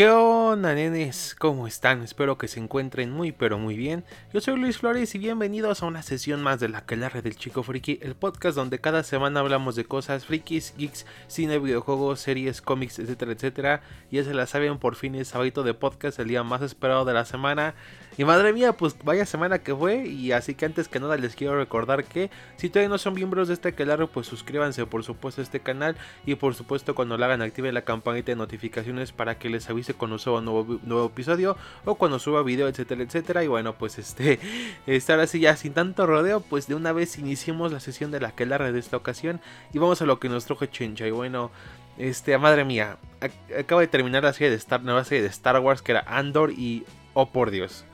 ¿Qué 0.00 0.08
onda, 0.08 0.74
nenes? 0.74 1.36
¿Cómo 1.38 1.66
están? 1.66 2.02
Espero 2.02 2.38
que 2.38 2.48
se 2.48 2.58
encuentren 2.58 3.10
muy 3.10 3.32
pero 3.32 3.58
muy 3.58 3.76
bien. 3.76 4.02
Yo 4.32 4.40
soy 4.40 4.58
Luis 4.58 4.78
Flores 4.78 5.14
y 5.14 5.18
bienvenidos 5.18 5.82
a 5.82 5.86
una 5.86 6.02
sesión 6.02 6.42
más 6.42 6.58
de 6.58 6.70
la 6.70 6.78
Aquelarre 6.78 7.20
del 7.20 7.36
Chico 7.36 7.62
Friki, 7.62 7.98
el 8.00 8.14
podcast 8.14 8.56
donde 8.56 8.78
cada 8.78 9.02
semana 9.02 9.40
hablamos 9.40 9.76
de 9.76 9.84
cosas 9.84 10.24
frikis, 10.24 10.72
geeks, 10.78 11.04
cine, 11.26 11.58
videojuegos, 11.58 12.18
series, 12.18 12.62
cómics, 12.62 12.98
etcétera, 12.98 13.32
etcétera. 13.32 13.82
Ya 14.10 14.24
se 14.24 14.32
la 14.32 14.46
saben, 14.46 14.78
por 14.78 14.96
fin 14.96 15.16
es 15.16 15.28
sábado 15.28 15.64
de 15.64 15.74
podcast, 15.74 16.18
el 16.18 16.28
día 16.28 16.42
más 16.44 16.62
esperado 16.62 17.04
de 17.04 17.12
la 17.12 17.26
semana. 17.26 17.74
Y 18.20 18.24
madre 18.26 18.52
mía, 18.52 18.74
pues 18.74 18.94
vaya 19.02 19.24
semana 19.24 19.60
que 19.60 19.74
fue. 19.74 20.06
Y 20.06 20.32
así 20.32 20.54
que 20.54 20.66
antes 20.66 20.88
que 20.88 21.00
nada 21.00 21.16
les 21.16 21.34
quiero 21.34 21.56
recordar 21.56 22.04
que 22.04 22.30
si 22.58 22.68
todavía 22.68 22.90
no 22.90 22.98
son 22.98 23.14
miembros 23.14 23.48
de 23.48 23.54
este 23.54 23.70
Aquelarre, 23.70 24.08
pues 24.08 24.26
suscríbanse 24.26 24.84
por 24.84 25.02
supuesto 25.04 25.40
a 25.40 25.44
este 25.44 25.60
canal. 25.60 25.96
Y 26.26 26.34
por 26.34 26.54
supuesto 26.54 26.94
cuando 26.94 27.16
lo 27.16 27.24
hagan 27.24 27.40
activen 27.40 27.72
la 27.72 27.80
campanita 27.80 28.32
de 28.32 28.36
notificaciones 28.36 29.12
para 29.12 29.38
que 29.38 29.48
les 29.48 29.70
avise 29.70 29.94
cuando 29.94 30.18
suba 30.18 30.42
nuevo, 30.42 30.80
nuevo 30.82 31.06
episodio 31.06 31.56
o 31.86 31.94
cuando 31.94 32.18
suba 32.18 32.42
video, 32.42 32.68
etcétera, 32.68 33.02
etcétera. 33.02 33.42
Y 33.42 33.46
bueno, 33.46 33.76
pues 33.76 33.98
este, 33.98 34.38
este, 34.86 35.12
ahora 35.12 35.26
sí 35.26 35.40
ya 35.40 35.56
sin 35.56 35.72
tanto 35.72 36.04
rodeo, 36.04 36.42
pues 36.42 36.66
de 36.66 36.74
una 36.74 36.92
vez 36.92 37.16
iniciemos 37.16 37.72
la 37.72 37.80
sesión 37.80 38.10
de 38.10 38.20
la 38.20 38.28
Aquelarre 38.28 38.70
de 38.70 38.80
esta 38.80 38.98
ocasión. 38.98 39.40
Y 39.72 39.78
vamos 39.78 40.02
a 40.02 40.04
lo 40.04 40.20
que 40.20 40.28
nos 40.28 40.44
trajo 40.44 40.66
Chencha. 40.66 41.06
Y 41.06 41.10
bueno, 41.10 41.50
este, 41.96 42.36
madre 42.36 42.66
mía, 42.66 42.98
acabo 43.58 43.80
de 43.80 43.86
terminar 43.86 44.24
la 44.24 44.34
serie 44.34 44.50
de 44.50 44.56
Star, 44.56 44.82
nueva 44.82 45.04
serie 45.04 45.22
de 45.22 45.30
Star 45.30 45.58
Wars 45.60 45.80
que 45.80 45.92
era 45.92 46.04
Andor 46.06 46.50
y, 46.50 46.84
oh 47.14 47.30
por 47.30 47.50
Dios 47.50 47.86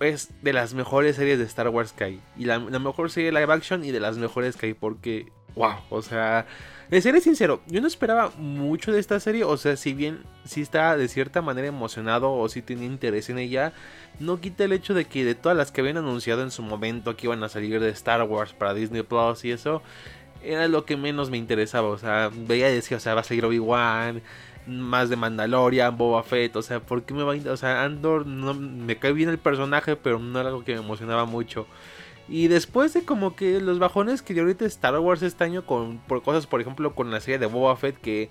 es 0.00 0.30
de 0.42 0.52
las 0.52 0.74
mejores 0.74 1.16
series 1.16 1.38
de 1.38 1.44
Star 1.44 1.68
Wars 1.68 1.92
que 1.92 2.04
hay. 2.04 2.20
Y 2.36 2.44
la, 2.44 2.58
mejor 2.58 3.10
serie 3.10 3.30
de 3.32 3.40
live 3.40 3.52
action 3.52 3.84
y 3.84 3.90
de 3.90 4.00
las 4.00 4.18
mejores 4.18 4.56
que 4.56 4.66
hay 4.66 4.74
porque, 4.74 5.30
wow, 5.54 5.74
o 5.90 6.02
sea, 6.02 6.46
de 6.90 7.00
ser 7.00 7.20
sincero, 7.20 7.60
yo 7.66 7.80
no 7.80 7.86
esperaba 7.86 8.32
mucho 8.38 8.92
de 8.92 9.00
esta 9.00 9.20
serie, 9.20 9.44
o 9.44 9.56
sea, 9.56 9.76
si 9.76 9.92
bien 9.92 10.20
si 10.44 10.62
estaba 10.62 10.96
de 10.96 11.08
cierta 11.08 11.42
manera 11.42 11.68
emocionado 11.68 12.32
o 12.32 12.48
si 12.48 12.62
tenía 12.62 12.86
interés 12.86 13.28
en 13.28 13.38
ella, 13.38 13.72
no 14.20 14.40
quita 14.40 14.64
el 14.64 14.72
hecho 14.72 14.94
de 14.94 15.04
que 15.04 15.24
de 15.24 15.34
todas 15.34 15.56
las 15.56 15.70
que 15.70 15.82
habían 15.82 15.98
anunciado 15.98 16.42
en 16.42 16.50
su 16.50 16.62
momento 16.62 17.16
que 17.16 17.26
iban 17.26 17.42
a 17.42 17.48
salir 17.48 17.78
de 17.80 17.90
Star 17.90 18.22
Wars 18.22 18.52
para 18.54 18.74
Disney 18.74 19.02
Plus 19.02 19.44
y 19.44 19.52
eso, 19.52 19.82
era 20.42 20.68
lo 20.68 20.84
que 20.84 20.96
menos 20.96 21.30
me 21.30 21.36
interesaba, 21.36 21.88
o 21.88 21.98
sea, 21.98 22.30
veía 22.32 22.70
y 22.70 22.74
decía, 22.74 22.96
o 22.96 23.00
sea, 23.00 23.14
va 23.14 23.20
a 23.20 23.24
salir 23.24 23.44
Obi-Wan, 23.44 24.22
más 24.68 25.08
de 25.08 25.16
Mandalorian, 25.16 25.96
Boba 25.96 26.22
Fett, 26.22 26.54
o 26.56 26.62
sea, 26.62 26.80
¿por 26.80 27.02
qué 27.02 27.14
me 27.14 27.22
va 27.22 27.34
a... 27.34 27.52
O 27.52 27.56
sea, 27.56 27.84
Andor 27.84 28.26
no, 28.26 28.54
me 28.54 28.98
cae 28.98 29.12
bien 29.12 29.28
el 29.28 29.38
personaje, 29.38 29.96
pero 29.96 30.18
no 30.18 30.38
era 30.38 30.50
algo 30.50 30.64
que 30.64 30.74
me 30.74 30.80
emocionaba 30.80 31.24
mucho. 31.24 31.66
Y 32.28 32.48
después 32.48 32.92
de 32.92 33.04
como 33.04 33.34
que 33.34 33.60
los 33.60 33.78
bajones 33.78 34.22
que 34.22 34.34
dio 34.34 34.42
ahorita 34.42 34.66
Star 34.66 34.98
Wars 34.98 35.22
este 35.22 35.44
año 35.44 35.64
con 35.64 35.98
por 35.98 36.22
cosas, 36.22 36.46
por 36.46 36.60
ejemplo, 36.60 36.94
con 36.94 37.10
la 37.10 37.20
serie 37.20 37.38
de 37.38 37.46
Boba 37.46 37.74
Fett 37.76 37.98
que 37.98 38.28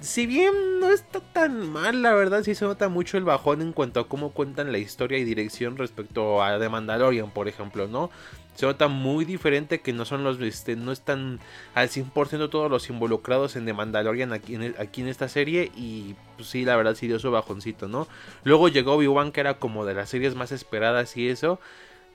si 0.00 0.26
bien 0.26 0.78
no 0.80 0.90
está 0.90 1.20
tan 1.20 1.70
mal, 1.70 2.02
la 2.02 2.14
verdad 2.14 2.42
sí 2.42 2.54
se 2.54 2.64
nota 2.64 2.88
mucho 2.88 3.16
el 3.16 3.24
bajón 3.24 3.62
en 3.62 3.72
cuanto 3.72 4.00
a 4.00 4.08
cómo 4.08 4.30
cuentan 4.30 4.70
la 4.70 4.78
historia 4.78 5.18
y 5.18 5.24
dirección 5.24 5.76
respecto 5.76 6.42
a 6.42 6.58
The 6.58 6.68
Mandalorian, 6.68 7.30
por 7.30 7.48
ejemplo, 7.48 7.88
¿no? 7.88 8.10
Se 8.58 8.66
nota 8.66 8.88
muy 8.88 9.24
diferente 9.24 9.80
que 9.82 9.92
no 9.92 10.04
son 10.04 10.24
los 10.24 10.40
este, 10.40 10.74
no 10.74 10.90
están 10.90 11.38
al 11.74 11.90
100% 11.90 12.50
todos 12.50 12.68
los 12.68 12.90
involucrados 12.90 13.54
en 13.54 13.64
The 13.66 13.72
Mandalorian 13.72 14.32
aquí 14.32 14.56
en, 14.56 14.74
aquí 14.80 15.00
en 15.00 15.06
esta 15.06 15.28
serie 15.28 15.70
y 15.76 16.16
pues, 16.34 16.48
sí 16.48 16.64
la 16.64 16.74
verdad 16.74 16.96
sí 16.96 17.06
dio 17.06 17.20
su 17.20 17.30
bajoncito 17.30 17.86
no 17.86 18.08
luego 18.42 18.68
llegó 18.68 18.94
Obi-Wan 18.94 19.30
que 19.30 19.42
era 19.42 19.60
como 19.60 19.84
de 19.84 19.94
las 19.94 20.08
series 20.08 20.34
más 20.34 20.50
esperadas 20.50 21.16
y 21.16 21.28
eso 21.28 21.60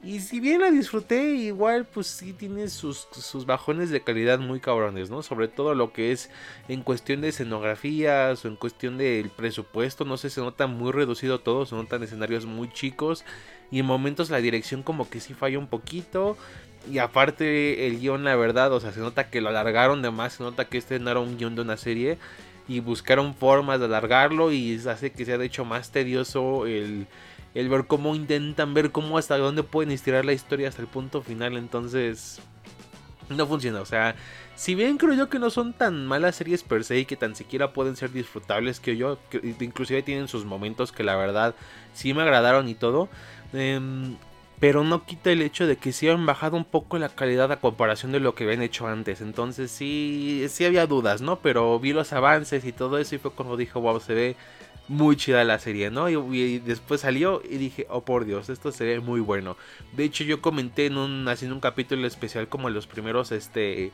y 0.03 0.19
si 0.19 0.41
bien 0.41 0.59
la 0.59 0.69
disfruté, 0.69 1.35
igual 1.35 1.85
pues 1.85 2.07
sí 2.07 2.33
tiene 2.33 2.67
sus, 2.67 3.07
sus, 3.11 3.45
bajones 3.45 3.89
de 3.89 4.03
calidad 4.03 4.37
muy 4.37 4.59
cabrones, 4.59 5.09
¿no? 5.09 5.23
Sobre 5.23 5.47
todo 5.47 5.75
lo 5.75 5.93
que 5.93 6.11
es 6.11 6.29
en 6.67 6.83
cuestión 6.83 7.21
de 7.21 7.29
escenografías 7.29 8.43
o 8.43 8.49
en 8.49 8.57
cuestión 8.57 8.97
del 8.97 9.29
presupuesto, 9.29 10.03
no 10.03 10.17
sé, 10.17 10.29
se 10.29 10.41
nota 10.41 10.67
muy 10.67 10.91
reducido 10.91 11.39
todo, 11.39 11.65
se 11.65 11.75
notan 11.75 12.03
escenarios 12.03 12.45
muy 12.45 12.69
chicos 12.69 13.23
y 13.71 13.79
en 13.79 13.85
momentos 13.85 14.29
la 14.29 14.39
dirección 14.39 14.83
como 14.83 15.09
que 15.09 15.21
sí 15.21 15.33
falla 15.33 15.57
un 15.57 15.67
poquito. 15.67 16.37
Y 16.91 16.97
aparte 16.97 17.87
el 17.87 18.01
guion, 18.01 18.25
la 18.25 18.35
verdad, 18.35 18.73
o 18.73 18.81
sea, 18.81 18.91
se 18.91 18.99
nota 18.99 19.29
que 19.29 19.39
lo 19.39 19.47
alargaron 19.47 20.01
de 20.01 20.11
más, 20.11 20.33
se 20.33 20.43
nota 20.43 20.65
que 20.65 20.77
este 20.77 20.99
no 20.99 21.11
era 21.11 21.21
un 21.21 21.37
guion 21.37 21.55
de 21.55 21.61
una 21.61 21.77
serie 21.77 22.17
y 22.67 22.81
buscaron 22.81 23.33
formas 23.33 23.79
de 23.79 23.85
alargarlo 23.85 24.51
y 24.51 24.75
hace 24.87 25.11
que 25.11 25.25
sea 25.25 25.37
de 25.37 25.45
hecho 25.45 25.65
más 25.65 25.91
tedioso 25.91 26.65
el 26.65 27.07
el 27.53 27.69
ver 27.69 27.85
cómo 27.87 28.15
intentan 28.15 28.73
ver 28.73 28.91
cómo 28.91 29.17
hasta 29.17 29.37
dónde 29.37 29.63
pueden 29.63 29.91
estirar 29.91 30.25
la 30.25 30.33
historia 30.33 30.69
hasta 30.69 30.81
el 30.81 30.87
punto 30.87 31.21
final. 31.21 31.57
Entonces, 31.57 32.41
no 33.29 33.47
funciona. 33.47 33.81
O 33.81 33.85
sea, 33.85 34.15
si 34.55 34.75
bien 34.75 34.97
creo 34.97 35.13
yo 35.13 35.29
que 35.29 35.39
no 35.39 35.49
son 35.49 35.73
tan 35.73 36.05
malas 36.05 36.35
series 36.35 36.63
per 36.63 36.83
se 36.83 36.99
y 36.99 37.05
que 37.05 37.15
tan 37.15 37.35
siquiera 37.35 37.73
pueden 37.73 37.95
ser 37.95 38.11
disfrutables 38.11 38.79
que 38.79 38.97
yo, 38.97 39.17
inclusive 39.59 40.03
tienen 40.03 40.27
sus 40.27 40.45
momentos 40.45 40.91
que 40.91 41.03
la 41.03 41.15
verdad 41.15 41.55
sí 41.93 42.13
me 42.13 42.21
agradaron 42.21 42.67
y 42.67 42.75
todo. 42.75 43.09
Em, 43.53 44.15
pero 44.63 44.85
no 44.85 45.05
quita 45.05 45.29
el 45.29 45.41
hecho 45.41 45.67
de 45.67 45.75
que 45.75 45.91
sí 45.91 46.07
han 46.07 46.25
bajado 46.25 46.55
un 46.55 46.63
poco 46.63 46.97
la 46.97 47.09
calidad 47.09 47.51
a 47.51 47.59
comparación 47.59 48.13
de 48.13 48.21
lo 48.21 48.33
que 48.33 48.45
habían 48.45 48.61
hecho 48.61 48.87
antes. 48.87 49.19
Entonces 49.19 49.69
sí, 49.69 50.45
sí 50.47 50.63
había 50.63 50.87
dudas, 50.87 51.19
¿no? 51.19 51.39
Pero 51.39 51.77
vi 51.81 51.91
los 51.91 52.13
avances 52.13 52.63
y 52.63 52.71
todo 52.71 52.97
eso 52.97 53.15
y 53.15 53.17
fue 53.17 53.33
como 53.33 53.57
dijo, 53.57 53.81
wow, 53.81 53.99
se 53.99 54.13
ve 54.13 54.35
muy 54.87 55.17
chida 55.17 55.43
la 55.43 55.59
serie, 55.59 55.91
¿no? 55.91 56.09
Y, 56.09 56.59
después 56.59 57.01
salió 57.01 57.41
y 57.43 57.57
dije, 57.57 57.87
oh 57.89 58.05
por 58.05 58.23
Dios, 58.23 58.47
esto 58.47 58.71
se 58.71 58.85
ve 58.85 58.99
muy 59.01 59.19
bueno. 59.19 59.57
De 59.97 60.05
hecho, 60.05 60.23
yo 60.23 60.41
comenté 60.41 60.85
en 60.85 60.95
un, 60.95 61.27
haciendo 61.27 61.55
un 61.55 61.61
capítulo 61.61 62.07
especial 62.07 62.47
como 62.47 62.69
los 62.69 62.87
primeros, 62.87 63.33
este, 63.33 63.91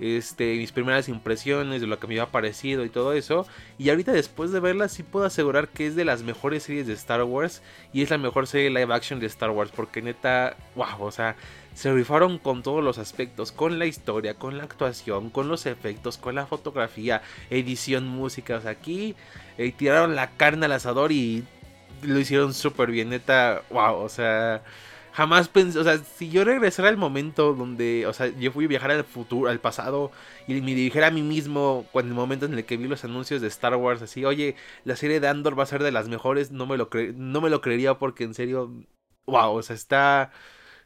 este, 0.00 0.56
mis 0.56 0.72
primeras 0.72 1.08
impresiones 1.08 1.80
de 1.80 1.86
lo 1.86 1.98
que 1.98 2.06
me 2.06 2.14
había 2.14 2.32
parecido 2.32 2.84
y 2.84 2.90
todo 2.90 3.12
eso. 3.12 3.46
Y 3.78 3.90
ahorita 3.90 4.12
después 4.12 4.50
de 4.50 4.60
verla 4.60 4.88
sí 4.88 5.02
puedo 5.02 5.24
asegurar 5.24 5.68
que 5.68 5.86
es 5.86 5.96
de 5.96 6.04
las 6.04 6.22
mejores 6.22 6.64
series 6.64 6.86
de 6.86 6.94
Star 6.94 7.22
Wars 7.22 7.62
y 7.92 8.02
es 8.02 8.10
la 8.10 8.18
mejor 8.18 8.46
serie 8.46 8.70
live 8.70 8.92
action 8.92 9.20
de 9.20 9.26
Star 9.26 9.50
Wars 9.50 9.70
porque 9.74 10.02
neta, 10.02 10.56
wow, 10.74 11.00
o 11.00 11.10
sea, 11.10 11.36
se 11.74 11.92
rifaron 11.92 12.38
con 12.38 12.62
todos 12.62 12.82
los 12.82 12.98
aspectos, 12.98 13.52
con 13.52 13.78
la 13.78 13.86
historia, 13.86 14.34
con 14.34 14.58
la 14.58 14.64
actuación, 14.64 15.30
con 15.30 15.48
los 15.48 15.66
efectos, 15.66 16.18
con 16.18 16.34
la 16.34 16.46
fotografía, 16.46 17.22
edición, 17.50 18.06
música. 18.06 18.56
O 18.56 18.60
sea, 18.60 18.72
aquí 18.72 19.14
eh, 19.56 19.72
tiraron 19.72 20.16
la 20.16 20.30
carne 20.30 20.66
al 20.66 20.72
asador 20.72 21.12
y 21.12 21.44
lo 22.02 22.18
hicieron 22.18 22.52
súper 22.54 22.90
bien, 22.90 23.10
neta, 23.10 23.62
wow, 23.70 23.94
o 23.96 24.08
sea, 24.08 24.62
jamás 25.12 25.48
pensé, 25.48 25.78
o 25.78 25.84
sea, 25.84 25.98
si 25.98 26.30
yo 26.30 26.44
regresara 26.44 26.88
al 26.88 26.96
momento 26.96 27.54
donde, 27.54 28.06
o 28.06 28.12
sea, 28.12 28.28
yo 28.28 28.52
fui 28.52 28.64
a 28.64 28.68
viajar 28.68 28.90
al 28.90 29.04
futuro, 29.04 29.50
al 29.50 29.60
pasado 29.60 30.10
y 30.46 30.54
me 30.60 30.74
dirigiera 30.74 31.08
a 31.08 31.10
mí 31.10 31.22
mismo 31.22 31.86
cuando 31.92 32.10
el 32.12 32.16
momento 32.16 32.46
en 32.46 32.54
el 32.54 32.64
que 32.64 32.76
vi 32.76 32.88
los 32.88 33.04
anuncios 33.04 33.40
de 33.40 33.48
Star 33.48 33.76
Wars, 33.76 34.02
así, 34.02 34.24
oye, 34.24 34.56
la 34.84 34.96
serie 34.96 35.20
de 35.20 35.28
Andor 35.28 35.58
va 35.58 35.64
a 35.64 35.66
ser 35.66 35.82
de 35.82 35.92
las 35.92 36.08
mejores, 36.08 36.50
no 36.50 36.66
me 36.66 36.76
lo, 36.76 36.88
no 37.14 37.40
me 37.40 37.50
lo 37.50 37.60
creería 37.60 37.98
porque 37.98 38.24
en 38.24 38.34
serio, 38.34 38.72
wow, 39.26 39.52
o 39.56 39.62
sea, 39.62 39.76
está 39.76 40.32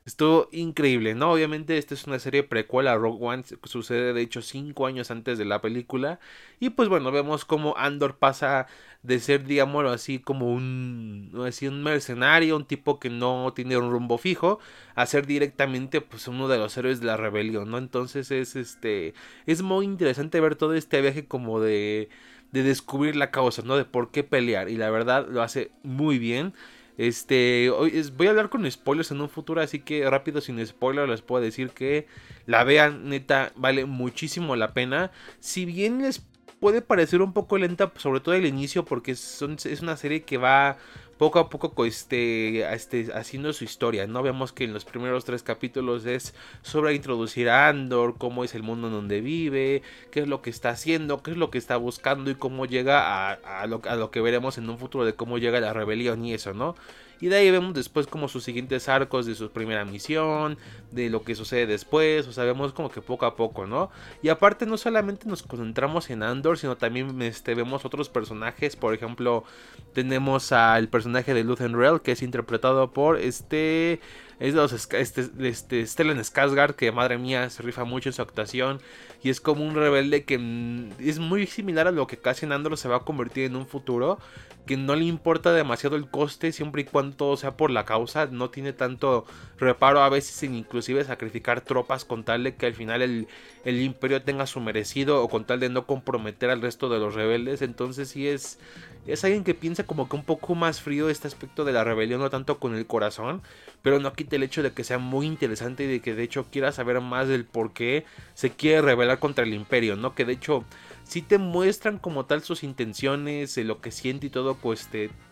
Estuvo 0.07 0.49
increíble, 0.53 1.17
¿no? 1.17 1.33
Obviamente 1.33 1.79
esta 1.79 1.95
es 1.95 2.07
una 2.07 2.21
serie 2.21 2.45
precuela 2.45 2.93
a 2.93 2.97
Rogue 2.97 3.19
One, 3.27 3.43
sucede 3.65 4.13
de 4.13 4.23
hecho 4.23 4.41
cinco 4.41 4.87
años 4.87 5.11
antes 5.11 5.37
de 5.37 5.45
la 5.45 5.61
película. 5.61 6.21
Y 6.61 6.71
pues 6.71 6.89
bueno, 6.89 7.11
vemos 7.11 7.45
cómo 7.45 7.77
Andor 7.77 8.17
pasa 8.17 8.69
de 9.03 9.19
ser, 9.19 9.45
digámoslo 9.45 9.91
así, 9.91 10.21
como 10.21 10.53
un, 10.53 11.33
así, 11.45 11.67
un 11.67 11.83
mercenario, 11.83 12.55
un 12.57 12.67
tipo 12.67 13.01
que 13.01 13.11
no 13.11 13.53
tiene 13.55 13.77
un 13.77 13.91
rumbo 13.91 14.17
fijo, 14.17 14.61
a 14.95 15.07
ser 15.07 15.27
directamente 15.27 16.01
pues 16.01 16.29
uno 16.29 16.47
de 16.47 16.59
los 16.59 16.77
héroes 16.77 17.01
de 17.01 17.07
la 17.07 17.17
rebelión, 17.17 17.69
¿no? 17.73 17.79
Entonces 17.79 18.31
es 18.31 18.55
este, 18.55 19.13
es 19.47 19.63
muy 19.63 19.85
interesante 19.87 20.41
ver 20.41 20.55
todo 20.55 20.75
este 20.75 21.01
viaje 21.03 21.27
como 21.27 21.61
de, 21.61 22.09
de 22.53 22.63
descubrir 22.63 23.17
la 23.17 23.33
causa, 23.33 23.63
¿no? 23.63 23.77
De 23.77 23.85
por 23.85 24.13
qué 24.13 24.23
pelear. 24.23 24.69
Y 24.69 24.77
la 24.77 24.89
verdad 24.91 25.27
lo 25.29 25.43
hace 25.43 25.73
muy 25.83 26.19
bien. 26.21 26.55
Este, 26.99 27.71
hoy 27.71 28.03
voy 28.17 28.27
a 28.27 28.31
hablar 28.31 28.49
con 28.49 28.71
spoilers 28.71 29.11
en 29.11 29.21
un 29.21 29.29
futuro, 29.29 29.61
así 29.61 29.81
que 29.81 30.09
rápido 30.09 30.41
sin 30.41 30.65
spoilers 30.65 31.09
les 31.09 31.23
puedo 31.23 31.43
decir 31.43 31.71
que 31.71 32.07
la 32.47 32.65
vean, 32.65 33.09
neta, 33.09 33.53
vale 33.57 33.85
muchísimo 33.85 34.57
la 34.57 34.73
pena. 34.73 35.11
Si 35.41 35.65
bien 35.67 36.03
les 36.03 36.25
puede 36.61 36.81
parecer 36.81 37.21
un 37.21 37.33
poco 37.33 37.59
lenta, 37.59 37.93
sobre 37.97 38.21
todo 38.21 38.35
el 38.35 38.47
inicio, 38.47 38.85
porque 38.85 39.13
es 39.13 39.43
una 39.43 39.97
serie 39.97 40.23
que 40.23 40.39
va 40.39 40.79
poco 41.19 41.39
a 41.39 41.49
poco 41.49 41.85
este, 41.85 42.73
este, 42.73 43.13
haciendo 43.15 43.53
su 43.53 43.65
historia, 43.65 44.07
¿no? 44.07 44.23
Vemos 44.23 44.53
que 44.53 44.65
en 44.65 44.73
los 44.73 44.85
primeros 44.85 45.25
tres 45.25 45.43
capítulos 45.43 46.05
es 46.07 46.35
sobre 46.63 46.95
introducir 46.95 47.49
a 47.49 47.69
Andor, 47.69 48.17
cómo 48.19 48.45
es 48.45 48.55
el 48.55 48.63
mundo 48.63 48.89
en 48.89 48.93
donde 48.95 49.21
vive, 49.21 49.83
qué 50.11 50.21
es 50.21 50.29
lo 50.29 50.43
que 50.43 50.51
está 50.51 50.71
haciendo, 50.71 51.23
qué 51.23 51.31
es 51.33 51.37
lo 51.37 51.51
que 51.51 51.59
está 51.59 51.77
buscando 51.77 52.31
y 52.31 52.35
cómo 52.35 52.67
llega 52.67 53.33
a, 53.33 53.67
lo, 53.67 53.81
a 53.89 53.97
lo 53.97 54.11
que 54.11 54.21
veremos 54.21 54.59
en 54.59 54.69
un 54.69 54.79
futuro 54.79 55.05
de 55.05 55.15
cómo 55.15 55.39
llega 55.39 55.61
la 55.61 55.73
rebelión 55.73 56.25
y 56.25 56.35
eso, 56.35 56.53
¿no? 56.55 56.77
Y 57.21 57.29
de 57.29 57.37
ahí 57.37 57.51
vemos 57.51 57.75
después 57.75 58.07
como 58.07 58.29
sus 58.29 58.45
siguientes 58.45 58.89
arcos 58.89 59.27
de 59.27 59.35
su 59.35 59.51
primera 59.51 59.85
misión, 59.85 60.59
de 60.91 61.11
lo 61.11 61.23
que 61.23 61.35
sucede 61.35 61.67
después, 61.67 62.27
o 62.27 62.33
sea, 62.33 62.45
vemos 62.45 62.73
como 62.73 62.91
que 62.91 63.01
poco 63.01 63.27
a 63.27 63.37
poco, 63.37 63.67
¿no? 63.67 63.91
Y 64.23 64.29
aparte 64.29 64.67
no 64.67 64.77
solamente 64.77 65.29
nos 65.29 65.43
concentramos 65.43 66.11
en 66.11 66.23
Andor, 66.23 66.59
sino 66.59 66.77
también 66.77 67.21
este, 67.23 67.55
vemos 67.55 67.85
otros 67.85 68.09
personajes, 68.09 68.77
por 68.77 68.95
ejemplo, 68.95 69.45
tenemos 69.93 70.53
al 70.53 70.89
personaje 70.89 71.35
de 71.35 71.45
Luthen 71.45 71.79
Rail, 71.79 72.01
que 72.01 72.13
es 72.13 72.23
interpretado 72.23 72.93
por 72.93 73.19
este... 73.19 74.01
Es 74.39 74.53
de 74.53 74.61
los 74.61 74.73
este, 74.73 75.31
este, 75.41 75.87
Stellan 75.87 76.19
Skarsgård, 76.19 76.75
que 76.75 76.93
madre 76.93 77.17
mía, 77.17 77.49
se 77.49 77.63
rifa 77.63 77.85
mucho 77.85 78.11
en 78.11 78.13
su 78.13 78.23
actuación. 78.23 78.81
Y 79.23 79.31
es 79.31 79.41
como 79.41 79.65
un 79.65 79.75
rebelde 79.75 80.25
que 80.25 80.39
mm, 80.39 80.93
es 81.01 81.19
muy 81.19 81.47
similar 81.47 81.87
a 81.87 81.93
lo 81.93 82.07
que 82.07 82.19
Cassian 82.19 82.53
Andor 82.53 82.77
se 82.77 82.89
va 82.89 82.97
a 82.97 83.01
convertir 83.01 83.45
en 83.45 83.57
un 83.57 83.67
futuro 83.67 84.19
que 84.67 84.77
no 84.77 84.97
le 84.97 85.05
importa 85.05 85.53
demasiado 85.53 85.97
el 85.97 86.11
coste 86.11 86.51
siempre 86.51 86.83
y 86.83 86.85
cuando 86.85 87.37
sea 87.37 87.57
por 87.57 87.71
la 87.71 87.85
causa, 87.85 88.27
no 88.27 88.51
tiene 88.51 88.73
tanto 88.73 89.25
reparo 89.59 90.01
a 90.03 90.09
veces 90.09 90.43
en 90.43 90.57
inclusive 90.57 91.05
sacrificar 91.05 91.61
tropas 91.61 92.05
con 92.05 92.25
tal 92.25 92.43
de 92.43 92.57
que 92.57 92.67
al 92.67 92.75
final 92.75 93.01
el, 93.01 93.29
el 93.65 93.81
imperio 93.81 94.23
tenga 94.23 94.47
su 94.47 94.61
merecido 94.61 95.23
o 95.23 95.29
con 95.29 95.45
tal 95.45 95.61
de 95.61 95.69
no 95.69 95.87
comprometer 95.87 96.51
al 96.51 96.61
resto 96.61 96.89
de 96.89 96.99
los 96.99 97.15
rebeldes, 97.15 97.63
entonces 97.63 98.09
sí 98.09 98.27
es, 98.27 98.59
es 99.07 99.25
alguien 99.25 99.45
que 99.45 99.55
piensa 99.55 99.87
como 99.87 100.09
que 100.09 100.17
un 100.17 100.25
poco 100.25 100.57
más 100.57 100.81
frío 100.81 101.09
este 101.09 101.29
aspecto 101.29 101.65
de 101.65 101.73
la 101.73 101.85
rebelión, 101.85 102.21
no 102.21 102.29
tanto 102.29 102.59
con 102.59 102.75
el 102.75 102.87
corazón, 102.87 103.43
pero 103.83 104.01
no 104.01 104.13
quita 104.15 104.26
el 104.31 104.43
hecho 104.43 104.63
de 104.63 104.73
que 104.73 104.83
sea 104.83 104.99
muy 104.99 105.27
interesante 105.27 105.85
y 105.85 105.87
de 105.87 106.01
que 106.01 106.15
de 106.15 106.25
hecho 106.25 106.47
quiera 106.51 106.73
saber 106.73 107.01
más 107.01 107.29
del 107.29 107.45
por 107.45 107.73
qué 107.73 108.05
se 108.35 108.51
quiere 108.51 108.83
rebelar 108.83 109.21
contra 109.21 109.45
el 109.45 109.55
imperio, 109.55 109.95
¿no? 109.95 110.15
Que 110.15 110.25
de 110.25 110.33
hecho 110.33 110.65
si 111.07 111.23
te 111.23 111.39
muestran 111.39 111.99
como 111.99 112.27
tal 112.27 112.43
sus 112.43 112.65
intenciones, 112.65 113.57
lo 113.59 113.81
que 113.81 113.93
siente 113.93 114.27
y 114.27 114.31
todo, 114.31 114.57
pues 114.57 114.89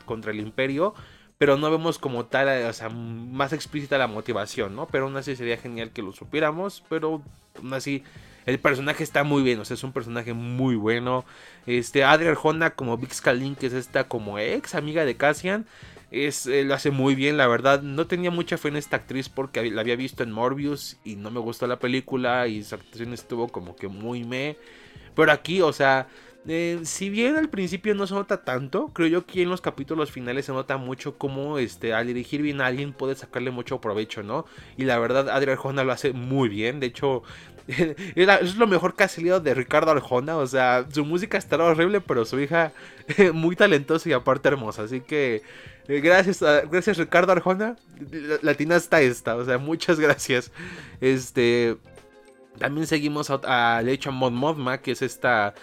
contra 0.07 0.31
el 0.31 0.41
imperio. 0.41 0.95
Pero 1.37 1.57
no 1.57 1.69
vemos 1.71 1.99
como 1.99 2.27
tal, 2.27 2.65
o 2.67 2.73
sea, 2.73 2.89
más 2.89 3.53
explícita 3.53 3.99
la 3.99 4.07
motivación, 4.07 4.77
¿no? 4.77 4.87
Pero 4.87 5.07
aún 5.07 5.17
así 5.17 5.35
sería 5.35 5.57
genial 5.57 5.91
que 5.91 6.01
lo 6.01 6.13
supiéramos. 6.13 6.85
Pero 6.89 7.23
aún 7.59 7.75
así, 7.75 8.05
el 8.47 8.61
personaje 8.61 9.03
está 9.03 9.25
muy 9.25 9.43
bien, 9.43 9.59
o 9.59 9.65
sea, 9.65 9.75
es 9.75 9.83
un 9.83 9.93
personaje 9.93 10.33
muy 10.33 10.77
bueno. 10.77 11.25
Este, 11.67 12.05
Adria 12.05 12.31
Arjona 12.31 12.71
como 12.71 12.97
Vix 12.97 13.21
Kalin, 13.21 13.57
que 13.57 13.67
es 13.67 13.73
esta 13.73 14.05
como 14.05 14.39
ex 14.39 14.77
amiga 14.77 15.05
de 15.05 15.17
Cassian. 15.17 15.67
Es, 16.15 16.47
lo 16.47 16.75
hace 16.75 16.93
muy 16.93 17.17
bien, 17.17 17.37
la 17.37 17.49
verdad. 17.49 17.83
No 17.83 18.07
tenía 18.07 18.31
mucha 18.31 18.57
fe 18.57 18.69
en 18.69 18.77
esta 18.77 18.97
actriz 18.97 19.29
porque 19.29 19.69
la 19.71 19.81
había 19.81 19.97
visto 19.97 20.23
en 20.23 20.31
Morbius 20.31 20.97
y 21.05 21.17
no 21.17 21.31
me 21.33 21.41
gustó 21.41 21.67
la 21.67 21.81
película 21.81 22.47
y 22.47 22.63
su 22.63 22.77
actuación 22.77 23.13
estuvo 23.13 23.49
como 23.49 23.75
que 23.75 23.89
muy 23.89 24.23
me. 24.23 24.57
Pero 25.17 25.33
aquí, 25.33 25.61
o 25.61 25.73
sea, 25.73 26.09
eh, 26.47 26.81
si 26.85 27.11
bien 27.11 27.37
al 27.37 27.49
principio 27.51 27.95
no 27.97 28.07
se 28.07 28.15
nota 28.15 28.45
tanto, 28.45 28.89
creo 28.93 29.09
yo 29.09 29.27
que 29.27 29.43
en 29.43 29.51
los 29.51 29.61
capítulos 29.61 30.13
finales 30.13 30.45
se 30.47 30.53
nota 30.53 30.77
mucho 30.77 31.19
cómo 31.19 31.59
este, 31.59 31.95
al 31.95 32.07
dirigir 32.07 32.43
bien 32.43 32.61
a 32.61 32.67
alguien 32.67 32.93
puede 32.93 33.17
sacarle 33.17 33.51
mucho 33.51 33.81
provecho, 33.81 34.23
¿no? 34.23 34.47
Y 34.77 34.85
la 34.85 34.99
verdad, 35.01 35.29
Adri 35.31 35.51
Arjona 35.53 35.83
lo 35.85 35.93
hace 35.93 36.13
muy 36.13 36.49
bien. 36.49 36.79
De 36.81 36.87
hecho, 36.87 37.25
es 38.15 38.57
lo 38.57 38.67
mejor 38.67 38.95
que 38.95 39.05
ha 39.05 39.09
salido 39.09 39.41
de 39.41 39.55
Ricardo 39.55 39.91
Arjona. 39.91 40.37
O 40.37 40.47
sea, 40.47 40.87
su 40.91 41.05
música 41.05 41.39
estará 41.39 41.65
horrible, 41.65 42.01
pero 42.01 42.25
su 42.25 42.39
hija 42.41 42.73
muy 43.33 43.57
talentosa 43.57 44.09
y 44.09 44.13
aparte 44.13 44.49
hermosa. 44.49 44.83
Así 44.83 45.01
que 45.01 45.43
eh, 45.89 46.01
gracias, 46.01 46.41
gracias 46.71 46.97
Ricardo 46.97 47.33
Arjona. 47.33 47.77
Latina 48.43 48.77
está 48.77 49.01
esta. 49.01 49.37
O 49.37 49.45
sea, 49.45 49.59
muchas 49.59 50.01
gracias. 50.01 50.51
Este. 51.01 51.77
También 52.59 52.87
seguimos 52.87 53.31
a, 53.31 53.79
a 53.79 54.11
Mod 54.13 54.33
Modma, 54.33 54.79
que 54.79 54.93
es 54.93 55.03
esta 55.03 55.55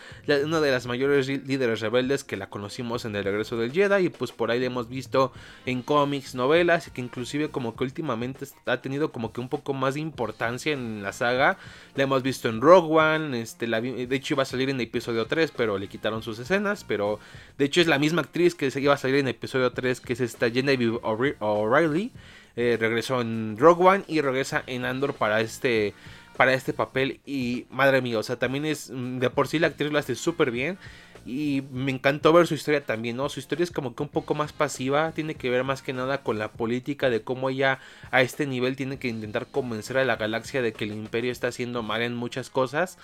una 0.44 0.60
de 0.60 0.72
las 0.72 0.88
mayores 0.88 1.28
líderes 1.28 1.80
rebeldes 1.80 2.24
que 2.24 2.36
la 2.36 2.50
conocimos 2.50 3.06
en 3.06 3.16
el 3.16 3.24
regreso 3.24 3.58
del 3.58 3.72
Jedi 3.72 4.06
y 4.06 4.10
pues 4.10 4.32
por 4.32 4.52
ahí 4.52 4.60
la 4.60 4.66
hemos 4.66 4.90
visto 4.90 5.32
en 5.66 5.84
cómics, 5.84 6.36
novelas 6.36 6.88
y 6.88 6.92
que 6.92 7.02
inclusive 7.02 7.50
como 7.50 7.76
que 7.76 7.86
últimamente 7.86 8.46
ha 8.66 8.82
tenido 8.82 9.12
como 9.12 9.32
que 9.32 9.40
un 9.40 9.48
poco 9.48 9.74
más 9.74 9.94
de 9.94 10.02
importancia 10.02 10.74
en 10.74 11.02
la 11.02 11.14
saga. 11.14 11.58
La 11.96 12.04
hemos 12.04 12.24
visto 12.24 12.50
en 12.50 12.60
Rogue 12.60 13.00
One, 13.00 13.42
este, 13.42 13.68
de 13.68 14.16
hecho 14.16 14.34
iba 14.34 14.44
a 14.44 14.46
salir 14.46 14.70
en 14.70 14.82
episodio 14.82 15.28
3 15.28 15.54
pero 15.56 15.78
le 15.78 15.88
quitaron 15.88 16.24
sus 16.24 16.40
escenas, 16.40 16.84
pero 16.84 17.20
de 17.58 17.66
hecho 17.66 17.80
es 17.80 17.88
la 17.88 18.00
misma 18.00 18.22
actriz 18.22 18.54
que 18.54 18.72
iba 18.76 18.94
a 18.94 18.98
salir 18.98 19.18
en 19.18 19.30
episodio 19.30 19.72
3 19.72 20.02
que 20.02 20.14
es 20.14 20.20
esta 20.20 20.50
Genevieve 20.50 21.00
O'Reilly. 21.04 22.12
Eh, 22.58 22.78
regresó 22.78 23.22
en 23.22 23.56
Rogue 23.58 23.86
One 23.86 24.04
y 24.08 24.20
regresa 24.20 24.64
en 24.68 24.84
Andor 24.84 25.14
para 25.14 25.40
este 25.40 25.94
para 26.38 26.54
este 26.54 26.74
papel 26.74 27.20
y 27.26 27.66
madre 27.70 28.02
mía, 28.02 28.20
o 28.20 28.24
sea, 28.24 28.38
también 28.38 28.66
es 28.66 28.90
mm, 28.90 29.20
de 29.20 29.30
por 29.30 29.48
sí 29.48 29.60
la 29.60 29.68
actriz 29.68 29.92
lo 29.92 30.00
hace 30.00 30.16
súper 30.16 30.52
bien 30.52 30.78
y 31.26 31.64
me 31.72 31.92
encantó 31.92 32.34
ver 32.34 32.48
su 32.48 32.56
historia 32.56 32.84
también, 32.84 33.18
¿no? 33.18 33.30
Su 33.30 33.40
historia 33.40 33.64
es 33.64 33.72
como 33.72 33.96
que 33.96 34.04
un 34.04 34.10
poco 34.10 34.34
más 34.34 34.54
pasiva, 34.54 35.12
tiene 35.12 35.36
que 35.36 35.50
ver 35.50 35.64
más 35.64 35.82
que 35.82 35.94
nada 35.94 36.24
con 36.24 36.40
la 36.40 36.52
política 36.52 37.10
de 37.10 37.22
cómo 37.22 37.50
ella 37.50 37.80
a 38.10 38.22
este 38.22 38.48
nivel 38.48 38.76
tiene 38.76 38.98
que 38.98 39.08
intentar 39.08 39.48
convencer 39.48 39.98
a 39.98 40.06
la 40.06 40.16
galaxia 40.16 40.62
de 40.62 40.74
que 40.74 40.86
el 40.86 40.94
imperio 40.94 41.32
está 41.32 41.48
haciendo 41.48 41.84
mal 41.84 42.02
en 42.02 42.16
muchas 42.16 42.50
cosas 42.50 42.98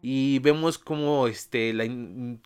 y 0.00 0.38
vemos 0.38 0.78
cómo 0.78 1.26
este 1.26 1.74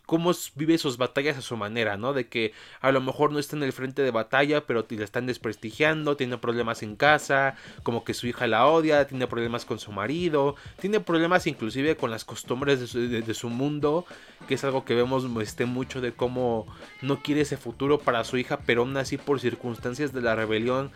cómo 0.07 0.31
vive 0.55 0.77
sus 0.79 0.97
batallas 0.97 1.37
a 1.37 1.41
su 1.41 1.55
manera, 1.55 1.97
¿no? 1.97 2.13
De 2.13 2.27
que 2.27 2.51
a 2.81 2.91
lo 2.91 2.99
mejor 2.99 3.31
no 3.31 3.37
está 3.37 3.55
en 3.55 3.63
el 3.63 3.73
frente 3.73 4.01
de 4.01 4.09
batalla, 4.09 4.65
pero 4.65 4.85
la 4.89 5.03
están 5.03 5.27
desprestigiando, 5.27 6.17
tiene 6.17 6.37
problemas 6.39 6.81
en 6.81 6.95
casa, 6.95 7.55
como 7.83 8.03
que 8.03 8.15
su 8.15 8.25
hija 8.25 8.47
la 8.47 8.65
odia, 8.65 9.05
tiene 9.05 9.27
problemas 9.27 9.65
con 9.65 9.77
su 9.77 9.91
marido, 9.91 10.55
tiene 10.79 10.99
problemas 10.99 11.45
inclusive 11.45 11.95
con 11.95 12.09
las 12.09 12.25
costumbres 12.25 12.79
de 12.79 12.87
su, 12.87 12.99
de 12.99 13.33
su 13.33 13.49
mundo, 13.49 14.05
que 14.47 14.55
es 14.55 14.63
algo 14.63 14.83
que 14.83 14.95
vemos 14.95 15.25
este 15.41 15.65
mucho 15.65 16.01
de 16.01 16.13
cómo 16.13 16.65
no 17.01 17.21
quiere 17.21 17.41
ese 17.41 17.57
futuro 17.57 17.99
para 17.99 18.23
su 18.23 18.37
hija, 18.37 18.61
pero 18.65 18.81
aún 18.81 18.97
así 18.97 19.17
por 19.17 19.39
circunstancias 19.39 20.11
de 20.11 20.21
la 20.21 20.35
rebelión 20.35 20.91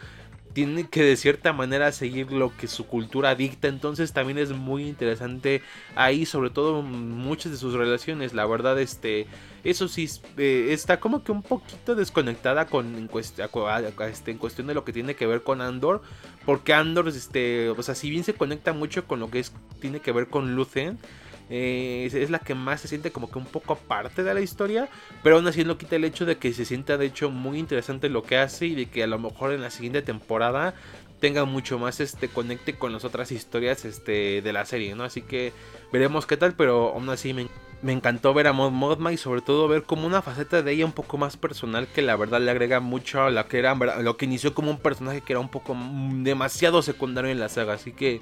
tiene 0.57 0.89
que 0.89 1.03
de 1.03 1.15
cierta 1.17 1.53
manera 1.53 1.91
seguir 1.91 2.31
lo 2.31 2.57
que 2.57 2.67
su 2.67 2.87
cultura 2.87 3.35
dicta. 3.35 3.67
Entonces 3.67 4.11
también 4.11 4.39
es 4.39 4.49
muy 4.49 4.87
interesante 4.87 5.61
ahí, 5.95 6.25
sobre 6.25 6.49
todo 6.49 6.81
muchas 6.81 7.51
de 7.51 7.59
sus 7.59 7.75
relaciones. 7.75 8.33
La 8.33 8.47
verdad, 8.47 8.79
este, 8.81 9.27
eso 9.63 9.87
sí, 9.87 10.09
eh, 10.35 10.69
está 10.71 10.99
como 10.99 11.23
que 11.23 11.31
un 11.31 11.43
poquito 11.43 11.93
desconectada 11.93 12.65
con 12.65 12.95
en, 12.95 13.07
este, 14.09 14.31
en 14.31 14.37
cuestión 14.39 14.65
de 14.65 14.73
lo 14.73 14.83
que 14.83 14.93
tiene 14.93 15.15
que 15.15 15.27
ver 15.27 15.43
con 15.43 15.61
Andor. 15.61 16.01
Porque 16.43 16.73
Andor, 16.73 17.07
este, 17.07 17.69
o 17.69 17.83
sea, 17.83 17.93
si 17.93 18.09
bien 18.09 18.23
se 18.23 18.33
conecta 18.33 18.73
mucho 18.73 19.05
con 19.05 19.19
lo 19.19 19.29
que 19.29 19.45
tiene 19.79 19.99
que 19.99 20.11
ver 20.11 20.25
con 20.25 20.55
Lucen 20.55 20.97
eh, 21.49 22.09
es 22.11 22.29
la 22.29 22.39
que 22.39 22.55
más 22.55 22.81
se 22.81 22.87
siente 22.87 23.11
como 23.11 23.31
que 23.31 23.39
un 23.39 23.45
poco 23.45 23.73
aparte 23.73 24.23
de 24.23 24.33
la 24.33 24.41
historia, 24.41 24.89
pero 25.23 25.37
aún 25.37 25.47
así 25.47 25.63
no 25.63 25.77
quita 25.77 25.95
el 25.95 26.03
hecho 26.03 26.25
de 26.25 26.37
que 26.37 26.53
se 26.53 26.65
sienta 26.65 26.97
de 26.97 27.05
hecho 27.05 27.29
muy 27.29 27.57
interesante 27.57 28.09
lo 28.09 28.23
que 28.23 28.37
hace 28.37 28.65
y 28.67 28.75
de 28.75 28.87
que 28.87 29.03
a 29.03 29.07
lo 29.07 29.19
mejor 29.19 29.53
en 29.53 29.61
la 29.61 29.69
siguiente 29.69 30.01
temporada 30.01 30.73
tenga 31.19 31.45
mucho 31.45 31.79
más 31.79 31.99
este 31.99 32.27
conecte 32.27 32.73
con 32.73 32.93
las 32.93 33.05
otras 33.05 33.31
historias 33.31 33.85
este 33.85 34.41
de 34.41 34.53
la 34.53 34.65
serie, 34.65 34.95
¿no? 34.95 35.03
Así 35.03 35.21
que 35.21 35.53
veremos 35.91 36.25
qué 36.25 36.37
tal, 36.37 36.53
pero 36.53 36.89
aún 36.93 37.09
así 37.09 37.33
me, 37.33 37.47
encantó 37.91 38.33
ver 38.33 38.47
a 38.47 38.53
Mod 38.53 38.71
Modma 38.71 39.13
y 39.13 39.17
sobre 39.17 39.41
todo 39.41 39.67
ver 39.67 39.83
como 39.83 40.05
una 40.05 40.21
faceta 40.21 40.61
de 40.61 40.71
ella 40.71 40.85
un 40.85 40.91
poco 40.91 41.17
más 41.17 41.37
personal 41.37 41.87
que 41.87 42.01
la 42.01 42.15
verdad 42.15 42.41
le 42.41 42.51
agrega 42.51 42.79
mucho 42.79 43.23
a 43.23 43.31
la 43.31 43.47
que 43.47 43.59
era 43.59 43.75
lo 43.75 44.17
que 44.17 44.25
inició 44.25 44.53
como 44.53 44.71
un 44.71 44.79
personaje 44.79 45.21
que 45.21 45.33
era 45.33 45.39
un 45.39 45.49
poco 45.49 45.75
demasiado 46.23 46.81
secundario 46.81 47.31
en 47.31 47.39
la 47.39 47.49
saga, 47.49 47.73
así 47.73 47.93
que 47.93 48.21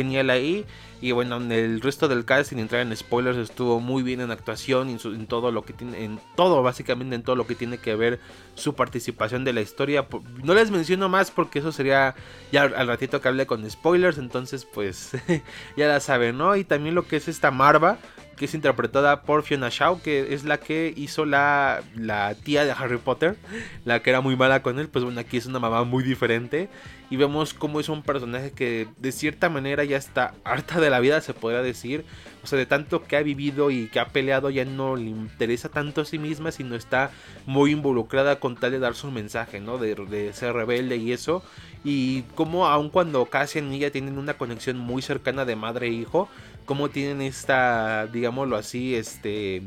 genial 0.00 0.30
ahí. 0.30 0.64
Y 1.02 1.12
bueno, 1.12 1.38
en 1.38 1.50
el 1.50 1.80
resto 1.80 2.08
del 2.08 2.26
cast, 2.26 2.50
sin 2.50 2.58
entrar 2.58 2.82
en 2.82 2.94
spoilers, 2.94 3.38
estuvo 3.38 3.80
muy 3.80 4.02
bien 4.02 4.20
en 4.20 4.30
actuación, 4.30 4.90
en, 4.90 5.26
todo 5.26 5.50
lo 5.50 5.62
que 5.62 5.72
tiene, 5.72 6.04
en 6.04 6.20
todo, 6.36 6.62
básicamente 6.62 7.14
en 7.14 7.22
todo 7.22 7.36
lo 7.36 7.46
que 7.46 7.54
tiene 7.54 7.78
que 7.78 7.94
ver 7.94 8.20
su 8.54 8.74
participación 8.74 9.42
de 9.44 9.54
la 9.54 9.62
historia. 9.62 10.06
No 10.44 10.52
les 10.52 10.70
menciono 10.70 11.08
más 11.08 11.30
porque 11.30 11.60
eso 11.60 11.72
sería 11.72 12.14
ya 12.52 12.62
al 12.64 12.86
ratito 12.86 13.20
que 13.20 13.28
hable 13.28 13.46
con 13.46 13.68
spoilers, 13.70 14.18
entonces 14.18 14.66
pues 14.66 15.12
ya 15.76 15.88
la 15.88 16.00
saben, 16.00 16.36
¿no? 16.36 16.54
Y 16.54 16.64
también 16.64 16.94
lo 16.94 17.06
que 17.06 17.16
es 17.16 17.28
esta 17.28 17.50
Marva, 17.50 17.96
que 18.36 18.44
es 18.44 18.54
interpretada 18.54 19.22
por 19.22 19.42
Fiona 19.42 19.70
Shaw, 19.70 20.02
que 20.02 20.34
es 20.34 20.44
la 20.44 20.58
que 20.58 20.92
hizo 20.94 21.24
la, 21.24 21.82
la 21.94 22.34
tía 22.34 22.66
de 22.66 22.72
Harry 22.72 22.98
Potter, 22.98 23.36
la 23.86 24.02
que 24.02 24.10
era 24.10 24.20
muy 24.20 24.36
mala 24.36 24.62
con 24.62 24.78
él, 24.78 24.88
pues 24.88 25.02
bueno, 25.02 25.20
aquí 25.20 25.38
es 25.38 25.46
una 25.46 25.60
mamá 25.60 25.84
muy 25.84 26.04
diferente 26.04 26.68
y 27.10 27.16
vemos 27.16 27.54
cómo 27.54 27.80
es 27.80 27.88
un 27.88 28.02
personaje 28.02 28.52
que 28.52 28.86
de 28.96 29.10
cierta 29.10 29.50
manera 29.50 29.82
ya 29.82 29.96
está 29.96 30.32
harta 30.44 30.80
de 30.80 30.90
la 30.90 31.00
vida, 31.00 31.20
se 31.20 31.34
podría 31.34 31.60
decir. 31.60 32.04
O 32.44 32.46
sea, 32.46 32.56
de 32.56 32.66
tanto 32.66 33.02
que 33.02 33.16
ha 33.16 33.22
vivido 33.22 33.72
y 33.72 33.88
que 33.88 33.98
ha 33.98 34.08
peleado, 34.08 34.48
ya 34.48 34.64
no 34.64 34.94
le 34.94 35.10
interesa 35.10 35.68
tanto 35.68 36.02
a 36.02 36.04
sí 36.04 36.18
misma, 36.18 36.52
sino 36.52 36.76
está 36.76 37.10
muy 37.46 37.72
involucrada 37.72 38.38
con 38.38 38.54
tal 38.54 38.70
de 38.70 38.78
dar 38.78 38.94
su 38.94 39.10
mensaje, 39.10 39.60
¿no? 39.60 39.76
De, 39.76 40.32
ser 40.32 40.54
rebelde 40.54 40.96
y 40.96 41.12
eso. 41.12 41.42
Y 41.84 42.22
como 42.36 42.66
aun 42.68 42.90
cuando 42.90 43.26
Cassian 43.26 43.72
y 43.72 43.78
ella 43.78 43.90
tienen 43.90 44.16
una 44.16 44.34
conexión 44.34 44.78
muy 44.78 45.02
cercana 45.02 45.44
de 45.44 45.56
madre 45.56 45.88
e 45.88 45.90
hijo, 45.90 46.28
como 46.64 46.90
tienen 46.90 47.22
esta, 47.22 48.06
digámoslo 48.06 48.56
así, 48.56 48.94
este 48.94 49.62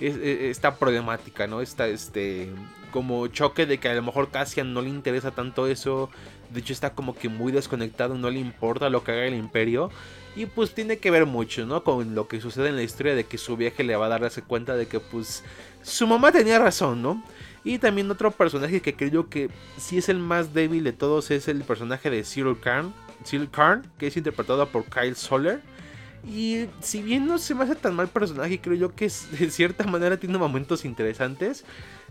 esta 0.00 0.76
problemática, 0.76 1.46
¿no? 1.46 1.60
Esta, 1.60 1.86
este, 1.86 2.48
como 2.90 3.26
choque 3.28 3.66
de 3.66 3.78
que 3.78 3.88
a 3.88 3.94
lo 3.94 4.02
mejor 4.02 4.30
Cassian 4.30 4.72
no 4.72 4.80
le 4.82 4.88
interesa 4.88 5.30
tanto 5.30 5.66
eso, 5.66 6.10
de 6.50 6.60
hecho 6.60 6.72
está 6.72 6.90
como 6.94 7.14
que 7.14 7.28
muy 7.28 7.52
desconectado, 7.52 8.14
no 8.14 8.30
le 8.30 8.40
importa 8.40 8.90
lo 8.90 9.04
que 9.04 9.12
haga 9.12 9.26
el 9.26 9.34
imperio. 9.34 9.90
Y 10.36 10.46
pues 10.46 10.74
tiene 10.74 10.98
que 10.98 11.10
ver 11.10 11.26
mucho, 11.26 11.66
¿no? 11.66 11.82
Con 11.82 12.14
lo 12.14 12.28
que 12.28 12.40
sucede 12.40 12.68
en 12.68 12.76
la 12.76 12.82
historia 12.82 13.14
de 13.14 13.24
que 13.24 13.36
su 13.36 13.56
viaje 13.56 13.82
le 13.82 13.96
va 13.96 14.06
a 14.06 14.18
darse 14.18 14.42
cuenta 14.42 14.76
de 14.76 14.86
que 14.86 15.00
pues 15.00 15.42
su 15.82 16.06
mamá 16.06 16.30
tenía 16.30 16.58
razón, 16.58 17.02
¿no? 17.02 17.22
Y 17.64 17.78
también 17.78 18.10
otro 18.10 18.30
personaje 18.30 18.80
que 18.80 18.94
creo 18.94 19.28
que 19.28 19.50
sí 19.76 19.98
es 19.98 20.08
el 20.08 20.18
más 20.18 20.54
débil 20.54 20.84
de 20.84 20.92
todos 20.92 21.30
es 21.30 21.48
el 21.48 21.62
personaje 21.62 22.10
de 22.10 22.22
Cyril 22.24 22.58
Karn, 22.60 22.94
Cyril 23.24 23.50
Karn 23.50 23.82
que 23.98 24.06
es 24.06 24.16
interpretado 24.16 24.66
por 24.68 24.84
Kyle 24.84 25.16
Soller. 25.16 25.60
Y 26.28 26.66
si 26.80 27.02
bien 27.02 27.26
no 27.26 27.38
se 27.38 27.54
me 27.54 27.64
hace 27.64 27.74
tan 27.74 27.96
mal 27.96 28.08
personaje, 28.08 28.60
creo 28.60 28.76
yo 28.76 28.94
que 28.94 29.10
de 29.38 29.50
cierta 29.50 29.84
manera 29.84 30.16
tiene 30.18 30.38
momentos 30.38 30.84
interesantes. 30.84 31.64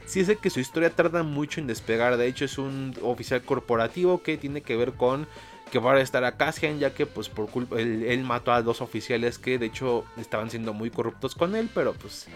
Sí 0.05 0.25
sé 0.25 0.37
que 0.37 0.49
su 0.49 0.59
historia 0.59 0.89
tarda 0.89 1.23
mucho 1.23 1.61
en 1.61 1.67
despegar. 1.67 2.17
De 2.17 2.27
hecho, 2.27 2.45
es 2.45 2.57
un 2.57 2.95
oficial 3.01 3.43
corporativo 3.43 4.23
que 4.23 4.37
tiene 4.37 4.61
que 4.61 4.75
ver 4.75 4.93
con 4.93 5.27
que 5.71 5.79
va 5.79 5.93
a 5.93 6.01
estar 6.01 6.23
a 6.23 6.35
Cassian, 6.35 6.79
ya 6.79 6.93
que 6.93 7.05
pues 7.05 7.29
por 7.29 7.49
culpa 7.49 7.79
él, 7.79 8.23
mató 8.23 8.51
a 8.51 8.61
dos 8.61 8.81
oficiales 8.81 9.37
que 9.37 9.59
de 9.59 9.67
hecho 9.67 10.03
estaban 10.17 10.49
siendo 10.49 10.73
muy 10.73 10.89
corruptos 10.89 11.35
con 11.35 11.55
él, 11.55 11.69
pero 11.73 11.93
pues 11.93 12.27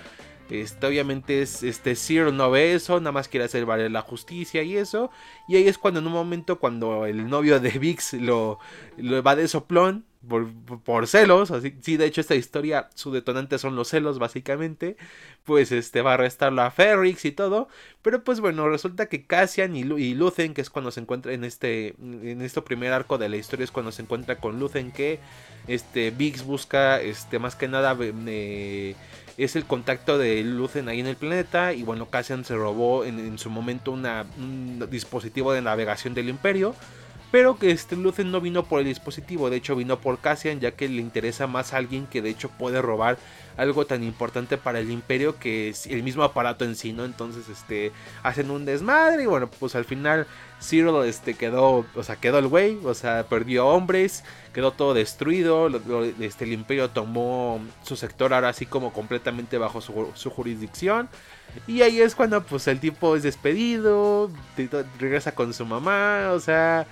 este, 0.50 0.86
obviamente 0.86 1.41
es, 1.41 1.63
este 1.63 1.96
no 2.32 2.51
ve 2.51 2.74
eso, 2.74 3.00
nada 3.00 3.12
más 3.12 3.27
quiere 3.27 3.46
hacer 3.46 3.65
valer 3.65 3.91
la 3.91 4.01
justicia 4.01 4.62
y 4.63 4.77
eso. 4.77 5.10
Y 5.48 5.55
ahí 5.55 5.67
es 5.67 5.77
cuando 5.77 6.00
en 6.00 6.08
un 6.08 6.13
momento 6.13 6.60
cuando 6.60 7.05
el 7.05 7.27
novio 7.27 7.60
de 7.60 7.72
Vix 7.72 8.13
lo, 8.13 8.60
lo 8.98 9.24
va 9.24 9.36
de 9.36 9.48
soplón, 9.48 10.05
por, 10.27 11.08
celos, 11.08 11.51
así, 11.51 11.75
sí, 11.82 11.98
de 11.98 12.06
hecho 12.06 12.22
esta 12.22 12.36
historia, 12.36 12.89
su 12.96 13.12
detonante 13.12 13.58
son 13.58 13.75
los 13.75 13.89
celos 13.89 14.20
básicamente, 14.20 14.96
pues 15.44 15.72
este 15.72 16.01
va 16.01 16.12
a 16.12 16.13
arrestarlo 16.13 16.62
a 16.62 16.72
Ferrix 16.72 17.25
y 17.25 17.32
todo, 17.32 17.68
pero 18.01 18.24
pues 18.24 18.39
bueno, 18.39 18.70
resulta 18.70 19.08
que 19.08 19.25
Cassian 19.25 19.75
y, 19.75 19.82
y 19.82 20.13
Lucen, 20.13 20.53
que 20.53 20.62
es 20.62 20.70
cuando 20.70 20.92
se 20.92 21.01
encuentra 21.01 21.34
en 21.34 21.44
este, 21.44 21.96
en 22.00 22.42
este 22.42 22.62
primer 22.62 22.94
arco 22.94 23.18
de 23.18 23.30
la 23.30 23.38
historia, 23.38 23.65
es 23.65 23.72
cuando 23.72 23.92
se 23.92 24.01
encuentra 24.01 24.38
con 24.38 24.60
Lucen 24.60 24.92
que 24.92 25.20
este 25.68 26.12
Vix 26.12 26.46
busca, 26.46 27.01
este, 27.01 27.39
más 27.39 27.56
que 27.56 27.68
nada, 27.68 27.98
eh, 28.00 28.96
es 29.38 29.56
el 29.56 29.65
contacto 29.65 30.18
de 30.18 30.42
Lucen 30.44 30.88
ahí 30.88 31.01
en 31.01 31.08
el 31.08 31.18
planeta, 31.18 31.74
y 31.74 31.84
bueno, 31.84 32.10
Cassian 32.10 32.46
se 32.46 32.56
robó 32.56 33.03
en, 33.03 33.38
su 33.38 33.50
momento 33.50 33.92
un 33.92 34.88
dispositivo 34.89 35.51
de 35.51 35.62
navegación 35.62 36.13
del 36.13 36.30
imperio, 36.30 36.75
pero 37.33 37.57
que 37.57 37.71
este 37.71 37.95
Lucen 37.95 38.31
no 38.31 38.41
vino 38.41 38.63
por 38.63 38.79
el 38.79 38.85
dispositivo, 38.85 39.49
de 39.49 39.57
hecho 39.57 39.75
vino 39.75 39.99
por 39.99 40.19
Cassian, 40.19 40.59
ya 40.59 40.73
que 40.73 40.87
le 40.87 41.01
interesa 41.01 41.47
más 41.47 41.73
a 41.73 41.77
alguien 41.77 42.05
que 42.05 42.21
de 42.21 42.29
hecho 42.29 42.47
puede 42.47 42.79
robar 42.79 43.17
algo 43.57 43.87
tan 43.87 44.03
importante 44.03 44.55
para 44.55 44.79
el 44.79 44.91
imperio 44.91 45.39
que 45.39 45.73
el 45.89 46.03
mismo 46.03 46.21
aparato 46.21 46.63
en 46.63 46.75
sí, 46.75 46.93
¿no? 46.93 47.05
Entonces, 47.05 47.49
este, 47.49 47.91
hacen 48.21 48.51
un 48.51 48.65
desmadre 48.65 49.23
y 49.23 49.25
bueno, 49.25 49.49
pues 49.49 49.73
al 49.73 49.83
final 49.83 50.27
Cyril, 50.61 50.93
este, 51.07 51.33
quedó, 51.33 51.87
o 51.95 52.03
sea, 52.03 52.17
quedó 52.17 52.37
el 52.37 52.47
güey, 52.47 52.77
o 52.85 52.93
sea, 52.93 53.23
perdió 53.23 53.65
hombres, 53.65 54.23
quedó 54.53 54.69
todo 54.69 54.93
destruido, 54.93 55.71
este, 56.19 56.43
el 56.43 56.53
imperio 56.53 56.91
tomó 56.91 57.59
su 57.81 57.95
sector 57.95 58.35
ahora 58.35 58.49
así 58.49 58.67
como 58.67 58.93
completamente 58.93 59.57
bajo 59.57 59.81
su, 59.81 60.11
su 60.13 60.29
jurisdicción. 60.29 61.09
Y 61.65 61.81
ahí 61.81 61.99
es 61.99 62.13
cuando 62.13 62.43
pues 62.43 62.67
el 62.67 62.79
tipo 62.79 63.15
es 63.15 63.23
despedido, 63.23 64.29
regresa 64.99 65.33
con 65.33 65.51
su 65.51 65.65
mamá, 65.65 66.29
o 66.31 66.39
sea, 66.39 66.85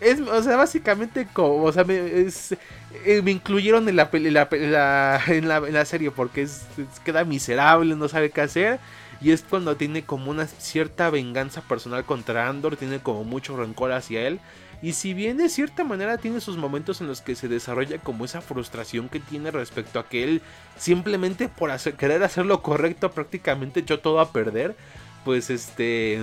es, 0.00 0.20
o 0.20 0.42
sea, 0.42 0.56
básicamente 0.56 1.26
como, 1.32 1.64
o 1.64 1.72
sea, 1.72 1.84
me, 1.84 1.96
eh, 1.96 3.22
me 3.22 3.30
incluyeron 3.30 3.88
en 3.88 3.96
la, 3.96 4.08
en 4.12 4.32
la, 4.32 5.22
en 5.26 5.72
la, 5.72 5.84
serie 5.84 6.10
porque 6.10 6.42
es, 6.42 6.66
queda 7.04 7.24
miserable, 7.24 7.96
no 7.96 8.08
sabe 8.08 8.30
qué 8.30 8.42
hacer. 8.42 8.80
Y 9.20 9.30
es 9.30 9.42
cuando 9.42 9.76
tiene 9.76 10.04
como 10.04 10.30
una 10.30 10.46
cierta 10.46 11.08
venganza 11.08 11.62
personal 11.62 12.04
contra 12.04 12.48
Andor, 12.48 12.76
tiene 12.76 13.00
como 13.00 13.24
mucho 13.24 13.56
rencor 13.56 13.92
hacia 13.92 14.26
él. 14.26 14.40
Y 14.82 14.92
si 14.92 15.14
bien 15.14 15.38
de 15.38 15.48
cierta 15.48 15.84
manera 15.84 16.18
tiene 16.18 16.40
sus 16.40 16.58
momentos 16.58 17.00
en 17.00 17.06
los 17.06 17.22
que 17.22 17.34
se 17.34 17.48
desarrolla 17.48 17.98
como 17.98 18.26
esa 18.26 18.42
frustración 18.42 19.08
que 19.08 19.20
tiene 19.20 19.50
respecto 19.50 19.98
a 19.98 20.06
que 20.06 20.22
él 20.22 20.42
simplemente 20.76 21.48
por 21.48 21.70
hacer, 21.70 21.94
querer 21.94 22.22
hacer 22.22 22.44
lo 22.44 22.62
correcto 22.62 23.10
prácticamente 23.10 23.80
echó 23.80 24.00
todo 24.00 24.20
a 24.20 24.32
perder, 24.32 24.76
pues 25.24 25.48
este 25.48 26.20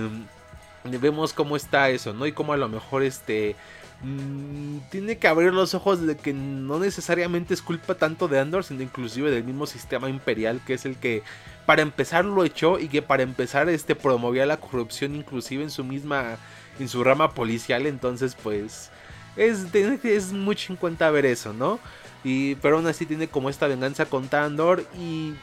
vemos 0.84 1.32
cómo 1.32 1.56
está 1.56 1.90
eso, 1.90 2.12
¿no? 2.12 2.26
Y 2.26 2.32
cómo 2.32 2.52
a 2.52 2.56
lo 2.56 2.68
mejor 2.68 3.02
este 3.02 3.56
mm, 4.02 4.78
tiene 4.90 5.18
que 5.18 5.28
abrir 5.28 5.52
los 5.52 5.74
ojos 5.74 6.06
de 6.06 6.16
que 6.16 6.32
no 6.32 6.78
necesariamente 6.78 7.54
es 7.54 7.62
culpa 7.62 7.94
tanto 7.94 8.28
de 8.28 8.38
Andor, 8.38 8.64
sino 8.64 8.82
inclusive 8.82 9.30
del 9.30 9.44
mismo 9.44 9.66
sistema 9.66 10.08
imperial 10.10 10.60
que 10.66 10.74
es 10.74 10.84
el 10.84 10.96
que 10.96 11.22
para 11.66 11.82
empezar 11.82 12.24
lo 12.24 12.44
echó 12.44 12.78
y 12.78 12.88
que 12.88 13.02
para 13.02 13.22
empezar 13.22 13.68
este 13.68 13.94
promovía 13.94 14.46
la 14.46 14.58
corrupción 14.58 15.14
inclusive 15.14 15.62
en 15.62 15.70
su 15.70 15.84
misma 15.84 16.36
en 16.78 16.88
su 16.88 17.04
rama 17.04 17.32
policial, 17.32 17.86
entonces 17.86 18.36
pues 18.42 18.90
es, 19.36 19.74
es 19.74 20.32
mucho 20.32 20.72
en 20.72 20.76
cuenta 20.76 21.10
ver 21.10 21.26
eso, 21.26 21.52
¿no? 21.52 21.78
Y 22.24 22.56
pero 22.56 22.76
aún 22.76 22.86
así 22.86 23.06
tiene 23.06 23.28
como 23.28 23.50
esta 23.50 23.66
venganza 23.66 24.06
con 24.06 24.28
Andor 24.32 24.84
y 24.98 25.34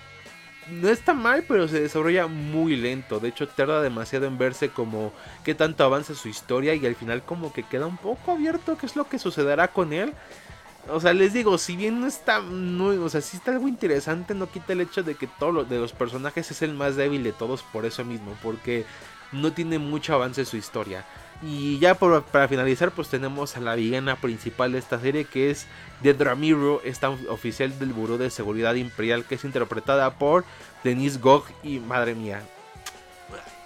no 0.69 0.89
está 0.89 1.13
mal, 1.13 1.43
pero 1.47 1.67
se 1.67 1.81
desarrolla 1.81 2.27
muy 2.27 2.75
lento. 2.75 3.19
De 3.19 3.29
hecho, 3.29 3.47
tarda 3.47 3.81
demasiado 3.81 4.25
en 4.27 4.37
verse 4.37 4.69
como 4.69 5.13
qué 5.43 5.55
tanto 5.55 5.83
avanza 5.83 6.13
su 6.13 6.29
historia 6.29 6.75
y 6.75 6.85
al 6.85 6.95
final 6.95 7.23
como 7.23 7.51
que 7.51 7.63
queda 7.63 7.87
un 7.87 7.97
poco 7.97 8.31
abierto 8.31 8.77
qué 8.77 8.85
es 8.85 8.95
lo 8.95 9.07
que 9.07 9.19
sucederá 9.19 9.69
con 9.69 9.93
él. 9.93 10.13
O 10.89 10.99
sea, 10.99 11.13
les 11.13 11.33
digo, 11.33 11.57
si 11.57 11.75
bien 11.75 11.99
no 12.01 12.07
está 12.07 12.41
muy, 12.41 12.97
o 12.97 13.09
sea, 13.09 13.21
si 13.21 13.37
está 13.37 13.51
algo 13.51 13.67
interesante, 13.67 14.33
no 14.33 14.49
quita 14.49 14.73
el 14.73 14.81
hecho 14.81 15.03
de 15.03 15.15
que 15.15 15.27
todos 15.27 15.69
de 15.69 15.77
los 15.77 15.93
personajes 15.93 16.49
es 16.49 16.61
el 16.61 16.73
más 16.73 16.95
débil 16.95 17.23
de 17.23 17.33
todos 17.33 17.61
por 17.61 17.85
eso 17.85 18.03
mismo, 18.03 18.35
porque 18.41 18.85
no 19.31 19.53
tiene 19.53 19.77
mucho 19.77 20.13
avance 20.13 20.43
su 20.45 20.57
historia. 20.57 21.05
Y 21.43 21.79
ya 21.79 21.95
para 21.95 22.47
finalizar, 22.47 22.91
pues 22.91 23.07
tenemos 23.07 23.57
a 23.57 23.61
la 23.61 23.75
villana 23.75 24.15
principal 24.15 24.73
de 24.73 24.79
esta 24.79 24.99
serie, 24.99 25.25
que 25.25 25.49
es 25.49 25.65
The 26.03 26.13
Dramiro, 26.13 26.81
esta 26.83 27.09
oficial 27.09 27.77
del 27.79 27.93
Buró 27.93 28.19
de 28.19 28.29
Seguridad 28.29 28.75
Imperial, 28.75 29.25
que 29.25 29.35
es 29.35 29.43
interpretada 29.43 30.11
por 30.19 30.45
Denise 30.83 31.17
Gog. 31.19 31.45
Y 31.63 31.79
madre 31.79 32.13
mía, 32.13 32.43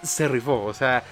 se 0.03 0.27
rifó, 0.27 0.63
o 0.63 0.74
sea, 0.74 1.03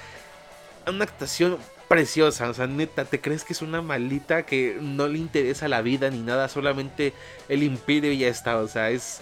una 0.88 1.03
actuación 1.03 1.58
preciosa, 1.88 2.50
o 2.50 2.53
sea, 2.53 2.65
neta, 2.65 3.05
¿te 3.05 3.20
crees 3.20 3.43
que 3.43 3.53
es 3.53 3.62
una 3.62 3.82
maldita 3.82 4.43
que 4.43 4.77
no 4.82 5.08
le 5.08 5.20
interesa 5.20 5.67
la 5.67 5.82
vida 5.82 6.10
ni 6.10 6.20
nada, 6.20 6.48
solamente 6.48 7.13
el 7.50 7.62
imperio 7.62 8.12
y 8.12 8.20
ya 8.20 8.29
está, 8.29 8.58
o 8.58 8.67
sea, 8.67 8.89
es 8.89 9.22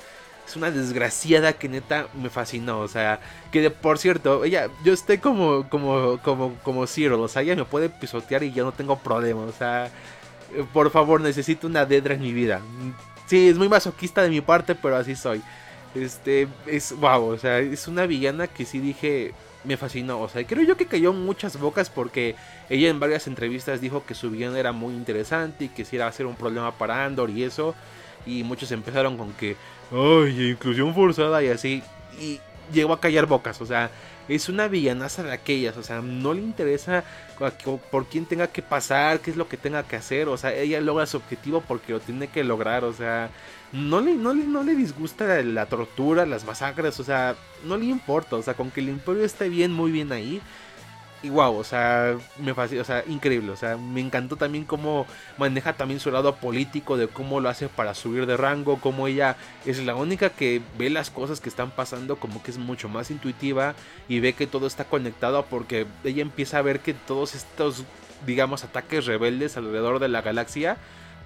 es 0.52 0.58
una 0.58 0.70
desgraciada 0.70 1.54
que 1.54 1.70
neta 1.70 2.08
me 2.14 2.30
fascinó. 2.30 2.80
O 2.80 2.88
sea, 2.88 3.20
que 3.52 3.62
de, 3.62 3.70
por 3.72 3.98
cierto, 3.98 4.44
ella, 4.44 4.70
yo 4.84 4.94
estoy 4.94 5.18
como, 5.18 5.68
como, 5.70 6.20
como, 6.22 6.56
como 6.64 6.86
Cyril. 6.88 7.14
O 7.14 7.28
sea, 7.28 7.42
ella 7.42 7.56
me 7.56 7.66
puede 7.66 7.90
pisotear 7.90 8.44
y 8.44 8.52
yo 8.52 8.64
no 8.66 8.72
tengo 8.72 8.98
problema. 9.00 9.42
O 9.42 9.52
sea, 9.52 9.88
eh, 9.88 10.66
por 10.74 10.92
favor, 10.92 11.22
necesito 11.22 11.68
una 11.68 11.86
Dedra 11.86 12.16
en 12.16 12.22
mi 12.22 12.34
vida. 12.34 12.62
Sí, 13.28 13.48
es 13.48 13.58
muy 13.58 13.70
masoquista 13.70 14.22
de 14.22 14.30
mi 14.30 14.42
parte, 14.42 14.76
pero 14.76 14.98
así 14.98 15.16
soy. 15.16 15.42
Este, 15.96 16.48
es 16.68 16.94
wow, 16.98 17.30
o 17.30 17.38
sea, 17.38 17.60
es 17.60 17.88
una 17.88 18.06
villana 18.06 18.48
que 18.48 18.66
sí 18.66 18.80
dije, 18.80 19.34
me 19.64 19.78
fascinó. 19.78 20.20
O 20.22 20.30
sea, 20.30 20.46
creo 20.46 20.64
yo 20.64 20.76
que 20.76 20.86
cayó 20.86 21.14
muchas 21.14 21.58
bocas 21.58 21.90
porque 21.90 22.36
ella 22.70 22.90
en 22.90 23.00
varias 23.00 23.28
entrevistas 23.28 23.80
dijo 23.80 24.06
que 24.06 24.16
su 24.16 24.30
villana 24.30 24.60
era 24.60 24.74
muy 24.74 24.94
interesante 24.94 25.66
y 25.66 25.70
que 25.70 25.86
si 25.86 25.96
era 25.96 26.12
un 26.20 26.36
problema 26.36 26.74
para 26.74 27.06
Andor 27.06 27.30
y 27.30 27.44
eso. 27.44 27.74
Y 28.26 28.44
muchos 28.44 28.72
empezaron 28.72 29.18
con 29.18 29.34
que, 29.34 29.56
ay, 29.92 30.52
inclusión 30.52 30.94
forzada 30.94 31.44
y 31.44 31.50
así. 31.50 31.84
Y 32.20 32.40
llegó 32.74 32.94
a 32.94 33.00
callar 33.00 33.26
bocas, 33.26 33.62
o 33.62 33.66
sea, 33.66 33.92
es 34.28 34.50
una 34.50 34.68
villanaza 34.68 35.24
de 35.24 35.34
aquellas, 35.34 35.76
o 35.78 35.84
sea, 35.84 36.02
no 36.02 36.34
le 36.34 36.42
interesa 36.42 37.04
por 37.90 38.06
quién 38.06 38.26
tenga 38.26 38.48
que 38.48 38.62
pasar, 38.62 39.20
qué 39.20 39.32
es 39.32 39.38
lo 39.38 39.48
que 39.48 39.58
tenga 39.58 39.84
que 39.84 39.96
hacer, 39.96 40.28
o 40.28 40.38
sea, 40.38 40.54
ella 40.54 40.80
logra 40.80 41.06
su 41.06 41.18
objetivo 41.18 41.62
porque 41.68 41.94
lo 41.94 42.00
tiene 42.00 42.28
que 42.28 42.44
lograr, 42.44 42.84
o 42.84 42.94
sea, 42.94 43.30
no 43.72 44.00
le, 44.00 44.14
no 44.14 44.34
le, 44.34 44.46
no 44.46 44.64
le 44.64 44.76
disgusta 44.76 45.42
la 45.42 45.66
tortura, 45.66 46.26
las 46.26 46.46
masacres, 46.46 47.00
o 47.00 47.04
sea, 47.04 47.36
no 47.66 47.78
le 47.78 47.86
importa, 47.86 48.36
o 48.36 48.42
sea, 48.42 48.54
con 48.54 48.72
que 48.72 48.82
el 48.82 48.90
imperio 48.90 49.24
esté 49.24 49.50
bien, 49.50 49.72
muy 49.72 49.92
bien 49.92 50.12
ahí, 50.12 50.42
y 51.24 51.30
wow, 51.30 51.56
o 51.56 51.64
sea, 51.64 52.18
me 52.40 52.54
fascina, 52.54 52.82
o 52.82 52.86
sea, 52.86 53.04
increíble, 53.08 53.52
o 53.52 53.56
sea, 53.56 53.78
me 53.78 54.02
encantó 54.02 54.38
también 54.38 54.64
cómo 54.64 55.06
maneja 55.38 55.74
también 55.74 56.00
su 56.00 56.10
lado 56.10 56.36
político 56.36 56.98
de 56.98 57.08
cómo 57.08 57.40
lo 57.40 57.50
hace 57.50 57.68
para 57.68 57.94
subir 57.94 58.26
de 58.26 58.38
rango, 58.38 58.80
cómo 58.80 59.08
ella 59.08 59.38
es 59.66 59.84
la 59.84 59.96
única 59.96 60.30
que 60.32 60.62
ve 60.78 60.90
las 60.90 61.12
cosas 61.12 61.40
que 61.40 61.50
están 61.50 61.72
pasando 61.72 62.16
como 62.16 62.42
que 62.42 62.52
es 62.52 62.58
mucho 62.58 62.90
más 62.90 63.12
intuitiva 63.12 63.76
y 64.10 64.20
ve 64.20 64.34
que 64.34 64.48
todo 64.48 64.66
está 64.66 64.86
conectado 64.86 65.46
porque 65.46 65.86
ella 66.04 66.24
empieza 66.24 66.58
a 66.58 66.64
ver 66.64 66.80
que 66.80 66.94
todos 66.94 67.36
estos, 67.36 67.84
digamos, 68.26 68.64
ataques 68.64 69.06
rebeldes 69.06 69.58
alrededor 69.58 70.00
de 70.00 70.08
la 70.08 70.22
galaxia 70.22 70.78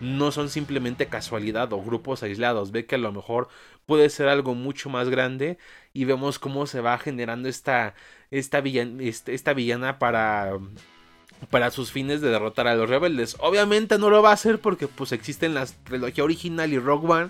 no 0.01 0.31
son 0.31 0.49
simplemente 0.49 1.07
casualidad 1.07 1.71
o 1.71 1.81
grupos 1.81 2.21
aislados, 2.23 2.71
ve 2.71 2.85
que 2.85 2.95
a 2.95 2.97
lo 2.99 3.13
mejor 3.13 3.47
puede 3.85 4.09
ser 4.09 4.27
algo 4.27 4.55
mucho 4.55 4.89
más 4.89 5.09
grande 5.09 5.57
y 5.93 6.05
vemos 6.05 6.39
cómo 6.39 6.67
se 6.67 6.81
va 6.81 6.97
generando 6.97 7.49
esta 7.49 7.93
esta, 8.31 8.59
este, 8.59 9.33
esta 9.33 9.53
villana 9.53 9.99
para 9.99 10.57
para 11.49 11.71
sus 11.71 11.91
fines 11.91 12.21
de 12.21 12.29
derrotar 12.29 12.67
a 12.67 12.75
los 12.75 12.89
rebeldes. 12.89 13.35
Obviamente 13.39 13.97
no 13.97 14.09
lo 14.09 14.21
va 14.21 14.31
a 14.31 14.33
hacer 14.33 14.59
porque 14.59 14.87
pues 14.87 15.11
existen 15.11 15.53
la 15.53 15.65
trilogía 15.83 16.23
original 16.23 16.71
y 16.71 16.79
Rogue 16.79 17.07
One, 17.07 17.29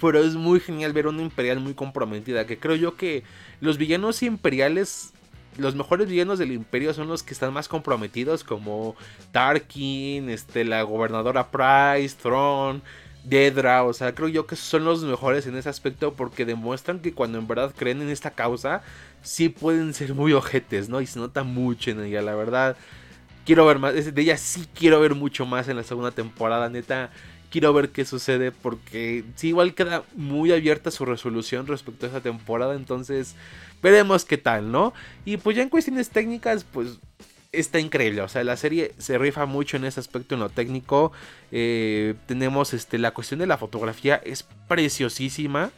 pero 0.00 0.20
es 0.20 0.34
muy 0.34 0.60
genial 0.60 0.92
ver 0.92 1.06
una 1.06 1.22
imperial 1.22 1.60
muy 1.60 1.74
comprometida, 1.74 2.46
que 2.46 2.58
creo 2.58 2.76
yo 2.76 2.96
que 2.96 3.22
los 3.60 3.78
villanos 3.78 4.22
imperiales 4.22 5.12
los 5.58 5.74
mejores 5.74 6.08
villanos 6.08 6.38
del 6.38 6.52
imperio 6.52 6.92
son 6.92 7.08
los 7.08 7.22
que 7.22 7.32
están 7.32 7.52
más 7.52 7.66
comprometidos 7.66 8.44
como 8.44 8.94
Tarkin, 9.32 10.28
este 10.28 10.64
la 10.64 10.82
gobernadora 10.82 11.50
Price, 11.50 12.14
Throne, 12.20 12.82
Dedra, 13.28 13.82
o 13.82 13.92
sea, 13.92 14.14
creo 14.14 14.28
yo 14.28 14.46
que 14.46 14.54
son 14.54 14.84
los 14.84 15.02
mejores 15.02 15.46
en 15.48 15.56
ese 15.56 15.68
aspecto 15.68 16.14
porque 16.14 16.44
demuestran 16.44 17.00
que 17.00 17.12
cuando 17.12 17.38
en 17.38 17.48
verdad 17.48 17.74
creen 17.76 18.00
en 18.00 18.08
esta 18.08 18.30
causa, 18.30 18.82
sí 19.22 19.48
pueden 19.48 19.94
ser 19.94 20.14
muy 20.14 20.32
ojetes, 20.32 20.88
¿no? 20.88 21.00
Y 21.00 21.06
se 21.06 21.18
nota 21.18 21.42
mucho 21.42 21.90
en 21.90 22.04
ella, 22.04 22.22
la 22.22 22.36
verdad. 22.36 22.76
Quiero 23.44 23.66
ver 23.66 23.80
más, 23.80 24.14
de 24.14 24.22
ella 24.22 24.36
sí 24.36 24.66
quiero 24.74 25.00
ver 25.00 25.14
mucho 25.16 25.44
más 25.44 25.68
en 25.68 25.76
la 25.76 25.82
segunda 25.82 26.12
temporada, 26.12 26.68
neta. 26.68 27.10
quiero 27.50 27.72
ver 27.72 27.90
qué 27.90 28.04
sucede 28.04 28.52
porque 28.52 29.24
sí, 29.34 29.48
igual 29.48 29.74
queda 29.74 30.04
muy 30.14 30.52
abierta 30.52 30.90
su 30.92 31.04
resolución 31.04 31.66
respecto 31.66 32.06
a 32.06 32.08
esa 32.10 32.20
temporada, 32.20 32.74
entonces 32.74 33.34
veremos 33.82 34.24
qué 34.24 34.38
tal, 34.38 34.70
¿no? 34.70 34.92
Y 35.24 35.36
pues 35.36 35.56
ya 35.56 35.62
en 35.62 35.68
cuestiones 35.68 36.10
técnicas, 36.10 36.64
pues 36.64 37.00
está 37.60 37.80
increíble. 37.80 38.22
O 38.22 38.28
sea, 38.28 38.44
la 38.44 38.56
serie 38.56 38.92
se 38.98 39.18
rifa 39.18 39.46
mucho 39.46 39.76
en 39.76 39.84
ese 39.84 40.00
aspecto, 40.00 40.34
en 40.34 40.40
lo 40.40 40.48
técnico. 40.48 41.12
Eh, 41.50 42.14
tenemos 42.26 42.74
este, 42.74 42.98
la 42.98 43.12
cuestión 43.12 43.40
de 43.40 43.46
la 43.46 43.58
fotografía, 43.58 44.20
es 44.24 44.44
preciosísima. 44.68 45.70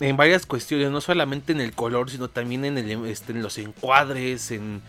En 0.00 0.16
varias 0.16 0.46
cuestiones, 0.46 0.90
no 0.90 1.00
solamente 1.00 1.52
en 1.52 1.60
el 1.60 1.72
color, 1.72 2.10
sino 2.10 2.28
también 2.28 2.64
en, 2.64 3.06
este, 3.06 3.32
en 3.32 3.42
los 3.42 3.58
encuadres, 3.58 4.50
en 4.50 4.82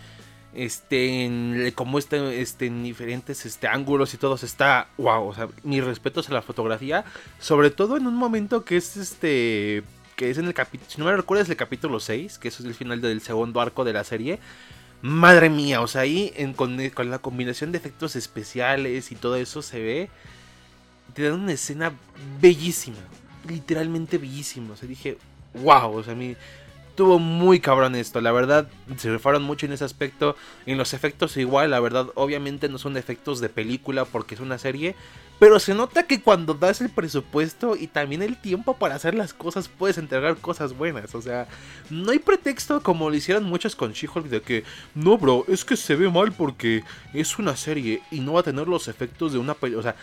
este 0.54 1.26
en 1.26 1.72
como 1.76 2.00
este, 2.00 2.42
este 2.42 2.68
en 2.68 2.84
diferentes 2.84 3.46
este 3.46 3.68
ángulos 3.68 4.14
y 4.16 4.18
todos 4.18 4.44
está 4.44 4.88
wow 4.98 5.28
o 5.28 5.36
sea 5.36 5.48
mis 5.64 5.84
respetos 5.84 6.28
a 6.30 6.34
la 6.34 6.42
fotografía 6.42 7.06
sobre 7.38 7.70
todo 7.70 7.98
en 7.98 8.08
un 8.08 8.16
momento 8.16 8.66
que 8.66 8.78
es 8.78 8.98
este 8.98 9.84
que 10.16 10.32
es 10.32 10.40
en 10.40 10.46
el 10.46 10.56
capítulo 10.56 10.90
si 10.90 11.00
no 11.00 11.06
me 11.06 11.16
recuerdo 11.16 11.44
es 11.44 11.50
el 11.50 11.56
capítulo 11.56 12.00
6 12.00 12.40
que 12.40 12.48
eso 12.48 12.64
es 12.64 12.68
el 12.68 12.74
final 12.74 13.00
del 13.00 13.22
segundo 13.22 13.62
arco 13.62 13.86
de 13.86 13.94
la 13.94 14.04
serie 14.04 14.40
Madre 15.02 15.50
mía, 15.50 15.82
o 15.82 15.88
sea, 15.88 16.02
ahí 16.02 16.34
con, 16.56 16.78
la 17.10 17.20
combinación 17.20 17.72
de 17.72 17.78
efectos 17.78 18.16
especiales 18.16 19.12
y 19.12 19.16
todo 19.16 19.36
eso 19.38 19.62
se 19.62 19.80
ve. 19.80 20.10
Te 21.14 21.24
dan 21.24 21.40
una 21.40 21.54
escena 21.54 21.94
bellísima. 22.42 22.98
Literalmente 23.48 24.18
bellísima. 24.18 24.74
O 24.74 24.78
sea, 24.78 24.88
dije, 24.88 25.18
wow, 25.54 25.96
o 25.96 26.04
sea, 26.04 26.16
mí 26.16 26.36
estuvo 27.00 27.18
muy 27.18 27.62
cabrón 27.62 27.96
esto. 27.96 28.20
La 28.20 28.34
verdad, 28.34 28.68
se 28.98 29.10
refaron 29.10 29.42
mucho 29.42 29.66
en 29.66 29.72
ese 29.72 29.86
aspecto. 29.86 30.36
En 30.66 30.78
los 30.78 30.94
efectos 30.94 31.38
igual, 31.38 31.72
la 31.72 31.80
verdad, 31.80 32.08
obviamente 32.16 32.68
no 32.68 32.78
son 32.78 32.98
efectos 32.98 33.40
de 33.40 33.48
película 33.48 34.04
porque 34.04 34.36
es 34.36 34.42
una 34.42 34.58
serie. 34.58 34.98
Pero 35.40 35.62
se 35.62 35.74
nota 35.74 36.04
que 36.04 36.22
cuando 36.22 36.56
das 36.56 36.82
el 36.82 36.90
presupuesto 36.90 37.78
y 37.78 37.88
también 37.88 38.22
el 38.22 38.36
tiempo 38.36 38.76
para 38.76 38.96
hacer 38.96 39.16
las 39.16 39.34
cosas, 39.34 39.70
puedes 39.70 39.98
entregar 39.98 40.36
cosas 40.36 40.78
buenas. 40.78 41.16
O 41.16 41.22
sea, 41.22 41.48
no 41.90 42.12
hay 42.12 42.20
pretexto 42.20 42.84
como 42.84 43.10
lo 43.10 43.16
hicieron 43.16 43.46
muchos 43.46 43.78
con 43.78 43.94
She-Hulk 43.94 44.26
de 44.26 44.42
que, 44.42 44.66
no, 44.94 45.18
bro, 45.18 45.46
es 45.48 45.64
que 45.64 45.78
se 45.78 45.96
ve 45.96 46.10
mal 46.10 46.34
porque 46.34 46.84
es 47.14 47.40
una 47.40 47.56
serie 47.56 48.02
y 48.12 48.20
no 48.20 48.34
va 48.34 48.42
a 48.42 48.44
tener 48.44 48.68
los 48.68 48.90
efectos 48.90 49.32
de 49.32 49.40
una 49.40 49.54
película. 49.54 49.80
O 49.80 49.84
sea, 49.84 49.96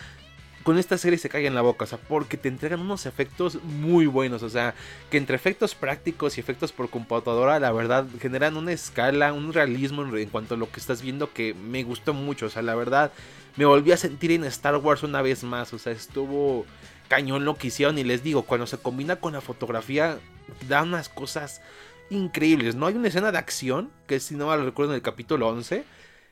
con 0.67 0.77
esta 0.77 0.97
serie 0.97 1.17
se 1.17 1.29
cae 1.29 1.47
en 1.47 1.55
la 1.55 1.61
boca, 1.61 1.85
o 1.85 1.87
sea, 1.87 1.97
porque 1.97 2.35
te 2.35 2.49
entregan 2.49 2.81
unos 2.81 3.05
efectos 3.05 3.63
muy 3.63 4.05
buenos, 4.05 4.43
o 4.43 4.49
sea, 4.49 4.75
que 5.09 5.15
entre 5.15 5.37
efectos 5.37 5.75
prácticos 5.75 6.35
y 6.37 6.41
efectos 6.41 6.73
por 6.73 6.89
computadora, 6.89 7.57
la 7.61 7.71
verdad, 7.71 8.05
generan 8.19 8.57
una 8.57 8.73
escala, 8.73 9.31
un 9.31 9.53
realismo 9.53 10.03
en, 10.03 10.27
cuanto 10.27 10.55
a 10.55 10.57
lo 10.57 10.69
que 10.69 10.81
estás 10.81 11.01
viendo 11.01 11.31
que 11.31 11.53
me 11.53 11.85
gustó 11.85 12.13
mucho, 12.13 12.47
o 12.47 12.49
sea, 12.49 12.63
la 12.63 12.75
verdad, 12.75 13.13
me 13.55 13.63
volví 13.63 13.93
a 13.93 13.97
sentir 13.97 14.31
en 14.31 14.43
Star 14.43 14.75
Wars 14.75 15.03
una 15.03 15.21
vez 15.21 15.45
más, 15.45 15.71
o 15.71 15.79
sea, 15.79 15.93
estuvo 15.93 16.65
cañón 17.07 17.45
lo 17.45 17.55
que 17.55 17.67
hicieron 17.67 17.97
y 17.97 18.03
les 18.03 18.21
digo, 18.21 18.41
cuando 18.41 18.67
se 18.67 18.77
combina 18.77 19.15
con 19.15 19.31
la 19.31 19.39
fotografía, 19.39 20.19
da 20.67 20.83
unas 20.83 21.07
cosas 21.07 21.61
increíbles, 22.09 22.75
¿no? 22.75 22.87
Hay 22.87 22.95
una 22.95 23.07
escena 23.07 23.31
de 23.31 23.37
acción, 23.37 23.89
que 24.05 24.19
si 24.19 24.35
no 24.35 24.49
me 24.49 24.57
lo 24.57 24.65
recuerdo 24.65 24.91
en 24.91 24.97
el 24.97 25.01
capítulo 25.01 25.47
11, 25.47 25.85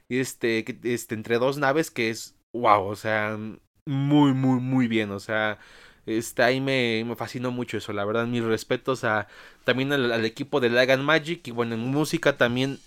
este, 0.09 0.65
este, 0.83 1.15
entre 1.15 1.37
dos 1.37 1.57
naves 1.57 1.89
que 1.89 2.09
es, 2.09 2.35
wow, 2.51 2.83
o 2.83 2.97
sea, 2.97 3.37
muy, 3.85 4.33
muy, 4.33 4.59
muy 4.59 4.87
bien. 4.87 5.11
O 5.11 5.19
sea, 5.19 5.59
está 6.05 6.45
ahí 6.45 6.61
me, 6.61 7.03
me 7.05 7.15
fascinó 7.15 7.51
mucho 7.51 7.77
eso. 7.77 7.93
La 7.93 8.05
verdad, 8.05 8.25
mis 8.27 8.43
respetos 8.43 9.03
a 9.03 9.27
también 9.63 9.93
al, 9.93 10.25
equipo 10.25 10.59
de 10.59 10.69
Lagan 10.69 11.03
Magic. 11.05 11.47
Y 11.47 11.51
bueno, 11.51 11.75
en 11.75 11.81
música 11.81 12.37
también 12.37 12.79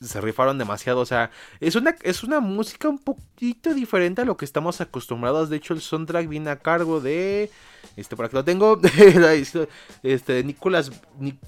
se 0.00 0.20
rifaron 0.20 0.58
demasiado. 0.58 1.00
O 1.00 1.06
sea, 1.06 1.30
es 1.60 1.74
una, 1.74 1.96
es 2.02 2.22
una 2.22 2.40
música 2.40 2.88
un 2.88 2.98
poquito 2.98 3.74
diferente 3.74 4.22
a 4.22 4.24
lo 4.24 4.36
que 4.36 4.44
estamos 4.44 4.80
acostumbrados. 4.80 5.50
De 5.50 5.56
hecho, 5.56 5.74
el 5.74 5.80
soundtrack 5.80 6.28
viene 6.28 6.50
a 6.50 6.56
cargo 6.56 7.00
de. 7.00 7.50
Este, 7.96 8.16
por 8.16 8.26
aquí 8.26 8.36
lo 8.36 8.44
tengo. 8.44 8.80
este, 10.02 10.44
Nicolas, 10.44 10.92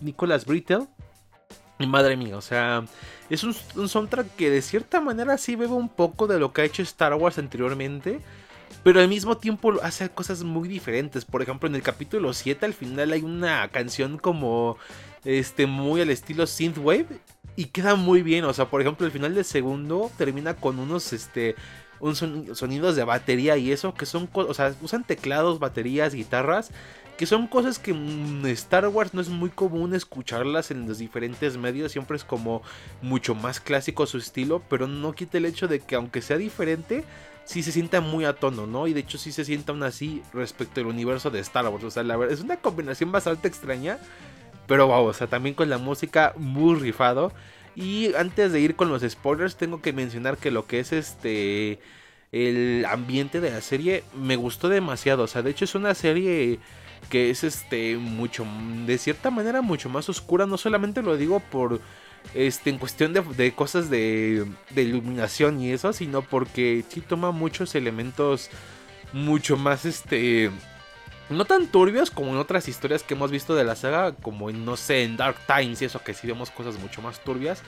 Nicolas 0.01 0.45
Brittle. 0.45 0.87
Madre 1.87 2.17
mía, 2.17 2.37
o 2.37 2.41
sea, 2.41 2.85
es 3.31 3.45
un, 3.45 3.55
un, 3.77 3.89
soundtrack 3.89 4.35
que 4.35 4.51
de 4.51 4.63
cierta 4.63 5.01
manera 5.01 5.39
sí 5.39 5.55
bebe 5.55 5.75
un 5.75 5.89
poco 5.89 6.27
de 6.27 6.41
lo 6.41 6.53
que 6.53 6.63
ha 6.63 6.65
hecho 6.65 6.83
Star 6.83 7.15
Wars 7.15 7.39
anteriormente 7.39 8.21
pero 8.83 9.01
al 9.01 9.09
mismo 9.09 9.37
tiempo 9.37 9.75
hace 9.83 10.09
cosas 10.11 10.43
muy 10.43 10.69
diferentes. 10.69 11.25
Por 11.25 11.43
ejemplo, 11.43 11.69
en 11.69 11.75
el 11.75 11.83
capítulo 11.83 12.33
7 12.33 12.67
al 12.67 12.75
final 12.75 13.13
hay 13.13 13.23
una 13.23 13.69
canción 13.69 14.19
como 14.19 14.77
este 15.25 15.67
muy 15.67 16.01
al 16.01 16.11
estilo 16.11 16.47
synthwave 16.47 17.07
y 17.57 17.67
queda 17.67 17.97
muy 17.97 18.23
bien, 18.23 18.45
o 18.45 18.53
sea, 18.53 18.67
por 18.67 18.81
ejemplo, 18.81 19.05
el 19.05 19.13
final 19.13 19.35
del 19.35 19.45
segundo 19.45 20.11
termina 20.17 20.55
con 20.55 20.79
unos 20.79 21.13
este 21.13 21.57
un 22.01 22.15
sonidos 22.15 22.95
de 22.95 23.03
batería 23.03 23.57
y 23.57 23.73
eso 23.73 23.93
que 23.93 24.07
son, 24.07 24.31
o 24.33 24.55
sea, 24.55 24.73
usan 24.81 25.05
teclados, 25.05 25.59
baterías, 25.59 26.15
guitarras 26.15 26.71
que 27.19 27.27
son 27.27 27.49
cosas 27.49 27.81
que 27.81 27.91
en 27.91 28.47
Star 28.47 28.87
Wars 28.87 29.13
no 29.13 29.21
es 29.21 29.29
muy 29.29 29.51
común 29.51 29.93
escucharlas 29.93 30.71
en 30.71 30.87
los 30.87 30.99
diferentes 30.99 31.57
medios, 31.57 31.91
siempre 31.91 32.17
es 32.17 32.23
como 32.23 32.63
mucho 33.03 33.35
más 33.35 33.59
clásico 33.59 34.07
su 34.07 34.19
estilo, 34.19 34.63
pero 34.71 34.87
no 34.87 35.13
quita 35.13 35.37
el 35.37 35.45
hecho 35.45 35.67
de 35.67 35.81
que 35.81 35.97
aunque 35.97 36.23
sea 36.23 36.37
diferente, 36.37 37.03
sí 37.49 37.63
se 37.63 37.73
sienta 37.73 38.03
muy 38.03 38.27
a 38.27 38.35
tono, 38.35 38.67
¿no? 38.67 38.87
Y 38.87 38.93
de 38.93 39.01
hecho 39.01 39.17
sí 39.17 39.33
se 39.33 39.43
sienta 39.43 39.73
aún 39.73 39.83
así 39.83 40.23
respecto 40.35 40.81
al 40.81 40.87
universo 40.87 41.31
de 41.31 41.41
Star 41.41 41.67
Wars. 41.67 41.83
O 41.83 41.91
sea, 41.91 42.03
la 42.03 42.17
verdad 42.19 42.35
es 42.35 42.45
una 42.45 42.59
combinación 42.59 43.11
bastante 43.11 43.49
extraña. 43.49 43.99
Pero 44.67 44.87
wow, 44.87 45.07
o 45.07 45.15
sea, 45.15 45.29
también 45.29 45.55
con 45.55 45.71
la 45.71 45.79
música 45.79 46.35
muy 46.37 46.79
rifado. 46.79 47.33
Y 47.75 48.15
antes 48.17 48.53
de 48.53 48.61
ir 48.61 48.77
con 48.77 48.91
los 48.91 49.03
spoilers, 49.03 49.57
tengo 49.57 49.81
que 49.81 49.95
mencionar 49.95 50.37
que 50.37 50.51
lo 50.51 50.67
que 50.67 50.81
es 50.81 50.93
este. 50.93 51.81
El 52.33 52.85
ambiente 52.85 53.41
de 53.41 53.51
la 53.51 53.63
serie 53.63 54.05
me 54.15 54.37
gustó 54.37 54.69
demasiado. 54.69 55.23
O 55.23 55.27
sea, 55.27 55.41
de 55.41 55.51
hecho 55.51 55.65
es 55.65 55.75
una 55.75 55.95
serie 55.95 56.59
que 57.09 57.31
es 57.31 57.45
este. 57.45 57.97
mucho. 57.97 58.47
de 58.87 58.99
cierta 58.99 59.31
manera 59.31 59.63
mucho 59.63 59.89
más 59.89 60.11
oscura. 60.11 60.45
No 60.45 60.59
solamente 60.59 61.01
lo 61.01 61.17
digo 61.17 61.41
por 61.41 61.81
este, 62.35 62.71
en 62.71 62.79
cuestión 62.79 63.13
de, 63.13 63.53
cosas 63.53 63.91
de, 63.91 64.47
iluminación 64.77 65.61
y 65.61 65.73
eso, 65.73 65.93
sino 65.93 66.23
porque 66.23 66.85
sí 66.89 67.01
toma 67.01 67.31
muchos 67.31 67.75
elementos 67.75 68.51
mucho 69.13 69.57
más, 69.57 69.85
este, 69.87 70.51
no 71.31 71.45
tan 71.45 71.67
turbios 71.69 72.11
como 72.11 72.31
en 72.31 72.37
otras 72.37 72.69
historias 72.69 73.03
que 73.03 73.15
hemos 73.15 73.31
visto 73.31 73.55
de 73.55 73.65
la 73.65 73.77
saga, 73.77 74.13
como 74.13 74.51
en, 74.51 74.65
no 74.65 74.77
sé, 74.77 75.05
en 75.05 75.17
Dark 75.17 75.37
Times 75.47 75.81
y 75.81 75.87
eso, 75.87 76.03
que 76.03 76.15
sí 76.15 76.27
vemos 76.27 76.51
cosas 76.51 76.79
mucho 76.79 77.03
más 77.03 77.21
turbias. 77.21 77.63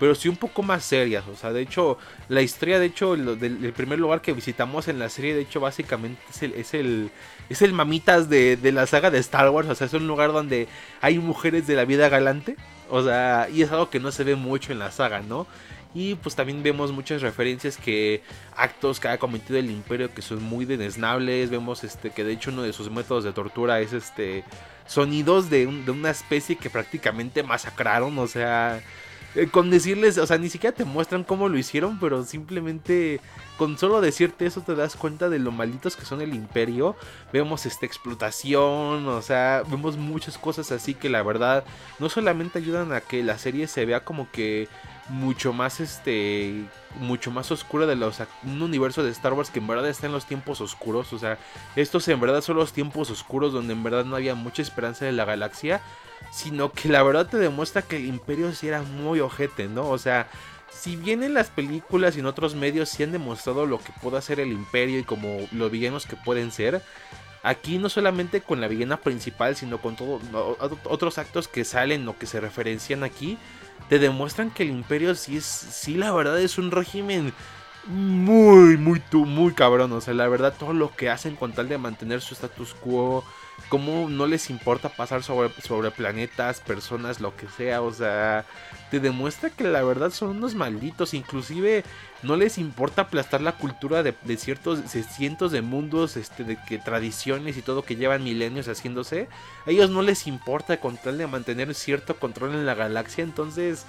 Pero 0.00 0.14
sí 0.14 0.28
un 0.28 0.36
poco 0.36 0.62
más 0.62 0.84
serias, 0.84 1.26
o 1.26 1.34
sea, 1.34 1.52
de 1.52 1.60
hecho, 1.60 1.98
la 2.28 2.40
historia, 2.40 2.78
de 2.78 2.86
hecho, 2.86 3.16
del, 3.16 3.72
primer 3.72 3.98
lugar 3.98 4.20
que 4.20 4.32
visitamos 4.32 4.86
en 4.86 5.00
la 5.00 5.08
serie, 5.08 5.34
de 5.34 5.40
hecho, 5.40 5.58
básicamente 5.58 6.22
es 6.30 6.42
el, 6.44 6.54
es 6.54 6.72
el, 6.72 7.10
es 7.48 7.62
el 7.62 7.72
mamitas 7.72 8.28
de, 8.28 8.56
de 8.56 8.70
la 8.70 8.86
saga 8.86 9.10
de 9.10 9.18
Star 9.18 9.50
Wars, 9.50 9.68
o 9.68 9.74
sea, 9.74 9.88
es 9.88 9.94
un 9.94 10.06
lugar 10.06 10.32
donde 10.32 10.68
hay 11.00 11.18
mujeres 11.18 11.66
de 11.66 11.74
la 11.74 11.84
vida 11.84 12.08
galante, 12.08 12.54
o 12.90 13.02
sea, 13.02 13.48
y 13.52 13.62
es 13.62 13.70
algo 13.70 13.90
que 13.90 14.00
no 14.00 14.10
se 14.10 14.24
ve 14.24 14.34
mucho 14.34 14.72
en 14.72 14.78
la 14.78 14.90
saga, 14.90 15.20
¿no? 15.20 15.46
Y 15.94 16.16
pues 16.16 16.34
también 16.36 16.62
vemos 16.62 16.92
muchas 16.92 17.22
referencias 17.22 17.76
que 17.76 18.22
actos 18.54 19.00
que 19.00 19.08
ha 19.08 19.18
cometido 19.18 19.58
el 19.58 19.70
imperio 19.70 20.12
que 20.12 20.22
son 20.22 20.42
muy 20.42 20.64
denesnables. 20.64 21.50
Vemos 21.50 21.82
este 21.82 22.10
que 22.10 22.24
de 22.24 22.32
hecho 22.32 22.50
uno 22.50 22.62
de 22.62 22.72
sus 22.72 22.90
métodos 22.90 23.24
de 23.24 23.32
tortura 23.32 23.80
es 23.80 23.92
este 23.92 24.44
sonidos 24.86 25.50
de, 25.50 25.66
de 25.66 25.90
una 25.90 26.10
especie 26.10 26.56
que 26.56 26.70
prácticamente 26.70 27.42
masacraron. 27.42 28.18
O 28.18 28.26
sea, 28.26 28.82
eh, 29.38 29.46
con 29.46 29.70
decirles, 29.70 30.18
o 30.18 30.26
sea, 30.26 30.36
ni 30.36 30.48
siquiera 30.48 30.74
te 30.74 30.84
muestran 30.84 31.22
cómo 31.22 31.48
lo 31.48 31.56
hicieron, 31.56 32.00
pero 32.00 32.24
simplemente 32.24 33.20
con 33.56 33.78
solo 33.78 34.00
decirte 34.00 34.46
eso 34.46 34.62
te 34.62 34.74
das 34.74 34.96
cuenta 34.96 35.28
de 35.28 35.38
lo 35.38 35.52
malditos 35.52 35.94
que 35.94 36.04
son 36.04 36.20
el 36.20 36.34
imperio. 36.34 36.96
Vemos 37.32 37.64
esta 37.64 37.86
explotación, 37.86 39.06
o 39.06 39.22
sea, 39.22 39.62
vemos 39.70 39.96
muchas 39.96 40.38
cosas 40.38 40.72
así 40.72 40.92
que 40.92 41.08
la 41.08 41.22
verdad 41.22 41.62
no 42.00 42.08
solamente 42.08 42.58
ayudan 42.58 42.92
a 42.92 43.00
que 43.00 43.22
la 43.22 43.38
serie 43.38 43.68
se 43.68 43.86
vea 43.86 44.04
como 44.04 44.28
que 44.32 44.66
mucho 45.08 45.52
más 45.52 45.80
este 45.80 46.64
mucho 47.00 47.30
más 47.30 47.50
oscura 47.50 47.86
de 47.86 47.96
los 47.96 48.20
un 48.44 48.60
universo 48.60 49.02
de 49.02 49.10
Star 49.10 49.32
Wars 49.32 49.50
que 49.50 49.58
en 49.58 49.66
verdad 49.66 49.88
está 49.88 50.06
en 50.06 50.12
los 50.12 50.26
tiempos 50.26 50.60
oscuros, 50.60 51.12
o 51.12 51.18
sea, 51.18 51.38
estos 51.76 52.06
en 52.08 52.20
verdad 52.20 52.42
son 52.42 52.56
los 52.56 52.72
tiempos 52.72 53.10
oscuros 53.10 53.52
donde 53.52 53.72
en 53.72 53.82
verdad 53.82 54.04
no 54.04 54.16
había 54.16 54.34
mucha 54.34 54.62
esperanza 54.62 55.04
de 55.04 55.12
la 55.12 55.24
galaxia 55.24 55.80
sino 56.32 56.72
que 56.72 56.88
la 56.88 57.02
verdad 57.02 57.26
te 57.26 57.38
demuestra 57.38 57.82
que 57.82 57.96
el 57.96 58.06
imperio 58.06 58.52
sí 58.52 58.68
era 58.68 58.82
muy 58.82 59.20
ojete, 59.20 59.68
¿no? 59.68 59.88
O 59.88 59.98
sea, 59.98 60.28
si 60.70 60.96
bien 60.96 61.22
en 61.22 61.34
las 61.34 61.48
películas 61.48 62.16
y 62.16 62.20
en 62.20 62.26
otros 62.26 62.54
medios 62.54 62.88
sí 62.88 63.02
han 63.02 63.12
demostrado 63.12 63.66
lo 63.66 63.78
que 63.78 63.92
puede 64.02 64.18
hacer 64.18 64.40
el 64.40 64.52
imperio 64.52 64.98
y 64.98 65.04
como 65.04 65.48
los 65.52 65.70
villanos 65.70 66.06
que 66.06 66.16
pueden 66.16 66.52
ser, 66.52 66.82
aquí 67.42 67.78
no 67.78 67.88
solamente 67.88 68.40
con 68.40 68.60
la 68.60 68.68
villana 68.68 68.98
principal, 68.98 69.56
sino 69.56 69.78
con 69.78 69.96
todos 69.96 70.22
otros 70.84 71.18
actos 71.18 71.48
que 71.48 71.64
salen 71.64 72.06
o 72.08 72.18
que 72.18 72.26
se 72.26 72.40
referencian 72.40 73.04
aquí, 73.04 73.38
te 73.88 73.98
demuestran 73.98 74.50
que 74.50 74.64
el 74.64 74.70
imperio 74.70 75.14
sí 75.14 75.36
es, 75.36 75.44
sí 75.44 75.94
la 75.94 76.12
verdad 76.12 76.40
es 76.40 76.58
un 76.58 76.70
régimen 76.70 77.32
muy, 77.86 78.76
muy, 78.76 79.02
muy 79.10 79.52
cabrón. 79.52 79.92
O 79.92 80.00
sea, 80.00 80.14
la 80.14 80.28
verdad 80.28 80.54
todo 80.58 80.72
lo 80.72 80.94
que 80.94 81.10
hacen 81.10 81.36
con 81.36 81.52
tal 81.52 81.68
de 81.68 81.78
mantener 81.78 82.20
su 82.20 82.34
status 82.34 82.74
quo, 82.74 83.24
cómo 83.68 84.08
no 84.08 84.26
les 84.26 84.50
importa 84.50 84.88
pasar 84.88 85.22
sobre, 85.22 85.90
planetas, 85.90 86.60
personas, 86.60 87.20
lo 87.20 87.36
que 87.36 87.48
sea, 87.48 87.82
o 87.82 87.92
sea, 87.92 88.44
te 88.90 89.00
demuestra 89.00 89.50
que 89.50 89.64
la 89.64 89.82
verdad 89.82 90.10
son 90.10 90.30
unos 90.30 90.54
malditos, 90.54 91.14
inclusive 91.14 91.84
no 92.22 92.36
les 92.36 92.58
importa 92.58 93.02
aplastar 93.02 93.40
la 93.40 93.52
cultura 93.52 94.02
de, 94.02 94.14
ciertos 94.36 94.80
cientos 95.10 95.52
de 95.52 95.62
mundos, 95.62 96.16
este, 96.16 96.44
de 96.44 96.56
que 96.66 96.78
tradiciones 96.78 97.56
y 97.56 97.62
todo 97.62 97.82
que 97.82 97.96
llevan 97.96 98.24
milenios 98.24 98.68
haciéndose, 98.68 99.28
a 99.66 99.70
ellos 99.70 99.90
no 99.90 100.02
les 100.02 100.26
importa 100.26 100.80
con 100.80 100.96
tal 100.96 101.18
de 101.18 101.26
mantener 101.26 101.74
cierto 101.74 102.16
control 102.16 102.54
en 102.54 102.66
la 102.66 102.74
galaxia, 102.74 103.22
entonces 103.22 103.84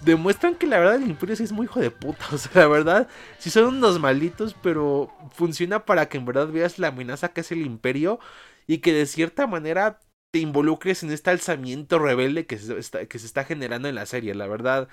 demuestran 0.00 0.56
que 0.56 0.66
la 0.66 0.78
verdad 0.78 0.96
el 0.96 1.08
imperio 1.08 1.36
sí 1.36 1.44
es 1.44 1.52
muy 1.52 1.66
hijo 1.66 1.80
de 1.80 1.90
puta, 1.90 2.26
o 2.32 2.38
sea, 2.38 2.62
la 2.62 2.68
verdad, 2.68 3.08
sí 3.38 3.50
son 3.50 3.64
unos 3.66 4.00
malditos, 4.00 4.56
pero 4.62 5.10
funciona 5.34 5.84
para 5.84 6.08
que 6.08 6.18
en 6.18 6.24
verdad 6.24 6.48
veas 6.48 6.78
la 6.78 6.88
amenaza 6.88 7.28
que 7.28 7.42
es 7.42 7.52
el 7.52 7.64
imperio 7.64 8.18
y 8.66 8.78
que 8.78 8.92
de 8.92 9.06
cierta 9.06 9.46
manera 9.46 10.00
te 10.32 10.38
involucres 10.40 11.02
en 11.02 11.10
este 11.12 11.30
alzamiento 11.30 11.98
rebelde 11.98 12.46
que 12.46 12.58
se, 12.58 12.78
está, 12.78 13.06
que 13.06 13.18
se 13.18 13.26
está 13.26 13.44
generando 13.44 13.88
en 13.88 13.94
la 13.94 14.06
serie. 14.06 14.34
La 14.34 14.46
verdad, 14.46 14.88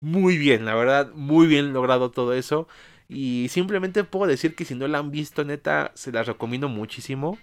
muy 0.00 0.38
bien, 0.38 0.64
la 0.64 0.74
verdad, 0.74 1.12
muy 1.14 1.46
bien 1.46 1.72
logrado 1.72 2.10
todo 2.10 2.34
eso. 2.34 2.68
Y 3.08 3.48
simplemente 3.50 4.04
puedo 4.04 4.26
decir 4.26 4.54
que 4.54 4.64
si 4.64 4.74
no 4.74 4.88
la 4.88 4.98
han 4.98 5.10
visto, 5.10 5.44
neta, 5.44 5.92
se 5.94 6.12
las 6.12 6.26
recomiendo 6.26 6.68
muchísimo. 6.68 7.38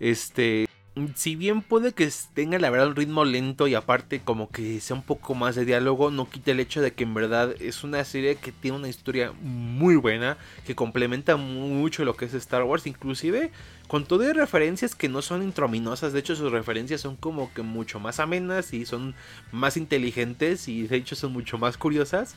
Este, 0.00 0.66
si 1.14 1.36
bien 1.36 1.60
puede 1.60 1.92
que 1.92 2.10
tenga 2.32 2.58
la 2.58 2.70
verdad 2.70 2.88
un 2.88 2.96
ritmo 2.96 3.26
lento 3.26 3.66
y 3.66 3.74
aparte 3.74 4.20
como 4.20 4.48
que 4.48 4.80
sea 4.80 4.96
un 4.96 5.02
poco 5.02 5.34
más 5.34 5.54
de 5.54 5.66
diálogo, 5.66 6.10
no 6.10 6.30
quita 6.30 6.52
el 6.52 6.60
hecho 6.60 6.80
de 6.80 6.92
que 6.92 7.04
en 7.04 7.12
verdad 7.12 7.54
es 7.60 7.84
una 7.84 8.02
serie 8.04 8.36
que 8.36 8.50
tiene 8.50 8.78
una 8.78 8.88
historia 8.88 9.32
muy 9.42 9.96
buena, 9.96 10.38
que 10.66 10.74
complementa 10.74 11.36
mucho 11.36 12.04
lo 12.04 12.16
que 12.16 12.24
es 12.24 12.34
Star 12.34 12.62
Wars, 12.62 12.86
inclusive 12.86 13.50
con 13.88 14.06
todo 14.06 14.20
de 14.20 14.32
referencias 14.32 14.94
que 14.94 15.08
no 15.08 15.20
son 15.20 15.42
introminosas, 15.42 16.14
de 16.14 16.20
hecho 16.20 16.34
sus 16.34 16.50
referencias 16.50 17.02
son 17.02 17.16
como 17.16 17.52
que 17.52 17.62
mucho 17.62 18.00
más 18.00 18.18
amenas 18.18 18.72
y 18.72 18.86
son 18.86 19.14
más 19.52 19.76
inteligentes 19.76 20.66
y 20.66 20.86
de 20.86 20.96
hecho 20.96 21.14
son 21.14 21.32
mucho 21.32 21.58
más 21.58 21.76
curiosas. 21.76 22.34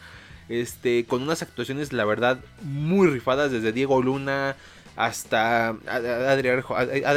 Este, 0.49 1.05
con 1.05 1.21
unas 1.21 1.43
actuaciones 1.43 1.93
la 1.93 2.05
verdad 2.05 2.39
muy 2.63 3.07
rifadas 3.07 3.51
desde 3.51 3.71
Diego 3.71 4.01
Luna, 4.01 4.55
hasta 4.99 5.69
Adrián 5.87 6.61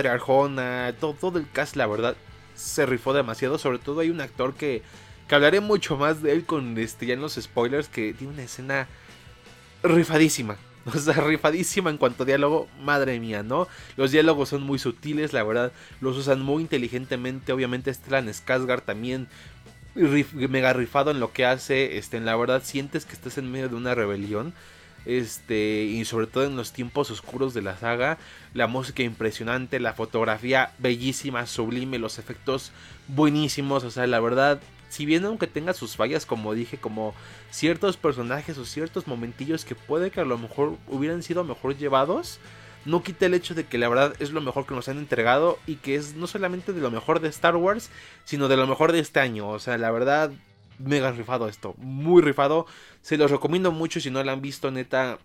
Arjona, 0.07 0.95
todo, 1.01 1.15
todo, 1.15 1.39
el 1.41 1.51
cast, 1.51 1.75
la 1.75 1.89
verdad, 1.89 2.15
se 2.55 2.87
rifó 2.87 3.13
demasiado. 3.13 3.59
Sobre 3.59 3.81
todo 3.81 3.99
hay 3.99 4.11
un 4.11 4.21
actor 4.21 4.55
que, 4.55 4.83
que 5.27 5.35
hablaré 5.35 5.59
mucho 5.59 5.97
más 5.97 6.23
de 6.23 6.31
él 6.31 6.47
con 6.47 6.79
este, 6.79 7.07
ya 7.07 7.15
en 7.15 7.21
los 7.21 7.35
spoilers, 7.35 7.89
que 7.89 8.15
tiene 8.15 8.35
una 8.35 8.45
escena 8.45 8.87
rifadísima. 9.83 10.57
O 10.85 10.99
sea, 10.99 11.15
rifadísima 11.15 11.91
en 11.91 11.97
cuanto 11.97 12.25
a 12.25 12.27
diálogo, 12.27 12.69
madre 12.81 13.21
mía, 13.21 13.45
¿no? 13.45 13.69
Los 13.97 14.11
diálogos 14.11 14.49
son 14.49 14.65
muy 14.65 14.81
sutiles, 14.81 15.33
la 15.33 15.45
verdad, 15.45 15.73
los 16.01 16.17
usan 16.17 16.41
muy 16.43 16.63
inteligentemente. 16.63 17.53
Obviamente, 17.53 17.95
Stellan 17.95 18.27
Skarsgård 18.29 18.83
también 18.83 19.29
mega 19.95 20.73
rifado 20.73 21.13
en 21.13 21.21
lo 21.21 21.33
que 21.33 21.47
hace. 21.47 21.99
Este, 21.99 22.17
en 22.17 22.25
la 22.25 22.35
verdad, 22.35 22.63
sientes 22.65 23.07
que 23.07 23.13
estás 23.13 23.39
en 23.39 23.51
medio 23.51 23.69
de 23.69 23.77
una 23.77 23.95
rebelión. 23.95 24.55
Este, 25.05 25.83
y 25.83 26.05
sobre 26.05 26.27
todo 26.27 26.45
en 26.45 26.57
los 26.57 26.73
tiempos 26.73 27.11
oscuros 27.11 27.55
de 27.55 27.63
la 27.63 27.77
saga, 27.77 28.19
la 28.55 28.67
música 28.67 29.03
impresionante, 29.03 29.81
la 29.81 29.95
fotografía 29.95 30.73
bellísima, 30.79 31.47
sublime, 31.47 31.99
los 31.99 32.19
efectos 32.19 32.73
buenísimos, 33.09 33.85
o 33.85 33.91
sea, 33.91 34.07
la 34.07 34.21
verdad, 34.21 34.61
si 34.89 35.05
bien 35.05 35.25
aunque 35.25 35.47
tenga 35.49 35.75
sus 35.75 35.97
fallas, 35.97 36.25
como 36.25 36.55
dije, 36.55 36.79
como 36.79 37.15
ciertos 37.51 37.97
personajes 37.97 38.59
o 38.59 38.65
ciertos 38.65 39.07
momentillos 39.07 39.65
que 39.65 39.75
puede 39.75 40.11
que 40.11 40.21
a 40.21 40.25
lo 40.25 40.39
mejor 40.39 40.77
hubieran 40.87 41.23
sido 41.23 41.43
mejor 41.43 41.77
llevados, 41.77 42.39
no 42.85 43.03
quita 43.03 43.27
el 43.27 43.35
hecho 43.35 43.55
de 43.55 43.65
que 43.65 43.79
la 43.79 43.89
verdad 43.89 44.15
es 44.19 44.31
lo 44.31 44.41
mejor 44.41 44.67
que 44.67 44.75
nos 44.75 44.89
han 44.89 44.99
entregado 44.99 45.59
y 45.67 45.77
que 45.77 45.95
es 45.95 46.15
no 46.15 46.27
solamente 46.27 46.73
de 46.73 46.81
lo 46.81 46.91
mejor 46.91 47.21
de 47.21 47.29
Star 47.29 47.57
Wars, 47.57 47.91
sino 48.25 48.49
de 48.49 48.57
lo 48.57 48.67
mejor 48.67 48.93
de 48.93 49.01
este 49.01 49.21
año, 49.21 49.49
o 49.49 49.59
sea, 49.59 49.79
la 49.79 49.91
verdad 49.91 50.33
mega 50.85 51.11
rifado 51.13 51.49
esto, 51.49 51.75
muy 51.79 52.23
rifado. 52.23 52.67
Se 53.01 53.17
los 53.17 53.31
recomiendo 53.31 53.73
mucho 53.73 54.01
si 54.01 54.11
no 54.11 54.23
lo 54.23 54.33
han 54.33 54.43
visto, 54.43 54.71
neta, 54.71 55.19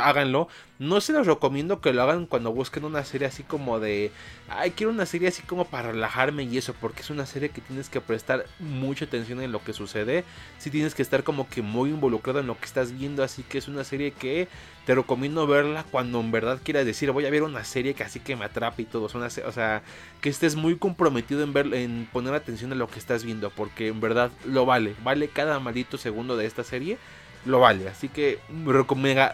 háganlo. 0.00 0.48
No 0.78 1.00
se 1.00 1.12
los 1.12 1.26
recomiendo 1.26 1.80
que 1.80 1.92
lo 1.92 2.02
hagan 2.02 2.26
cuando 2.26 2.52
busquen 2.52 2.84
una 2.84 3.04
serie 3.04 3.28
así 3.28 3.42
como 3.42 3.78
de, 3.78 4.10
ay, 4.48 4.72
quiero 4.72 4.92
una 4.92 5.06
serie 5.06 5.28
así 5.28 5.42
como 5.42 5.64
para 5.64 5.92
relajarme 5.92 6.42
y 6.42 6.58
eso, 6.58 6.74
porque 6.80 7.02
es 7.02 7.10
una 7.10 7.24
serie 7.26 7.50
que 7.50 7.60
tienes 7.60 7.88
que 7.88 8.00
prestar 8.00 8.46
mucha 8.58 9.04
atención 9.04 9.40
en 9.40 9.52
lo 9.52 9.62
que 9.62 9.72
sucede. 9.72 10.24
Si 10.58 10.70
tienes 10.70 10.94
que 10.94 11.02
estar 11.02 11.22
como 11.22 11.48
que 11.48 11.62
muy 11.62 11.90
involucrado 11.90 12.40
en 12.40 12.46
lo 12.46 12.58
que 12.58 12.64
estás 12.64 12.96
viendo, 12.98 13.22
así 13.22 13.42
que 13.42 13.58
es 13.58 13.68
una 13.68 13.84
serie 13.84 14.12
que 14.12 14.48
te 14.86 14.94
recomiendo 14.94 15.46
verla 15.46 15.84
cuando 15.90 16.18
en 16.20 16.32
verdad 16.32 16.58
quieras 16.62 16.84
decir, 16.84 17.12
voy 17.12 17.26
a 17.26 17.30
ver 17.30 17.44
una 17.44 17.62
serie 17.64 17.94
que 17.94 18.02
así 18.02 18.18
que 18.18 18.34
me 18.34 18.44
atrape 18.44 18.82
y 18.82 18.86
todo. 18.86 19.04
o 19.04 19.52
sea, 19.52 19.82
que 20.20 20.28
estés 20.28 20.56
muy 20.56 20.76
comprometido 20.76 21.42
en, 21.44 21.52
ver, 21.52 21.72
en 21.74 22.08
poner 22.12 22.34
atención 22.34 22.72
a 22.72 22.76
lo 22.76 22.88
que 22.88 22.98
estás 22.98 23.24
viendo, 23.24 23.50
porque 23.50 23.88
en 23.88 24.00
verdad 24.00 24.32
lo 24.44 24.66
vale, 24.66 24.94
vale 25.04 25.28
cada 25.28 25.60
maldito 25.60 25.96
segundo 25.98 26.36
de 26.36 26.46
esta 26.46 26.64
serie 26.64 26.98
lo 27.44 27.60
vale. 27.60 27.88
Así 27.88 28.08
que 28.08 28.38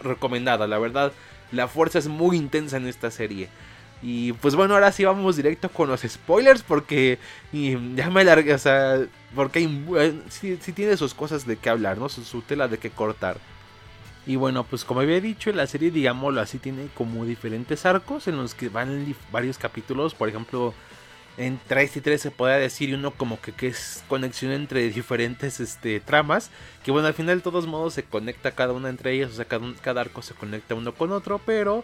recomendada, 0.03 0.67
la 0.67 0.79
verdad. 0.79 1.11
La 1.51 1.67
fuerza 1.67 1.99
es 1.99 2.07
muy 2.07 2.37
intensa 2.37 2.77
en 2.77 2.87
esta 2.87 3.09
serie. 3.11 3.49
Y 4.01 4.33
pues 4.33 4.55
bueno, 4.55 4.75
ahora 4.75 4.91
sí 4.91 5.03
vamos 5.03 5.35
directo 5.35 5.69
con 5.69 5.89
los 5.89 6.01
spoilers 6.01 6.61
porque 6.61 7.19
ya 7.51 8.09
me 8.09 8.23
largué, 8.23 8.53
o 8.53 8.57
sea, 8.57 9.01
porque 9.35 9.59
hay, 9.59 10.23
sí, 10.29 10.57
tiene 10.73 10.95
sus 10.95 11.13
cosas 11.13 11.45
de 11.45 11.57
qué 11.57 11.69
hablar, 11.69 11.97
¿no? 11.97 12.07
Su, 12.07 12.41
tela 12.41 12.67
de 12.67 12.77
qué 12.77 12.91
cortar. 12.91 13.37
Y 14.25 14.35
bueno, 14.37 14.63
pues 14.63 14.85
como 14.85 15.01
había 15.01 15.19
dicho, 15.19 15.51
la 15.51 15.67
serie, 15.67 15.91
digámoslo 15.91 16.39
así, 16.39 16.59
tiene 16.59 16.87
como 16.93 17.25
diferentes 17.25 17.85
arcos 17.85 18.27
en 18.27 18.37
los 18.37 18.53
que 18.53 18.69
van 18.69 19.15
varios 19.31 19.57
capítulos. 19.57 20.13
Por 20.13 20.29
ejemplo, 20.29 20.73
en 21.37 21.59
3 21.67 21.97
y 21.97 22.01
3 22.01 22.21
se 22.21 22.31
podría 22.31 22.57
decir 22.57 22.93
uno 22.93 23.11
como 23.11 23.39
que, 23.39 23.53
que, 23.53 23.67
es 23.67 24.03
conexión 24.07 24.51
entre 24.51 24.89
diferentes 24.89 25.59
este, 25.59 25.99
tramas, 25.99 26.51
que 26.83 26.91
bueno, 26.91 27.07
al 27.07 27.13
final 27.13 27.37
de 27.37 27.43
todos 27.43 27.67
modos 27.67 27.93
se 27.93 28.03
conecta 28.03 28.51
cada 28.51 28.73
una 28.73 28.89
entre 28.89 29.13
ellas, 29.13 29.31
o 29.31 29.35
sea, 29.35 29.45
cada, 29.45 29.73
cada 29.81 30.01
arco 30.01 30.21
se 30.21 30.33
conecta 30.33 30.75
uno 30.75 30.93
con 30.93 31.11
otro, 31.11 31.39
pero 31.45 31.83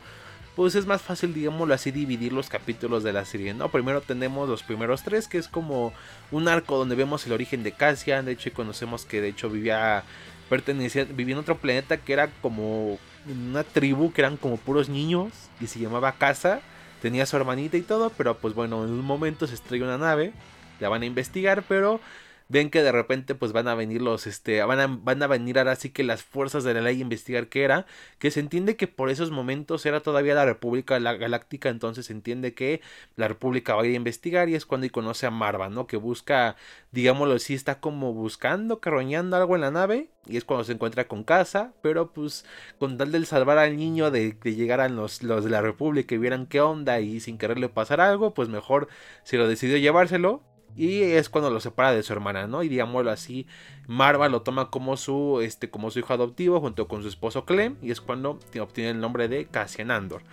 pues 0.55 0.75
es 0.75 0.85
más 0.85 1.01
fácil, 1.01 1.33
digámoslo 1.33 1.73
así, 1.73 1.91
dividir 1.91 2.31
los 2.31 2.49
capítulos 2.49 3.03
de 3.03 3.11
la 3.11 3.25
serie, 3.25 3.53
¿no? 3.53 3.69
Primero 3.69 4.01
tenemos 4.01 4.47
los 4.47 4.63
primeros 4.63 5.03
tres, 5.03 5.27
que 5.27 5.37
es 5.37 5.49
como 5.49 5.93
un 6.31 6.47
arco 6.47 6.77
donde 6.77 6.95
vemos 6.95 7.25
el 7.25 7.33
origen 7.33 7.61
de 7.63 7.73
Cassian, 7.73 8.25
de 8.25 8.33
hecho, 8.33 8.53
conocemos 8.53 9.05
que 9.05 9.19
de 9.19 9.29
hecho 9.29 9.49
vivía, 9.49 10.03
pertenecía, 10.49 11.03
vivía 11.03 11.33
en 11.33 11.39
otro 11.39 11.57
planeta 11.57 11.97
que 11.97 12.13
era 12.13 12.29
como 12.41 12.97
una 13.27 13.63
tribu, 13.63 14.13
que 14.13 14.21
eran 14.21 14.37
como 14.37 14.55
puros 14.55 14.87
niños, 14.87 15.33
y 15.59 15.67
se 15.67 15.79
llamaba 15.79 16.13
Casa 16.13 16.61
tenía 17.05 17.27
su 17.27 17.37
hermanita 17.37 17.77
y 17.77 17.83
todo, 17.83 18.09
pero 18.09 18.35
pues 18.39 18.55
bueno, 18.55 18.83
en 18.83 18.89
un 18.89 19.05
momento 19.05 19.45
se 19.45 19.53
estrella 19.53 19.85
una 19.85 19.99
nave, 19.99 20.33
la 20.79 20.89
van 20.89 21.03
a 21.03 21.05
investigar, 21.05 21.63
pero 21.67 21.99
ven 22.47 22.69
que 22.69 22.83
de 22.83 22.91
repente 22.91 23.35
pues 23.35 23.51
van 23.51 23.67
a 23.67 23.75
venir 23.75 24.01
los, 24.01 24.27
este, 24.27 24.63
van 24.63 24.79
a, 24.79 24.87
van 24.87 25.21
a 25.23 25.27
venir 25.27 25.57
ahora 25.57 25.75
sí 25.75 25.89
que 25.89 26.03
las 26.03 26.23
fuerzas 26.23 26.63
de 26.63 26.73
la 26.73 26.81
ley 26.81 26.97
a 26.97 27.01
investigar 27.01 27.47
qué 27.47 27.63
era, 27.63 27.85
que 28.19 28.31
se 28.31 28.39
entiende 28.39 28.75
que 28.75 28.87
por 28.87 29.09
esos 29.09 29.31
momentos 29.31 29.85
era 29.85 30.01
todavía 30.01 30.35
la 30.35 30.45
República 30.45 30.99
Galáctica, 30.99 31.69
entonces 31.69 32.07
se 32.07 32.13
entiende 32.13 32.53
que 32.53 32.81
la 33.15 33.27
República 33.27 33.75
va 33.75 33.83
a 33.83 33.85
ir 33.85 33.93
a 33.93 33.95
investigar 33.97 34.49
y 34.49 34.55
es 34.55 34.65
cuando 34.65 34.85
conoce 34.91 35.25
a 35.25 35.31
Marva, 35.31 35.69
¿no? 35.69 35.87
Que 35.87 35.97
busca, 35.97 36.55
digámoslo 36.91 37.35
así, 37.35 37.53
está 37.53 37.79
como 37.79 38.13
buscando, 38.13 38.79
carroñando 38.79 39.35
algo 39.35 39.55
en 39.55 39.61
la 39.61 39.71
nave 39.71 40.09
y 40.27 40.37
es 40.37 40.45
cuando 40.45 40.63
se 40.63 40.73
encuentra 40.73 41.07
con 41.07 41.23
casa, 41.23 41.73
pero 41.81 42.11
pues 42.13 42.45
con 42.79 42.97
tal 42.97 43.11
de 43.11 43.25
salvar 43.25 43.57
al 43.57 43.77
niño 43.77 44.11
de 44.11 44.37
que 44.37 44.55
llegaran 44.55 44.95
los, 44.95 45.23
los 45.23 45.43
de 45.43 45.49
la 45.49 45.61
República 45.61 46.15
y 46.15 46.17
vieran 46.17 46.47
qué 46.47 46.61
onda 46.61 46.99
y 46.99 47.19
sin 47.19 47.37
quererle 47.37 47.69
pasar 47.69 48.01
algo, 48.01 48.33
pues 48.33 48.49
mejor 48.49 48.87
se 49.23 49.37
lo 49.37 49.47
decidió 49.47 49.77
llevárselo 49.77 50.43
y 50.75 51.01
es 51.01 51.29
cuando 51.29 51.49
lo 51.49 51.59
separa 51.59 51.93
de 51.93 52.03
su 52.03 52.11
hermana, 52.13 52.47
¿no? 52.47 52.63
Y 52.63 52.69
digámoslo 52.69 53.11
así, 53.11 53.47
Marva 53.87 54.27
lo 54.27 54.41
toma 54.41 54.69
como 54.69 54.97
su, 54.97 55.39
este, 55.41 55.69
como 55.69 55.89
su 55.89 55.99
hijo 55.99 56.13
adoptivo 56.13 56.59
junto 56.59 56.87
con 56.87 57.01
su 57.01 57.07
esposo 57.07 57.45
Clem. 57.45 57.77
Y 57.81 57.91
es 57.91 58.01
cuando 58.01 58.39
obtiene 58.59 58.89
el 58.89 58.99
nombre 58.99 59.27
de 59.27 59.45
Cassian 59.45 59.91
Andor. 59.91 60.23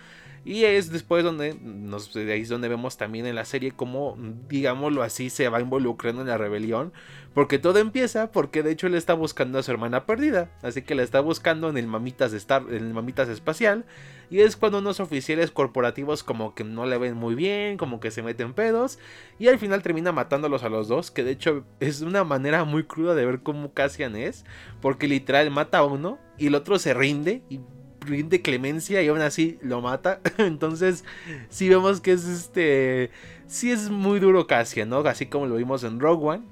Y 0.45 0.65
es 0.65 0.91
después 0.91 1.23
donde, 1.23 1.57
nos, 1.61 2.13
ahí 2.15 2.41
es 2.41 2.49
donde 2.49 2.67
vemos 2.67 2.97
también 2.97 3.25
en 3.25 3.35
la 3.35 3.45
serie 3.45 3.71
cómo, 3.71 4.17
digámoslo 4.49 5.01
así, 5.01 5.29
se 5.29 5.47
va 5.47 5.61
involucrando 5.61 6.21
en 6.21 6.27
la 6.27 6.37
rebelión. 6.37 6.91
Porque 7.33 7.57
todo 7.57 7.79
empieza 7.79 8.31
porque 8.31 8.61
de 8.61 8.71
hecho 8.71 8.87
él 8.87 8.95
está 8.95 9.13
buscando 9.13 9.57
a 9.57 9.63
su 9.63 9.71
hermana 9.71 10.05
perdida. 10.05 10.51
Así 10.61 10.81
que 10.81 10.95
la 10.95 11.03
está 11.03 11.21
buscando 11.21 11.69
en 11.69 11.77
el 11.77 11.87
Mamitas, 11.87 12.33
Star, 12.33 12.63
en 12.69 12.75
el 12.75 12.93
Mamitas 12.93 13.29
Espacial. 13.29 13.85
Y 14.29 14.41
es 14.41 14.57
cuando 14.57 14.79
unos 14.79 14.99
oficiales 14.99 15.49
corporativos 15.49 16.23
como 16.23 16.53
que 16.53 16.63
no 16.63 16.85
le 16.85 16.97
ven 16.97 17.15
muy 17.15 17.35
bien, 17.35 17.77
como 17.77 17.99
que 17.99 18.11
se 18.11 18.21
meten 18.21 18.53
pedos. 18.53 18.99
Y 19.39 19.47
al 19.47 19.57
final 19.57 19.81
termina 19.81 20.11
matándolos 20.11 20.63
a 20.63 20.69
los 20.69 20.89
dos. 20.89 21.09
Que 21.09 21.23
de 21.23 21.31
hecho 21.31 21.65
es 21.79 22.01
una 22.01 22.23
manera 22.23 22.65
muy 22.65 22.83
cruda 22.83 23.15
de 23.15 23.25
ver 23.25 23.41
cómo 23.41 23.73
Cassian 23.73 24.15
es. 24.15 24.45
Porque 24.81 25.07
literal 25.07 25.49
mata 25.51 25.79
a 25.79 25.85
uno 25.85 26.19
y 26.37 26.47
el 26.47 26.55
otro 26.55 26.77
se 26.77 26.93
rinde. 26.93 27.41
Y 27.49 27.61
rinde 28.05 28.41
clemencia 28.41 29.01
y 29.01 29.07
aún 29.07 29.21
así 29.21 29.57
lo 29.61 29.81
mata. 29.81 30.19
Entonces, 30.37 31.03
sí 31.49 31.69
vemos 31.69 32.01
que 32.01 32.13
es 32.13 32.25
este. 32.25 33.11
Sí 33.47 33.71
es 33.71 33.89
muy 33.89 34.19
duro 34.19 34.47
Cassian, 34.47 34.89
¿no? 34.89 34.99
Así 34.99 35.25
como 35.25 35.45
lo 35.47 35.55
vimos 35.55 35.83
en 35.83 35.99
Rogue 35.99 36.25
One. 36.25 36.43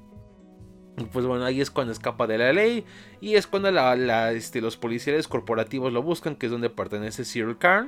Pues 1.12 1.26
bueno, 1.26 1.46
ahí 1.46 1.62
es 1.62 1.72
cuando 1.72 1.94
escapa 1.94 2.28
de 2.28 2.38
la 2.38 2.54
ley. 2.54 2.86
Y 3.22 3.36
es 3.36 3.48
cuando 3.48 3.72
la, 3.72 4.32
este, 4.34 4.62
los 4.62 4.78
policías 4.78 5.28
corporativos 5.28 5.92
lo 5.94 6.04
buscan, 6.04 6.36
que 6.36 6.48
es 6.48 6.52
donde 6.52 6.70
pertenece 6.70 7.24
Cyril 7.24 7.58
Karn. 7.58 7.88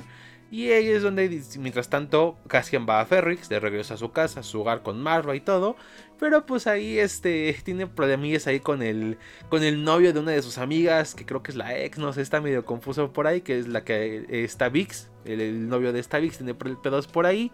Y 0.52 0.69
ahí 0.69 0.88
es 0.89 1.02
donde, 1.02 1.41
mientras 1.58 1.89
tanto, 1.89 2.38
Cassian 2.47 2.86
va 2.88 3.02
a 3.02 3.06
Ferrix, 3.06 3.49
de 3.49 3.60
regreso 3.60 3.95
a 3.95 3.97
su 3.97 4.12
casa, 4.12 4.41
a 4.41 4.43
su 4.43 4.62
hogar 4.62 4.84
con 4.84 5.02
Marva 5.02 5.36
y 5.36 5.41
todo. 5.41 5.76
Pero 6.24 6.46
pues 6.46 6.68
ahí 6.68 7.00
este 7.00 7.54
tiene 7.66 7.86
problemillas 7.86 8.48
ahí 8.48 8.62
con 8.62 8.82
el 8.82 9.18
con 9.50 9.62
el 9.62 9.84
novio 9.84 10.14
de 10.14 10.22
una 10.22 10.32
de 10.32 10.42
sus 10.42 10.58
amigas, 10.58 11.16
que 11.16 11.26
creo 11.26 11.44
que 11.44 11.52
es 11.52 11.58
la 11.58 11.78
ex, 11.78 11.98
no 11.98 12.14
sé, 12.14 12.22
está 12.22 12.40
medio 12.40 12.64
confuso 12.64 13.12
por 13.12 13.28
ahí, 13.28 13.42
que 13.42 13.60
es 13.60 13.68
la 13.68 13.84
que 13.84 14.26
está 14.30 14.70
Vix, 14.70 15.10
el, 15.26 15.68
novio 15.68 15.92
de 15.92 16.00
esta 16.00 16.20
Vix 16.20 16.38
tiene 16.38 16.54
pedos 16.54 17.08
por 17.08 17.26
ahí. 17.26 17.52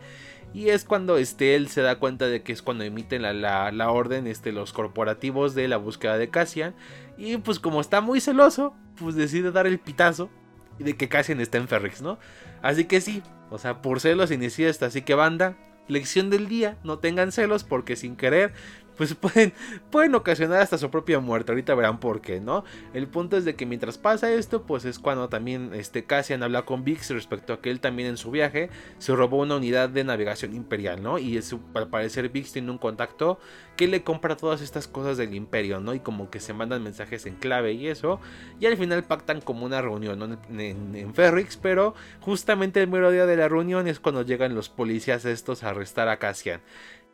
Y 0.54 0.70
es 0.70 0.86
cuando 0.86 1.18
este, 1.18 1.56
él 1.56 1.70
se 1.70 1.82
da 1.82 1.98
cuenta 1.98 2.28
de 2.28 2.44
que 2.44 2.52
es 2.52 2.62
cuando 2.62 2.84
emiten 2.84 3.24
la, 3.24 3.72
la, 3.72 3.92
orden 3.92 4.28
este, 4.28 4.52
los 4.52 4.72
corporativos 4.72 5.56
de 5.56 5.68
la 5.68 5.78
búsqueda 5.78 6.20
de 6.20 6.30
Cassian. 6.30 6.76
Y 7.18 7.38
pues 7.38 7.58
como 7.58 7.82
está 7.82 8.02
muy 8.02 8.22
celoso, 8.22 8.76
pues 9.00 9.16
decide 9.16 9.52
dar 9.52 9.66
el 9.66 9.80
pitazo 9.80 10.30
de 10.78 10.96
que 10.96 11.10
Cassian 11.10 11.42
está 11.42 11.58
en 11.58 11.68
Ferrix, 11.68 12.04
¿no? 12.04 12.20
Así 12.62 12.86
que 12.86 13.02
sí, 13.02 13.24
o 13.50 13.58
sea, 13.58 13.82
por 13.82 14.00
celos 14.00 14.30
inicia 14.30 14.70
esta, 14.70 14.86
así 14.86 15.02
que 15.02 15.16
banda, 15.16 15.58
lección 15.90 16.30
del 16.30 16.48
día, 16.48 16.78
no 16.84 17.00
tengan 17.00 17.32
celos 17.32 17.64
porque 17.64 17.96
sin 17.96 18.16
querer 18.16 18.54
pues 19.00 19.14
pueden, 19.16 19.54
pueden 19.92 20.14
ocasionar 20.14 20.60
hasta 20.60 20.78
su 20.78 20.92
propia 20.92 21.22
muerte. 21.22 21.54
Ahorita 21.54 21.74
verán 21.74 22.02
por 22.02 22.20
qué, 22.20 22.42
¿no? 22.42 22.66
El 22.94 23.08
punto 23.08 23.38
es 23.38 23.46
de 23.46 23.56
que 23.56 23.66
mientras 23.66 23.98
pasa 23.98 24.30
esto, 24.30 24.64
pues 24.64 24.84
es 24.84 25.00
cuando 25.00 25.30
también 25.30 25.72
este, 25.74 26.04
Cassian 26.04 26.44
habla 26.44 26.64
con 26.64 26.84
Vix 26.84 27.10
respecto 27.12 27.54
a 27.54 27.62
que 27.62 27.72
él 27.72 27.80
también 27.80 28.10
en 28.10 28.18
su 28.18 28.30
viaje 28.30 28.70
se 28.98 29.16
robó 29.16 29.38
una 29.38 29.56
unidad 29.56 29.88
de 29.88 30.04
navegación 30.04 30.54
imperial, 30.54 31.02
¿no? 31.02 31.18
Y 31.18 31.40
al 31.76 31.88
parecer 31.88 32.28
Vix 32.28 32.52
tiene 32.52 32.72
un 32.72 32.78
contacto 32.78 33.40
que 33.78 33.88
le 33.88 34.04
compra 34.04 34.36
todas 34.36 34.60
estas 34.60 34.90
cosas 34.90 35.16
del 35.16 35.34
imperio, 35.34 35.80
¿no? 35.80 35.94
Y 35.94 36.02
como 36.02 36.30
que 36.30 36.42
se 36.42 36.52
mandan 36.54 36.84
mensajes 36.84 37.26
en 37.26 37.36
clave 37.36 37.72
y 37.72 37.88
eso. 37.88 38.20
Y 38.60 38.66
al 38.66 38.76
final 38.76 39.06
pactan 39.06 39.40
como 39.40 39.66
una 39.66 39.82
reunión 39.82 40.20
¿no? 40.20 40.26
en, 40.26 40.94
en, 40.94 41.14
Ferrix, 41.14 41.56
pero 41.56 41.96
justamente 42.20 42.82
el 42.82 42.90
mero 42.90 43.12
día 43.12 43.26
de 43.26 43.38
la 43.38 43.48
reunión 43.48 43.88
es 43.88 44.02
cuando 44.02 44.24
llegan 44.24 44.56
los 44.56 44.68
policías 44.68 45.24
estos 45.24 45.64
a 45.64 45.70
arrestar 45.70 46.10
a 46.10 46.18
Cassian. 46.18 46.60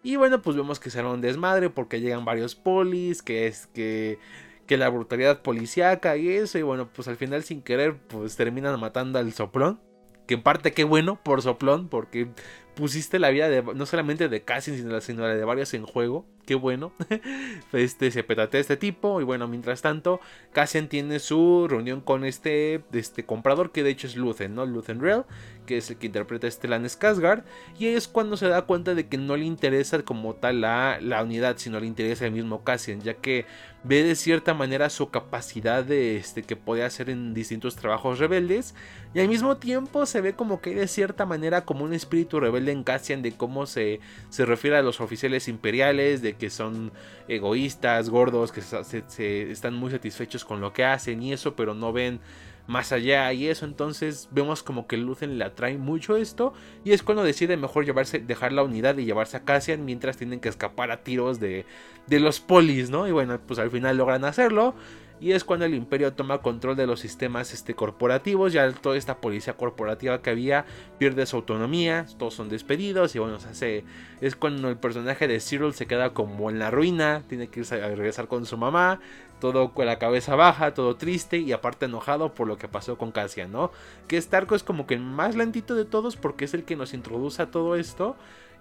Y 0.06 0.18
bueno, 0.18 0.40
pues 0.40 0.56
vemos 0.56 0.80
que 0.80 0.92
será 0.92 1.10
un 1.10 1.20
desmadre 1.20 1.72
porque 1.72 2.00
llegan 2.00 2.26
varios 2.26 2.54
polis, 2.54 3.24
que 3.24 3.48
es 3.48 3.66
que, 3.74 4.20
que 4.68 4.78
la 4.78 4.88
brutalidad 4.88 5.42
policíaca 5.42 6.16
y 6.16 6.30
eso. 6.30 6.60
Y 6.60 6.62
bueno, 6.62 6.88
pues 6.96 7.08
al 7.08 7.18
final 7.18 7.44
sin 7.44 7.64
querer, 7.64 7.98
pues 7.98 8.36
terminan 8.36 8.80
matando 8.80 9.18
al 9.18 9.34
soplón. 9.34 9.80
Que 10.28 10.36
en 10.36 10.44
parte 10.44 10.74
qué 10.74 10.84
bueno 10.84 11.20
por 11.24 11.42
soplón, 11.42 11.88
porque 11.88 12.28
pusiste 12.76 13.20
la 13.20 13.30
vida 13.30 13.62
no 13.62 13.86
solamente 13.86 14.30
de 14.30 14.44
Cassian, 14.44 14.78
sino, 14.78 15.02
sino 15.02 15.24
la 15.24 15.36
de 15.36 15.46
varios 15.46 15.74
en 15.74 15.86
juego 15.86 16.26
qué 16.46 16.56
bueno. 16.56 16.94
este 17.74 18.12
se 18.12 18.24
petatea 18.24 18.62
este 18.62 18.78
tipo. 18.78 19.20
Y 19.20 19.24
bueno, 19.24 19.48
mientras 19.48 19.82
tanto, 19.82 20.22
Cassian 20.54 20.88
tiene 20.88 21.20
su 21.20 21.68
reunión 21.68 22.02
con 22.02 22.24
este, 22.24 22.84
este 22.94 23.26
comprador, 23.26 23.72
que 23.72 23.84
de 23.84 23.90
hecho 23.90 24.08
es 24.08 24.16
Luthen, 24.16 24.56
¿no? 24.56 24.66
Luthen 24.66 25.02
Rel, 25.02 25.24
que 25.66 25.78
es 25.78 25.90
el 25.90 25.98
que 25.98 26.08
interpreta 26.08 26.48
a 26.48 26.52
Stellan 26.52 26.86
Skarsgård. 26.86 27.44
Y 27.78 27.88
es 27.88 28.08
cuando 28.08 28.38
se 28.38 28.48
da 28.48 28.64
cuenta 28.64 28.96
de 28.96 29.08
que 29.08 29.18
no 29.18 29.36
le 29.36 29.46
interesa 29.46 30.02
como 30.04 30.36
tal 30.36 30.62
la, 30.62 31.00
la 31.02 31.24
unidad, 31.24 31.58
sino 31.58 31.80
le 31.80 31.88
interesa 31.88 32.26
el 32.26 32.32
mismo 32.32 32.64
Cassian, 32.64 33.02
ya 33.02 33.16
que 33.16 33.46
ve 33.84 34.04
de 34.04 34.16
cierta 34.16 34.54
manera 34.54 34.90
su 34.90 35.10
capacidad 35.10 35.84
de 35.84 36.18
este 36.18 36.42
que 36.42 36.56
puede 36.56 36.84
hacer 36.84 37.10
en 37.10 37.36
distintos 37.36 37.76
trabajos 37.76 38.18
rebeldes 38.18 38.74
y 39.14 39.20
al 39.20 39.28
mismo 39.28 39.58
tiempo 39.58 40.08
se 40.08 40.22
ve 40.22 40.34
como 40.34 40.60
que 40.60 40.74
de 40.74 40.88
cierta 40.88 41.28
manera 41.28 41.66
como 41.66 41.86
un 41.86 41.94
espíritu 41.94 42.40
rebelde 42.40 42.65
en 42.70 42.84
Cassian 42.84 43.22
de 43.22 43.32
cómo 43.32 43.66
se, 43.66 44.00
se 44.30 44.46
refiere 44.46 44.78
a 44.78 44.82
los 44.82 45.02
oficiales 45.02 45.48
imperiales, 45.48 46.22
de 46.22 46.34
que 46.34 46.50
son 46.50 46.92
egoístas, 47.28 48.10
gordos, 48.10 48.52
que 48.52 48.62
se, 48.62 49.52
están 49.52 49.74
muy 49.74 49.92
satisfechos 49.92 50.46
con 50.46 50.62
lo 50.62 50.74
que 50.74 50.86
hacen 50.86 51.22
y 51.22 51.34
eso, 51.34 51.56
pero 51.56 51.74
no 51.74 51.94
ven 51.94 52.20
más 52.68 52.92
allá 52.92 53.32
y 53.34 53.48
eso. 53.48 53.66
Entonces 53.66 54.30
vemos 54.32 54.64
como 54.64 54.88
que 54.88 54.98
Lucen 54.98 55.38
le 55.38 55.46
atrae 55.46 55.78
mucho 55.78 56.18
esto 56.18 56.54
y 56.84 56.92
es 56.92 57.04
cuando 57.04 57.24
decide 57.24 57.58
mejor 57.58 57.86
llevarse, 57.86 58.20
dejar 58.20 58.54
la 58.54 58.64
unidad 58.64 58.98
y 58.98 59.06
llevarse 59.06 59.38
a 59.38 59.46
Cassian 59.46 59.86
mientras 59.86 60.18
tienen 60.18 60.40
que 60.40 60.50
escapar 60.50 60.92
a 60.92 61.04
tiros 61.04 61.40
de, 61.40 61.66
de 62.08 62.20
los 62.20 62.40
polis, 62.40 62.90
¿no? 62.90 63.08
Y 63.08 63.12
bueno, 63.12 63.40
pues 63.46 63.60
al 63.60 63.72
final 63.72 63.98
logran 63.98 64.26
hacerlo 64.26 64.76
y 65.20 65.32
es 65.32 65.44
cuando 65.44 65.66
el 65.66 65.74
imperio 65.74 66.14
toma 66.14 66.40
control 66.40 66.76
de 66.76 66.88
los 66.88 67.00
sistemas 67.00 67.54
este, 67.54 67.74
corporativos, 67.74 68.54
ya 68.54 68.72
toda 68.72 68.98
esta 68.98 69.18
policía 69.18 69.56
corporativa 69.56 70.22
que 70.22 70.30
había 70.30 70.66
pierde 70.98 71.26
su 71.26 71.38
autonomía, 71.38 72.06
todos 72.18 72.34
son 72.34 72.50
despedidos 72.50 73.16
y 73.16 73.20
bueno, 73.20 73.40
se 73.40 73.50
hace, 73.50 73.86
es 74.22 74.36
cuando 74.36 74.70
el 74.70 74.78
personaje 74.78 75.28
de 75.28 75.40
Cyril 75.40 75.74
se 75.74 75.88
queda 75.88 76.14
como 76.14 76.50
en 76.50 76.60
la 76.60 76.72
ruina, 76.72 77.24
tiene 77.28 77.48
que 77.48 77.62
irse 77.62 77.82
a 77.82 77.88
regresar 77.88 78.28
con 78.28 78.46
su 78.46 78.58
mamá, 78.58 79.00
todo 79.40 79.74
con 79.74 79.86
la 79.86 80.00
cabeza 80.00 80.36
baja, 80.36 80.74
todo 80.74 80.96
triste 80.96 81.38
y 81.38 81.52
aparte 81.52 81.86
enojado 81.86 82.34
por 82.34 82.48
lo 82.48 82.58
que 82.58 82.68
pasó 82.68 82.98
con 82.98 83.12
Cassian, 83.12 83.52
¿no? 83.52 83.72
Que 84.08 84.22
Starco 84.22 84.56
es 84.56 84.64
como 84.64 84.88
que 84.88 84.96
el 84.96 85.02
más 85.02 85.36
lentito 85.36 85.76
de 85.76 85.86
todos 85.86 86.16
porque 86.18 86.46
es 86.46 86.54
el 86.54 86.64
que 86.64 86.76
nos 86.76 86.94
introduce 86.94 87.42
a 87.42 87.52
todo 87.52 87.76
esto 87.76 88.16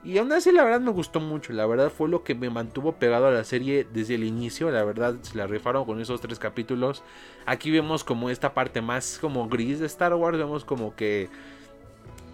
y 0.04 0.18
aún 0.18 0.30
así 0.32 0.52
la 0.52 0.64
verdad 0.64 0.80
me 0.80 0.90
gustó 0.90 1.18
mucho, 1.18 1.52
la 1.52 1.66
verdad 1.66 1.90
fue 1.90 2.08
lo 2.08 2.22
que 2.24 2.34
me 2.34 2.50
mantuvo 2.50 2.92
pegado 2.92 3.26
a 3.26 3.30
la 3.30 3.44
serie 3.44 3.86
desde 3.90 4.16
el 4.16 4.24
inicio, 4.24 4.70
la 4.70 4.84
verdad 4.84 5.16
se 5.22 5.36
la 5.36 5.46
rifaron 5.46 5.84
con 5.84 6.00
esos 6.00 6.20
tres 6.20 6.38
capítulos. 6.38 7.02
Aquí 7.46 7.70
vemos 7.70 8.04
como 8.04 8.28
esta 8.28 8.52
parte 8.52 8.82
más 8.82 9.18
como 9.18 9.48
gris 9.48 9.80
de 9.80 9.86
Star 9.86 10.14
Wars, 10.14 10.36
vemos 10.36 10.64
como 10.64 10.94
que 10.94 11.30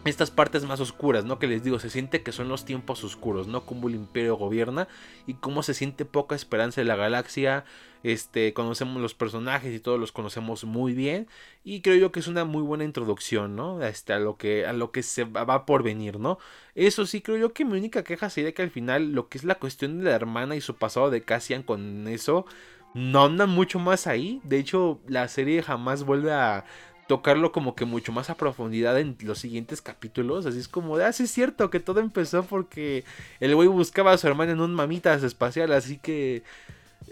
estas 0.05 0.31
partes 0.31 0.65
más 0.65 0.81
oscuras, 0.81 1.25
¿no? 1.25 1.39
Que 1.39 1.47
les 1.47 1.63
digo, 1.63 1.79
se 1.79 1.91
siente 1.91 2.23
que 2.23 2.33
son 2.33 2.49
los 2.49 2.65
tiempos 2.65 3.05
oscuros, 3.05 3.49
¿no? 3.49 3.67
Como 3.67 3.89
el 3.89 3.95
imperio 3.95 4.37
gobierna 4.37 4.89
y 5.27 5.35
cómo 5.35 5.63
se 5.63 5.75
siente 5.75 6.05
poca 6.07 6.35
esperanza 6.35 6.81
en 6.81 6.89
la 6.89 6.97
galaxia. 6.97 7.65
Este, 8.03 8.55
conocemos 8.55 9.03
los 9.03 9.13
personajes 9.13 9.75
y 9.75 9.79
todos 9.79 10.01
los 10.01 10.11
conocemos 10.11 10.65
muy 10.65 10.95
bien. 10.95 11.29
Y 11.65 11.83
creo 11.83 11.97
yo 11.97 12.13
que 12.13 12.21
es 12.21 12.29
una 12.29 12.47
muy 12.47 12.63
buena 12.63 12.85
introducción, 12.85 13.57
¿no? 13.57 13.83
Este, 13.85 14.15
a 14.15 14.19
lo 14.19 14.39
que, 14.39 14.65
a 14.65 14.73
lo 14.73 14.91
que 14.91 15.03
se 15.03 15.25
va 15.25 15.67
por 15.67 15.83
venir, 15.83 16.19
¿no? 16.19 16.39
Eso 16.75 17.05
sí, 17.05 17.21
creo 17.21 17.37
yo 17.37 17.53
que 17.53 17.67
mi 17.67 17.77
única 17.77 18.03
queja 18.03 18.31
sería 18.31 18.53
que 18.53 18.63
al 18.63 18.71
final 18.71 19.13
lo 19.13 19.29
que 19.29 19.37
es 19.37 19.45
la 19.45 19.57
cuestión 19.57 19.99
de 19.99 20.05
la 20.05 20.17
hermana 20.17 20.57
y 20.57 20.63
su 20.63 20.77
pasado 20.77 21.11
de 21.11 21.23
Cassian 21.23 21.63
con 21.63 22.09
eso. 22.09 22.47
No 22.95 23.25
andan 23.25 23.51
mucho 23.51 23.79
más 23.79 24.07
ahí. 24.07 24.41
De 24.45 24.59
hecho, 24.59 25.01
la 25.07 25.29
serie 25.29 25.63
jamás 25.63 26.05
vuelve 26.05 26.33
a 26.33 26.65
tocarlo 27.11 27.51
como 27.51 27.75
que 27.75 27.87
mucho 27.87 28.13
más 28.13 28.31
a 28.31 28.37
profundidad 28.37 28.97
en 29.01 29.17
los 29.23 29.41
siguientes 29.41 29.83
capítulos. 29.83 30.47
Así 30.47 30.61
es 30.61 30.69
como 30.69 30.97
de, 30.97 31.07
ah, 31.07 31.13
sí 31.13 31.25
es 31.25 31.33
cierto 31.33 31.69
que 31.69 31.81
todo 31.81 31.99
empezó 31.99 32.45
porque 32.45 33.03
el 33.41 33.53
güey 33.57 33.67
buscaba 33.67 34.13
a 34.13 34.17
su 34.17 34.29
hermana 34.29 34.53
en 34.53 34.61
un 34.61 34.73
mamitas 34.73 35.25
espacial, 35.25 35.73
así 35.73 35.99
que... 35.99 36.45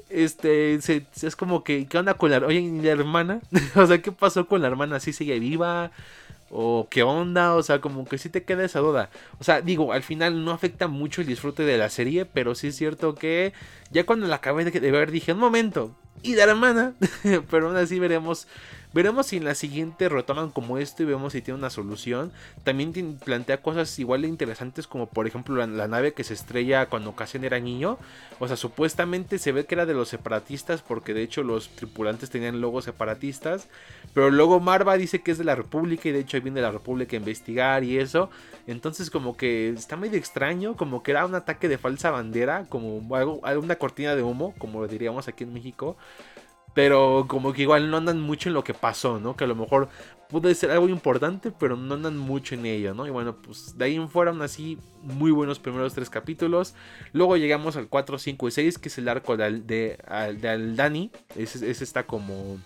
Este, 0.08 0.74
es 0.74 1.34
como 1.34 1.64
que, 1.64 1.88
¿qué 1.88 1.98
onda 1.98 2.14
con 2.14 2.30
la, 2.30 2.38
oye, 2.38 2.62
la 2.80 2.90
hermana? 2.90 3.40
o 3.74 3.86
sea, 3.88 4.00
¿qué 4.00 4.12
pasó 4.12 4.46
con 4.46 4.62
la 4.62 4.68
hermana? 4.68 5.00
¿Sí 5.00 5.12
sigue 5.12 5.40
viva? 5.40 5.90
¿O 6.48 6.86
qué 6.88 7.02
onda? 7.02 7.56
O 7.56 7.64
sea, 7.64 7.80
como 7.80 8.04
que 8.04 8.18
sí 8.18 8.28
te 8.28 8.44
queda 8.44 8.64
esa 8.64 8.78
duda. 8.78 9.10
O 9.40 9.44
sea, 9.44 9.62
digo, 9.62 9.92
al 9.92 10.04
final 10.04 10.44
no 10.44 10.52
afecta 10.52 10.86
mucho 10.86 11.22
el 11.22 11.26
disfrute 11.26 11.64
de 11.64 11.76
la 11.76 11.90
serie, 11.90 12.24
pero 12.24 12.54
sí 12.54 12.68
es 12.68 12.76
cierto 12.76 13.16
que 13.16 13.52
ya 13.90 14.06
cuando 14.06 14.28
la 14.28 14.36
acabé 14.36 14.64
de 14.64 14.90
ver 14.92 15.10
dije, 15.10 15.32
un 15.32 15.40
momento, 15.40 15.96
y 16.22 16.36
la 16.36 16.44
hermana, 16.44 16.92
pero 17.50 17.66
aún 17.66 17.76
así 17.76 17.98
veremos 17.98 18.46
Veremos 18.94 19.26
si 19.26 19.36
en 19.36 19.44
la 19.44 19.54
siguiente 19.54 20.08
retoman 20.08 20.50
como 20.50 20.78
esto 20.78 21.02
y 21.02 21.06
vemos 21.06 21.34
si 21.34 21.42
tiene 21.42 21.58
una 21.58 21.68
solución. 21.68 22.32
También 22.64 23.18
plantea 23.22 23.60
cosas 23.60 23.98
igual 23.98 24.22
de 24.22 24.28
interesantes 24.28 24.86
como 24.86 25.06
por 25.06 25.26
ejemplo 25.26 25.54
la, 25.66 25.88
nave 25.88 26.14
que 26.14 26.24
se 26.24 26.32
estrella 26.32 26.86
cuando 26.86 27.14
Cassian 27.14 27.44
era 27.44 27.60
niño. 27.60 27.98
O 28.38 28.48
sea, 28.48 28.56
supuestamente 28.56 29.38
se 29.38 29.52
ve 29.52 29.66
que 29.66 29.74
era 29.74 29.84
de 29.84 29.92
los 29.92 30.08
separatistas 30.08 30.80
porque 30.80 31.12
de 31.12 31.22
hecho 31.22 31.42
los 31.42 31.68
tripulantes 31.68 32.30
tenían 32.30 32.62
logos 32.62 32.84
separatistas. 32.84 33.68
Pero 34.14 34.30
luego 34.30 34.58
Marva 34.58 34.96
dice 34.96 35.20
que 35.20 35.32
es 35.32 35.38
de 35.38 35.44
la 35.44 35.54
República 35.54 36.08
y 36.08 36.12
de 36.12 36.20
hecho 36.20 36.40
viene 36.40 36.60
de 36.60 36.66
la 36.66 36.72
República 36.72 37.14
a 37.14 37.18
investigar 37.20 37.84
y 37.84 37.98
eso. 37.98 38.30
Entonces 38.66 39.10
como 39.10 39.36
que 39.36 39.68
está 39.68 39.96
medio 39.96 40.18
extraño, 40.18 40.76
como 40.76 41.02
que 41.02 41.10
era 41.10 41.26
un 41.26 41.34
ataque 41.34 41.68
de 41.68 41.76
falsa 41.76 42.10
bandera, 42.10 42.64
como 42.70 43.14
algo, 43.14 43.42
una 43.60 43.76
cortina 43.76 44.16
de 44.16 44.22
humo, 44.22 44.54
como 44.56 44.86
diríamos 44.86 45.28
aquí 45.28 45.44
en 45.44 45.52
México. 45.52 45.98
Pero 46.78 47.24
como 47.26 47.52
que 47.52 47.62
igual 47.62 47.90
no 47.90 47.96
andan 47.96 48.20
mucho 48.20 48.48
en 48.48 48.54
lo 48.54 48.62
que 48.62 48.72
pasó, 48.72 49.18
¿no? 49.18 49.34
Que 49.34 49.42
a 49.42 49.46
lo 49.48 49.56
mejor 49.56 49.88
puede 50.30 50.54
ser 50.54 50.70
algo 50.70 50.88
importante, 50.88 51.50
pero 51.50 51.76
no 51.76 51.94
andan 51.94 52.16
mucho 52.16 52.54
en 52.54 52.66
ello, 52.66 52.94
¿no? 52.94 53.04
Y 53.04 53.10
bueno, 53.10 53.34
pues 53.34 53.76
de 53.76 53.84
ahí 53.84 53.96
en 53.96 54.08
fuera 54.08 54.30
aún 54.30 54.42
así 54.42 54.78
muy 55.02 55.32
buenos 55.32 55.58
primeros 55.58 55.92
tres 55.94 56.08
capítulos. 56.08 56.76
Luego 57.12 57.36
llegamos 57.36 57.74
al 57.74 57.88
4, 57.88 58.20
5 58.20 58.46
y 58.46 58.50
6, 58.52 58.78
que 58.78 58.90
es 58.90 58.98
el 58.98 59.08
arco 59.08 59.36
de, 59.36 59.58
de, 59.58 59.98
de 60.40 60.48
Aldani. 60.48 61.10
Ese, 61.34 61.68
ese 61.68 61.82
está 61.82 62.06
como... 62.06 62.58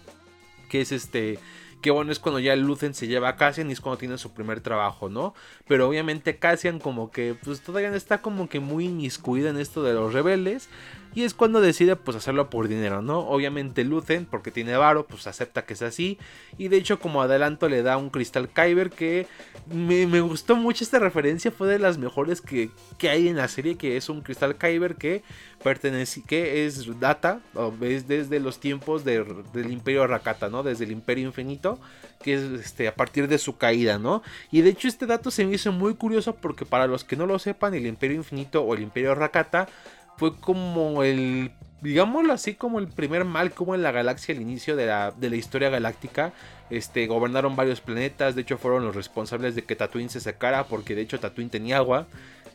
Que 0.69 0.83
es 0.83 0.93
este 0.93 1.39
que 1.81 1.91
bueno, 1.91 2.13
es 2.13 2.21
cuando 2.21 2.39
ya 2.39 2.55
Lucen 2.55 2.95
se 2.95 3.09
lleva 3.09 3.31
a 3.31 3.37
Cassian 3.37 3.69
y 3.69 3.73
es 3.73 3.81
cuando 3.81 3.99
tiene 3.99 4.17
su 4.17 4.33
primer 4.33 4.61
trabajo, 4.61 5.09
¿no? 5.09 5.35
Pero 5.67 5.89
obviamente 5.89 6.39
Cassian 6.39 6.79
como 6.79 7.11
que 7.11 7.35
pues 7.43 7.61
todavía 7.61 7.95
está 7.97 8.23
como 8.23 8.49
que 8.49 8.61
muy 8.61 8.85
inmiscuida 8.85 9.51
en 9.51 9.59
esto 9.59 9.83
de 9.83 9.93
los 9.93 10.13
rebeldes. 10.13 10.69
Y 11.15 11.25
es 11.25 11.35
cuando 11.35 11.61
decide 11.61 11.97
pues 11.97 12.17
hacerlo 12.17 12.49
por 12.49 12.69
dinero, 12.69 13.03
¿no? 13.03 13.21
Obviamente 13.21 13.85
Luthen, 13.85 14.25
porque 14.25 14.51
tiene 14.51 14.77
varo, 14.77 15.07
pues 15.07 15.27
acepta 15.27 15.65
que 15.65 15.75
es 15.75 15.83
así. 15.83 16.19
Y 16.57 16.69
de 16.69 16.79
hecho 16.79 16.99
como 16.99 17.23
adelanto 17.23 17.69
le 17.69 17.83
da 17.83 17.97
un 17.97 18.11
cristal 18.11 18.49
Kyber 18.49 18.91
que 18.91 19.27
me, 19.71 20.21
gustó 20.21 20.57
mucho 20.57 20.85
esta 20.85 20.99
referencia, 20.99 21.51
fue 21.51 21.69
de 21.69 21.79
las 21.79 21.99
mejores 21.99 22.41
que, 22.41 22.71
hay 23.03 23.29
en 23.29 23.37
la 23.37 23.49
serie, 23.49 23.77
que 23.77 23.97
es 23.97 24.09
un 24.09 24.23
cristal 24.23 24.57
Kyber 24.57 24.97
que 24.97 25.23
pertenece, 25.63 26.23
que 26.23 26.67
es 26.67 26.99
data, 26.99 27.41
o 27.55 27.73
es 27.83 28.09
desde 28.09 28.41
los 28.41 28.59
tiempos 28.59 29.05
del 29.05 29.71
Imperio 29.71 30.07
Rakata, 30.07 30.49
¿no? 30.49 30.63
Desde 30.63 30.85
el 30.85 30.93
Imperio 30.93 31.27
Infinito, 31.27 31.79
que 32.23 32.35
es 32.35 32.43
este, 32.43 32.89
a 32.89 32.95
partir 32.95 33.29
de 33.29 33.39
su 33.39 33.59
caída, 33.59 33.99
¿no? 33.99 34.23
Y 34.51 34.63
de 34.63 34.71
hecho 34.71 34.89
este 34.89 35.07
dato 35.07 35.31
se 35.31 35.45
me 35.45 35.55
hizo 35.55 35.73
muy 35.73 35.95
curioso 35.95 36.35
porque 36.37 36.65
para 36.65 36.87
los 36.87 37.05
que 37.05 37.17
no 37.17 37.27
lo 37.27 37.39
sepan, 37.39 37.75
el 37.75 37.87
Imperio 37.87 38.17
Infinito 38.17 38.63
o 38.63 38.75
el 38.75 38.83
Imperio 38.83 39.15
Rakata 39.15 39.69
fue 40.17 40.37
como 40.37 41.03
el, 41.03 41.53
digámoslo 41.81 42.33
así, 42.33 42.55
como 42.55 42.79
el 42.79 42.89
primer 42.89 43.25
mal 43.25 43.53
como 43.53 43.75
en 43.75 43.83
la 43.83 43.93
galaxia 43.93 44.35
al 44.35 44.41
inicio 44.41 44.77
de 44.77 44.87
la, 44.87 45.11
de 45.11 45.31
la 45.31 45.37
historia 45.37 45.71
galáctica. 45.71 46.33
Este, 46.71 47.07
gobernaron 47.07 47.55
varios 47.55 47.81
planetas, 47.81 48.35
de 48.35 48.43
hecho 48.43 48.57
fueron 48.57 48.85
los 48.85 48.97
responsables 48.97 49.55
de 49.55 49.65
que 49.65 49.77
Tatooine 49.77 50.09
se 50.09 50.21
sacara, 50.21 50.65
porque 50.65 50.95
de 50.95 51.03
hecho 51.03 51.21
Tatooine 51.21 51.51
tenía 51.51 51.77
agua 51.77 52.07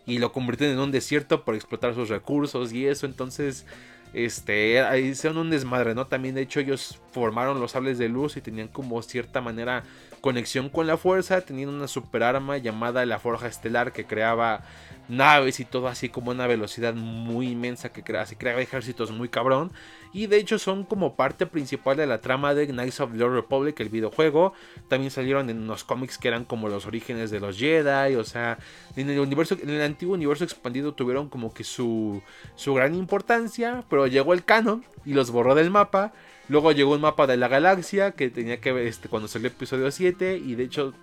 y 0.08 0.18
lo 0.18 0.32
convirtieron 0.32 0.78
en 0.78 0.82
un 0.82 0.92
desierto 0.92 1.44
por 1.44 1.54
explotar 1.54 1.94
sus 1.94 2.10
recursos 2.10 2.74
y 2.74 2.88
eso, 2.88 3.06
entonces 3.06 3.66
este, 4.14 4.82
hicieron 5.00 5.38
un 5.38 5.50
desmadre, 5.50 5.94
¿no? 5.94 6.08
También 6.08 6.34
de 6.34 6.42
hecho 6.42 6.62
ellos 6.62 7.00
formaron 7.12 7.60
los 7.60 7.72
sables 7.72 7.98
de 7.98 8.10
luz 8.10 8.38
y 8.38 8.42
tenían 8.42 8.70
como 8.70 9.02
cierta 9.02 9.42
manera 9.42 9.84
conexión 10.22 10.70
con 10.70 10.88
la 10.88 10.98
fuerza, 10.98 11.42
tenían 11.42 11.70
una 11.70 11.88
super 11.88 12.24
arma 12.24 12.58
llamada 12.58 13.06
la 13.06 13.20
Forja 13.20 13.48
Estelar 13.48 13.94
que 13.94 14.06
creaba 14.06 14.64
naves 15.10 15.60
y 15.60 15.66
todo 15.66 15.88
así 15.88 16.10
como 16.10 16.32
una 16.32 16.48
velocidad 16.48 16.94
muy 16.94 17.50
inmensa 17.50 17.90
que 17.90 18.04
crea, 18.04 18.26
se 18.26 18.38
crea 18.38 18.60
ejércitos 18.60 19.12
muy 19.12 19.30
cabrón. 19.30 19.72
Y 20.14 20.28
de 20.28 20.38
hecho 20.38 20.58
son 20.58 20.84
como 20.84 21.16
parte 21.16 21.46
principal 21.46 21.98
de 21.98 22.08
la 22.08 22.22
trama 22.22 22.54
de 22.54 22.68
Knights 22.68 23.02
of 23.02 23.12
the 23.16 23.24
Old 23.24 23.36
Republic, 23.36 23.80
el 23.80 23.90
videojuego. 23.90 24.54
También 24.88 25.12
salieron 25.12 25.50
en 25.50 25.62
unos 25.62 25.84
cómics 25.84 26.18
que 26.18 26.28
eran 26.28 26.46
como 26.46 26.70
los 26.70 26.86
orígenes 26.86 27.30
de 27.30 27.40
los 27.40 27.58
Jedi. 27.58 28.16
O 28.16 28.24
sea, 28.24 28.58
en 28.96 29.10
el 29.10 29.20
universo, 29.20 29.58
en 29.62 29.70
el 29.70 29.82
antiguo 29.82 30.16
universo 30.16 30.44
expandido 30.44 30.94
tuvieron 30.94 31.30
como 31.30 31.54
que 31.54 31.64
su, 31.64 32.22
su 32.56 32.74
gran 32.74 32.96
importancia. 32.96 33.84
Pero 33.90 34.08
llegó 34.08 34.34
el 34.34 34.44
canon 34.44 34.84
y 35.06 35.14
los 35.14 35.30
borró 35.30 35.56
del 35.56 35.70
mapa. 35.70 36.14
Luego 36.50 36.72
llegó 36.72 36.94
un 36.94 37.02
mapa 37.02 37.28
de 37.28 37.36
la 37.36 37.50
galaxia 37.50 38.12
que 38.12 38.30
tenía 38.30 38.62
que 38.62 38.72
ver 38.72 38.88
este, 38.88 39.10
cuando 39.10 39.28
salió 39.28 39.48
el 39.48 39.54
episodio 39.54 39.92
7 39.92 40.38
y 40.38 40.56
de 40.56 40.64
hecho 40.64 40.94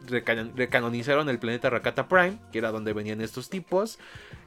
recanonizaron 0.57 1.29
el 1.29 1.39
planeta 1.39 1.69
Rakata 1.69 2.09
Prime, 2.09 2.39
que 2.51 2.59
era 2.59 2.71
donde 2.71 2.95
venían 2.95 3.21
estos 3.21 3.51
tipos. 3.51 3.99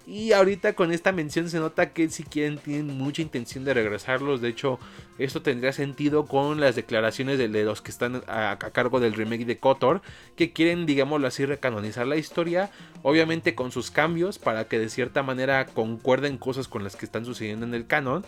Y 0.08 0.32
ahorita 0.32 0.74
con 0.74 0.94
esta 0.94 1.12
mención 1.12 1.50
se 1.50 1.60
nota 1.60 1.92
que 1.92 2.10
si 2.10 2.24
quieren 2.24 2.58
tienen 2.58 2.98
mucha 2.98 3.22
intención 3.22 3.66
de 3.66 3.74
regresarlos. 3.74 4.40
De 4.40 4.48
hecho, 4.48 4.80
esto 5.20 5.42
tendría 5.42 5.74
sentido 5.74 6.26
con 6.26 6.62
las 6.62 6.76
declaraciones 6.76 7.38
de, 7.38 7.50
los 7.50 7.82
que 7.82 7.92
están 7.92 8.24
a, 8.28 8.58
cargo 8.58 9.02
del 9.02 9.14
remake 9.14 9.46
de 9.46 9.58
Kotor, 9.58 10.02
que 10.38 10.54
quieren, 10.54 10.86
digámoslo 10.86 11.28
así, 11.28 11.46
recanonizar 11.46 12.08
la 12.08 12.16
historia. 12.16 12.72
Obviamente 13.04 13.54
con 13.54 13.72
sus 13.72 13.92
cambios 13.92 14.40
para 14.40 14.70
que 14.70 14.80
de 14.80 14.90
cierta 14.90 15.24
manera 15.24 15.66
concuerden 15.68 16.38
cosas 16.38 16.70
con 16.70 16.86
las 16.86 16.96
que 16.96 17.06
están 17.06 17.26
sucediendo 17.26 17.66
en 17.66 17.74
el 17.74 17.86
canon 17.86 18.26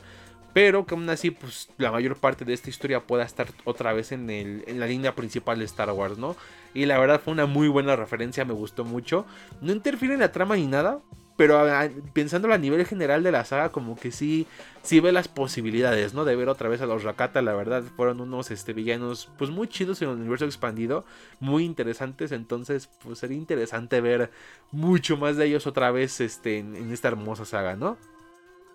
pero 0.60 0.86
que 0.86 0.93
aún 0.93 1.10
así 1.10 1.32
pues 1.32 1.69
la 1.78 1.89
mayor 1.89 2.17
parte 2.17 2.43
de 2.43 2.54
esta 2.54 2.69
historia 2.69 3.08
pueda 3.08 3.24
estar 3.24 3.48
otra 3.63 3.93
vez 3.93 4.12
en, 4.12 4.30
el, 4.30 4.65
en 4.67 4.82
la 4.82 4.88
línea 4.88 5.15
principal 5.15 5.58
de 5.58 5.63
Star 5.63 5.89
Wars, 5.91 6.17
¿no? 6.17 6.36
Y 6.74 6.86
la 6.86 7.00
verdad 7.00 7.22
fue 7.24 7.32
una 7.32 7.45
muy 7.45 7.69
buena 7.69 7.95
referencia, 7.95 8.43
me 8.43 8.52
gustó 8.52 8.84
mucho. 8.84 9.26
No 9.62 9.72
interfiere 9.72 10.15
en 10.15 10.19
la 10.19 10.34
trama 10.34 10.58
ni 10.58 10.67
nada, 10.67 11.00
pero 11.38 11.65
pensándolo 12.12 12.54
a 12.54 12.58
nivel 12.58 12.86
general 12.86 13.24
de 13.24 13.32
la 13.32 13.45
saga, 13.45 13.72
como 13.72 13.98
que 13.98 14.12
sí, 14.12 14.48
sí 14.82 15.00
ve 15.00 15.13
las 15.13 15.30
posibilidades, 15.30 16.13
¿no? 16.13 16.26
De 16.26 16.36
ver 16.36 16.50
otra 16.50 16.67
vez 16.67 16.82
a 16.82 16.88
los 16.88 17.04
Rakata, 17.04 17.41
la 17.41 17.54
verdad, 17.54 17.82
fueron 17.95 18.19
unos 18.19 18.52
este, 18.52 18.74
villanos, 18.74 19.30
pues 19.38 19.52
muy 19.52 19.69
chidos 19.69 20.02
en 20.02 20.10
el 20.10 20.15
universo 20.15 20.43
expandido, 20.43 21.06
muy 21.39 21.63
interesantes, 21.63 22.34
entonces, 22.34 22.89
pues 23.02 23.19
sería 23.19 23.38
interesante 23.38 24.02
ver 24.02 24.30
mucho 24.72 25.15
más 25.15 25.38
de 25.38 25.45
ellos 25.45 25.67
otra 25.67 25.89
vez 25.91 26.19
este, 26.19 26.58
en 26.58 26.91
esta 26.91 27.08
hermosa 27.08 27.45
saga, 27.45 27.78
¿no? 27.78 27.98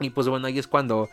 Y 0.00 0.10
pues 0.10 0.28
bueno, 0.28 0.46
ahí 0.46 0.58
es 0.58 0.66
cuando 0.66 1.08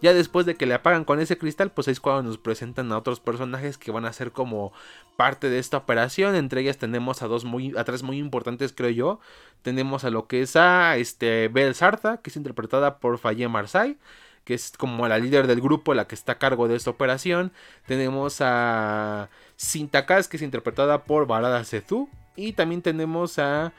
ya 0.00 0.12
después 0.12 0.46
de 0.46 0.56
que 0.56 0.66
le 0.66 0.74
apagan 0.74 1.04
con 1.04 1.20
ese 1.20 1.38
cristal, 1.38 1.70
pues 1.70 1.88
es 1.88 2.00
cuando 2.00 2.22
nos 2.22 2.38
presentan 2.38 2.92
a 2.92 2.98
otros 2.98 3.20
personajes 3.20 3.78
que 3.78 3.90
van 3.90 4.04
a 4.04 4.12
ser 4.12 4.32
como 4.32 4.72
parte 5.16 5.50
de 5.50 5.58
esta 5.58 5.78
operación. 5.78 6.34
Entre 6.34 6.60
ellas 6.60 6.78
tenemos 6.78 7.22
a 7.22 7.26
dos 7.26 7.44
muy, 7.44 7.74
a 7.76 7.84
tres 7.84 8.02
muy 8.02 8.18
importantes, 8.18 8.72
creo 8.72 8.90
yo. 8.90 9.20
Tenemos 9.62 10.04
a 10.04 10.10
lo 10.10 10.26
que 10.26 10.42
es 10.42 10.56
a 10.56 10.96
este 10.96 11.48
Bel 11.48 11.74
Sartha, 11.74 12.18
que 12.18 12.30
es 12.30 12.36
interpretada 12.36 12.98
por 12.98 13.18
Faye 13.18 13.48
Marsay 13.48 13.96
que 14.44 14.54
es 14.54 14.72
como 14.76 15.08
la 15.08 15.18
líder 15.18 15.46
del 15.46 15.60
grupo, 15.60 15.94
la 15.94 16.06
que 16.06 16.14
está 16.14 16.32
a 16.32 16.38
cargo 16.38 16.68
de 16.68 16.76
esta 16.76 16.90
operación. 16.90 17.52
Tenemos 17.86 18.40
a 18.40 19.30
Sintakas, 19.56 20.28
que 20.28 20.36
es 20.36 20.42
interpretada 20.42 21.04
por 21.04 21.26
Barada 21.26 21.64
Sezu. 21.64 22.08
Y 22.36 22.52
también 22.52 22.82
tenemos 22.82 23.38
a, 23.38 23.72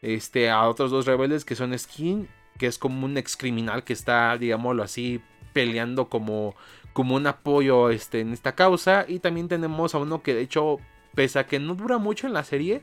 este, 0.00 0.50
a 0.50 0.68
otros 0.68 0.90
dos 0.90 1.06
rebeldes 1.06 1.44
que 1.44 1.56
son 1.56 1.76
Skin, 1.76 2.28
que 2.58 2.66
es 2.66 2.78
como 2.78 3.04
un 3.04 3.16
ex 3.16 3.36
criminal 3.36 3.84
que 3.84 3.92
está, 3.92 4.36
digámoslo 4.38 4.82
así, 4.82 5.20
peleando 5.52 6.08
como, 6.08 6.54
como 6.92 7.16
un 7.16 7.26
apoyo 7.26 7.90
este, 7.90 8.20
en 8.20 8.32
esta 8.32 8.54
causa. 8.54 9.04
Y 9.08 9.18
también 9.18 9.48
tenemos 9.48 9.94
a 9.94 9.98
uno 9.98 10.22
que 10.22 10.34
de 10.34 10.42
hecho, 10.42 10.78
pese 11.14 11.38
a 11.38 11.46
que 11.46 11.58
no 11.58 11.74
dura 11.74 11.98
mucho 11.98 12.26
en 12.26 12.32
la 12.32 12.44
serie, 12.44 12.82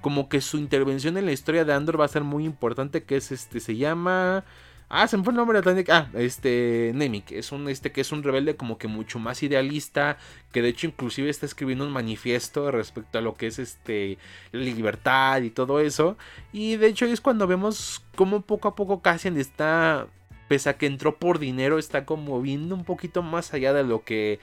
como 0.00 0.28
que 0.28 0.40
su 0.40 0.58
intervención 0.58 1.16
en 1.16 1.26
la 1.26 1.32
historia 1.32 1.64
de 1.64 1.72
Andor 1.72 2.00
va 2.00 2.04
a 2.06 2.08
ser 2.08 2.24
muy 2.24 2.44
importante, 2.44 3.02
que 3.04 3.16
es 3.16 3.32
este, 3.32 3.60
se 3.60 3.76
llama... 3.76 4.44
Ah, 4.92 5.06
se 5.06 5.16
me 5.16 5.22
fue 5.22 5.32
el 5.32 5.36
nombre 5.36 5.62
de 5.62 5.84
Ah, 5.88 6.08
este, 6.14 6.90
Nemik. 6.92 7.30
Es 7.30 7.52
un, 7.52 7.68
este, 7.68 7.92
que 7.92 8.00
es 8.00 8.10
un 8.10 8.24
rebelde 8.24 8.56
como 8.56 8.76
que 8.76 8.88
mucho 8.88 9.20
más 9.20 9.40
idealista. 9.44 10.18
Que 10.50 10.62
de 10.62 10.70
hecho, 10.70 10.88
inclusive 10.88 11.30
está 11.30 11.46
escribiendo 11.46 11.86
un 11.86 11.92
manifiesto 11.92 12.72
respecto 12.72 13.18
a 13.18 13.20
lo 13.20 13.34
que 13.34 13.46
es 13.46 13.60
este, 13.60 14.18
libertad 14.50 15.42
y 15.42 15.50
todo 15.50 15.78
eso. 15.78 16.18
Y 16.52 16.74
de 16.74 16.88
hecho, 16.88 17.06
es 17.06 17.20
cuando 17.20 17.46
vemos 17.46 18.02
cómo 18.16 18.40
poco 18.40 18.66
a 18.66 18.74
poco 18.74 19.00
Cassian 19.00 19.38
está 19.38 20.08
pese 20.50 20.68
a 20.68 20.76
que 20.76 20.86
entró 20.86 21.16
por 21.16 21.38
dinero, 21.38 21.78
está 21.78 22.04
como 22.04 22.42
viendo 22.42 22.74
un 22.74 22.84
poquito 22.84 23.22
más 23.22 23.54
allá 23.54 23.72
de 23.72 23.84
lo 23.84 24.02
que 24.02 24.40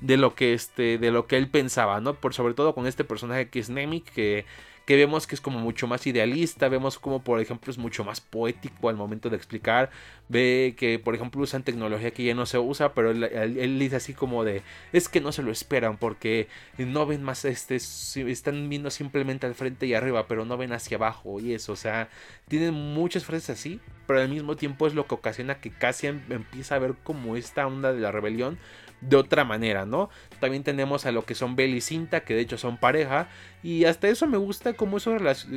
de 0.00 0.16
lo 0.16 0.36
que 0.36 0.54
este 0.54 0.96
de 0.96 1.10
lo 1.10 1.26
que 1.26 1.36
él 1.38 1.48
pensaba, 1.50 2.00
¿no? 2.00 2.14
Por 2.14 2.34
sobre 2.34 2.54
todo 2.54 2.72
con 2.72 2.86
este 2.86 3.02
personaje 3.02 3.48
que 3.50 3.58
es 3.58 3.68
Nemik 3.68 4.04
que 4.12 4.46
que 4.90 4.96
vemos 4.96 5.28
que 5.28 5.36
es 5.36 5.40
como 5.40 5.60
mucho 5.60 5.86
más 5.86 6.04
idealista, 6.08 6.68
vemos 6.68 6.98
como 6.98 7.22
por 7.22 7.38
ejemplo 7.40 7.70
es 7.70 7.78
mucho 7.78 8.02
más 8.02 8.20
poético 8.20 8.88
al 8.88 8.96
momento 8.96 9.30
de 9.30 9.36
explicar, 9.36 9.88
ve 10.28 10.74
que 10.76 10.98
por 10.98 11.14
ejemplo 11.14 11.40
usan 11.42 11.62
tecnología 11.62 12.10
que 12.10 12.24
ya 12.24 12.34
no 12.34 12.44
se 12.44 12.58
usa, 12.58 12.92
pero 12.92 13.12
él, 13.12 13.78
dice 13.78 13.94
así 13.94 14.14
como 14.14 14.42
de, 14.42 14.62
es 14.92 15.08
que 15.08 15.20
no 15.20 15.30
se 15.30 15.44
lo 15.44 15.52
esperan 15.52 15.96
porque 15.96 16.48
no 16.76 17.06
ven 17.06 17.22
más, 17.22 17.44
este, 17.44 17.76
están 17.76 18.68
viendo 18.68 18.90
simplemente 18.90 19.46
al 19.46 19.54
frente 19.54 19.86
y 19.86 19.94
arriba, 19.94 20.26
pero 20.26 20.44
no 20.44 20.56
ven 20.56 20.72
hacia 20.72 20.96
abajo 20.96 21.38
y 21.38 21.54
eso, 21.54 21.74
o 21.74 21.76
sea, 21.76 22.08
tienen 22.48 22.74
muchas 22.74 23.24
frases 23.24 23.50
así, 23.50 23.78
pero 24.08 24.20
al 24.20 24.28
mismo 24.28 24.56
tiempo 24.56 24.88
es 24.88 24.94
lo 24.94 25.06
que 25.06 25.14
ocasiona 25.14 25.60
que 25.60 25.70
Cassian 25.70 26.24
empieza 26.30 26.74
a 26.74 26.80
ver 26.80 26.94
como 27.04 27.36
esta 27.36 27.64
onda 27.64 27.92
de 27.92 28.00
la 28.00 28.10
rebelión 28.10 28.58
de 29.00 29.16
otra 29.16 29.44
manera, 29.44 29.86
¿no? 29.86 30.10
También 30.40 30.62
tenemos 30.62 31.06
a 31.06 31.12
lo 31.12 31.24
que 31.24 31.34
son 31.34 31.56
Bell 31.56 31.74
y 31.74 31.80
Cinta, 31.80 32.20
que 32.20 32.34
de 32.34 32.40
hecho 32.40 32.58
son 32.58 32.76
pareja. 32.76 33.28
Y 33.62 33.84
hasta 33.84 34.08
eso 34.08 34.26
me 34.26 34.38
gusta 34.38 34.74
cómo, 34.74 34.98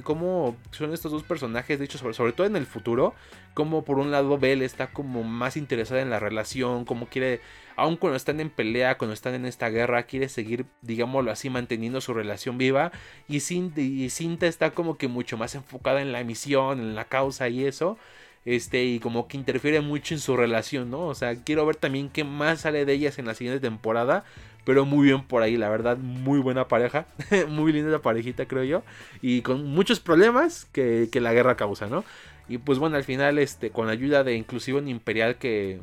cómo 0.03 0.55
son 0.71 0.93
estos 0.93 1.11
dos 1.11 1.23
personajes, 1.23 1.79
de 1.79 1.85
hecho, 1.85 1.97
sobre, 1.97 2.33
todo 2.33 2.47
en 2.47 2.55
el 2.55 2.65
futuro. 2.65 3.13
Como 3.53 3.83
por 3.83 3.99
un 3.99 4.11
lado 4.11 4.37
Bell 4.37 4.61
está 4.61 4.87
como 4.87 5.23
más 5.23 5.57
interesada 5.57 6.01
en 6.01 6.09
la 6.09 6.19
relación, 6.19 6.85
como 6.85 7.07
quiere, 7.07 7.41
aun 7.75 7.97
cuando 7.97 8.17
están 8.17 8.39
en 8.39 8.49
pelea, 8.49 8.97
cuando 8.97 9.13
están 9.13 9.35
en 9.35 9.45
esta 9.45 9.69
guerra, 9.69 10.03
quiere 10.03 10.27
seguir, 10.29 10.65
digámoslo 10.81 11.31
así, 11.31 11.49
manteniendo 11.49 12.01
su 12.01 12.13
relación 12.13 12.57
viva. 12.57 12.91
Y 13.27 13.39
Cinta 13.41 14.47
está 14.47 14.71
como 14.71 14.97
que 14.97 15.07
mucho 15.07 15.37
más 15.37 15.55
enfocada 15.55 16.01
en 16.01 16.11
la 16.11 16.23
misión, 16.23 16.79
en 16.79 16.95
la 16.95 17.05
causa 17.05 17.49
y 17.49 17.65
eso 17.65 17.97
este 18.45 18.83
y 18.83 18.99
como 18.99 19.27
que 19.27 19.37
interfiere 19.37 19.81
mucho 19.81 20.13
en 20.13 20.19
su 20.19 20.35
relación, 20.35 20.91
¿no? 20.91 21.07
O 21.07 21.15
sea, 21.15 21.35
quiero 21.35 21.65
ver 21.65 21.75
también 21.75 22.09
qué 22.09 22.23
más 22.23 22.61
sale 22.61 22.85
de 22.85 22.93
ellas 22.93 23.17
en 23.19 23.25
la 23.25 23.33
siguiente 23.33 23.61
temporada, 23.61 24.25
pero 24.65 24.85
muy 24.85 25.07
bien 25.07 25.23
por 25.23 25.43
ahí, 25.43 25.57
la 25.57 25.69
verdad, 25.69 25.97
muy 25.97 26.39
buena 26.39 26.67
pareja, 26.67 27.05
muy 27.49 27.71
linda 27.71 27.91
la 27.91 27.99
parejita, 27.99 28.45
creo 28.45 28.63
yo, 28.63 28.83
y 29.21 29.41
con 29.41 29.65
muchos 29.67 29.99
problemas 29.99 30.65
que, 30.65 31.09
que, 31.11 31.21
la 31.21 31.33
guerra 31.33 31.55
causa, 31.55 31.87
¿no? 31.87 32.03
Y 32.49 32.57
pues 32.57 32.79
bueno, 32.79 32.97
al 32.97 33.03
final, 33.03 33.39
este, 33.39 33.69
con 33.69 33.87
la 33.87 33.93
ayuda 33.93 34.23
de 34.23 34.35
inclusive 34.35 34.79
un 34.79 34.87
imperial 34.87 35.37
que, 35.37 35.79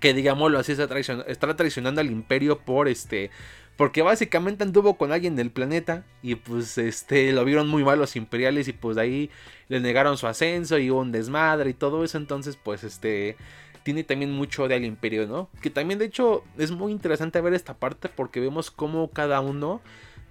que 0.00 0.14
digámoslo 0.14 0.58
así, 0.58 0.72
está, 0.72 0.98
está 1.26 1.56
traicionando 1.56 2.00
al 2.00 2.10
imperio 2.10 2.58
por 2.58 2.88
este 2.88 3.30
porque 3.76 4.02
básicamente 4.02 4.64
anduvo 4.64 4.96
con 4.96 5.12
alguien 5.12 5.36
del 5.36 5.50
planeta 5.50 6.04
y 6.22 6.36
pues 6.36 6.78
este 6.78 7.32
lo 7.32 7.44
vieron 7.44 7.68
muy 7.68 7.84
mal 7.84 7.98
los 7.98 8.16
imperiales 8.16 8.68
y 8.68 8.72
pues 8.72 8.96
de 8.96 9.02
ahí 9.02 9.30
le 9.68 9.80
negaron 9.80 10.16
su 10.16 10.26
ascenso 10.26 10.78
y 10.78 10.90
hubo 10.90 11.00
un 11.00 11.12
desmadre 11.12 11.70
y 11.70 11.74
todo 11.74 12.04
eso. 12.04 12.18
Entonces 12.18 12.56
pues 12.62 12.84
este 12.84 13.36
tiene 13.82 14.04
también 14.04 14.32
mucho 14.32 14.68
de 14.68 14.76
al 14.76 14.84
imperio, 14.84 15.26
¿no? 15.26 15.50
Que 15.60 15.70
también 15.70 15.98
de 15.98 16.06
hecho 16.06 16.44
es 16.56 16.70
muy 16.70 16.92
interesante 16.92 17.40
ver 17.40 17.54
esta 17.54 17.74
parte 17.74 18.08
porque 18.08 18.40
vemos 18.40 18.70
cómo 18.70 19.10
cada 19.10 19.40
uno 19.40 19.80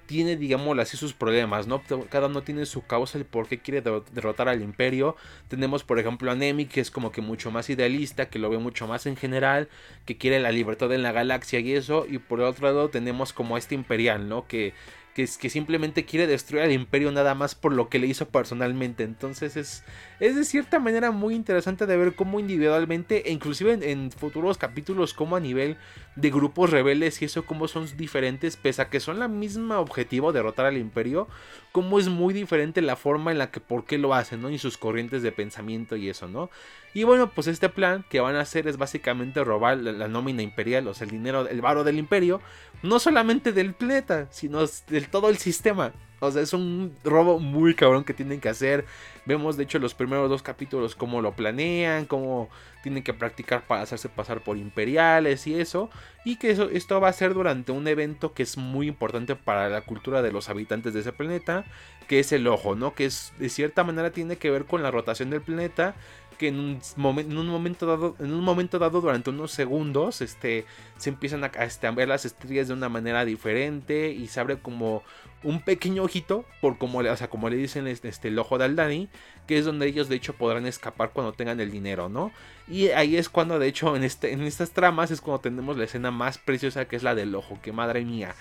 tiene, 0.06 0.36
digamos 0.36 0.78
así, 0.80 0.98
sus 0.98 1.14
problemas, 1.14 1.68
¿no? 1.68 1.82
Cada 2.10 2.28
uno 2.28 2.44
tiene 2.44 2.66
su 2.66 2.86
causa, 2.86 3.18
el 3.18 3.26
por 3.26 3.48
qué 3.48 3.60
quiere 3.60 3.82
derrotar 3.82 4.50
al 4.50 4.62
imperio. 4.62 5.16
Tenemos, 5.48 5.84
por 5.84 6.00
ejemplo, 6.00 6.32
a 6.32 6.36
Nemi, 6.36 6.66
que 6.66 6.82
es 6.82 6.92
como 6.92 7.12
que 7.12 7.22
mucho 7.22 7.52
más 7.52 7.70
idealista, 7.70 8.30
que 8.30 8.40
lo 8.40 8.50
ve 8.50 8.58
mucho 8.58 8.88
más 8.88 9.06
en 9.06 9.16
general, 9.16 9.70
que 10.06 10.18
quiere 10.18 10.40
la 10.40 10.52
libertad 10.52 10.92
en 10.94 11.04
la 11.04 11.12
galaxia 11.12 11.60
y 11.60 11.74
eso. 11.74 12.06
Y 12.10 12.18
por 12.20 12.42
otro 12.42 12.68
lado 12.68 12.90
tenemos 12.90 13.34
como 13.34 13.58
este 13.58 13.76
imperial, 13.76 14.28
¿no? 14.30 14.48
Que 14.48 14.74
que, 15.14 15.28
que 15.40 15.50
simplemente 15.50 16.06
quiere 16.06 16.28
destruir 16.28 16.64
al 16.64 16.72
imperio 16.72 17.12
nada 17.12 17.36
más 17.36 17.56
por 17.56 17.74
lo 17.74 17.90
que 17.90 18.00
le 18.00 18.08
hizo 18.08 18.28
personalmente. 18.30 19.04
Entonces 19.04 19.56
es, 19.56 19.84
es 20.20 20.36
de 20.36 20.44
cierta 20.44 20.80
manera 20.80 21.12
muy 21.12 21.36
interesante 21.36 21.86
de 21.86 21.98
ver 21.98 22.16
cómo 22.16 22.40
individualmente, 22.40 23.30
e 23.30 23.32
inclusive 23.32 23.78
en, 23.92 24.12
futuros 24.12 24.58
capítulos, 24.58 25.14
como 25.14 25.36
a 25.36 25.40
nivel 25.40 25.78
de 26.16 26.30
grupos 26.30 26.70
rebeldes 26.70 27.22
y 27.22 27.26
eso, 27.26 27.46
cómo 27.46 27.68
son 27.68 27.88
diferentes, 27.98 28.58
pese 28.58 28.82
a 28.82 28.90
que 28.90 29.00
son 29.00 29.20
la 29.20 29.28
misma 29.28 29.80
objetivo, 29.80 30.32
derrotar 30.32 30.66
al 30.66 30.78
imperio, 30.78 31.28
cómo 31.72 32.00
es 32.00 32.10
muy 32.10 32.34
diferente 32.34 32.82
la 32.82 32.96
forma 32.96 33.32
en 33.32 33.38
la 33.38 33.52
que, 33.52 33.60
por 33.60 33.86
qué 33.86 33.98
lo 33.98 34.14
hacen, 34.14 34.42
¿no? 34.42 34.50
Y 34.50 34.58
sus 34.58 34.78
corrientes 34.78 35.22
de 35.22 35.32
pensamiento 35.32 35.96
y 35.96 36.10
eso, 36.10 36.28
¿no? 36.28 36.50
Y 36.94 37.04
bueno, 37.04 37.32
pues 37.32 37.48
este 37.48 37.70
plan 37.70 38.06
que 38.10 38.20
van 38.20 38.36
a 38.36 38.42
hacer 38.42 38.68
es 38.68 38.78
básicamente 38.78 39.44
robar 39.44 39.78
la, 39.78 40.08
nómina 40.08 40.44
imperial, 40.44 40.88
o 40.88 40.94
sea, 40.94 41.06
el 41.06 41.12
dinero, 41.12 41.48
el 41.48 41.62
varo 41.62 41.84
del 41.84 41.98
imperio, 41.98 42.40
no 42.84 43.00
solamente 43.00 43.52
del 43.52 43.74
planeta, 43.74 44.28
sino 44.32 44.60
del 44.88 45.10
todo 45.10 45.30
el 45.30 45.38
sistema. 45.38 45.94
O 46.20 46.32
sea, 46.32 46.42
es 46.42 46.54
un 46.54 46.96
robo 47.04 47.38
muy 47.38 47.76
cabrón 47.76 48.06
que 48.06 48.14
tienen 48.14 48.40
que 48.40 48.48
hacer. 48.48 48.86
Vemos, 49.26 49.58
de 49.58 49.64
hecho, 49.64 49.78
los 49.78 49.94
primeros 49.94 50.30
dos 50.30 50.42
capítulos 50.42 50.96
cómo 50.96 51.22
lo 51.22 51.34
planean, 51.34 52.06
cómo 52.06 52.50
tienen 52.82 53.04
que 53.04 53.14
practicar 53.14 53.68
para 53.68 53.82
hacerse 53.82 54.08
pasar 54.08 54.42
por 54.42 54.58
imperiales 54.58 55.48
y 55.48 55.60
eso. 55.60 55.90
Y 56.24 56.38
que 56.38 56.52
eso, 56.52 56.70
esto 56.70 57.02
va 57.02 57.10
a 57.10 57.14
ser 57.14 57.34
durante 57.34 57.74
un 57.74 57.86
evento 57.90 58.34
que 58.34 58.44
es 58.44 58.56
muy 58.56 58.88
importante 58.88 59.36
para 59.36 59.68
la 59.68 59.82
cultura 59.82 60.22
de 60.22 60.32
los 60.32 60.48
habitantes 60.48 60.94
de 60.94 61.02
ese 61.02 61.12
planeta, 61.12 61.66
que 62.08 62.20
es 62.20 62.32
el 62.32 62.48
ojo, 62.48 62.76
¿no? 62.76 62.96
Que 62.96 63.04
es 63.06 63.34
de 63.38 63.50
cierta 63.50 63.84
manera 63.84 64.12
tiene 64.12 64.38
que 64.38 64.50
ver 64.50 64.64
con 64.64 64.82
la 64.82 64.92
rotación 64.92 65.30
del 65.30 65.42
planeta 65.42 65.96
que 66.34 66.50
en 66.50 66.60
un, 66.60 66.82
en 67.20 67.38
un, 67.38 67.48
momento 67.48 67.86
dado, 67.86 68.16
en 68.20 68.34
un 68.34 68.44
momento 68.44 68.80
dado 68.80 69.02
durante 69.02 69.30
unos 69.30 69.52
segundos, 69.52 70.22
este, 70.22 70.66
se 70.98 71.10
empiezan 71.10 71.44
a, 71.44 71.48
este, 71.48 71.88
a, 71.88 71.92
ver 71.92 72.08
las 72.08 72.26
estrellas 72.26 72.68
de 72.68 72.74
una 72.74 72.90
manera 72.90 73.26
diferente 73.26 74.12
y 74.12 74.28
se 74.28 74.40
abre 74.40 74.60
como 74.60 75.04
un 75.44 75.62
pequeño 75.62 76.04
ojito, 76.04 76.46
por 76.62 76.78
como, 76.78 77.00
o 77.00 77.16
sea, 77.18 77.30
como 77.30 77.50
le 77.50 77.58
dicen 77.58 77.88
este, 77.88 78.08
este, 78.08 78.30
el 78.30 78.40
ojo 78.40 78.58
de 78.58 78.66
Aldani, 78.66 79.10
que 79.48 79.58
es 79.58 79.66
donde 79.66 79.88
ellos 79.88 80.10
de 80.10 80.16
hecho 80.16 80.34
podrán 80.34 80.66
escapar 80.66 81.12
cuando 81.12 81.34
tengan 81.34 81.60
el 81.60 81.72
dinero, 81.72 82.10
¿no? 82.10 82.32
Y 82.68 82.90
ahí 82.90 83.18
es 83.18 83.30
cuando 83.30 83.60
de 83.60 83.68
hecho 83.68 83.96
en, 83.96 84.04
este, 84.04 84.32
en 84.32 84.42
estas 84.44 84.72
tramas 84.72 85.12
es 85.12 85.22
cuando 85.22 85.42
tenemos 85.42 85.78
la 85.78 85.84
escena 85.84 86.12
más 86.12 86.38
preciosa 86.38 86.86
que 86.86 86.96
es 86.96 87.04
la 87.04 87.16
del 87.16 87.36
ojo, 87.36 87.60
que 87.62 87.72
madre 87.72 88.06
mía. 88.06 88.36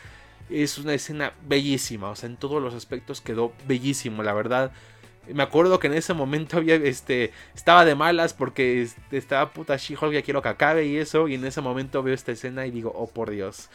Es 0.48 0.78
una 0.78 0.94
escena 0.94 1.32
bellísima, 1.46 2.10
o 2.10 2.16
sea, 2.16 2.28
en 2.28 2.36
todos 2.36 2.62
los 2.62 2.74
aspectos 2.74 3.20
quedó 3.20 3.52
bellísimo, 3.66 4.22
la 4.22 4.32
verdad. 4.32 4.72
Me 5.28 5.42
acuerdo 5.42 5.78
que 5.78 5.86
en 5.86 5.94
ese 5.94 6.14
momento 6.14 6.56
había, 6.56 6.74
este, 6.76 7.32
estaba 7.54 7.84
de 7.84 7.94
malas 7.94 8.34
porque 8.34 8.82
este, 8.82 9.16
estaba 9.16 9.52
puta 9.52 9.76
She-Hulk, 9.76 10.12
ya 10.12 10.22
quiero 10.22 10.42
que 10.42 10.48
acabe 10.48 10.86
y 10.86 10.96
eso. 10.96 11.28
Y 11.28 11.34
en 11.34 11.44
ese 11.44 11.60
momento 11.60 12.02
veo 12.02 12.14
esta 12.14 12.32
escena 12.32 12.66
y 12.66 12.70
digo, 12.70 12.92
oh 12.94 13.08
por 13.08 13.30
Dios, 13.30 13.70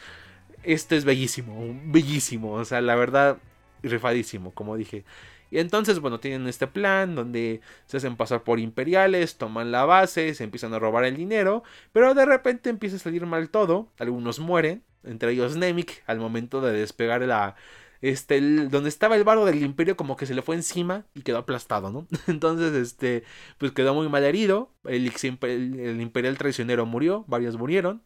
esto 0.62 0.94
es 0.94 1.04
bellísimo, 1.04 1.56
bellísimo. 1.84 2.52
O 2.52 2.64
sea, 2.64 2.80
la 2.80 2.94
verdad, 2.96 3.38
rifadísimo, 3.82 4.52
como 4.52 4.76
dije. 4.76 5.04
Y 5.50 5.58
entonces, 5.58 6.00
bueno, 6.00 6.20
tienen 6.20 6.46
este 6.46 6.66
plan 6.66 7.14
donde 7.14 7.60
se 7.86 7.96
hacen 7.96 8.16
pasar 8.16 8.42
por 8.44 8.60
imperiales, 8.60 9.38
toman 9.38 9.72
la 9.72 9.84
base, 9.84 10.34
se 10.34 10.44
empiezan 10.44 10.74
a 10.74 10.78
robar 10.78 11.04
el 11.04 11.16
dinero, 11.16 11.62
pero 11.92 12.14
de 12.14 12.26
repente 12.26 12.68
empieza 12.70 12.96
a 12.96 12.98
salir 12.98 13.24
mal 13.24 13.48
todo, 13.48 13.88
algunos 13.98 14.40
mueren, 14.40 14.82
entre 15.04 15.32
ellos 15.32 15.56
Nemik, 15.56 16.02
al 16.06 16.18
momento 16.18 16.60
de 16.60 16.72
despegar 16.72 17.22
la, 17.22 17.56
este, 18.00 18.40
donde 18.40 18.88
estaba 18.88 19.16
el 19.16 19.24
barro 19.24 19.44
del 19.44 19.62
imperio 19.62 19.96
como 19.96 20.16
que 20.16 20.26
se 20.26 20.34
le 20.34 20.42
fue 20.42 20.56
encima 20.56 21.06
y 21.14 21.22
quedó 21.22 21.38
aplastado, 21.38 21.90
¿no? 21.90 22.06
Entonces, 22.26 22.74
este, 22.74 23.24
pues 23.58 23.72
quedó 23.72 23.94
muy 23.94 24.08
mal 24.08 24.24
herido, 24.24 24.74
el, 24.84 25.12
el, 25.42 26.00
imperial 26.00 26.38
traicionero 26.38 26.86
murió, 26.86 27.24
varios 27.28 27.56
murieron, 27.56 28.02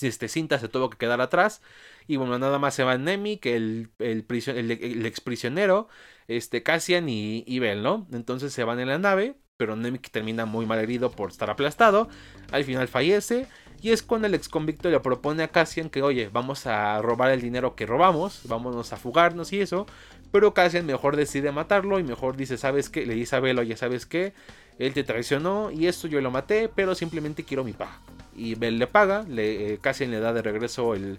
este, 0.00 0.28
Cinta 0.28 0.58
se 0.58 0.68
tuvo 0.68 0.90
que 0.90 0.98
quedar 0.98 1.20
atrás, 1.20 1.62
y 2.06 2.16
bueno, 2.16 2.38
nada 2.38 2.58
más 2.58 2.74
se 2.74 2.84
va 2.84 2.98
Nemi, 2.98 3.38
que 3.38 3.56
el, 3.56 3.90
el, 3.98 4.24
el, 4.28 5.06
ex 5.06 5.20
prisionero, 5.20 5.88
este, 6.28 6.62
Cassian 6.62 7.08
y, 7.08 7.44
y 7.46 7.58
Bell, 7.58 7.82
¿no? 7.82 8.06
Entonces 8.12 8.52
se 8.52 8.64
van 8.64 8.80
en 8.80 8.88
la 8.88 8.98
nave, 8.98 9.36
pero 9.60 9.76
Nemik 9.76 10.10
termina 10.10 10.46
muy 10.46 10.64
mal 10.64 10.78
herido 10.78 11.10
por 11.10 11.28
estar 11.28 11.50
aplastado, 11.50 12.08
al 12.50 12.64
final 12.64 12.88
fallece, 12.88 13.46
y 13.82 13.92
es 13.92 14.02
cuando 14.02 14.26
el 14.26 14.34
ex 14.34 14.48
convicto 14.48 14.90
le 14.90 15.00
propone 15.00 15.42
a 15.42 15.48
Cassian 15.48 15.88
que, 15.88 16.02
oye, 16.02 16.28
vamos 16.32 16.66
a 16.66 17.00
robar 17.00 17.30
el 17.30 17.40
dinero 17.40 17.74
que 17.74 17.86
robamos, 17.86 18.42
vámonos 18.44 18.92
a 18.92 18.96
fugarnos 18.96 19.52
y 19.52 19.60
eso. 19.60 19.86
Pero 20.32 20.54
Cassian 20.54 20.86
mejor 20.86 21.16
decide 21.16 21.50
matarlo 21.50 21.98
y 21.98 22.04
mejor 22.04 22.36
dice, 22.36 22.56
¿sabes 22.56 22.90
qué? 22.90 23.06
Le 23.06 23.14
dice 23.14 23.36
a 23.36 23.40
Bell, 23.40 23.58
oye, 23.58 23.76
¿sabes 23.76 24.06
qué? 24.06 24.32
Él 24.78 24.92
te 24.92 25.02
traicionó 25.02 25.70
y 25.70 25.86
esto 25.86 26.08
yo 26.08 26.20
lo 26.20 26.30
maté, 26.30 26.68
pero 26.68 26.94
simplemente 26.94 27.44
quiero 27.44 27.64
mi 27.64 27.72
paga. 27.72 27.98
Y 28.36 28.54
Bell 28.54 28.78
le 28.78 28.86
paga, 28.86 29.24
le, 29.28 29.74
eh, 29.74 29.78
Cassian 29.80 30.10
le 30.10 30.20
da 30.20 30.32
de 30.32 30.42
regreso 30.42 30.94
el, 30.94 31.18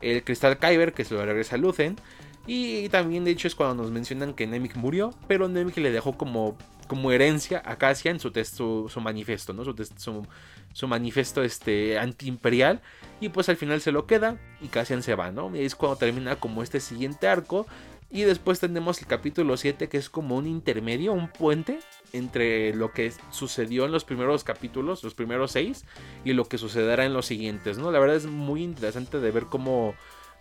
el 0.00 0.24
cristal 0.24 0.58
Kyber, 0.58 0.92
que 0.92 1.04
se 1.04 1.14
lo 1.14 1.24
regresa 1.24 1.56
a 1.56 1.58
Lucen. 1.58 1.96
Y, 2.46 2.88
también 2.90 3.24
de 3.24 3.32
hecho 3.32 3.48
es 3.48 3.54
cuando 3.54 3.82
nos 3.82 3.90
mencionan 3.90 4.34
que 4.34 4.46
Nemik 4.46 4.76
murió, 4.76 5.12
pero 5.26 5.48
Nemik 5.48 5.76
le 5.78 5.90
dejó 5.90 6.16
como, 6.16 6.56
como 6.86 7.10
herencia 7.10 7.60
a 7.64 7.76
Cassian 7.76 8.20
su, 8.20 8.30
su, 8.30 8.88
su 8.88 9.00
manifiesto, 9.00 9.52
¿no? 9.52 9.64
Su, 9.64 9.74
su, 9.96 10.26
su 10.72 10.88
manifiesto 10.88 11.42
este, 11.42 11.98
antiimperial. 11.98 12.80
Y 13.20 13.30
pues 13.30 13.48
al 13.48 13.56
final 13.56 13.80
se 13.80 13.92
lo 13.92 14.06
queda 14.06 14.38
y 14.60 14.68
Cassian 14.68 15.02
se 15.02 15.14
va, 15.14 15.32
¿no? 15.32 15.54
Y 15.56 15.60
es 15.60 15.74
cuando 15.74 15.96
termina 15.96 16.36
como 16.36 16.62
este 16.62 16.80
siguiente 16.80 17.26
arco. 17.26 17.66
Y 18.08 18.22
después 18.22 18.60
tenemos 18.60 19.00
el 19.00 19.08
capítulo 19.08 19.56
7 19.56 19.88
que 19.88 19.96
es 19.96 20.08
como 20.08 20.36
un 20.36 20.46
intermedio, 20.46 21.12
un 21.12 21.28
puente 21.28 21.80
entre 22.12 22.72
lo 22.72 22.92
que 22.92 23.12
sucedió 23.30 23.84
en 23.84 23.90
los 23.90 24.04
primeros 24.04 24.44
capítulos, 24.44 25.02
los 25.02 25.14
primeros 25.14 25.50
6, 25.50 25.84
y 26.24 26.32
lo 26.32 26.44
que 26.44 26.56
sucederá 26.56 27.04
en 27.04 27.12
los 27.12 27.26
siguientes, 27.26 27.78
¿no? 27.78 27.90
La 27.90 27.98
verdad 27.98 28.14
es 28.14 28.26
muy 28.26 28.62
interesante 28.62 29.18
de 29.18 29.30
ver 29.32 29.46
cómo, 29.46 29.94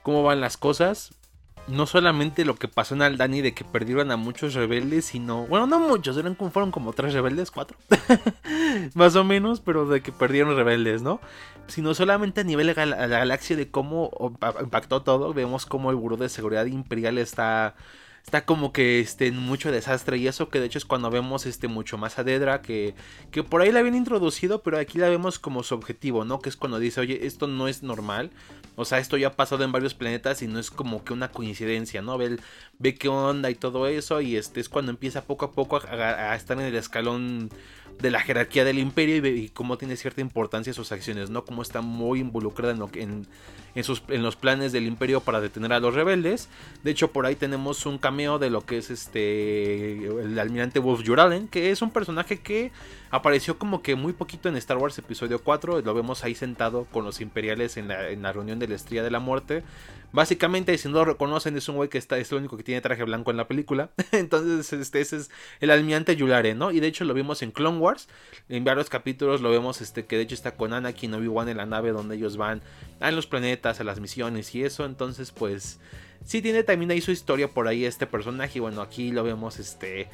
cómo 0.03 0.21
van 0.21 0.41
las 0.41 0.57
cosas 0.57 1.15
no 1.67 1.87
solamente 1.87 2.45
lo 2.45 2.55
que 2.55 2.67
pasó 2.67 2.93
en 2.95 3.01
Aldani 3.01 3.41
de 3.41 3.53
que 3.53 3.63
perdieron 3.63 4.11
a 4.11 4.17
muchos 4.17 4.53
rebeldes, 4.53 5.05
sino, 5.05 5.47
bueno, 5.47 5.65
no 5.65 5.79
muchos, 5.79 6.17
eran, 6.17 6.35
fueron 6.35 6.71
como 6.71 6.93
tres 6.93 7.13
rebeldes, 7.13 7.51
cuatro, 7.51 7.77
más 8.93 9.15
o 9.15 9.23
menos, 9.23 9.61
pero 9.61 9.85
de 9.87 10.01
que 10.01 10.11
perdieron 10.11 10.55
rebeldes, 10.55 11.01
¿no? 11.01 11.19
Sino 11.67 11.93
solamente 11.93 12.41
a 12.41 12.43
nivel 12.43 12.67
de 12.67 12.85
la 12.85 13.07
galaxia 13.07 13.55
de 13.55 13.69
cómo 13.71 14.37
impactó 14.61 15.01
todo, 15.01 15.33
vemos 15.33 15.65
cómo 15.65 15.89
el 15.89 15.95
Buró 15.95 16.17
de 16.17 16.29
Seguridad 16.29 16.65
Imperial 16.65 17.17
está 17.17 17.75
está 18.25 18.43
como 18.43 18.73
que 18.73 18.99
este, 18.99 19.27
en 19.27 19.37
mucho 19.37 19.71
desastre. 19.71 20.17
Y 20.17 20.27
eso 20.27 20.49
que 20.49 20.59
de 20.59 20.65
hecho 20.65 20.79
es 20.79 20.85
cuando 20.85 21.11
vemos 21.11 21.45
este, 21.45 21.67
mucho 21.67 21.97
más 21.97 22.17
a 22.17 22.23
Dedra, 22.23 22.61
que, 22.61 22.95
que 23.31 23.43
por 23.43 23.61
ahí 23.61 23.71
la 23.71 23.79
habían 23.79 23.95
introducido, 23.95 24.63
pero 24.63 24.79
aquí 24.79 24.97
la 24.97 25.09
vemos 25.09 25.37
como 25.37 25.61
su 25.61 25.75
objetivo, 25.75 26.25
¿no? 26.25 26.39
Que 26.39 26.49
es 26.49 26.57
cuando 26.57 26.79
dice, 26.79 27.01
oye, 27.01 27.27
esto 27.27 27.45
no 27.45 27.67
es 27.67 27.83
normal. 27.83 28.31
O 28.75 28.83
sea, 28.83 28.97
esto 28.97 29.15
ya 29.15 29.27
ha 29.27 29.33
pasado 29.33 29.63
en 29.63 29.71
varios 29.71 29.93
planetas 29.93 30.41
y 30.41 30.47
no 30.47 30.59
es 30.59 30.71
como 30.71 31.03
que 31.03 31.13
una 31.13 31.29
coincidencia, 31.29 32.01
¿no? 32.01 32.17
Ve, 32.17 32.37
ve 32.79 32.95
qué 32.95 33.09
onda 33.09 33.51
y 33.51 33.55
todo 33.55 33.87
eso. 33.87 34.19
Y 34.21 34.37
este 34.37 34.59
es 34.59 34.69
cuando 34.69 34.91
empieza 34.91 35.23
poco 35.23 35.45
a 35.45 35.51
poco 35.51 35.77
a 35.77 36.35
estar 36.35 36.59
en 36.59 36.65
el 36.65 36.75
escalón 36.75 37.51
de 37.99 38.11
la 38.11 38.19
jerarquía 38.19 38.65
del 38.65 38.79
imperio 38.79 39.25
y, 39.25 39.49
cómo 39.49 39.77
tiene 39.77 39.95
cierta 39.95 40.21
importancia 40.21 40.73
sus 40.73 40.91
acciones, 40.91 41.29
¿no? 41.29 41.45
Cómo 41.45 41.61
está 41.61 41.81
muy 41.81 42.19
involucrada 42.19 42.73
en, 42.73 42.79
lo 42.79 42.91
que, 42.91 43.01
en, 43.01 43.83
sus, 43.83 44.03
en, 44.09 44.21
los 44.21 44.35
planes 44.35 44.71
del 44.71 44.85
imperio 44.85 45.21
para 45.21 45.39
detener 45.39 45.71
a 45.73 45.79
los 45.79 45.93
rebeldes. 45.93 46.49
De 46.83 46.91
hecho, 46.91 47.11
por 47.11 47.25
ahí 47.25 47.35
tenemos 47.35 47.85
un 47.85 47.97
de 48.15 48.49
lo 48.49 48.61
que 48.61 48.77
es 48.77 48.91
este 48.91 50.05
el 50.05 50.39
almirante 50.39 50.79
Wolf 50.79 51.05
Juralen, 51.05 51.49
que 51.49 51.71
es 51.71 51.81
un 51.81 51.91
personaje 51.91 52.39
que 52.39 52.71
apareció 53.11 53.59
como 53.59 53.81
que 53.81 53.95
muy 53.95 54.13
poquito 54.13 54.47
en 54.47 54.55
Star 54.55 54.77
Wars 54.77 54.97
episodio 54.97 55.43
4. 55.43 55.81
Lo 55.81 55.93
vemos 55.93 56.23
ahí 56.23 56.33
sentado 56.33 56.85
con 56.93 57.03
los 57.03 57.19
imperiales 57.19 57.75
en 57.75 57.89
la, 57.89 58.09
en 58.09 58.21
la 58.21 58.31
reunión 58.31 58.57
de 58.57 58.69
la 58.69 58.75
estrella 58.75 59.03
de 59.03 59.11
la 59.11 59.19
muerte. 59.19 59.63
Básicamente, 60.13 60.77
si 60.77 60.87
no 60.87 60.93
lo 60.93 61.03
reconocen, 61.03 61.57
es 61.57 61.67
un 61.67 61.75
güey 61.75 61.89
que 61.89 61.97
está, 61.97 62.17
es 62.17 62.31
el 62.31 62.37
único 62.37 62.55
que 62.55 62.63
tiene 62.63 62.79
traje 62.79 63.03
blanco 63.03 63.31
en 63.31 63.37
la 63.37 63.49
película. 63.49 63.89
Entonces, 64.13 64.71
este, 64.71 65.01
ese 65.01 65.17
es 65.17 65.29
el 65.59 65.71
almirante 65.71 66.15
Yulare, 66.15 66.55
¿no? 66.55 66.71
Y 66.71 66.79
de 66.79 66.87
hecho 66.87 67.03
lo 67.03 67.13
vimos 67.13 67.41
en 67.41 67.51
Clone 67.51 67.79
Wars. 67.79 68.07
En 68.47 68.63
varios 68.63 68.89
capítulos 68.89 69.41
lo 69.41 69.51
vemos, 69.51 69.81
este, 69.81 70.05
que 70.05 70.15
de 70.15 70.21
hecho 70.21 70.35
está 70.35 70.55
con 70.55 70.71
Anakin 70.71 71.13
Obi-Wan 71.15 71.49
en 71.49 71.57
la 71.57 71.65
nave 71.65 71.91
donde 71.91 72.15
ellos 72.15 72.37
van 72.37 72.61
a 73.01 73.11
los 73.11 73.27
planetas, 73.27 73.81
a 73.81 73.83
las 73.83 73.99
misiones 73.99 74.55
y 74.55 74.63
eso. 74.63 74.85
Entonces, 74.85 75.33
pues, 75.33 75.79
sí 76.25 76.41
tiene 76.41 76.63
también 76.63 76.91
ahí 76.91 76.99
su 76.99 77.11
historia 77.11 77.47
por 77.47 77.69
ahí 77.69 77.85
este 77.85 78.05
personaje. 78.05 78.57
Y 78.57 78.61
bueno, 78.61 78.81
aquí 78.81 79.11
lo 79.11 79.23
vemos, 79.23 79.59
este 79.59 80.09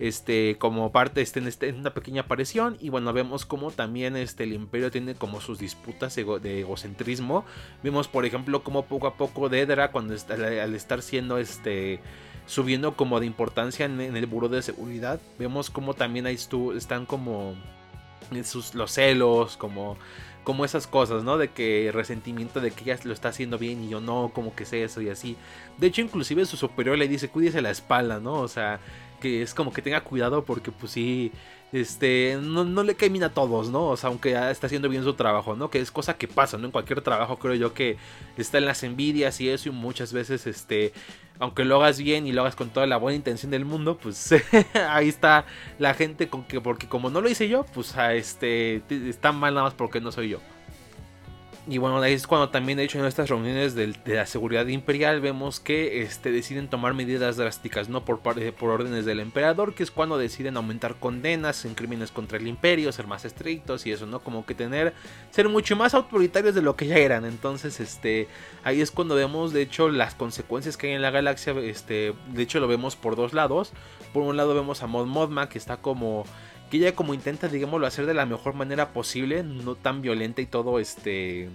este, 0.00 0.56
como 0.58 0.92
parte 0.92 1.20
este, 1.20 1.40
en, 1.40 1.46
este, 1.46 1.70
una 1.72 1.92
pequeña 1.92 2.22
aparición. 2.22 2.76
Y 2.80 2.88
bueno, 2.88 3.12
vemos 3.12 3.44
como 3.44 3.70
también 3.70 4.16
este, 4.16 4.44
el 4.44 4.54
imperio 4.54 4.90
tiene 4.90 5.14
como 5.14 5.40
sus 5.40 5.58
disputas 5.58 6.16
de 6.16 6.60
egocentrismo. 6.60 7.44
Vemos, 7.82 8.08
por 8.08 8.24
ejemplo, 8.24 8.64
como 8.64 8.86
poco 8.86 9.06
a 9.06 9.14
poco 9.14 9.48
Dedra, 9.50 9.92
cuando 9.92 10.14
está, 10.14 10.34
al 10.34 10.74
estar 10.74 11.02
siendo 11.02 11.38
este 11.38 12.00
subiendo 12.46 12.96
como 12.96 13.20
de 13.20 13.26
importancia 13.26 13.86
en, 13.86 14.00
el 14.00 14.26
buró 14.26 14.48
de 14.48 14.62
seguridad, 14.62 15.20
vemos 15.38 15.70
como 15.70 15.94
también 15.94 16.26
ahí 16.26 16.36
están 16.74 17.06
como 17.06 17.54
sus, 18.42 18.74
los 18.74 18.90
celos, 18.90 19.56
como 19.56 19.96
como 20.50 20.64
esas 20.64 20.88
cosas, 20.88 21.22
¿no? 21.22 21.38
De 21.38 21.50
que 21.50 21.92
resentimiento 21.92 22.60
de 22.60 22.72
que 22.72 22.82
ella 22.82 22.98
lo 23.04 23.12
está 23.12 23.28
haciendo 23.28 23.56
bien 23.56 23.84
y 23.84 23.88
yo 23.88 24.00
no, 24.00 24.32
como 24.34 24.52
que 24.52 24.64
sé 24.64 24.82
eso 24.82 25.00
y 25.00 25.08
así. 25.08 25.36
De 25.78 25.86
hecho, 25.86 26.00
inclusive 26.00 26.44
su 26.44 26.56
superior 26.56 26.98
le 26.98 27.06
dice, 27.06 27.28
cuídese 27.28 27.62
la 27.62 27.70
espalda, 27.70 28.18
¿no? 28.18 28.32
O 28.32 28.48
sea, 28.48 28.80
que 29.20 29.42
es 29.42 29.54
como 29.54 29.72
que 29.72 29.80
tenga 29.80 30.00
cuidado 30.00 30.44
porque 30.44 30.72
pues 30.72 30.90
sí, 30.90 31.30
este, 31.72 32.38
no, 32.40 32.64
no 32.64 32.82
le 32.82 32.94
camina 32.94 33.26
a 33.26 33.34
todos, 33.34 33.70
¿no? 33.70 33.86
O 33.86 33.96
sea, 33.96 34.08
aunque 34.08 34.32
está 34.50 34.66
haciendo 34.66 34.88
bien 34.88 35.04
su 35.04 35.14
trabajo, 35.14 35.54
¿no? 35.54 35.70
Que 35.70 35.80
es 35.80 35.90
cosa 35.90 36.16
que 36.16 36.26
pasa, 36.28 36.58
¿no? 36.58 36.66
En 36.66 36.72
cualquier 36.72 37.00
trabajo 37.00 37.38
creo 37.38 37.54
yo 37.54 37.74
que 37.74 37.96
está 38.36 38.58
en 38.58 38.64
las 38.64 38.82
envidias 38.82 39.40
y 39.40 39.48
eso 39.48 39.68
y 39.68 39.72
muchas 39.72 40.12
veces, 40.12 40.46
este, 40.46 40.92
aunque 41.38 41.64
lo 41.64 41.76
hagas 41.76 41.98
bien 41.98 42.26
y 42.26 42.32
lo 42.32 42.42
hagas 42.42 42.56
con 42.56 42.70
toda 42.70 42.86
la 42.86 42.96
buena 42.96 43.16
intención 43.16 43.50
del 43.50 43.64
mundo, 43.64 43.98
pues 43.98 44.34
ahí 44.88 45.08
está 45.08 45.44
la 45.78 45.94
gente 45.94 46.28
con 46.28 46.44
que, 46.44 46.60
porque 46.60 46.88
como 46.88 47.10
no 47.10 47.20
lo 47.20 47.28
hice 47.28 47.48
yo, 47.48 47.64
pues 47.72 47.96
a 47.96 48.14
este, 48.14 48.82
está 49.08 49.32
mal 49.32 49.54
nada 49.54 49.64
más 49.64 49.74
porque 49.74 50.00
no 50.00 50.12
soy 50.12 50.30
yo. 50.30 50.40
Y 51.68 51.78
bueno, 51.78 52.00
ahí 52.00 52.14
es 52.14 52.26
cuando 52.26 52.48
también, 52.48 52.78
de 52.78 52.84
hecho, 52.84 52.98
en 52.98 53.04
estas 53.04 53.28
reuniones 53.28 53.74
de, 53.74 53.94
la 54.06 54.26
seguridad 54.26 54.66
imperial 54.66 55.20
vemos 55.20 55.60
que 55.60 56.02
este, 56.02 56.32
deciden 56.32 56.68
tomar 56.68 56.94
medidas 56.94 57.36
drásticas, 57.36 57.88
no 57.88 58.04
por, 58.04 58.20
por 58.20 58.70
órdenes 58.70 59.04
del 59.04 59.20
emperador, 59.20 59.74
que 59.74 59.82
es 59.82 59.90
cuando 59.90 60.16
deciden 60.16 60.56
aumentar 60.56 60.96
condenas 60.96 61.64
en 61.66 61.74
crímenes 61.74 62.12
contra 62.12 62.38
el 62.38 62.46
imperio, 62.46 62.90
ser 62.92 63.06
más 63.06 63.26
estrictos 63.26 63.86
y 63.86 63.92
eso, 63.92 64.06
¿no? 64.06 64.20
Como 64.20 64.46
que 64.46 64.54
tener, 64.54 64.94
ser 65.30 65.48
mucho 65.48 65.76
más 65.76 65.92
autoritarios 65.92 66.54
de 66.54 66.62
lo 66.62 66.76
que 66.76 66.86
ya 66.86 66.96
eran. 66.96 67.26
Entonces, 67.26 67.78
este, 67.78 68.26
ahí 68.64 68.80
es 68.80 68.90
cuando 68.90 69.14
vemos, 69.14 69.52
de 69.52 69.60
hecho, 69.62 69.90
las 69.90 70.14
consecuencias 70.14 70.78
que 70.78 70.88
hay 70.88 70.94
en 70.94 71.02
la 71.02 71.10
galaxia, 71.10 71.52
este, 71.60 72.14
de 72.32 72.42
hecho 72.42 72.58
lo 72.60 72.68
vemos 72.68 72.96
por 72.96 73.16
dos 73.16 73.34
lados. 73.34 73.72
Por 74.14 74.22
un 74.22 74.36
lado 74.36 74.54
vemos 74.54 74.82
a 74.82 74.86
Mod 74.86 75.06
Modma, 75.06 75.48
que 75.48 75.58
está 75.58 75.76
como 75.76 76.24
que 76.70 76.78
ella 76.78 76.94
como 76.94 77.14
intenta, 77.14 77.48
digámoslo, 77.48 77.86
hacer 77.86 78.06
de 78.06 78.14
la 78.14 78.26
mejor 78.26 78.54
manera 78.54 78.92
posible, 78.92 79.42
no 79.42 79.74
tan 79.74 80.02
violenta 80.02 80.40
y 80.40 80.46
todo, 80.46 80.78
este, 80.78 81.48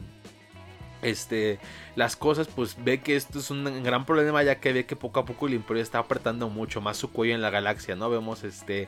este, 1.02 1.60
las 1.96 2.16
cosas, 2.16 2.48
pues 2.48 2.76
ve 2.84 3.02
que 3.02 3.16
esto 3.16 3.40
es 3.40 3.50
un 3.50 3.84
gran 3.84 4.06
problema 4.06 4.44
ya 4.44 4.60
que 4.60 4.74
ve 4.74 4.86
que 4.86 4.96
poco 4.96 5.20
a 5.20 5.26
poco 5.26 5.48
el 5.48 5.54
imperio 5.54 5.82
está 5.82 6.00
apretando 6.00 6.50
mucho 6.50 6.82
más 6.82 6.98
su 6.98 7.12
cuello 7.12 7.36
en 7.36 7.42
la 7.42 7.50
galaxia, 7.50 7.96
¿no? 7.96 8.10
Vemos 8.10 8.44
este, 8.44 8.88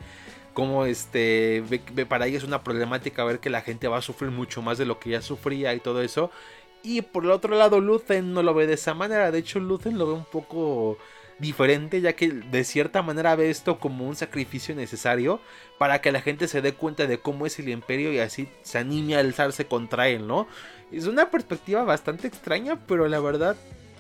como 0.54 0.86
este, 0.86 1.64
ve, 1.70 2.06
para 2.06 2.28
ella 2.28 2.38
es 2.38 2.44
una 2.44 2.64
problemática 2.64 3.24
ver 3.24 3.40
que 3.40 3.50
la 3.50 3.62
gente 3.62 3.88
va 3.88 3.98
a 3.98 4.02
sufrir 4.02 4.32
mucho 4.32 4.62
más 4.62 4.78
de 4.78 4.86
lo 4.86 5.00
que 5.00 5.12
ya 5.12 5.22
sufría 5.22 5.74
y 5.74 5.80
todo 5.80 6.02
eso. 6.02 6.32
Y 6.84 7.02
por 7.02 7.26
el 7.26 7.32
otro 7.32 7.56
lado, 7.56 7.80
Lucen 7.80 8.34
no 8.34 8.44
lo 8.44 8.54
ve 8.54 8.68
de 8.68 8.74
esa 8.74 8.94
manera, 8.94 9.32
de 9.32 9.40
hecho 9.40 9.60
Lucen 9.60 9.98
lo 9.98 10.08
ve 10.08 10.14
un 10.14 10.26
poco 10.26 10.98
diferente, 11.40 12.02
ya 12.02 12.14
que 12.14 12.30
de 12.30 12.64
cierta 12.64 13.02
manera 13.02 13.36
ve 13.36 13.50
esto 13.50 13.80
como 13.80 14.08
un 14.08 14.16
sacrificio 14.16 14.76
necesario 14.76 15.40
para 15.78 16.02
que 16.02 16.12
la 16.12 16.22
gente 16.22 16.48
se 16.48 16.62
dé 16.62 16.74
cuenta 16.74 17.06
de 17.06 17.20
cómo 17.20 17.46
es 17.46 17.60
el 17.60 17.70
imperio 17.70 18.12
y 18.12 18.20
así 18.20 18.50
se 18.64 18.80
anime 18.80 19.16
a 19.16 19.20
alzarse 19.20 19.66
contra 19.66 20.08
él, 20.10 20.28
¿no? 20.28 20.48
Es 20.92 21.06
una 21.06 21.30
perspectiva 21.30 21.84
bastante 21.84 22.28
extraña, 22.28 22.80
pero 22.88 23.08
la 23.08 23.20
verdad 23.20 23.56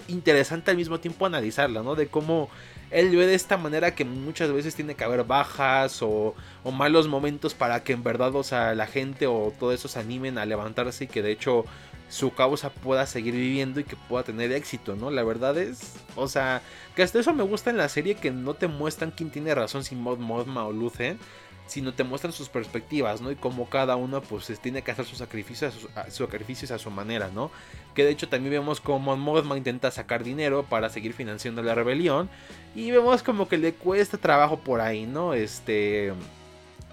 interesante 0.07 0.71
al 0.71 0.77
mismo 0.77 0.99
tiempo 0.99 1.25
analizarla, 1.25 1.83
¿no? 1.83 1.95
De 1.95 2.07
cómo 2.07 2.49
él 2.91 3.15
ve 3.15 3.27
de 3.27 3.35
esta 3.35 3.57
manera 3.57 3.93
que 3.93 4.05
muchas 4.05 4.51
veces 4.51 4.75
tiene 4.75 4.95
que 4.95 5.03
haber 5.03 5.23
bajas 5.25 6.01
o, 6.01 6.33
o, 6.63 6.71
malos 6.71 7.07
momentos 7.07 7.53
para 7.53 7.83
que 7.83 7.93
en 7.93 8.03
verdad, 8.03 8.33
o 8.35 8.43
sea, 8.43 8.73
la 8.75 8.87
gente 8.87 9.27
o 9.27 9.53
todo 9.59 9.73
eso 9.73 9.87
se 9.87 9.99
animen 9.99 10.37
a 10.37 10.45
levantarse 10.45 11.03
y 11.03 11.07
que 11.07 11.21
de 11.21 11.31
hecho 11.31 11.65
su 12.09 12.33
causa 12.33 12.69
pueda 12.69 13.05
seguir 13.05 13.33
viviendo 13.33 13.79
y 13.79 13.83
que 13.83 13.95
pueda 13.95 14.23
tener 14.23 14.51
éxito, 14.51 14.95
¿no? 14.95 15.11
La 15.11 15.23
verdad 15.23 15.57
es, 15.57 15.95
o 16.15 16.27
sea, 16.27 16.61
que 16.95 17.03
hasta 17.03 17.19
eso 17.19 17.33
me 17.33 17.43
gusta 17.43 17.69
en 17.69 17.77
la 17.77 17.89
serie 17.89 18.15
que 18.15 18.31
no 18.31 18.53
te 18.53 18.67
muestran 18.67 19.11
quién 19.11 19.29
tiene 19.29 19.53
razón, 19.53 19.83
si 19.83 19.95
Mod 19.95 20.17
Modma 20.17 20.65
o 20.65 20.71
Lucen, 20.71 21.19
sino 21.67 21.93
te 21.93 22.03
muestran 22.03 22.31
sus 22.31 22.49
perspectivas, 22.49 23.21
¿no? 23.21 23.29
Y 23.29 23.35
cómo 23.35 23.69
cada 23.69 23.97
uno 23.97 24.21
pues 24.21 24.47
tiene 24.61 24.81
que 24.81 24.91
hacer 24.91 25.05
sus 25.05 25.17
sacrificios, 25.17 25.73
sus 26.07 26.15
sacrificios 26.15 26.71
a 26.71 26.79
su 26.79 26.89
manera, 26.89 27.29
¿no? 27.33 27.51
Que 27.93 28.05
de 28.05 28.11
hecho 28.11 28.29
también 28.29 28.51
vemos 28.51 28.79
cómo 28.79 29.17
Modma 29.17 29.57
intenta 29.57 29.91
sacar 29.91 30.23
dinero 30.23 30.63
para 30.63 30.89
seguir 30.89 31.13
financiando 31.13 31.61
la 31.61 31.75
rebelión 31.75 32.29
y 32.73 32.91
vemos 32.91 33.21
como 33.21 33.49
que 33.49 33.57
le 33.57 33.73
cuesta 33.73 34.17
trabajo 34.17 34.59
por 34.59 34.79
ahí, 34.79 35.05
¿no? 35.05 35.33
Este 35.33 36.13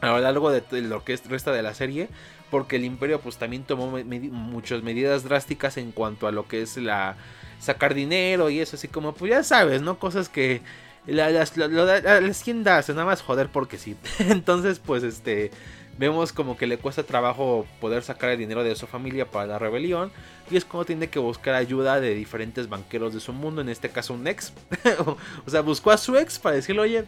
a 0.00 0.08
lo 0.08 0.18
largo 0.18 0.50
de 0.50 0.82
lo 0.82 1.04
que 1.04 1.14
es 1.14 1.24
resta 1.26 1.52
de 1.52 1.62
la 1.62 1.72
serie 1.72 2.08
porque 2.55 2.76
el 2.76 2.84
imperio 2.84 3.20
pues 3.20 3.36
también 3.36 3.64
tomó 3.64 3.90
muchas 4.30 4.84
medidas 4.84 5.24
drásticas 5.24 5.76
en 5.76 5.90
cuanto 5.90 6.28
a 6.28 6.30
lo 6.30 6.46
que 6.46 6.62
es 6.62 6.76
la 6.76 7.16
sacar 7.59 7.94
dinero 7.94 8.48
y 8.48 8.61
eso 8.61 8.76
así 8.76 8.86
como 8.86 9.12
pues 9.12 9.32
ya 9.32 9.42
sabes, 9.42 9.82
¿no? 9.82 9.98
Cosas 9.98 10.28
que 10.28 10.62
las, 11.05 11.57
las, 11.57 12.42
tiendas 12.44 12.88
nada 12.90 13.07
más 13.07 13.22
joder 13.22 13.48
porque 13.48 13.76
sí. 13.76 13.96
Entonces 14.20 14.78
pues 14.78 15.02
este 15.02 15.50
vemos 15.98 16.32
como 16.32 16.57
que 16.57 16.68
le 16.68 16.78
cuesta 16.78 17.02
trabajo 17.02 17.66
poder 17.80 18.05
sacar 18.05 18.30
el 18.30 18.38
dinero 18.38 18.62
de 18.62 18.76
su 18.76 18.86
familia 18.86 19.28
para 19.28 19.48
la 19.48 19.59
rebelión 19.59 20.12
y 20.51 20.57
es 20.57 20.64
como 20.64 20.84
tiene 20.84 21.09
que 21.09 21.18
buscar 21.18 21.55
ayuda 21.55 22.01
de 22.01 22.14
diferentes 22.14 22.68
banqueros 22.68 23.14
de 23.14 23.20
su 23.20 23.32
mundo, 23.32 23.62
en 23.62 23.68
este 23.70 23.88
caso 23.88 24.12
un 24.12 24.26
ex. 24.26 24.53
o 25.47 25.51
sea, 25.51 25.62
buscó 25.62 25.90
a 25.90 25.97
su 25.97 26.16
ex 26.16 26.38
para 26.38 26.57
decirle, 26.57 26.82
oye, 26.82 27.05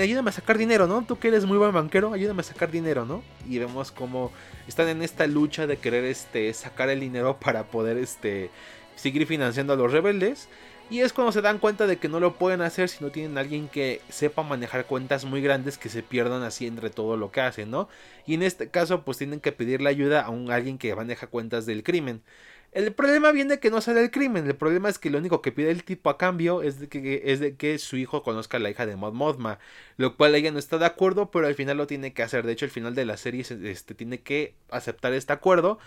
ayúdame 0.00 0.30
a 0.30 0.32
sacar 0.32 0.56
dinero, 0.56 0.86
¿no? 0.86 1.04
Tú 1.04 1.18
que 1.18 1.28
eres 1.28 1.44
muy 1.44 1.58
buen 1.58 1.72
banquero, 1.72 2.12
ayúdame 2.12 2.40
a 2.40 2.44
sacar 2.44 2.70
dinero, 2.70 3.04
¿no? 3.04 3.22
Y 3.46 3.58
vemos 3.58 3.92
como 3.92 4.32
están 4.66 4.88
en 4.88 5.02
esta 5.02 5.26
lucha 5.26 5.66
de 5.66 5.76
querer 5.76 6.04
este, 6.04 6.52
sacar 6.54 6.88
el 6.88 7.00
dinero 7.00 7.38
para 7.44 7.64
poder 7.64 7.98
este, 7.98 8.50
seguir 8.96 9.26
financiando 9.26 9.74
a 9.74 9.76
los 9.76 9.92
rebeldes. 9.92 10.48
Y 10.92 11.00
es 11.00 11.14
cuando 11.14 11.32
se 11.32 11.40
dan 11.40 11.58
cuenta 11.58 11.86
de 11.86 11.96
que 11.96 12.10
no 12.10 12.20
lo 12.20 12.34
pueden 12.34 12.60
hacer 12.60 12.90
si 12.90 13.02
no 13.02 13.10
tienen 13.10 13.38
alguien 13.38 13.66
que 13.66 14.02
sepa 14.10 14.42
manejar 14.42 14.84
cuentas 14.84 15.24
muy 15.24 15.40
grandes 15.40 15.78
que 15.78 15.88
se 15.88 16.02
pierdan 16.02 16.42
así 16.42 16.66
entre 16.66 16.90
todo 16.90 17.16
lo 17.16 17.32
que 17.32 17.40
hacen, 17.40 17.70
¿no? 17.70 17.88
Y 18.26 18.34
en 18.34 18.42
este 18.42 18.68
caso 18.68 19.02
pues 19.02 19.16
tienen 19.16 19.40
que 19.40 19.52
pedirle 19.52 19.88
ayuda 19.88 20.20
a 20.20 20.28
un 20.28 20.50
alguien 20.50 20.76
que 20.76 20.94
maneja 20.94 21.28
cuentas 21.28 21.64
del 21.64 21.82
crimen. 21.82 22.20
El 22.72 22.92
problema 22.92 23.32
viene 23.32 23.58
que 23.58 23.70
no 23.70 23.80
sale 23.80 24.02
el 24.02 24.10
crimen, 24.10 24.46
el 24.46 24.54
problema 24.54 24.90
es 24.90 24.98
que 24.98 25.08
lo 25.08 25.16
único 25.16 25.40
que 25.40 25.50
pide 25.50 25.70
el 25.70 25.82
tipo 25.82 26.10
a 26.10 26.18
cambio 26.18 26.60
es 26.60 26.78
de 26.78 26.90
que, 26.90 27.22
es 27.24 27.40
de 27.40 27.56
que 27.56 27.78
su 27.78 27.96
hijo 27.96 28.22
conozca 28.22 28.58
a 28.58 28.60
la 28.60 28.68
hija 28.68 28.84
de 28.84 28.94
Mod 28.94 29.14
Modma, 29.14 29.60
lo 29.96 30.18
cual 30.18 30.34
ella 30.34 30.50
no 30.50 30.58
está 30.58 30.76
de 30.76 30.84
acuerdo, 30.84 31.30
pero 31.30 31.46
al 31.46 31.54
final 31.54 31.78
lo 31.78 31.86
tiene 31.86 32.12
que 32.12 32.22
hacer. 32.22 32.44
De 32.44 32.52
hecho, 32.52 32.66
al 32.66 32.70
final 32.70 32.94
de 32.94 33.06
la 33.06 33.16
serie 33.16 33.40
este, 33.40 33.94
tiene 33.94 34.20
que 34.20 34.56
aceptar 34.70 35.14
este 35.14 35.32
acuerdo, 35.32 35.78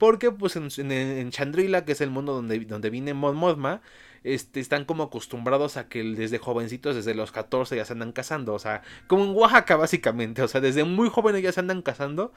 porque 0.00 0.32
pues 0.32 0.56
en, 0.56 0.70
en, 0.90 1.30
Chandrila, 1.30 1.84
que 1.84 1.92
es 1.92 2.00
el 2.00 2.08
mundo 2.08 2.32
donde, 2.32 2.58
donde 2.60 2.88
viene 2.88 3.12
Mod 3.12 3.34
Modma, 3.34 3.82
este, 4.24 4.58
están 4.58 4.86
como 4.86 5.02
acostumbrados 5.02 5.76
a 5.76 5.90
que 5.90 6.02
desde 6.02 6.38
jovencitos, 6.38 6.96
desde 6.96 7.14
los 7.14 7.32
14 7.32 7.76
ya 7.76 7.84
se 7.84 7.92
andan 7.92 8.12
casando, 8.12 8.54
o 8.54 8.58
sea, 8.58 8.80
como 9.08 9.24
en 9.24 9.36
Oaxaca 9.36 9.76
básicamente, 9.76 10.40
o 10.42 10.48
sea, 10.48 10.62
desde 10.62 10.84
muy 10.84 11.10
jóvenes 11.10 11.42
ya 11.42 11.52
se 11.52 11.60
andan 11.60 11.82
casando 11.82 12.32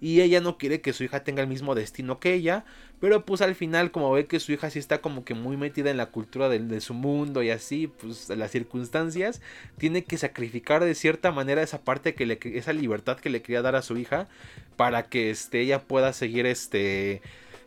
y 0.00 0.20
ella 0.20 0.40
no 0.40 0.58
quiere 0.58 0.80
que 0.80 0.92
su 0.92 1.04
hija 1.04 1.24
tenga 1.24 1.42
el 1.42 1.48
mismo 1.48 1.74
destino 1.74 2.20
que 2.20 2.34
ella, 2.34 2.64
pero 3.00 3.24
pues 3.24 3.40
al 3.40 3.54
final 3.54 3.90
como 3.90 4.12
ve 4.12 4.26
que 4.26 4.40
su 4.40 4.52
hija 4.52 4.70
sí 4.70 4.78
está 4.78 5.00
como 5.00 5.24
que 5.24 5.34
muy 5.34 5.56
metida 5.56 5.90
en 5.90 5.96
la 5.96 6.06
cultura 6.06 6.48
de, 6.48 6.80
su 6.80 6.94
mundo 6.94 7.42
y 7.42 7.50
así, 7.50 7.88
pues 7.88 8.28
las 8.28 8.50
circunstancias, 8.50 9.40
tiene 9.78 10.04
que 10.04 10.18
sacrificar 10.18 10.84
de 10.84 10.94
cierta 10.94 11.32
manera 11.32 11.62
esa 11.62 11.82
parte 11.82 12.14
que 12.14 12.26
le, 12.26 12.38
esa 12.42 12.72
libertad 12.72 13.18
que 13.18 13.30
le 13.30 13.42
quería 13.42 13.62
dar 13.62 13.76
a 13.76 13.82
su 13.82 13.96
hija 13.96 14.28
para 14.76 15.04
que 15.04 15.30
este, 15.30 15.60
ella 15.60 15.82
pueda 15.82 16.12
seguir 16.12 16.46
este 16.46 17.20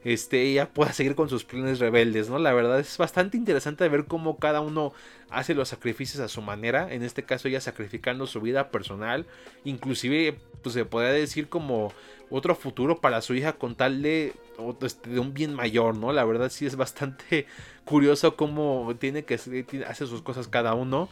este, 0.04 0.42
ella 0.42 0.70
pueda 0.70 0.94
seguir 0.94 1.16
con 1.16 1.30
sus 1.30 1.44
planes 1.44 1.80
rebeldes, 1.80 2.30
¿no? 2.30 2.40
La 2.40 2.54
verdad 2.54 2.80
es 2.80 2.98
bastante 2.98 3.38
interesante 3.38 3.88
ver 3.88 4.06
cómo 4.06 4.38
cada 4.38 4.62
uno 4.62 4.94
hace 5.30 5.54
los 5.54 5.70
sacrificios 5.70 6.22
a 6.22 6.28
su 6.28 6.42
manera, 6.42 6.92
en 6.92 7.04
este 7.04 7.24
caso 7.24 7.48
ella 7.48 7.62
sacrificando 7.62 8.28
su 8.28 8.42
vida 8.42 8.70
personal, 8.70 9.26
inclusive 9.64 10.38
pues 10.64 10.74
se 10.74 10.86
podría 10.86 11.12
decir 11.12 11.50
como 11.50 11.94
otro 12.30 12.56
futuro 12.56 13.00
para 13.00 13.22
su 13.22 13.36
hija 13.36 13.54
con 13.54 13.76
tal 13.76 14.02
de, 14.02 14.34
este, 14.82 15.10
de 15.10 15.20
un 15.20 15.34
bien 15.34 15.54
mayor, 15.54 15.96
¿no? 15.96 16.14
La 16.14 16.26
verdad 16.26 16.50
sí 16.50 16.66
es 16.66 16.76
bastante 16.76 17.46
curioso 17.86 18.36
cómo 18.36 18.96
tiene 19.00 19.24
que 19.24 19.36
hacer 19.36 20.08
sus 20.08 20.22
cosas 20.22 20.48
cada 20.48 20.74
uno. 20.74 21.10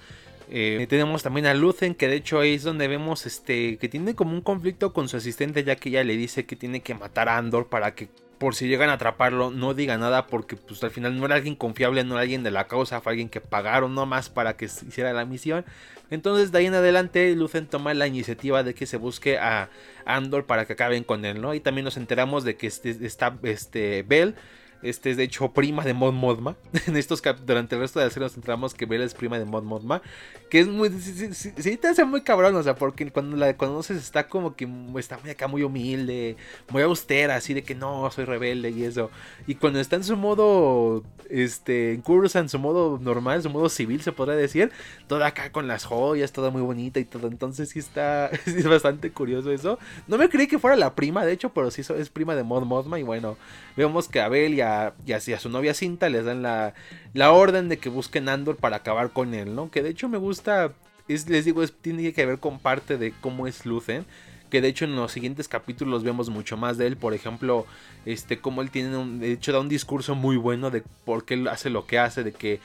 Eh, 0.51 0.87
tenemos 0.89 1.21
también 1.21 1.45
a 1.45 1.53
Lucen, 1.53 1.93
que 1.93 2.07
de 2.07 2.15
hecho 2.15 2.39
ahí 2.39 2.55
es 2.55 2.63
donde 2.63 2.87
vemos 2.87 3.27
este 3.27 3.77
que 3.77 3.87
tiene 3.87 4.15
como 4.15 4.33
un 4.33 4.41
conflicto 4.41 4.93
con 4.93 5.07
su 5.07 5.17
asistente, 5.17 5.63
ya 5.63 5.75
que 5.75 5.89
ella 5.89 6.03
le 6.03 6.17
dice 6.17 6.45
que 6.45 6.55
tiene 6.55 6.81
que 6.81 6.95
matar 6.95 7.29
a 7.29 7.37
Andor 7.37 7.67
para 7.67 7.93
que 7.93 8.09
por 8.39 8.55
si 8.55 8.67
llegan 8.67 8.89
a 8.89 8.93
atraparlo, 8.93 9.51
no 9.51 9.73
diga 9.73 9.97
nada 9.97 10.25
porque 10.25 10.55
pues 10.55 10.83
al 10.83 10.91
final 10.91 11.19
no 11.19 11.25
era 11.25 11.35
alguien 11.35 11.55
confiable, 11.55 12.03
no 12.03 12.15
era 12.15 12.21
alguien 12.21 12.41
de 12.41 12.51
la 12.51 12.67
causa, 12.67 13.01
fue 13.01 13.11
alguien 13.11 13.29
que 13.29 13.41
pagaron 13.41 13.93
nomás 13.93 14.29
para 14.29 14.55
que 14.55 14.65
hiciera 14.65 15.13
la 15.13 15.25
misión. 15.25 15.65
Entonces 16.09 16.51
de 16.51 16.59
ahí 16.59 16.65
en 16.65 16.73
adelante 16.73 17.35
Lucen 17.35 17.67
toma 17.67 17.93
la 17.93 18.07
iniciativa 18.07 18.63
de 18.63 18.73
que 18.73 18.85
se 18.85 18.97
busque 18.97 19.37
a 19.37 19.69
Andor 20.05 20.45
para 20.45 20.65
que 20.65 20.73
acaben 20.73 21.03
con 21.03 21.25
él, 21.25 21.41
¿no? 21.41 21.53
Y 21.53 21.59
también 21.59 21.85
nos 21.85 21.97
enteramos 21.97 22.43
de 22.43 22.55
que 22.55 22.67
este, 22.67 22.97
está 23.05 23.37
este 23.43 24.03
Bell 24.03 24.35
Este 24.81 25.11
es 25.11 25.17
de 25.17 25.23
hecho 25.23 25.51
prima 25.51 25.83
de 25.83 25.93
Mod 25.93 26.13
Modma. 26.13 26.55
En 26.87 26.95
estos 26.95 27.21
durante 27.45 27.75
el 27.75 27.81
resto 27.81 27.99
de 27.99 28.05
la 28.05 28.11
serie 28.11 28.25
nos 28.25 28.33
centramos 28.33 28.73
que 28.73 28.85
Bella 28.85 29.03
es 29.03 29.13
prima 29.13 29.37
de 29.37 29.45
Mod 29.45 29.63
Modma. 29.63 30.01
Que 30.49 30.59
es 30.61 30.67
muy. 30.67 30.89
Sí, 30.89 31.77
te 31.77 31.87
hace 31.87 32.05
muy 32.05 32.21
cabrón, 32.21 32.55
o 32.55 32.63
sea, 32.63 32.75
porque 32.75 33.11
cuando 33.11 33.35
la 33.35 33.55
conoces 33.57 33.97
está 33.97 34.27
como 34.27 34.55
que 34.55 34.67
está 34.97 35.17
muy 35.17 35.29
acá, 35.29 35.47
muy 35.47 35.63
humilde, 35.63 36.37
muy 36.69 36.81
austera, 36.81 37.35
así 37.35 37.53
de 37.53 37.63
que 37.63 37.75
no, 37.75 38.09
soy 38.11 38.25
rebelde 38.25 38.69
y 38.71 38.83
eso. 38.83 39.11
Y 39.47 39.55
cuando 39.55 39.79
está 39.79 39.95
en 39.95 40.03
su 40.03 40.15
modo. 40.15 41.03
Este. 41.29 41.93
En 41.93 42.01
cursa, 42.01 42.39
en 42.39 42.49
su 42.49 42.57
modo 42.57 42.97
normal, 42.99 43.43
su 43.43 43.49
modo 43.49 43.69
civil, 43.69 44.01
se 44.01 44.11
podría 44.11 44.35
decir. 44.35 44.71
Toda 45.07 45.27
acá 45.27 45.51
con 45.51 45.67
las 45.67 45.85
joyas, 45.85 46.31
toda 46.31 46.49
muy 46.49 46.61
bonita 46.61 46.99
y 46.99 47.05
todo. 47.05 47.27
Entonces 47.27 47.69
sí 47.69 47.79
está. 47.79 48.27
es 48.45 48.67
bastante 48.67 49.11
curioso 49.11 49.51
eso. 49.51 49.77
No 50.07 50.17
me 50.17 50.29
creí 50.29 50.47
que 50.47 50.57
fuera 50.57 50.75
la 50.75 50.95
prima, 50.95 51.25
de 51.25 51.33
hecho, 51.33 51.49
pero 51.53 51.69
sí 51.69 51.81
es 51.81 52.09
prima 52.09 52.35
de 52.35 52.43
Mod 52.43 52.63
Modma. 52.63 52.99
Y 52.99 53.03
bueno, 53.03 53.37
vemos 53.75 54.07
que 54.07 54.21
Abel 54.21 54.55
y 54.55 54.61
a, 54.61 54.68
y 55.05 55.13
a 55.13 55.39
su 55.39 55.49
novia 55.49 55.73
Cinta 55.73 56.09
les 56.09 56.25
dan 56.25 56.41
la, 56.41 56.73
la 57.13 57.31
orden 57.31 57.69
de 57.69 57.77
que 57.77 57.89
busquen 57.89 58.29
Andor 58.29 58.57
para 58.57 58.77
acabar 58.77 59.11
con 59.11 59.33
él, 59.33 59.55
¿no? 59.55 59.71
Que 59.71 59.83
de 59.83 59.89
hecho 59.89 60.09
me 60.09 60.17
gusta, 60.17 60.73
es, 61.07 61.29
les 61.29 61.45
digo, 61.45 61.65
tiene 61.67 62.13
que 62.13 62.25
ver 62.25 62.39
con 62.39 62.59
parte 62.59 62.97
de 62.97 63.13
cómo 63.21 63.47
es 63.47 63.65
Lucen. 63.65 64.05
Que 64.49 64.61
de 64.61 64.67
hecho 64.67 64.85
en 64.85 64.95
los 64.95 65.11
siguientes 65.11 65.47
capítulos 65.47 66.03
vemos 66.03 66.29
mucho 66.29 66.57
más 66.57 66.77
de 66.79 66.87
él. 66.87 66.97
Por 66.97 67.13
ejemplo, 67.13 67.67
este, 68.05 68.39
como 68.39 68.63
él 68.63 68.71
tiene 68.71 68.97
un, 68.97 69.19
de 69.19 69.33
hecho 69.33 69.51
da 69.51 69.59
un 69.59 69.69
discurso 69.69 70.15
muy 70.15 70.37
bueno 70.37 70.71
de 70.71 70.81
por 71.05 71.23
qué 71.23 71.45
hace 71.49 71.69
lo 71.69 71.85
que 71.85 71.99
hace, 71.99 72.23
de 72.23 72.31
que 72.31 72.59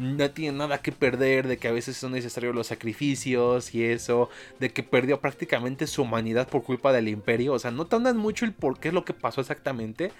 no 0.00 0.30
tiene 0.30 0.56
nada 0.56 0.80
que 0.80 0.92
perder, 0.92 1.46
de 1.46 1.58
que 1.58 1.68
a 1.68 1.72
veces 1.72 1.96
son 1.96 2.12
necesarios 2.12 2.54
los 2.54 2.68
sacrificios 2.68 3.74
y 3.74 3.84
eso, 3.84 4.30
de 4.58 4.70
que 4.70 4.82
perdió 4.82 5.20
prácticamente 5.20 5.86
su 5.86 6.02
humanidad 6.02 6.48
por 6.48 6.62
culpa 6.62 6.92
del 6.92 7.08
imperio. 7.08 7.52
O 7.52 7.58
sea, 7.58 7.70
no 7.70 7.86
tan 7.86 8.16
mucho 8.16 8.44
el 8.44 8.52
por 8.52 8.78
qué 8.78 8.88
es 8.88 8.94
lo 8.94 9.04
que 9.04 9.12
pasó 9.12 9.40
exactamente, 9.42 10.12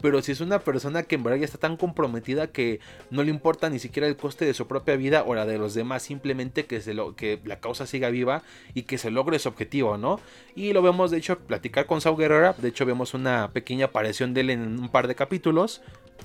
pero 0.00 0.22
si 0.22 0.32
es 0.32 0.40
una 0.40 0.60
persona 0.60 1.02
que 1.02 1.14
en 1.14 1.22
verdad 1.22 1.38
ya 1.38 1.44
está 1.44 1.58
tan 1.58 1.76
comprometida 1.76 2.48
que 2.48 2.80
no 3.10 3.22
le 3.22 3.30
importa 3.30 3.70
ni 3.70 3.78
siquiera 3.78 4.08
el 4.08 4.16
coste 4.16 4.44
de 4.44 4.54
su 4.54 4.66
propia 4.66 4.96
vida 4.96 5.24
o 5.26 5.34
la 5.34 5.46
de 5.46 5.58
los 5.58 5.74
demás, 5.74 6.02
simplemente 6.02 6.66
que, 6.66 6.80
se 6.80 6.94
lo, 6.94 7.14
que 7.14 7.40
la 7.44 7.60
causa 7.60 7.86
siga 7.86 8.10
viva 8.10 8.42
y 8.74 8.82
que 8.82 8.98
se 8.98 9.10
logre 9.10 9.38
su 9.38 9.48
objetivo, 9.48 9.96
¿no? 9.96 10.20
Y 10.54 10.72
lo 10.72 10.82
vemos, 10.82 11.10
de 11.10 11.18
hecho, 11.18 11.38
platicar 11.38 11.86
con 11.86 12.00
Saw 12.00 12.16
Guerrera, 12.16 12.54
de 12.56 12.68
hecho 12.68 12.86
vemos 12.86 13.14
una 13.14 13.50
pequeña 13.52 13.86
aparición 13.86 14.34
de 14.34 14.40
él 14.42 14.50
en 14.50 14.78
un 14.78 14.88
par 14.88 15.08
de 15.08 15.14
capítulos, 15.14 15.82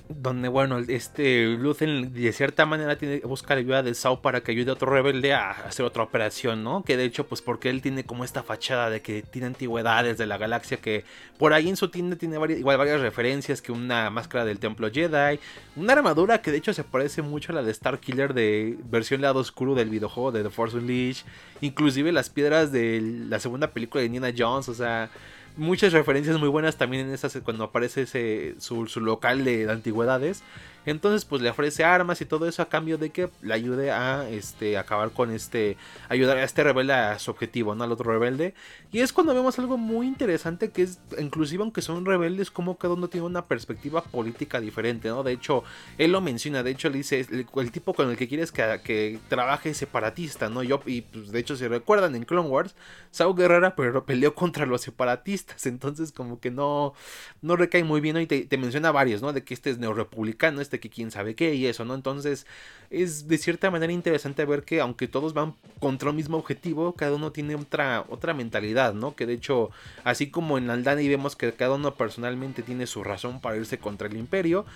donde 0.08 0.48
bueno, 0.48 0.78
este 0.78 1.46
Luthen 1.46 2.12
de 2.12 2.32
cierta 2.32 2.66
manera 2.66 2.96
tiene 2.96 3.20
que 3.20 3.26
buscar 3.26 3.58
ayuda 3.58 3.82
de 3.82 3.94
Sao 3.94 4.20
para 4.20 4.42
que 4.42 4.52
ayude 4.52 4.70
a 4.70 4.74
otro 4.74 4.90
rebelde 4.90 5.34
a 5.34 5.50
hacer 5.50 5.84
otra 5.84 6.02
operación, 6.02 6.62
¿no? 6.62 6.84
Que 6.84 6.96
de 6.96 7.04
hecho, 7.04 7.26
pues 7.26 7.42
porque 7.42 7.70
él 7.70 7.82
tiene 7.82 8.04
como 8.04 8.24
esta 8.24 8.42
fachada 8.42 8.90
de 8.90 9.02
que 9.02 9.22
tiene 9.22 9.48
antigüedades 9.48 10.18
de 10.18 10.26
la 10.26 10.38
galaxia 10.38 10.76
que 10.78 11.04
por 11.38 11.52
ahí 11.52 11.68
en 11.68 11.76
su 11.76 11.88
tienda 11.90 12.16
tiene 12.16 12.38
varias, 12.38 12.60
igual 12.60 12.78
varias 12.78 13.00
referencias 13.00 13.62
que 13.66 13.72
una 13.72 14.10
máscara 14.10 14.44
del 14.44 14.60
templo 14.60 14.88
Jedi, 14.92 15.40
una 15.74 15.94
armadura 15.94 16.40
que 16.40 16.52
de 16.52 16.58
hecho 16.58 16.72
se 16.72 16.84
parece 16.84 17.20
mucho 17.20 17.50
a 17.50 17.56
la 17.56 17.62
de 17.64 17.72
Star 17.72 17.98
Killer 17.98 18.32
de 18.32 18.78
versión 18.88 19.20
lado 19.22 19.40
oscuro 19.40 19.74
del 19.74 19.90
videojuego 19.90 20.30
de 20.30 20.44
The 20.44 20.50
Force 20.50 20.76
Unleashed, 20.76 21.26
inclusive 21.60 22.12
las 22.12 22.30
piedras 22.30 22.70
de 22.70 23.00
la 23.28 23.40
segunda 23.40 23.72
película 23.72 24.02
de 24.02 24.08
Nina 24.08 24.32
Jones, 24.36 24.68
o 24.68 24.74
sea, 24.74 25.10
muchas 25.56 25.92
referencias 25.92 26.38
muy 26.38 26.48
buenas 26.48 26.76
también 26.76 27.08
en 27.08 27.12
esas 27.12 27.36
cuando 27.44 27.64
aparece 27.64 28.02
ese, 28.02 28.54
su, 28.58 28.86
su 28.86 29.00
local 29.00 29.44
de 29.44 29.68
antigüedades. 29.68 30.44
Entonces, 30.86 31.24
pues 31.24 31.42
le 31.42 31.50
ofrece 31.50 31.84
armas 31.84 32.20
y 32.20 32.24
todo 32.24 32.46
eso 32.48 32.62
a 32.62 32.68
cambio 32.68 32.96
de 32.96 33.10
que 33.10 33.28
le 33.42 33.52
ayude 33.52 33.90
a 33.90 34.28
este, 34.30 34.78
acabar 34.78 35.10
con 35.10 35.32
este, 35.32 35.76
ayudar 36.08 36.38
a 36.38 36.44
este 36.44 36.62
rebelde 36.62 36.92
a 36.92 37.18
su 37.18 37.32
objetivo, 37.32 37.74
¿no? 37.74 37.84
Al 37.84 37.92
otro 37.92 38.10
rebelde. 38.10 38.54
Y 38.92 39.00
es 39.00 39.12
cuando 39.12 39.34
vemos 39.34 39.58
algo 39.58 39.76
muy 39.76 40.06
interesante 40.06 40.70
que 40.70 40.82
es, 40.82 41.00
inclusive 41.18 41.62
aunque 41.62 41.82
son 41.82 42.06
rebeldes, 42.06 42.50
como 42.50 42.78
cada 42.78 42.94
uno 42.94 43.08
tiene 43.08 43.26
una 43.26 43.46
perspectiva 43.46 44.02
política 44.02 44.60
diferente, 44.60 45.08
¿no? 45.08 45.24
De 45.24 45.32
hecho, 45.32 45.64
él 45.98 46.12
lo 46.12 46.20
menciona, 46.20 46.62
de 46.62 46.70
hecho 46.70 46.88
le 46.88 46.98
dice, 46.98 47.26
el, 47.30 47.70
tipo 47.72 47.92
con 47.92 48.08
el 48.08 48.16
que 48.16 48.28
quieres 48.28 48.52
que, 48.52 48.80
que 48.84 49.18
trabaje 49.28 49.74
separatista, 49.74 50.48
¿no? 50.48 50.62
Yo, 50.62 50.80
y 50.86 51.02
pues 51.02 51.32
de 51.32 51.40
hecho, 51.40 51.56
si 51.56 51.66
recuerdan 51.66 52.14
en 52.14 52.24
Clone 52.24 52.48
Wars, 52.48 52.76
Sao 53.10 53.34
Guerrera 53.34 53.74
pero 53.74 54.04
peleó 54.06 54.34
contra 54.34 54.66
los 54.66 54.82
separatistas, 54.82 55.66
entonces 55.66 56.12
como 56.12 56.38
que 56.38 56.50
no, 56.50 56.94
no 57.42 57.56
recae 57.56 57.82
muy 57.82 58.00
bien, 58.00 58.14
¿no? 58.14 58.20
Y 58.20 58.26
te, 58.26 58.44
te 58.44 58.56
menciona 58.56 58.92
varios, 58.92 59.20
¿no? 59.20 59.32
De 59.32 59.42
que 59.42 59.54
este 59.54 59.70
es 59.70 59.78
neorepublicano, 59.78 60.60
este 60.60 60.75
que 60.80 60.90
quién 60.90 61.10
sabe 61.10 61.34
qué 61.34 61.54
y 61.54 61.66
eso, 61.66 61.84
¿no? 61.84 61.94
Entonces 61.94 62.46
es 62.90 63.26
de 63.28 63.38
cierta 63.38 63.70
manera 63.70 63.92
interesante 63.92 64.44
ver 64.44 64.62
que 64.62 64.80
aunque 64.80 65.08
todos 65.08 65.34
van 65.34 65.54
contra 65.80 66.10
un 66.10 66.16
mismo 66.16 66.36
objetivo, 66.36 66.92
cada 66.94 67.14
uno 67.14 67.32
tiene 67.32 67.54
otra, 67.54 68.04
otra 68.08 68.34
mentalidad, 68.34 68.94
¿no? 68.94 69.14
Que 69.16 69.26
de 69.26 69.34
hecho, 69.34 69.70
así 70.04 70.30
como 70.30 70.58
en 70.58 70.70
Aldani 70.70 71.08
vemos 71.08 71.36
que 71.36 71.52
cada 71.52 71.74
uno 71.74 71.94
personalmente 71.94 72.62
tiene 72.62 72.86
su 72.86 73.02
razón 73.04 73.40
para 73.40 73.56
irse 73.56 73.78
contra 73.78 74.08
el 74.08 74.16
imperio, 74.16 74.66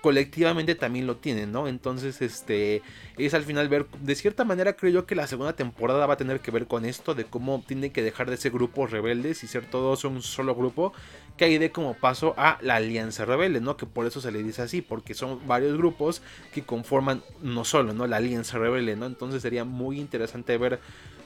colectivamente 0.00 0.74
también 0.74 1.06
lo 1.06 1.16
tienen, 1.16 1.50
¿no? 1.50 1.66
Entonces, 1.66 2.22
este, 2.22 2.82
es 3.18 3.34
al 3.34 3.42
final 3.42 3.68
ver, 3.68 3.86
de 4.00 4.14
cierta 4.14 4.44
manera 4.44 4.76
creo 4.76 4.92
yo 4.92 5.06
que 5.06 5.16
la 5.16 5.26
segunda 5.26 5.54
temporada 5.54 6.06
va 6.06 6.14
a 6.14 6.16
tener 6.16 6.40
que 6.40 6.50
ver 6.50 6.66
con 6.66 6.84
esto, 6.84 7.14
de 7.14 7.24
cómo 7.24 7.64
tienen 7.66 7.90
que 7.90 8.02
dejar 8.02 8.30
de 8.30 8.36
ser 8.36 8.52
grupos 8.52 8.92
rebeldes 8.92 9.42
y 9.42 9.48
ser 9.48 9.68
todos 9.68 10.04
un 10.04 10.22
solo 10.22 10.54
grupo, 10.54 10.92
que 11.36 11.46
ahí 11.46 11.58
de 11.58 11.72
como 11.72 11.94
paso 11.94 12.34
a 12.36 12.58
la 12.62 12.76
Alianza 12.76 13.24
Rebelde, 13.24 13.60
¿no? 13.60 13.76
Que 13.76 13.86
por 13.86 14.06
eso 14.06 14.20
se 14.20 14.30
le 14.30 14.42
dice 14.42 14.62
así, 14.62 14.80
porque 14.80 15.14
son 15.14 15.46
varios 15.46 15.76
grupos 15.76 16.22
que 16.54 16.62
conforman 16.62 17.22
no 17.42 17.64
solo, 17.64 17.92
¿no? 17.92 18.06
La 18.06 18.18
Alianza 18.18 18.58
Rebelde, 18.58 18.96
¿no? 18.96 19.06
Entonces 19.06 19.42
sería 19.42 19.64
muy 19.64 19.98
interesante 19.98 20.56
ver 20.56 20.78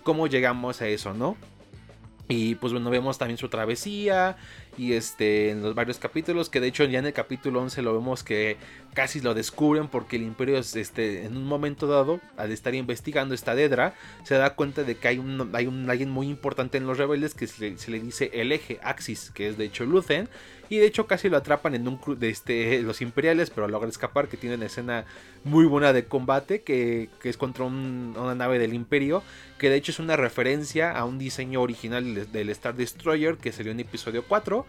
cómo 0.02 0.26
llegamos 0.26 0.80
a 0.80 0.88
eso, 0.88 1.12
¿no? 1.12 1.36
Y 2.30 2.54
pues 2.54 2.72
bueno, 2.72 2.90
vemos 2.90 3.18
también 3.18 3.38
su 3.38 3.48
travesía 3.48 4.36
y 4.78 4.92
este 4.92 5.50
en 5.50 5.62
los 5.62 5.74
varios 5.74 5.98
capítulos, 5.98 6.48
que 6.48 6.60
de 6.60 6.68
hecho 6.68 6.84
ya 6.84 7.00
en 7.00 7.06
el 7.06 7.12
capítulo 7.12 7.60
11 7.60 7.82
lo 7.82 7.92
vemos 7.92 8.22
que 8.22 8.56
casi 8.94 9.20
lo 9.20 9.34
descubren 9.34 9.88
porque 9.88 10.14
el 10.14 10.22
imperio 10.22 10.56
este, 10.58 11.24
en 11.24 11.36
un 11.36 11.44
momento 11.44 11.88
dado, 11.88 12.20
al 12.36 12.52
estar 12.52 12.72
investigando 12.76 13.34
esta 13.34 13.56
Dedra, 13.56 13.94
se 14.22 14.36
da 14.36 14.54
cuenta 14.54 14.84
de 14.84 14.94
que 14.94 15.08
hay 15.08 15.18
un, 15.18 15.50
hay 15.54 15.66
un 15.66 15.90
alguien 15.90 16.10
muy 16.10 16.28
importante 16.28 16.78
en 16.78 16.86
los 16.86 16.98
rebeldes 16.98 17.34
que 17.34 17.48
se 17.48 17.90
le, 17.90 17.98
dice 18.00 18.30
el 18.32 18.52
eje 18.52 18.78
Axis, 18.84 19.32
que 19.32 19.48
es 19.48 19.58
de 19.58 19.64
hecho 19.64 19.84
Luthen, 19.84 20.28
y 20.70 20.78
de 20.78 20.86
hecho 20.86 21.06
casi 21.06 21.28
lo 21.28 21.36
atrapan 21.36 21.74
en 21.74 21.86
un 21.86 22.00
de 22.18 22.30
este, 22.30 22.80
los 22.82 23.02
imperiales, 23.02 23.50
pero 23.50 23.68
logra 23.68 23.90
escapar, 23.90 24.28
que 24.28 24.38
tiene 24.38 24.56
una 24.56 24.66
escena 24.66 25.04
muy 25.44 25.66
buena 25.66 25.92
de 25.92 26.06
combate, 26.06 26.62
que, 26.62 27.10
es 27.22 27.36
contra 27.36 27.64
una 27.64 28.34
nave 28.34 28.58
del 28.58 28.72
imperio, 28.72 29.22
que 29.58 29.68
de 29.68 29.76
hecho 29.76 29.92
es 29.92 29.98
una 29.98 30.16
referencia 30.16 30.92
a 30.92 31.04
un 31.04 31.18
diseño 31.18 31.60
original 31.60 32.32
del 32.32 32.48
Star 32.50 32.74
Destroyer 32.74 33.36
que 33.36 33.52
salió 33.52 33.72
en 33.72 33.80
episodio 33.80 34.24
4 34.26 34.64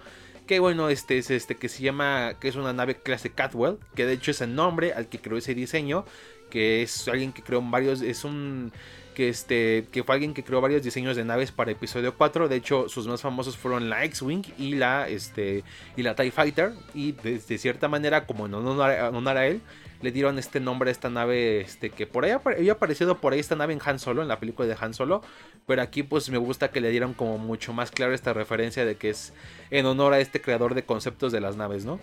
que 0.47 0.59
bueno, 0.59 0.89
este 0.89 1.17
es 1.19 1.29
este 1.29 1.55
que 1.55 1.69
se 1.69 1.83
llama, 1.83 2.33
que 2.41 2.49
es 2.49 2.55
una 2.55 2.73
nave 2.73 2.95
clase 2.95 3.29
Catwell, 3.29 3.77
que 3.95 4.05
de 4.05 4.13
hecho 4.13 4.31
es 4.31 4.41
el 4.41 4.53
nombre 4.53 4.91
al 4.91 5.07
que 5.07 5.19
creó 5.19 5.37
ese 5.37 5.53
diseño, 5.53 6.03
que 6.49 6.81
es 6.81 7.07
alguien 7.07 7.31
que 7.31 7.43
creó 7.43 7.61
varios, 7.61 8.01
es 8.01 8.25
un 8.25 8.73
que 9.13 9.29
este 9.29 9.87
que 9.91 10.03
fue 10.03 10.15
alguien 10.15 10.33
que 10.33 10.43
creó 10.43 10.61
varios 10.61 10.83
diseños 10.83 11.15
de 11.15 11.23
naves 11.23 11.51
para 11.51 11.71
episodio 11.71 12.15
4 12.15 12.47
de 12.47 12.55
hecho 12.55 12.89
sus 12.89 13.07
más 13.07 13.21
famosos 13.21 13.57
fueron 13.57 13.89
la 13.89 14.03
X-Wing 14.05 14.43
y 14.57 14.75
la 14.75 15.07
este 15.07 15.63
y 15.95 16.03
la 16.03 16.15
TIE 16.15 16.31
Fighter. 16.31 16.73
Y 16.93 17.13
de, 17.13 17.39
cierta 17.39 17.87
manera 17.87 18.25
como 18.25 18.45
en 18.45 18.53
honor 18.55 19.37
a 19.37 19.47
él 19.47 19.61
le 20.01 20.11
dieron 20.11 20.39
este 20.39 20.59
nombre 20.59 20.89
a 20.89 20.91
esta 20.91 21.09
nave, 21.09 21.61
este, 21.61 21.89
que 21.89 22.07
por 22.07 22.25
ahí 22.25 22.31
había 22.31 22.73
aparecido 22.73 23.17
por 23.19 23.33
ahí 23.33 23.39
esta 23.39 23.55
nave 23.55 23.73
en 23.73 23.79
Han 23.83 23.99
Solo, 23.99 24.21
en 24.21 24.27
la 24.27 24.39
película 24.39 24.67
de 24.67 24.75
Han 24.79 24.93
Solo, 24.93 25.21
pero 25.67 25.81
aquí 25.81 26.03
pues 26.03 26.29
me 26.29 26.37
gusta 26.37 26.71
que 26.71 26.81
le 26.81 26.89
dieran 26.89 27.13
como 27.13 27.37
mucho 27.37 27.73
más 27.73 27.91
claro 27.91 28.13
esta 28.13 28.33
referencia 28.33 28.85
de 28.85 28.95
que 28.95 29.09
es 29.09 29.33
en 29.69 29.85
honor 29.85 30.13
a 30.13 30.19
este 30.19 30.41
creador 30.41 30.75
de 30.75 30.83
conceptos 30.83 31.31
de 31.31 31.41
las 31.41 31.55
naves, 31.55 31.85
¿no? 31.85 31.99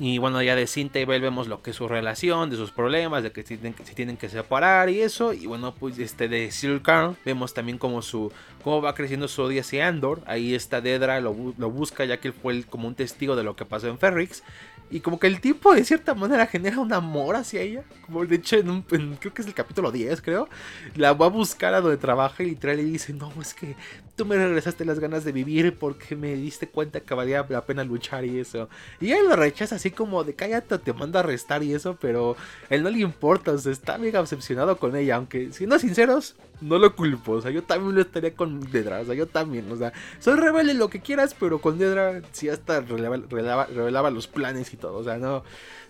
Y 0.00 0.18
bueno, 0.18 0.40
ya 0.42 0.54
de 0.54 0.68
Cinta 0.68 1.00
y 1.00 1.04
Bell 1.04 1.20
vemos 1.20 1.48
lo 1.48 1.60
que 1.60 1.70
es 1.70 1.76
su 1.76 1.88
relación, 1.88 2.50
de 2.50 2.56
sus 2.56 2.70
problemas, 2.70 3.24
de 3.24 3.32
que 3.32 3.42
se 3.42 3.56
tienen, 3.56 4.16
que 4.16 4.28
separar 4.28 4.90
y 4.90 5.00
eso. 5.00 5.32
Y 5.32 5.46
bueno, 5.46 5.74
pues 5.74 5.98
este 5.98 6.28
de 6.28 6.50
Cyril 6.52 6.82
Carl 6.82 7.16
vemos 7.24 7.52
también 7.52 7.78
como 7.78 8.00
su 8.00 8.32
cómo 8.62 8.80
va 8.80 8.94
creciendo 8.94 9.26
su 9.26 9.42
odio 9.42 9.60
hacia 9.60 9.88
Andor. 9.88 10.22
Ahí 10.26 10.54
está 10.54 10.80
Dedra, 10.80 11.20
lo, 11.20 11.34
lo 11.58 11.70
busca 11.70 12.04
ya 12.04 12.20
que 12.20 12.28
él 12.28 12.34
fue 12.34 12.62
como 12.62 12.86
un 12.86 12.94
testigo 12.94 13.34
de 13.34 13.42
lo 13.42 13.56
que 13.56 13.64
pasó 13.64 13.88
en 13.88 13.98
Ferrix. 13.98 14.44
Y 14.90 15.00
como 15.00 15.18
que 15.18 15.26
el 15.26 15.40
tipo 15.40 15.74
de 15.74 15.84
cierta 15.84 16.14
manera 16.14 16.46
genera 16.46 16.80
un 16.80 16.92
amor 16.92 17.36
hacia 17.36 17.60
ella. 17.60 17.82
Como 18.06 18.24
de 18.24 18.36
hecho, 18.36 18.56
en, 18.56 18.70
un, 18.70 18.82
creo 18.82 19.34
que 19.34 19.42
es 19.42 19.48
el 19.48 19.54
capítulo 19.54 19.92
10, 19.92 20.22
creo. 20.22 20.48
La 20.94 21.12
va 21.12 21.26
a 21.26 21.30
buscar 21.30 21.74
a 21.74 21.80
donde 21.80 21.98
trabaja 21.98 22.42
y 22.42 22.46
literal 22.46 22.78
le 22.78 22.84
dice, 22.84 23.12
no, 23.12 23.32
es 23.40 23.52
que 23.52 23.76
tú 24.16 24.24
me 24.24 24.36
regresaste 24.36 24.84
las 24.84 24.98
ganas 24.98 25.24
de 25.24 25.32
vivir 25.32 25.76
porque 25.78 26.16
me 26.16 26.34
diste 26.34 26.68
cuenta 26.68 27.00
que 27.00 27.14
valía 27.14 27.46
la 27.48 27.64
pena 27.64 27.84
luchar 27.84 28.24
y 28.24 28.38
eso. 28.38 28.68
Y 29.00 29.12
él 29.12 29.28
lo 29.28 29.36
rechaza 29.36 29.76
así 29.76 29.90
como 29.90 30.24
de 30.24 30.34
cállate, 30.34 30.78
te 30.78 30.92
mando 30.92 31.18
a 31.18 31.22
arrestar 31.22 31.62
y 31.62 31.74
eso, 31.74 31.96
pero 32.00 32.36
él 32.70 32.82
no 32.82 32.90
le 32.90 33.00
importa, 33.00 33.52
o 33.52 33.58
sea, 33.58 33.72
está 33.72 33.98
mega 33.98 34.20
obsesionado 34.20 34.78
con 34.78 34.96
ella. 34.96 35.16
Aunque, 35.16 35.52
siendo 35.52 35.78
sinceros, 35.78 36.34
no 36.60 36.78
lo 36.78 36.94
culpo. 36.94 37.32
O 37.32 37.42
sea, 37.42 37.50
yo 37.50 37.62
también 37.62 37.94
lo 37.94 38.00
estaría 38.00 38.34
con 38.34 38.60
Dedra. 38.70 39.00
O 39.00 39.04
sea, 39.04 39.14
yo 39.14 39.26
también. 39.26 39.70
O 39.70 39.76
sea, 39.76 39.92
soy 40.18 40.34
rebelde 40.36 40.74
lo 40.74 40.88
que 40.90 41.00
quieras, 41.00 41.34
pero 41.38 41.60
con 41.60 41.78
Dedra 41.78 42.22
sí 42.32 42.48
hasta 42.48 42.80
revelaba, 42.80 44.10
los 44.10 44.26
planes 44.26 44.72
y 44.72 44.76
todo. 44.76 44.98
O 44.98 45.04
sea, 45.04 45.18
no. 45.18 45.44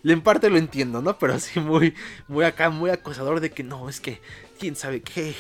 En 0.05 0.21
parte 0.21 0.51
lo 0.51 0.59
entiendo, 0.59 1.03
¿no? 1.03 1.19
Pero 1.19 1.35
así 1.35 1.61
muy, 1.61 1.95
muy 2.29 2.45
acá, 2.45 2.71
muy 2.71 2.91
acosador 2.91 3.41
de 3.41 3.51
que 3.51 3.65
no, 3.65 3.89
es 3.89 4.01
que 4.01 4.21
quién 4.59 4.77
sabe 4.77 5.01
qué, 5.01 5.35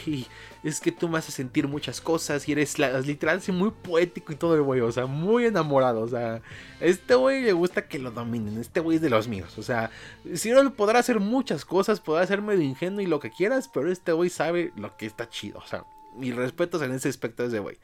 es 0.63 0.81
que 0.81 0.93
tú 0.93 1.09
me 1.09 1.19
haces 1.19 1.35
sentir 1.35 1.69
muchas 1.69 2.01
cosas 2.01 2.49
y 2.49 2.53
eres 2.53 2.79
la, 2.79 3.01
literal 3.01 3.41
muy 3.49 3.71
poético 3.71 4.33
y 4.33 4.37
todo 4.37 4.55
el 4.55 4.63
güey, 4.63 4.81
o 4.81 4.93
sea, 4.93 5.07
muy 5.07 5.47
enamorado, 5.47 6.01
o 6.01 6.09
sea, 6.09 6.41
este 6.81 7.15
güey 7.15 7.43
le 7.43 7.53
gusta 7.53 7.89
que 7.89 7.99
lo 7.99 8.11
dominen, 8.11 8.59
este 8.59 8.81
güey 8.81 8.97
es 8.97 9.03
de 9.03 9.11
los 9.11 9.29
míos, 9.29 9.59
o 9.59 9.63
sea, 9.63 9.91
si 10.35 10.51
no 10.51 10.73
podrá 10.75 11.01
hacer 11.01 11.21
muchas 11.21 11.65
cosas, 11.65 12.01
podrá 12.01 12.27
ser 12.27 12.43
medio 12.43 12.63
ingenuo 12.63 13.01
y 13.01 13.07
lo 13.07 13.21
que 13.21 13.31
quieras, 13.31 13.69
pero 13.73 13.91
este 13.91 14.13
güey 14.13 14.31
sabe 14.31 14.73
lo 14.77 14.97
que 14.97 15.07
está 15.07 15.29
chido, 15.29 15.59
o 15.59 15.67
sea, 15.67 15.85
mis 16.17 16.35
respetos 16.35 16.83
en 16.83 16.93
ese 16.93 17.09
aspecto 17.09 17.43
de 17.43 17.49
ese 17.49 17.59
güey. 17.59 17.79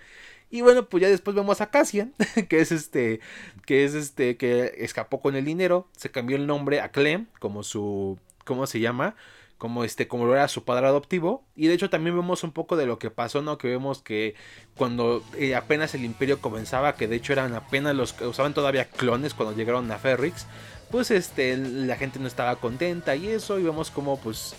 Y 0.51 0.61
bueno, 0.61 0.89
pues 0.89 1.03
ya 1.03 1.09
después 1.09 1.35
vemos 1.35 1.61
a 1.61 1.71
Cassian, 1.71 2.15
que 2.49 2.61
es 2.61 2.71
este, 2.71 3.21
que 3.67 3.85
es 3.85 3.95
este, 3.95 4.37
que 4.37 4.75
escapó 4.79 5.21
con 5.21 5.35
el 5.35 5.45
dinero, 5.45 5.89
se 5.97 6.11
cambió 6.11 6.37
el 6.37 6.47
nombre 6.47 6.81
a 6.81 6.91
Clem, 6.91 7.27
como 7.41 7.63
su, 7.63 8.19
¿cómo 8.45 8.67
se 8.67 8.81
llama? 8.81 9.17
Como 9.65 9.83
este, 9.83 10.07
como 10.07 10.27
lo 10.27 10.35
era 10.35 10.47
su 10.47 10.63
padre 10.63 10.89
adoptivo. 10.89 11.43
Y 11.57 11.69
de 11.69 11.73
hecho 11.73 11.89
también 11.89 12.15
vemos 12.15 12.45
un 12.45 12.53
poco 12.53 12.77
de 12.77 12.85
lo 12.85 12.99
que 12.99 13.09
pasó, 13.09 13.41
¿no? 13.41 13.57
Que 13.57 13.69
vemos 13.69 14.03
que 14.03 14.35
cuando 14.77 15.25
eh, 15.39 15.55
apenas 15.55 15.95
el 15.95 16.05
imperio 16.05 16.39
comenzaba, 16.43 16.97
que 16.97 17.09
de 17.09 17.17
hecho 17.17 17.33
eran 17.33 17.55
apenas 17.55 17.95
los 17.95 18.13
que 18.13 18.27
usaban 18.27 18.53
todavía 18.53 18.91
clones 18.91 19.33
cuando 19.33 19.57
llegaron 19.57 19.91
a 19.91 19.97
Ferrix, 19.97 20.47
pues 20.91 21.11
este, 21.11 21.57
la 21.57 21.97
gente 21.97 22.19
no 22.19 22.27
estaba 22.27 22.57
contenta 22.57 23.17
y 23.17 23.29
eso, 23.29 23.59
y 23.59 23.63
vemos 23.63 23.91
como 23.91 24.19
pues 24.19 24.55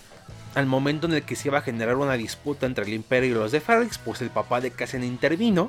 al 0.56 0.66
momento 0.66 1.06
en 1.06 1.12
el 1.12 1.22
que 1.22 1.36
se 1.36 1.50
iba 1.50 1.58
a 1.58 1.62
generar 1.62 1.94
una 1.94 2.14
disputa 2.14 2.66
entre 2.66 2.84
el 2.84 2.92
Imperio 2.92 3.30
y 3.30 3.34
los 3.34 3.52
de 3.52 3.60
Ferrix, 3.60 3.98
pues 3.98 4.20
el 4.22 4.30
papá 4.30 4.60
de 4.60 4.72
Cassian 4.72 5.04
intervino. 5.04 5.68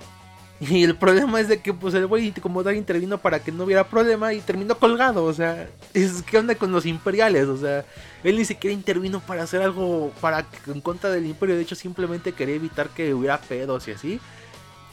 Y 0.59 0.83
el 0.83 0.95
problema 0.95 1.39
es 1.39 1.47
de 1.47 1.59
que 1.61 1.73
pues 1.73 1.93
el 1.93 2.07
güey 2.07 2.31
como 2.31 2.63
tal 2.63 2.75
intervino 2.75 3.17
para 3.17 3.39
que 3.39 3.51
no 3.51 3.63
hubiera 3.63 3.87
problema 3.87 4.33
y 4.33 4.41
terminó 4.41 4.77
colgado, 4.77 5.23
o 5.23 5.33
sea, 5.33 5.69
es 5.93 6.23
que 6.23 6.37
onda 6.37 6.55
con 6.55 6.71
los 6.71 6.85
imperiales, 6.85 7.47
o 7.47 7.57
sea, 7.57 7.85
él 8.23 8.37
ni 8.37 8.45
siquiera 8.45 8.73
intervino 8.73 9.19
para 9.19 9.43
hacer 9.43 9.61
algo 9.61 10.11
para 10.19 10.45
en 10.67 10.81
contra 10.81 11.11
del 11.11 11.25
imperio, 11.25 11.55
de 11.55 11.61
hecho 11.61 11.75
simplemente 11.75 12.33
quería 12.33 12.55
evitar 12.55 12.89
que 12.89 13.13
hubiera 13.13 13.39
pedos 13.39 13.87
y 13.87 13.91
así. 13.91 14.19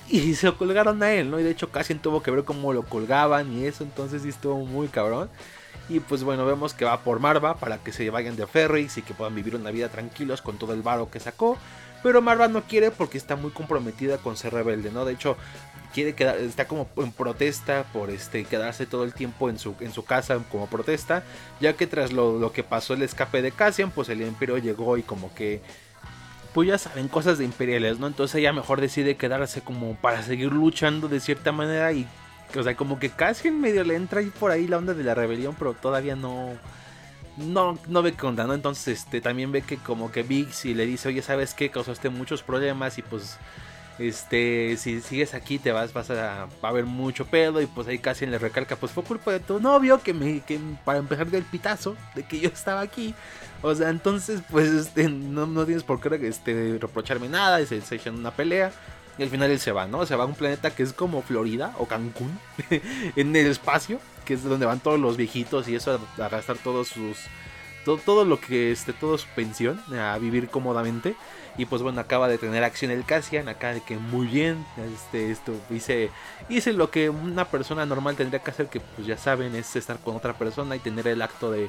Y 0.09 0.35
se 0.35 0.47
lo 0.47 0.59
colgaron 0.59 1.03
a 1.03 1.12
él, 1.12 1.31
¿no? 1.31 1.41
Y 1.41 1.43
de 1.43 1.51
hecho 1.51 1.71
Cassian 1.71 1.99
tuvo 1.99 2.23
que 2.23 2.31
ver 2.31 2.45
cómo 2.45 2.75
lo 2.75 2.83
colgaban 2.83 3.51
y 3.57 3.65
eso, 3.65 3.85
entonces 3.85 4.23
sí 4.23 4.29
estuvo 4.29 4.57
muy 4.67 4.89
cabrón. 4.89 5.31
Y 5.89 6.01
pues 6.01 6.25
bueno, 6.25 6.45
vemos 6.47 6.75
que 6.75 6.85
va 6.85 7.01
por 7.01 7.21
Marva 7.21 7.57
para 7.57 7.79
que 7.79 7.93
se 7.93 8.09
vayan 8.11 8.37
de 8.37 8.47
Ferrix 8.47 8.99
y 8.99 9.03
que 9.03 9.15
puedan 9.15 9.35
vivir 9.35 9.57
una 9.57 9.71
vida 9.71 9.89
tranquilos 9.89 10.43
con 10.43 10.59
todo 10.59 10.75
el 10.75 10.83
varo 10.83 11.11
que 11.11 11.21
sacó. 11.21 11.59
Pero 12.05 12.22
Marva 12.22 12.46
no 12.46 12.62
quiere 12.62 12.92
porque 12.92 13.18
está 13.18 13.34
muy 13.34 13.50
comprometida 13.50 14.18
con 14.18 14.36
ser 14.36 14.52
rebelde, 14.52 14.92
¿no? 14.92 15.05
De 15.05 15.14
hecho, 15.14 15.36
quiere 15.92 16.14
quedar, 16.14 16.36
está 16.36 16.68
como 16.68 16.88
en 16.98 17.11
protesta 17.11 17.86
por 17.92 18.11
este 18.11 18.44
quedarse 18.44 18.84
todo 18.84 19.05
el 19.05 19.14
tiempo 19.14 19.48
en 19.48 19.59
su, 19.59 19.74
en 19.80 19.90
su 19.92 20.05
casa 20.05 20.38
como 20.52 20.68
protesta. 20.68 21.24
Ya 21.61 21.72
que 21.72 21.86
tras 21.86 22.12
lo, 22.12 22.38
lo 22.38 22.52
que 22.52 22.62
pasó 22.62 22.94
el 22.94 23.02
escape 23.02 23.40
de 23.40 23.50
Cassian, 23.50 23.90
pues 23.90 24.11
el 24.11 24.20
imperio 24.20 24.59
llegó 24.59 24.98
y 24.98 25.02
como 25.02 25.34
que 25.34 25.62
pues 26.52 26.68
ya 26.68 26.78
saben, 26.78 27.09
cosas 27.09 27.38
de 27.38 27.44
imperiales, 27.44 27.98
¿no? 27.98 28.07
Entonces 28.07 28.36
ella 28.36 28.52
mejor 28.52 28.80
decide 28.80 29.16
quedarse 29.16 29.62
como 29.62 29.96
para 29.96 30.22
seguir 30.22 30.52
luchando 30.52 31.09
de 31.09 31.18
cierta 31.18 31.50
manera 31.50 31.90
y 31.92 32.07
o 32.55 32.62
sea, 32.62 32.76
como 32.76 32.98
que 32.98 33.11
casi 33.11 33.48
en 33.48 33.61
medio 33.61 33.82
le 33.82 33.96
entra 33.96 34.20
ahí 34.20 34.30
por 34.38 34.50
ahí 34.50 34.68
la 34.68 34.78
onda 34.78 34.94
de 34.94 35.02
la 35.02 35.14
rebelión, 35.14 35.57
pero 35.59 35.74
todavía 35.74 36.16
no. 36.16 36.52
No, 37.37 37.78
no 37.89 38.03
ve 38.03 38.12
qué 38.12 38.30
¿no? 38.30 38.55
Entonces, 38.55 39.01
este, 39.01 39.20
también 39.20 39.51
ve 39.51 39.62
que 39.62 39.76
como 39.76 40.12
que 40.12 40.22
Vix 40.22 40.64
y 40.64 40.74
le 40.74 40.87
dice, 40.87 41.09
oye, 41.09 41.22
¿sabes 41.22 41.55
qué? 41.55 41.70
Causaste 41.70 42.09
muchos 42.09 42.43
problemas 42.43 42.97
y 42.99 43.03
pues, 43.03 43.39
este, 43.99 44.76
si 44.76 45.01
sigues 45.01 45.35
aquí 45.35 45.59
te 45.59 45.72
vas, 45.72 45.93
vas 45.93 46.11
a, 46.11 46.43
a 46.43 46.49
haber 46.62 46.85
mucho 46.85 47.26
pedo 47.26 47.61
y 47.61 47.66
pues 47.66 47.87
ahí 47.87 47.99
casi 47.99 48.26
le 48.26 48.39
recalca, 48.39 48.76
pues 48.76 48.93
fue 48.93 49.05
culpa 49.05 49.32
de 49.32 49.41
tu 49.41 49.61
novio 49.61 50.01
que 50.03 50.12
me, 50.12 50.41
que 50.41 50.59
para 50.85 50.99
empezar 50.99 51.28
del 51.28 51.45
pitazo 51.45 51.97
de 52.14 52.22
que 52.24 52.41
yo 52.41 52.49
estaba 52.49 52.80
aquí. 52.80 53.14
O 53.62 53.74
sea, 53.74 53.91
entonces, 53.91 54.43
pues, 54.51 54.68
este, 54.68 55.09
no, 55.09 55.47
no 55.47 55.64
tienes 55.64 55.85
por 55.85 56.01
qué, 56.01 56.28
este, 56.28 56.78
reprocharme 56.80 57.28
nada 57.28 57.64
se, 57.66 57.80
se 57.80 57.97
echan 57.97 58.16
una 58.16 58.30
pelea. 58.30 58.72
Y 59.16 59.22
al 59.22 59.28
final 59.30 59.51
él 59.51 59.61
se 59.61 59.72
va, 59.72 59.87
¿no? 59.87 60.05
Se 60.07 60.16
va 60.16 60.24
a 60.24 60.26
un 60.26 60.35
planeta 60.35 60.74
que 60.74 60.82
es 60.82 60.93
como 60.93 61.22
Florida 61.22 61.72
o 61.78 61.87
Cancún, 61.87 62.37
en 63.16 63.37
el 63.37 63.47
espacio, 63.47 64.01
que 64.25 64.35
es 64.35 64.45
donde 64.45 64.66
van 64.66 64.81
todos 64.81 64.99
los 64.99 65.16
viejitos 65.16 65.68
y 65.68 65.77
eso 65.77 65.99
a, 66.18 66.29
gastar 66.29 66.59
todos 66.59 66.89
sus. 66.89 67.18
Todo, 67.85 67.99
todo, 67.99 68.25
lo 68.25 68.41
que 68.41 68.72
esté, 68.72 68.95
toda 68.95 69.18
su 69.18 69.27
pensión, 69.37 69.79
a 69.93 70.16
vivir 70.16 70.49
cómodamente. 70.49 71.14
Y 71.59 71.66
pues 71.66 71.83
bueno, 71.83 72.01
acaba 72.01 72.29
de 72.29 72.39
tener 72.39 72.64
acción 72.64 72.91
el 72.91 73.05
Cassian, 73.05 73.49
acá 73.49 73.75
de 73.75 73.83
que 73.83 73.97
muy 73.97 74.27
bien, 74.27 74.64
este, 74.95 75.31
esto, 75.31 75.53
hice, 75.70 76.11
hice 76.49 76.72
lo 76.72 76.91
que 76.91 77.11
una 77.11 77.45
persona 77.45 77.85
normal 77.85 78.16
tendría 78.16 78.41
que 78.41 78.51
hacer, 78.51 78.68
que 78.68 78.81
pues 78.81 79.07
ya 79.07 79.18
saben, 79.18 79.55
es 79.55 79.77
estar 79.77 79.99
con 79.99 80.16
otra 80.16 80.33
persona 80.33 80.75
y 80.75 80.81
tener 80.81 81.07
el 81.07 81.20
acto 81.20 81.53
de, 81.53 81.68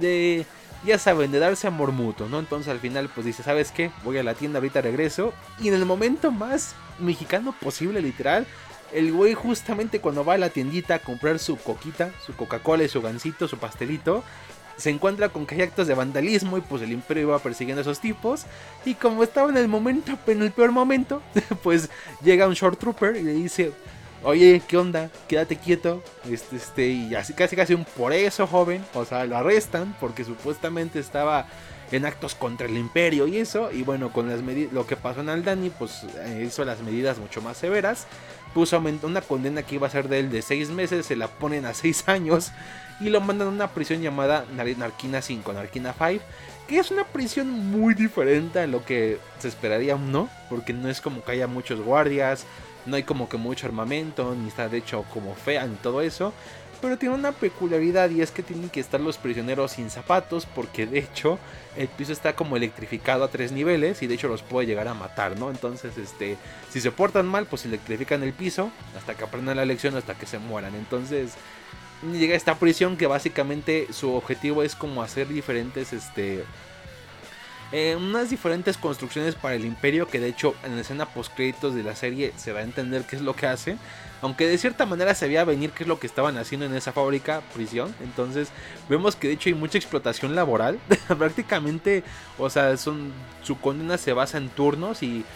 de 0.00 0.46
ya 0.84 0.98
saben, 0.98 1.32
de 1.32 1.38
darse 1.38 1.66
amor 1.66 1.92
mutuo, 1.92 2.28
¿no? 2.28 2.38
Entonces 2.38 2.68
al 2.68 2.80
final 2.80 3.08
pues 3.08 3.26
dice, 3.26 3.42
¿sabes 3.42 3.70
qué? 3.72 3.90
Voy 4.04 4.18
a 4.18 4.22
la 4.22 4.34
tienda, 4.34 4.58
ahorita 4.58 4.82
regreso. 4.82 5.32
Y 5.60 5.68
en 5.68 5.74
el 5.74 5.86
momento 5.86 6.30
más 6.30 6.74
mexicano 6.98 7.54
posible, 7.60 8.02
literal, 8.02 8.46
el 8.94 9.12
güey 9.12 9.34
justamente 9.34 10.00
cuando 10.00 10.24
va 10.24 10.34
a 10.34 10.38
la 10.38 10.50
tiendita 10.50 10.94
a 10.94 10.98
comprar 11.00 11.38
su 11.38 11.56
coquita, 11.56 12.12
su 12.24 12.34
Coca-Cola 12.34 12.84
y 12.84 12.88
su 12.88 13.02
gansito, 13.02 13.48
su 13.48 13.58
pastelito, 13.58 14.22
se 14.76 14.90
encuentra 14.90 15.28
con 15.28 15.46
que 15.46 15.56
hay 15.56 15.62
actos 15.62 15.86
de 15.86 15.94
vandalismo 15.94 16.58
y 16.58 16.60
pues 16.60 16.82
el 16.82 16.92
imperio 16.92 17.24
iba 17.24 17.38
persiguiendo 17.38 17.80
a 17.80 17.82
esos 17.82 18.00
tipos. 18.00 18.44
Y 18.84 18.94
como 18.94 19.22
estaba 19.22 19.50
en 19.50 19.56
el 19.56 19.68
momento, 19.68 20.18
en 20.26 20.42
el 20.42 20.50
peor 20.50 20.72
momento, 20.72 21.22
pues 21.62 21.90
llega 22.22 22.48
un 22.48 22.54
short 22.54 22.78
trooper 22.78 23.16
y 23.16 23.22
le 23.22 23.32
dice, 23.32 23.72
oye, 24.22 24.62
¿qué 24.66 24.76
onda? 24.76 25.10
Quédate 25.28 25.56
quieto. 25.56 26.02
Este, 26.28 26.56
este, 26.56 26.88
y 26.88 27.14
así 27.14 27.34
casi 27.34 27.54
casi 27.56 27.74
un 27.74 27.84
por 27.84 28.12
eso, 28.12 28.46
joven. 28.46 28.84
O 28.94 29.04
sea, 29.04 29.24
lo 29.26 29.36
arrestan 29.36 29.96
porque 30.00 30.24
supuestamente 30.24 30.98
estaba 30.98 31.46
en 31.92 32.06
actos 32.06 32.34
contra 32.34 32.66
el 32.66 32.76
imperio 32.76 33.26
y 33.26 33.38
eso. 33.38 33.70
Y 33.70 33.82
bueno, 33.82 34.12
con 34.12 34.28
las 34.28 34.40
lo 34.72 34.86
que 34.86 34.96
pasó 34.96 35.20
en 35.20 35.28
Aldani, 35.28 35.70
pues 35.70 36.04
eh, 36.24 36.44
hizo 36.46 36.64
las 36.64 36.80
medidas 36.80 37.18
mucho 37.18 37.40
más 37.42 37.56
severas. 37.56 38.06
Puso 38.54 38.78
una 38.78 39.20
condena 39.20 39.62
que 39.62 39.74
iba 39.74 39.86
a 39.86 39.90
ser 39.90 40.08
de 40.08 40.20
él 40.20 40.30
de 40.30 40.40
6 40.40 40.70
meses, 40.70 41.06
se 41.06 41.16
la 41.16 41.28
ponen 41.28 41.66
a 41.66 41.74
6 41.74 42.04
años. 42.08 42.52
Y 43.00 43.10
lo 43.10 43.20
mandan 43.20 43.48
a 43.48 43.50
una 43.50 43.68
prisión 43.68 44.00
llamada 44.00 44.44
Narquina 44.54 45.20
5, 45.20 45.52
Narquina 45.52 45.92
5. 45.92 46.24
Que 46.68 46.78
es 46.78 46.90
una 46.90 47.04
prisión 47.04 47.50
muy 47.50 47.94
diferente 47.94 48.60
a 48.60 48.66
lo 48.66 48.84
que 48.84 49.18
se 49.38 49.48
esperaría, 49.48 49.96
¿no? 49.96 50.30
Porque 50.48 50.72
no 50.72 50.88
es 50.88 51.00
como 51.00 51.22
que 51.22 51.32
haya 51.32 51.46
muchos 51.48 51.80
guardias, 51.80 52.46
no 52.86 52.96
hay 52.96 53.02
como 53.02 53.28
que 53.28 53.36
mucho 53.36 53.66
armamento, 53.66 54.34
ni 54.34 54.48
está 54.48 54.68
de 54.68 54.78
hecho 54.78 55.04
como 55.12 55.34
fea, 55.34 55.66
ni 55.66 55.74
todo 55.76 56.00
eso. 56.00 56.32
Pero 56.84 56.98
tiene 56.98 57.14
una 57.14 57.32
peculiaridad 57.32 58.10
y 58.10 58.20
es 58.20 58.30
que 58.30 58.42
tienen 58.42 58.68
que 58.68 58.78
estar 58.78 59.00
los 59.00 59.16
prisioneros 59.16 59.72
sin 59.72 59.88
zapatos 59.88 60.44
porque 60.44 60.84
de 60.84 60.98
hecho 60.98 61.38
el 61.78 61.88
piso 61.88 62.12
está 62.12 62.36
como 62.36 62.58
electrificado 62.58 63.24
a 63.24 63.28
tres 63.28 63.52
niveles 63.52 64.02
y 64.02 64.06
de 64.06 64.16
hecho 64.16 64.28
los 64.28 64.42
puede 64.42 64.66
llegar 64.66 64.86
a 64.88 64.92
matar, 64.92 65.38
¿no? 65.38 65.48
Entonces, 65.48 65.96
este, 65.96 66.36
si 66.68 66.82
se 66.82 66.92
portan 66.92 67.24
mal, 67.24 67.46
pues 67.46 67.64
electrifican 67.64 68.22
el 68.22 68.34
piso 68.34 68.70
hasta 68.98 69.14
que 69.14 69.24
aprendan 69.24 69.56
la 69.56 69.64
lección, 69.64 69.96
hasta 69.96 70.14
que 70.14 70.26
se 70.26 70.38
mueran. 70.38 70.74
Entonces, 70.74 71.32
llega 72.12 72.34
esta 72.34 72.56
prisión 72.56 72.98
que 72.98 73.06
básicamente 73.06 73.86
su 73.90 74.14
objetivo 74.14 74.62
es 74.62 74.74
como 74.74 75.02
hacer 75.02 75.26
diferentes, 75.26 75.94
este, 75.94 76.44
eh, 77.72 77.96
unas 77.96 78.28
diferentes 78.28 78.76
construcciones 78.76 79.36
para 79.36 79.54
el 79.54 79.64
imperio 79.64 80.06
que 80.06 80.20
de 80.20 80.28
hecho 80.28 80.54
en 80.64 80.74
la 80.74 80.82
escena 80.82 81.06
post 81.06 81.32
créditos 81.34 81.74
de 81.74 81.82
la 81.82 81.96
serie 81.96 82.34
se 82.36 82.52
va 82.52 82.60
a 82.60 82.62
entender 82.62 83.04
qué 83.04 83.16
es 83.16 83.22
lo 83.22 83.34
que 83.34 83.46
hacen. 83.46 83.78
Aunque 84.24 84.48
de 84.48 84.56
cierta 84.56 84.86
manera 84.86 85.14
se 85.14 85.26
veía 85.26 85.44
venir 85.44 85.72
qué 85.72 85.82
es 85.82 85.86
lo 85.86 86.00
que 86.00 86.06
estaban 86.06 86.38
haciendo 86.38 86.64
en 86.64 86.74
esa 86.74 86.92
fábrica, 86.92 87.42
prisión. 87.52 87.94
Entonces 88.02 88.48
vemos 88.88 89.16
que 89.16 89.28
de 89.28 89.34
hecho 89.34 89.50
hay 89.50 89.54
mucha 89.54 89.76
explotación 89.76 90.34
laboral. 90.34 90.78
Prácticamente, 91.18 92.02
o 92.38 92.48
sea, 92.48 92.74
son, 92.78 93.12
su 93.42 93.60
condena 93.60 93.98
se 93.98 94.14
basa 94.14 94.38
en 94.38 94.48
turnos 94.48 95.02
y 95.02 95.26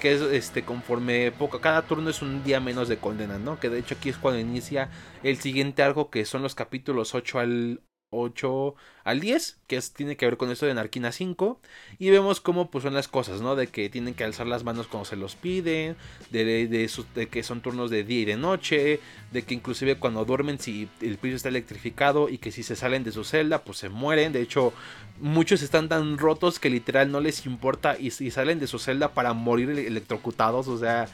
que 0.00 0.14
es 0.14 0.20
este 0.20 0.62
conforme 0.62 1.32
poco 1.32 1.60
cada 1.60 1.82
turno 1.82 2.08
es 2.08 2.22
un 2.22 2.44
día 2.44 2.60
menos 2.60 2.86
de 2.86 2.98
condena, 2.98 3.36
¿no? 3.36 3.58
Que 3.58 3.68
de 3.68 3.80
hecho 3.80 3.96
aquí 3.96 4.10
es 4.10 4.16
cuando 4.16 4.38
inicia 4.38 4.90
el 5.24 5.38
siguiente 5.38 5.82
arco 5.82 6.08
que 6.08 6.24
son 6.24 6.42
los 6.42 6.54
capítulos 6.54 7.16
8 7.16 7.40
al 7.40 7.80
8 8.10 8.74
al 9.04 9.20
10, 9.20 9.58
que 9.66 9.80
tiene 9.94 10.16
que 10.16 10.26
ver 10.26 10.36
con 10.36 10.50
esto 10.50 10.66
de 10.66 10.74
Narquina 10.74 11.12
5, 11.12 11.60
y 11.98 12.10
vemos 12.10 12.40
cómo 12.40 12.70
pues 12.70 12.82
son 12.82 12.94
las 12.94 13.08
cosas, 13.08 13.40
¿no? 13.40 13.56
De 13.56 13.66
que 13.68 13.88
tienen 13.88 14.14
que 14.14 14.24
alzar 14.24 14.46
las 14.46 14.64
manos 14.64 14.86
cuando 14.86 15.04
se 15.04 15.16
los 15.16 15.36
piden, 15.36 15.96
de, 16.30 16.44
de, 16.66 17.26
que 17.28 17.42
son 17.42 17.60
turnos 17.60 17.90
de 17.90 18.04
día 18.04 18.20
y 18.20 18.24
de 18.24 18.36
noche, 18.36 19.00
de 19.32 19.42
que 19.42 19.54
inclusive 19.54 19.96
cuando 19.96 20.24
duermen 20.24 20.58
si 20.58 20.88
el 21.00 21.18
piso 21.18 21.36
está 21.36 21.48
electrificado 21.48 22.28
y 22.28 22.38
que 22.38 22.52
si 22.52 22.62
se 22.62 22.76
salen 22.76 23.04
de 23.04 23.12
su 23.12 23.24
celda 23.24 23.62
pues 23.62 23.78
se 23.78 23.88
mueren, 23.88 24.32
de 24.32 24.42
hecho 24.42 24.72
muchos 25.20 25.62
están 25.62 25.88
tan 25.88 26.18
rotos 26.18 26.58
que 26.58 26.70
literal 26.70 27.10
no 27.10 27.20
les 27.20 27.46
importa 27.46 27.96
y, 27.98 28.06
y 28.06 28.30
salen 28.30 28.60
de 28.60 28.66
su 28.66 28.78
celda 28.78 29.14
para 29.14 29.32
morir 29.32 29.70
electrocutados, 29.70 30.68
o 30.68 30.78
sea... 30.78 31.08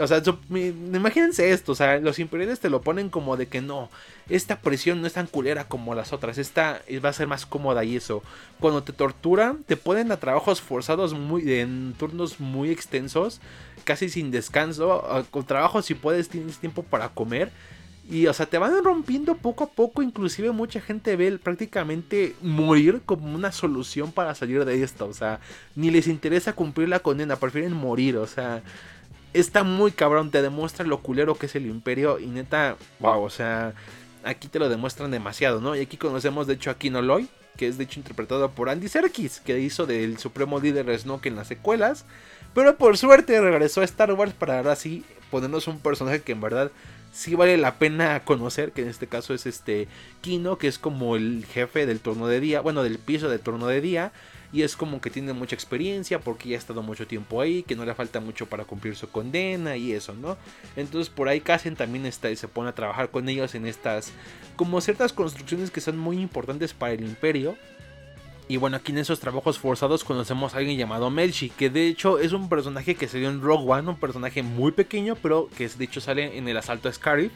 O 0.00 0.06
sea, 0.06 0.22
imagínense 0.48 1.50
esto, 1.50 1.72
o 1.72 1.74
sea, 1.74 1.98
los 1.98 2.18
imperiales 2.18 2.60
te 2.60 2.70
lo 2.70 2.82
ponen 2.82 3.10
como 3.10 3.36
de 3.36 3.48
que 3.48 3.60
no, 3.60 3.90
esta 4.28 4.60
presión 4.60 5.00
no 5.00 5.06
es 5.06 5.14
tan 5.14 5.26
culera 5.26 5.64
como 5.68 5.94
las 5.94 6.12
otras, 6.12 6.38
esta 6.38 6.82
va 7.04 7.08
a 7.08 7.12
ser 7.12 7.26
más 7.26 7.46
cómoda 7.46 7.84
y 7.84 7.96
eso. 7.96 8.22
Cuando 8.60 8.82
te 8.84 8.92
torturan, 8.92 9.64
te 9.64 9.76
ponen 9.76 10.12
a 10.12 10.18
trabajos 10.18 10.60
forzados 10.62 11.14
muy 11.14 11.52
en 11.52 11.94
turnos 11.98 12.40
muy 12.40 12.70
extensos, 12.70 13.40
casi 13.84 14.08
sin 14.08 14.30
descanso, 14.30 15.26
con 15.30 15.44
trabajos 15.44 15.86
si 15.86 15.94
puedes 15.94 16.28
tienes 16.28 16.58
tiempo 16.58 16.84
para 16.84 17.08
comer 17.10 17.52
Y, 18.08 18.26
o 18.26 18.32
sea, 18.34 18.46
te 18.46 18.58
van 18.58 18.82
rompiendo 18.84 19.36
poco 19.36 19.64
a 19.64 19.70
poco. 19.70 20.02
Inclusive 20.02 20.50
mucha 20.50 20.80
gente 20.80 21.16
ve 21.16 21.38
prácticamente 21.38 22.34
morir 22.42 23.02
como 23.06 23.32
una 23.34 23.52
solución 23.52 24.12
para 24.12 24.34
salir 24.34 24.64
de 24.64 24.82
esto. 24.82 25.06
O 25.06 25.14
sea, 25.14 25.40
ni 25.76 25.90
les 25.90 26.08
interesa 26.08 26.52
cumplir 26.54 26.88
la 26.88 27.00
condena, 27.00 27.36
prefieren 27.36 27.72
morir. 27.72 28.16
O 28.18 28.26
sea, 28.26 28.62
está 29.32 29.62
muy 29.62 29.92
cabrón. 29.92 30.30
Te 30.30 30.42
demuestra 30.42 30.86
lo 30.86 31.00
culero 31.00 31.34
que 31.34 31.46
es 31.46 31.54
el 31.54 31.66
imperio. 31.66 32.18
Y 32.18 32.26
neta, 32.26 32.76
wow, 33.00 33.22
o 33.22 33.30
sea, 33.30 33.74
aquí 34.24 34.48
te 34.48 34.58
lo 34.58 34.68
demuestran 34.68 35.10
demasiado, 35.10 35.60
¿no? 35.60 35.76
Y 35.76 35.80
aquí 35.80 35.96
conocemos, 35.96 36.46
de 36.46 36.54
hecho, 36.54 36.70
a 36.70 36.78
Kinoloy, 36.78 37.28
que 37.56 37.68
es 37.68 37.78
de 37.78 37.84
hecho 37.84 38.00
interpretado 38.00 38.50
por 38.50 38.68
Andy 38.68 38.88
Serkis, 38.88 39.40
que 39.40 39.58
hizo 39.58 39.86
del 39.86 40.18
supremo 40.18 40.60
líder 40.60 40.98
Snoke 40.98 41.26
en 41.26 41.36
las 41.36 41.48
secuelas. 41.48 42.04
Pero 42.54 42.76
por 42.76 42.98
suerte 42.98 43.40
regresó 43.40 43.80
a 43.80 43.84
Star 43.84 44.12
Wars 44.12 44.34
para 44.34 44.58
ahora 44.58 44.76
sí 44.76 45.04
ponernos 45.30 45.66
un 45.66 45.80
personaje 45.80 46.20
que 46.20 46.32
en 46.32 46.40
verdad 46.40 46.70
sí 47.12 47.34
vale 47.34 47.56
la 47.56 47.78
pena 47.78 48.24
conocer, 48.24 48.72
que 48.72 48.82
en 48.82 48.88
este 48.88 49.06
caso 49.06 49.34
es 49.34 49.46
este 49.46 49.88
Kino, 50.20 50.58
que 50.58 50.68
es 50.68 50.78
como 50.78 51.16
el 51.16 51.46
jefe 51.46 51.86
del 51.86 52.00
turno 52.00 52.26
de 52.26 52.40
día, 52.40 52.60
bueno, 52.60 52.82
del 52.82 52.98
piso 52.98 53.28
del 53.28 53.40
turno 53.40 53.66
de 53.66 53.80
día, 53.80 54.12
y 54.52 54.62
es 54.62 54.76
como 54.76 55.00
que 55.00 55.10
tiene 55.10 55.32
mucha 55.32 55.54
experiencia 55.54 56.20
porque 56.20 56.50
ya 56.50 56.56
ha 56.56 56.58
estado 56.58 56.82
mucho 56.82 57.06
tiempo 57.06 57.40
ahí, 57.40 57.62
que 57.62 57.74
no 57.74 57.84
le 57.84 57.94
falta 57.94 58.20
mucho 58.20 58.46
para 58.46 58.64
cumplir 58.64 58.96
su 58.96 59.08
condena 59.08 59.76
y 59.76 59.92
eso, 59.92 60.12
¿no? 60.14 60.36
Entonces 60.76 61.08
por 61.08 61.28
ahí 61.28 61.40
Cassian 61.40 61.74
también 61.74 62.04
está 62.04 62.30
y 62.30 62.36
se 62.36 62.48
pone 62.48 62.68
a 62.68 62.74
trabajar 62.74 63.10
con 63.10 63.28
ellos 63.28 63.54
en 63.54 63.66
estas 63.66 64.12
como 64.56 64.80
ciertas 64.80 65.12
construcciones 65.12 65.70
que 65.70 65.80
son 65.80 65.98
muy 65.98 66.20
importantes 66.20 66.74
para 66.74 66.92
el 66.92 67.00
imperio. 67.00 67.56
Y 68.48 68.58
bueno, 68.58 68.76
aquí 68.76 68.92
en 68.92 68.98
esos 68.98 69.20
trabajos 69.20 69.58
forzados 69.58 70.04
conocemos 70.04 70.52
a 70.52 70.58
alguien 70.58 70.76
llamado 70.76 71.08
Melchi, 71.08 71.48
que 71.48 71.70
de 71.70 71.86
hecho 71.86 72.18
es 72.18 72.32
un 72.32 72.50
personaje 72.50 72.96
que 72.96 73.08
se 73.08 73.18
dio 73.18 73.30
en 73.30 73.40
Rogue 73.40 73.70
One, 73.72 73.88
un 73.88 73.96
personaje 73.96 74.42
muy 74.42 74.72
pequeño, 74.72 75.16
pero 75.16 75.48
que 75.56 75.68
de 75.68 75.84
hecho 75.84 76.02
sale 76.02 76.36
en 76.36 76.46
el 76.48 76.56
asalto 76.58 76.88
a 76.90 76.92
Scarif. 76.92 77.32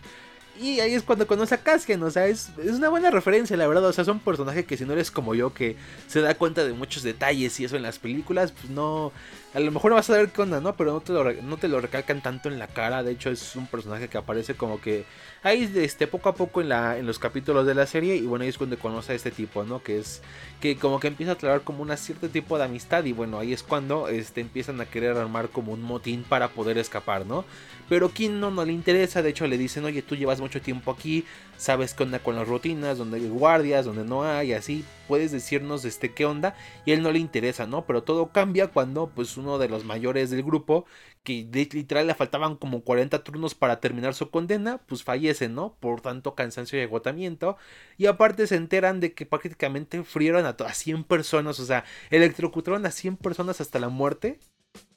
Y 0.61 0.81
ahí 0.81 0.95
es 0.95 1.03
cuando 1.03 1.27
conoce 1.27 1.55
a 1.55 1.59
Cassian, 1.59 2.03
o 2.03 2.11
sea, 2.11 2.27
es, 2.27 2.51
es, 2.63 2.73
una 2.73 2.89
buena 2.89 3.11
referencia, 3.11 3.57
la 3.57 3.67
verdad. 3.67 3.85
O 3.85 3.93
sea, 3.93 4.03
es 4.03 4.09
un 4.09 4.21
personaje 4.21 4.65
que 4.65 4.77
si 4.77 4.85
no 4.85 4.93
eres 4.93 5.11
como 5.11 5.35
yo, 5.35 5.53
que 5.53 5.77
se 6.07 6.21
da 6.21 6.35
cuenta 6.35 6.65
de 6.65 6.73
muchos 6.73 7.03
detalles 7.03 7.59
y 7.61 7.65
eso 7.65 7.77
en 7.77 7.83
las 7.83 7.99
películas, 7.99 8.53
pues 8.53 8.71
no. 8.71 9.13
A 9.57 9.61
lo 9.61 9.73
mejor 9.73 9.91
no 9.91 9.95
vas 9.95 10.11
a 10.11 10.19
ver 10.19 10.29
qué 10.29 10.43
onda, 10.43 10.61
¿no? 10.61 10.77
Pero 10.77 10.93
no 10.93 11.01
te, 11.01 11.15
lo, 11.15 11.33
no 11.33 11.57
te 11.57 11.67
lo 11.67 11.81
recalcan 11.81 12.21
tanto 12.21 12.51
en 12.51 12.59
la 12.59 12.67
cara. 12.67 13.03
De 13.03 13.13
hecho, 13.13 13.31
es 13.31 13.57
un 13.57 13.67
personaje 13.67 14.07
que 14.07 14.19
aparece 14.19 14.55
como 14.55 14.83
que 14.83 15.07
ahí 15.43 15.73
este, 15.77 16.07
poco 16.07 16.29
a 16.29 16.35
poco 16.35 16.61
en, 16.61 16.69
la, 16.69 16.99
en 16.99 17.07
los 17.07 17.19
capítulos 17.19 17.65
de 17.65 17.75
la 17.75 17.87
serie. 17.87 18.17
Y 18.17 18.27
bueno, 18.27 18.43
ahí 18.43 18.51
es 18.51 18.59
cuando 18.59 18.79
conoce 18.79 19.15
a 19.15 19.17
este 19.17 19.31
tipo, 19.31 19.65
¿no? 19.65 19.83
Que 19.83 19.99
es 19.99 20.21
que 20.61 20.77
como 20.77 21.01
que 21.01 21.07
empieza 21.07 21.33
a 21.33 21.39
traer 21.39 21.63
como 21.63 21.81
un 21.83 21.97
cierto 21.97 22.29
tipo 22.29 22.59
de 22.59 22.65
amistad. 22.65 23.03
Y 23.07 23.15
bueno, 23.15 23.39
ahí 23.39 23.55
es 23.55 23.63
cuando 23.63 24.09
este, 24.09 24.43
empiezan 24.43 24.79
a 24.83 24.85
querer 24.85 25.17
armar 25.17 25.49
como 25.49 25.73
un 25.73 25.81
motín 25.81 26.23
para 26.23 26.49
poder 26.49 26.77
escapar, 26.77 27.25
¿no? 27.25 27.47
Pero 27.89 28.11
Kim 28.11 28.39
no, 28.39 28.51
no 28.51 28.63
le 28.63 28.75
interesa. 28.75 29.23
De 29.23 29.31
hecho, 29.31 29.47
le 29.47 29.57
dicen, 29.57 29.87
oye, 29.87 30.03
tú 30.03 30.17
llevas 30.17 30.39
mucho 30.39 30.61
tiempo 30.61 30.91
aquí. 30.91 31.25
Sabes 31.57 31.95
qué 31.95 32.03
onda 32.03 32.19
con 32.19 32.37
las 32.37 32.47
rutinas, 32.47 32.99
donde 32.99 33.17
hay 33.17 33.29
guardias, 33.31 33.87
donde 33.87 34.05
no 34.05 34.23
hay, 34.23 34.53
así. 34.53 34.85
Puedes 35.09 35.33
decirnos 35.33 35.85
este 35.85 36.13
qué 36.15 36.25
onda. 36.25 36.55
Y 36.85 36.91
a 36.91 36.95
él 36.95 37.03
no 37.03 37.13
le 37.13 37.19
interesa, 37.19 37.67
¿no? 37.67 37.87
Pero 37.87 38.03
todo 38.03 38.33
cambia 38.33 38.69
cuando, 38.69 39.09
pues, 39.09 39.37
uno 39.37 39.59
de 39.59 39.69
los 39.69 39.85
mayores 39.85 40.31
del 40.31 40.43
grupo, 40.43 40.87
que 41.23 41.49
literal 41.53 42.07
le 42.07 42.15
faltaban 42.15 42.57
como 42.57 42.83
40 42.83 43.25
turnos 43.25 43.55
para 43.55 43.81
terminar 43.81 44.15
su 44.15 44.31
condena, 44.31 44.79
pues 44.87 45.03
fallece, 45.03 45.49
¿no? 45.49 45.77
Por 45.81 46.01
tanto 46.01 46.35
cansancio 46.35 46.79
y 46.79 46.83
agotamiento. 46.83 47.57
Y 47.99 48.07
aparte 48.07 48.47
se 48.47 48.57
enteran 48.57 49.01
de 49.01 49.13
que 49.15 49.27
prácticamente 49.27 50.03
frieron 50.05 50.47
a, 50.47 50.51
a 50.51 50.75
100 50.75 51.05
personas, 51.05 51.59
o 51.61 51.67
sea, 51.67 51.85
electrocutaron 52.11 52.87
a 52.87 52.91
100 52.91 53.17
personas 53.17 53.61
hasta 53.61 53.79
la 53.79 53.89
muerte 53.89 54.39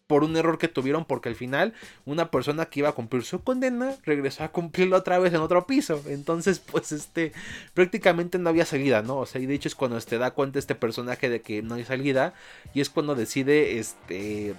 por 0.09 0.23
un 0.23 0.35
error 0.35 0.57
que 0.57 0.67
tuvieron 0.67 1.05
porque 1.05 1.29
al 1.29 1.35
final 1.35 1.75
una 2.03 2.31
persona 2.31 2.65
que 2.65 2.79
iba 2.79 2.89
a 2.89 2.93
cumplir 2.93 3.21
su 3.21 3.43
condena 3.43 3.93
regresó 4.03 4.43
a 4.43 4.47
cumplirlo 4.47 4.97
otra 4.97 5.19
vez 5.19 5.35
en 5.35 5.39
otro 5.39 5.67
piso. 5.67 6.01
Entonces, 6.07 6.57
pues 6.57 6.91
este 6.91 7.31
prácticamente 7.75 8.39
no 8.39 8.49
había 8.49 8.65
salida, 8.65 9.03
¿no? 9.03 9.17
O 9.17 9.27
sea, 9.27 9.39
y 9.39 9.45
de 9.45 9.53
hecho 9.53 9.67
es 9.67 9.75
cuando 9.75 10.01
te 10.01 10.17
da 10.17 10.31
cuenta 10.31 10.57
este 10.57 10.73
personaje 10.73 11.29
de 11.29 11.41
que 11.41 11.61
no 11.61 11.75
hay 11.75 11.85
salida 11.85 12.33
y 12.73 12.81
es 12.81 12.89
cuando 12.89 13.13
decide 13.13 13.77
este 13.77 14.55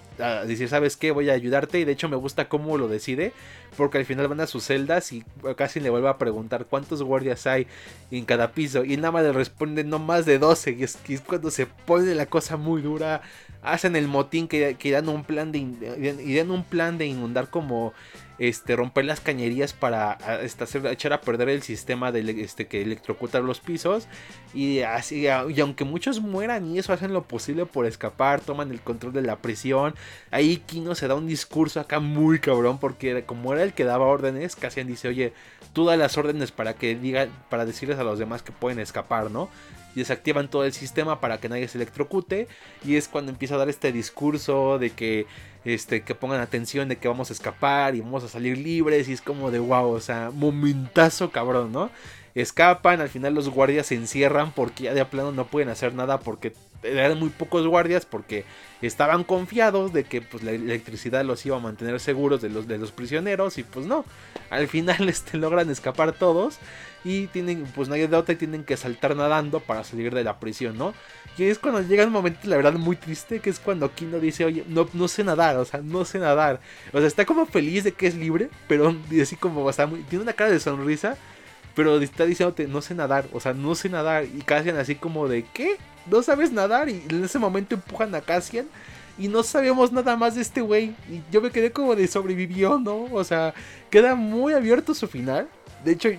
decir, 0.46 0.68
¿sabes 0.68 0.96
qué? 0.96 1.10
Voy 1.10 1.30
a 1.30 1.32
ayudarte 1.32 1.80
y 1.80 1.84
de 1.84 1.92
hecho 1.92 2.08
me 2.08 2.14
gusta 2.14 2.48
cómo 2.48 2.78
lo 2.78 2.86
decide 2.86 3.32
porque 3.76 3.98
al 3.98 4.04
final 4.04 4.28
van 4.28 4.40
a 4.40 4.46
sus 4.46 4.62
celdas 4.62 5.10
y 5.10 5.24
casi 5.56 5.80
le 5.80 5.90
vuelve 5.90 6.10
a 6.10 6.18
preguntar 6.18 6.66
cuántos 6.66 7.02
guardias 7.02 7.48
hay 7.48 7.66
en 8.12 8.24
cada 8.24 8.52
piso 8.52 8.84
y 8.84 8.96
nada 8.96 9.10
más 9.10 9.24
le 9.24 9.32
responde 9.32 9.82
no 9.82 9.98
más 9.98 10.26
de 10.26 10.38
12 10.38 10.76
y 10.78 10.84
es, 10.84 10.96
es 11.08 11.20
cuando 11.22 11.50
se 11.50 11.66
pone 11.66 12.14
la 12.14 12.26
cosa 12.26 12.56
muy 12.56 12.82
dura 12.82 13.22
hacen 13.62 13.96
el 13.96 14.08
motín 14.08 14.48
que, 14.48 14.76
que 14.78 14.90
dan 14.90 15.08
un 15.08 15.24
plan 15.24 15.52
de 15.52 15.58
y 15.58 16.36
dan 16.36 16.50
un 16.50 16.64
plan 16.64 16.98
de 16.98 17.06
inundar 17.06 17.50
como 17.50 17.92
este 18.40 18.74
romper 18.74 19.04
las 19.04 19.20
cañerías 19.20 19.74
para 19.74 20.16
este, 20.42 20.64
hacer, 20.64 20.86
echar 20.86 21.12
a 21.12 21.20
perder 21.20 21.50
el 21.50 21.60
sistema 21.60 22.10
de 22.10 22.42
este, 22.42 22.66
que 22.66 22.80
electrocuta 22.80 23.38
los 23.40 23.60
pisos. 23.60 24.08
Y 24.54 24.80
así 24.80 25.26
y 25.26 25.60
aunque 25.60 25.84
muchos 25.84 26.20
mueran 26.20 26.66
y 26.66 26.78
eso 26.78 26.94
hacen 26.94 27.12
lo 27.12 27.22
posible 27.24 27.66
por 27.66 27.84
escapar 27.84 28.40
toman 28.40 28.70
el 28.70 28.80
control 28.80 29.12
de 29.12 29.22
la 29.22 29.36
prisión. 29.36 29.94
Ahí 30.30 30.56
Kino 30.56 30.94
se 30.94 31.06
da 31.06 31.14
un 31.14 31.26
discurso 31.26 31.80
acá 31.80 32.00
muy 32.00 32.38
cabrón 32.38 32.78
porque 32.78 33.24
como 33.24 33.52
era 33.52 33.62
el 33.62 33.74
que 33.74 33.84
daba 33.84 34.06
órdenes 34.06 34.56
Cassian 34.56 34.86
dice 34.86 35.08
oye 35.08 35.34
tú 35.74 35.84
das 35.84 35.98
las 35.98 36.16
órdenes 36.16 36.50
para 36.50 36.74
que 36.74 36.94
digan 36.94 37.28
para 37.50 37.66
decirles 37.66 37.98
a 37.98 38.04
los 38.04 38.18
demás 38.18 38.42
que 38.42 38.52
pueden 38.52 38.78
escapar 38.78 39.30
no 39.30 39.50
y 39.94 40.00
desactivan 40.00 40.48
todo 40.48 40.64
el 40.64 40.72
sistema 40.72 41.20
para 41.20 41.38
que 41.38 41.48
nadie 41.48 41.68
se 41.68 41.78
electrocute 41.78 42.48
y 42.84 42.96
es 42.96 43.08
cuando 43.08 43.30
empieza 43.30 43.54
a 43.54 43.58
dar 43.58 43.68
este 43.68 43.92
discurso 43.92 44.78
de 44.78 44.90
que 44.90 45.26
este 45.64 46.02
que 46.02 46.14
pongan 46.14 46.40
atención 46.40 46.88
de 46.88 46.96
que 46.96 47.08
vamos 47.08 47.30
a 47.30 47.32
escapar 47.32 47.94
y 47.94 48.00
vamos 48.00 48.24
a 48.24 48.28
salir 48.28 48.56
libres 48.58 49.08
y 49.08 49.12
es 49.12 49.20
como 49.20 49.50
de 49.50 49.58
wow, 49.58 49.90
o 49.90 50.00
sea, 50.00 50.30
momentazo 50.32 51.30
cabrón, 51.30 51.72
¿no? 51.72 51.90
Escapan, 52.34 53.00
al 53.00 53.08
final 53.08 53.34
los 53.34 53.48
guardias 53.48 53.88
se 53.88 53.96
encierran 53.96 54.52
porque 54.52 54.84
ya 54.84 54.94
de 54.94 55.04
plano 55.04 55.32
no 55.32 55.46
pueden 55.46 55.68
hacer 55.68 55.94
nada 55.94 56.20
porque 56.20 56.52
eran 56.82 57.18
muy 57.18 57.28
pocos 57.28 57.66
guardias 57.66 58.06
porque 58.06 58.44
estaban 58.80 59.24
confiados 59.24 59.92
de 59.92 60.04
que 60.04 60.22
pues, 60.22 60.42
la 60.42 60.52
electricidad 60.52 61.24
los 61.24 61.44
iba 61.44 61.56
a 61.56 61.60
mantener 61.60 62.00
seguros 62.00 62.40
de 62.40 62.48
los, 62.48 62.66
de 62.66 62.78
los 62.78 62.92
prisioneros 62.92 63.58
y 63.58 63.64
pues 63.64 63.86
no, 63.86 64.04
al 64.48 64.68
final 64.68 65.08
este, 65.08 65.36
logran 65.36 65.70
escapar 65.70 66.12
todos 66.12 66.58
y 67.04 67.28
tienen, 67.28 67.64
pues 67.74 67.88
nadie 67.88 68.08
de 68.08 68.16
otra 68.16 68.34
y 68.34 68.36
tienen 68.36 68.64
que 68.64 68.76
saltar 68.76 69.16
nadando 69.16 69.60
para 69.60 69.84
salir 69.84 70.14
de 70.14 70.24
la 70.24 70.38
prisión, 70.38 70.76
¿no? 70.76 70.94
Y 71.38 71.44
es 71.44 71.58
cuando 71.58 71.80
llega 71.80 72.04
un 72.04 72.12
momento, 72.12 72.40
la 72.44 72.56
verdad, 72.56 72.74
muy 72.74 72.96
triste, 72.96 73.40
que 73.40 73.48
es 73.48 73.58
cuando 73.58 73.94
Kino 73.94 74.20
dice, 74.20 74.44
oye, 74.44 74.64
no, 74.68 74.86
no 74.92 75.08
sé 75.08 75.24
nadar, 75.24 75.56
o 75.56 75.64
sea, 75.64 75.80
no 75.80 76.04
sé 76.04 76.18
nadar. 76.18 76.60
O 76.92 76.98
sea, 76.98 77.06
está 77.06 77.24
como 77.24 77.46
feliz 77.46 77.84
de 77.84 77.92
que 77.92 78.06
es 78.06 78.14
libre, 78.14 78.50
pero 78.68 78.94
así 79.22 79.36
como, 79.36 79.64
o 79.64 79.72
sea, 79.72 79.88
tiene 80.08 80.22
una 80.22 80.34
cara 80.34 80.50
de 80.50 80.60
sonrisa, 80.60 81.16
pero 81.74 81.98
está 81.98 82.26
diciéndote, 82.26 82.66
no 82.66 82.82
sé 82.82 82.94
nadar, 82.94 83.26
o 83.32 83.40
sea, 83.40 83.54
no 83.54 83.74
sé 83.74 83.88
nadar. 83.88 84.24
Y 84.24 84.42
Cassian 84.42 84.76
así 84.76 84.96
como 84.96 85.28
de, 85.28 85.44
¿qué? 85.54 85.76
¿No 86.10 86.22
sabes 86.22 86.52
nadar? 86.52 86.90
Y 86.90 87.02
en 87.08 87.24
ese 87.24 87.38
momento 87.38 87.74
empujan 87.74 88.14
a 88.14 88.20
Cassian. 88.20 88.66
Y 89.18 89.28
no 89.28 89.42
sabemos 89.42 89.92
nada 89.92 90.16
más 90.16 90.34
de 90.34 90.42
este 90.42 90.60
güey. 90.60 90.94
Y 91.08 91.22
yo 91.30 91.40
me 91.40 91.50
quedé 91.50 91.72
como 91.72 91.94
de 91.94 92.06
sobrevivió, 92.06 92.78
¿no? 92.78 93.04
O 93.12 93.22
sea, 93.22 93.54
queda 93.90 94.14
muy 94.14 94.52
abierto 94.54 94.94
su 94.94 95.06
final. 95.08 95.48
De 95.84 95.92
hecho, 95.92 96.10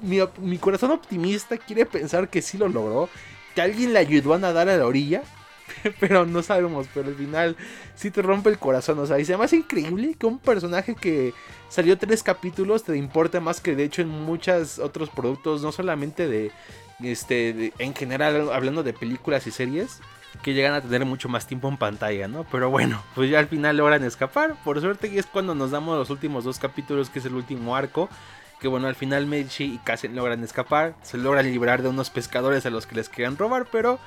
mi, 0.00 0.58
corazón 0.58 0.90
optimista 0.90 1.56
quiere 1.56 1.86
pensar 1.86 2.28
que 2.28 2.42
sí 2.42 2.58
lo 2.58 2.68
logró, 2.68 3.08
que 3.54 3.62
alguien 3.62 3.92
le 3.92 3.98
ayudó 3.98 4.34
a 4.34 4.38
nadar 4.38 4.68
a 4.68 4.76
la 4.76 4.86
orilla, 4.86 5.22
pero 6.00 6.26
no 6.26 6.42
sabemos, 6.42 6.86
pero 6.92 7.08
al 7.08 7.14
final 7.14 7.56
sí 7.94 8.10
te 8.10 8.22
rompe 8.22 8.50
el 8.50 8.58
corazón, 8.58 8.98
o 8.98 9.06
sea, 9.06 9.18
y 9.18 9.24
se 9.24 9.36
me 9.36 9.44
hace 9.44 9.56
increíble 9.56 10.14
que 10.18 10.26
un 10.26 10.38
personaje 10.38 10.94
que 10.94 11.32
salió 11.68 11.96
tres 11.98 12.22
capítulos 12.22 12.84
te 12.84 12.96
importa 12.96 13.40
más 13.40 13.60
que 13.60 13.74
de 13.74 13.84
hecho 13.84 14.02
en 14.02 14.08
muchos 14.08 14.78
otros 14.78 15.10
productos, 15.10 15.62
no 15.62 15.72
solamente 15.72 16.28
de, 16.28 16.50
este, 17.02 17.72
en 17.78 17.94
general 17.94 18.50
hablando 18.52 18.82
de 18.82 18.92
películas 18.92 19.46
y 19.46 19.50
series, 19.50 20.00
que 20.42 20.52
llegan 20.52 20.74
a 20.74 20.80
tener 20.80 21.04
mucho 21.04 21.28
más 21.28 21.46
tiempo 21.46 21.68
en 21.68 21.76
pantalla, 21.76 22.28
¿no? 22.28 22.44
Pero 22.50 22.70
bueno, 22.70 23.02
pues 23.14 23.30
ya 23.30 23.38
al 23.38 23.46
final 23.46 23.76
logran 23.76 24.04
escapar, 24.04 24.56
por 24.64 24.80
suerte 24.80 25.08
y 25.08 25.18
es 25.18 25.26
cuando 25.26 25.54
nos 25.54 25.70
damos 25.70 25.96
los 25.96 26.10
últimos 26.10 26.44
dos 26.44 26.58
capítulos, 26.58 27.08
que 27.10 27.20
es 27.20 27.24
el 27.24 27.34
último 27.34 27.76
arco, 27.76 28.08
que 28.64 28.68
bueno, 28.68 28.88
al 28.88 28.94
final 28.94 29.26
Meiji 29.26 29.74
y 29.74 29.78
Cassian 29.84 30.16
logran 30.16 30.42
escapar, 30.42 30.94
se 31.02 31.18
logran 31.18 31.44
librar 31.44 31.82
de 31.82 31.90
unos 31.90 32.08
pescadores 32.08 32.64
a 32.64 32.70
los 32.70 32.86
que 32.86 32.94
les 32.94 33.10
querían 33.10 33.36
robar, 33.36 33.66
pero 33.70 33.98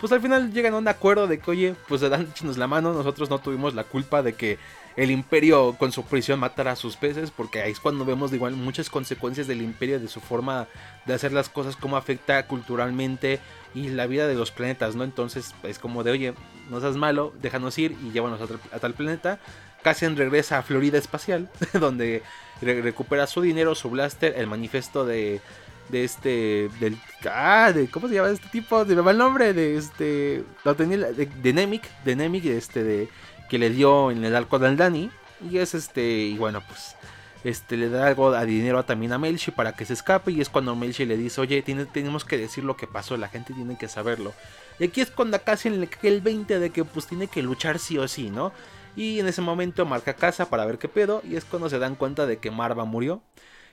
pues 0.00 0.10
al 0.10 0.22
final 0.22 0.54
llegan 0.54 0.72
a 0.72 0.78
un 0.78 0.88
acuerdo 0.88 1.26
de 1.26 1.38
que, 1.38 1.50
oye, 1.50 1.74
pues 1.86 2.00
chinos 2.32 2.56
la 2.56 2.66
mano, 2.66 2.94
nosotros 2.94 3.28
no 3.28 3.40
tuvimos 3.40 3.74
la 3.74 3.84
culpa 3.84 4.22
de 4.22 4.32
que 4.32 4.58
el 4.96 5.10
imperio 5.10 5.74
con 5.78 5.92
su 5.92 6.02
prisión 6.02 6.40
matara 6.40 6.72
a 6.72 6.76
sus 6.76 6.96
peces, 6.96 7.30
porque 7.30 7.60
ahí 7.60 7.72
es 7.72 7.78
cuando 7.78 8.06
vemos 8.06 8.32
igual 8.32 8.54
muchas 8.54 8.88
consecuencias 8.88 9.48
del 9.48 9.60
imperio, 9.60 10.00
de 10.00 10.08
su 10.08 10.22
forma 10.22 10.66
de 11.04 11.12
hacer 11.12 11.34
las 11.34 11.50
cosas, 11.50 11.76
cómo 11.76 11.98
afecta 11.98 12.46
culturalmente 12.46 13.38
y 13.74 13.90
la 13.90 14.06
vida 14.06 14.26
de 14.26 14.34
los 14.34 14.50
planetas, 14.50 14.96
¿no? 14.96 15.04
Entonces 15.04 15.54
es 15.62 15.78
como 15.78 16.04
de, 16.04 16.12
oye, 16.12 16.34
no 16.70 16.80
seas 16.80 16.96
malo, 16.96 17.34
déjanos 17.42 17.78
ir 17.78 17.94
y 18.02 18.12
llévanos 18.12 18.40
a, 18.72 18.78
tal 18.78 18.94
planeta. 18.94 19.40
Cassian 19.82 20.16
regresa 20.16 20.56
a 20.56 20.62
Florida 20.62 20.96
Espacial, 20.96 21.50
donde 21.74 22.22
recupera 22.60 23.26
su 23.26 23.42
dinero, 23.42 23.74
su 23.74 23.90
blaster, 23.90 24.34
el 24.36 24.46
manifiesto 24.46 25.04
de, 25.04 25.40
de 25.88 26.04
este, 26.04 26.70
del, 26.80 26.98
ah, 27.30 27.72
de, 27.74 27.88
¿cómo 27.88 28.08
se 28.08 28.14
llama 28.14 28.30
este 28.30 28.48
tipo? 28.48 28.84
De 28.84 28.94
el 28.94 29.18
nombre, 29.18 29.52
de 29.52 29.76
este, 29.76 30.44
lo 30.64 30.74
tenía, 30.74 30.98
de, 30.98 31.26
de 31.26 31.52
Nemic, 31.52 31.88
de 32.02 32.56
este, 32.56 32.82
de, 32.82 33.08
que 33.48 33.58
le 33.58 33.70
dio 33.70 34.10
en 34.10 34.24
el 34.24 34.34
arco 34.34 34.58
del 34.58 34.76
Dani, 34.76 35.10
y 35.50 35.58
es 35.58 35.74
este, 35.74 36.02
y 36.02 36.36
bueno, 36.36 36.62
pues, 36.66 36.96
este, 37.44 37.76
le 37.76 37.88
da 37.88 38.08
algo 38.08 38.32
de 38.32 38.44
dinero 38.44 38.84
también 38.84 39.12
a 39.12 39.18
Melchi 39.18 39.52
para 39.52 39.72
que 39.72 39.84
se 39.84 39.92
escape 39.92 40.32
y 40.32 40.40
es 40.40 40.48
cuando 40.48 40.74
Melchi 40.74 41.04
le 41.04 41.16
dice, 41.16 41.40
oye, 41.40 41.62
tenemos 41.62 42.24
que 42.24 42.38
decir 42.38 42.64
lo 42.64 42.76
que 42.76 42.88
pasó, 42.88 43.16
la 43.16 43.28
gente 43.28 43.54
tiene 43.54 43.78
que 43.78 43.86
saberlo. 43.86 44.32
Y 44.80 44.84
aquí 44.84 45.00
es 45.00 45.10
cuando 45.10 45.36
a 45.36 45.40
Cassian 45.40 45.80
le 45.80 45.86
cae 45.86 46.10
el 46.10 46.20
20 46.20 46.58
de 46.58 46.70
que 46.70 46.84
pues 46.84 47.06
tiene 47.06 47.28
que 47.28 47.42
luchar 47.42 47.78
sí 47.78 47.98
o 47.98 48.08
sí, 48.08 48.30
¿no? 48.30 48.52
Y 48.96 49.20
en 49.20 49.26
ese 49.26 49.42
momento 49.42 49.84
marca 49.84 50.14
casa 50.14 50.48
para 50.48 50.64
ver 50.64 50.78
qué 50.78 50.88
pedo 50.88 51.22
y 51.22 51.36
es 51.36 51.44
cuando 51.44 51.68
se 51.68 51.78
dan 51.78 51.94
cuenta 51.94 52.26
de 52.26 52.38
que 52.38 52.50
Marva 52.50 52.84
murió. 52.84 53.22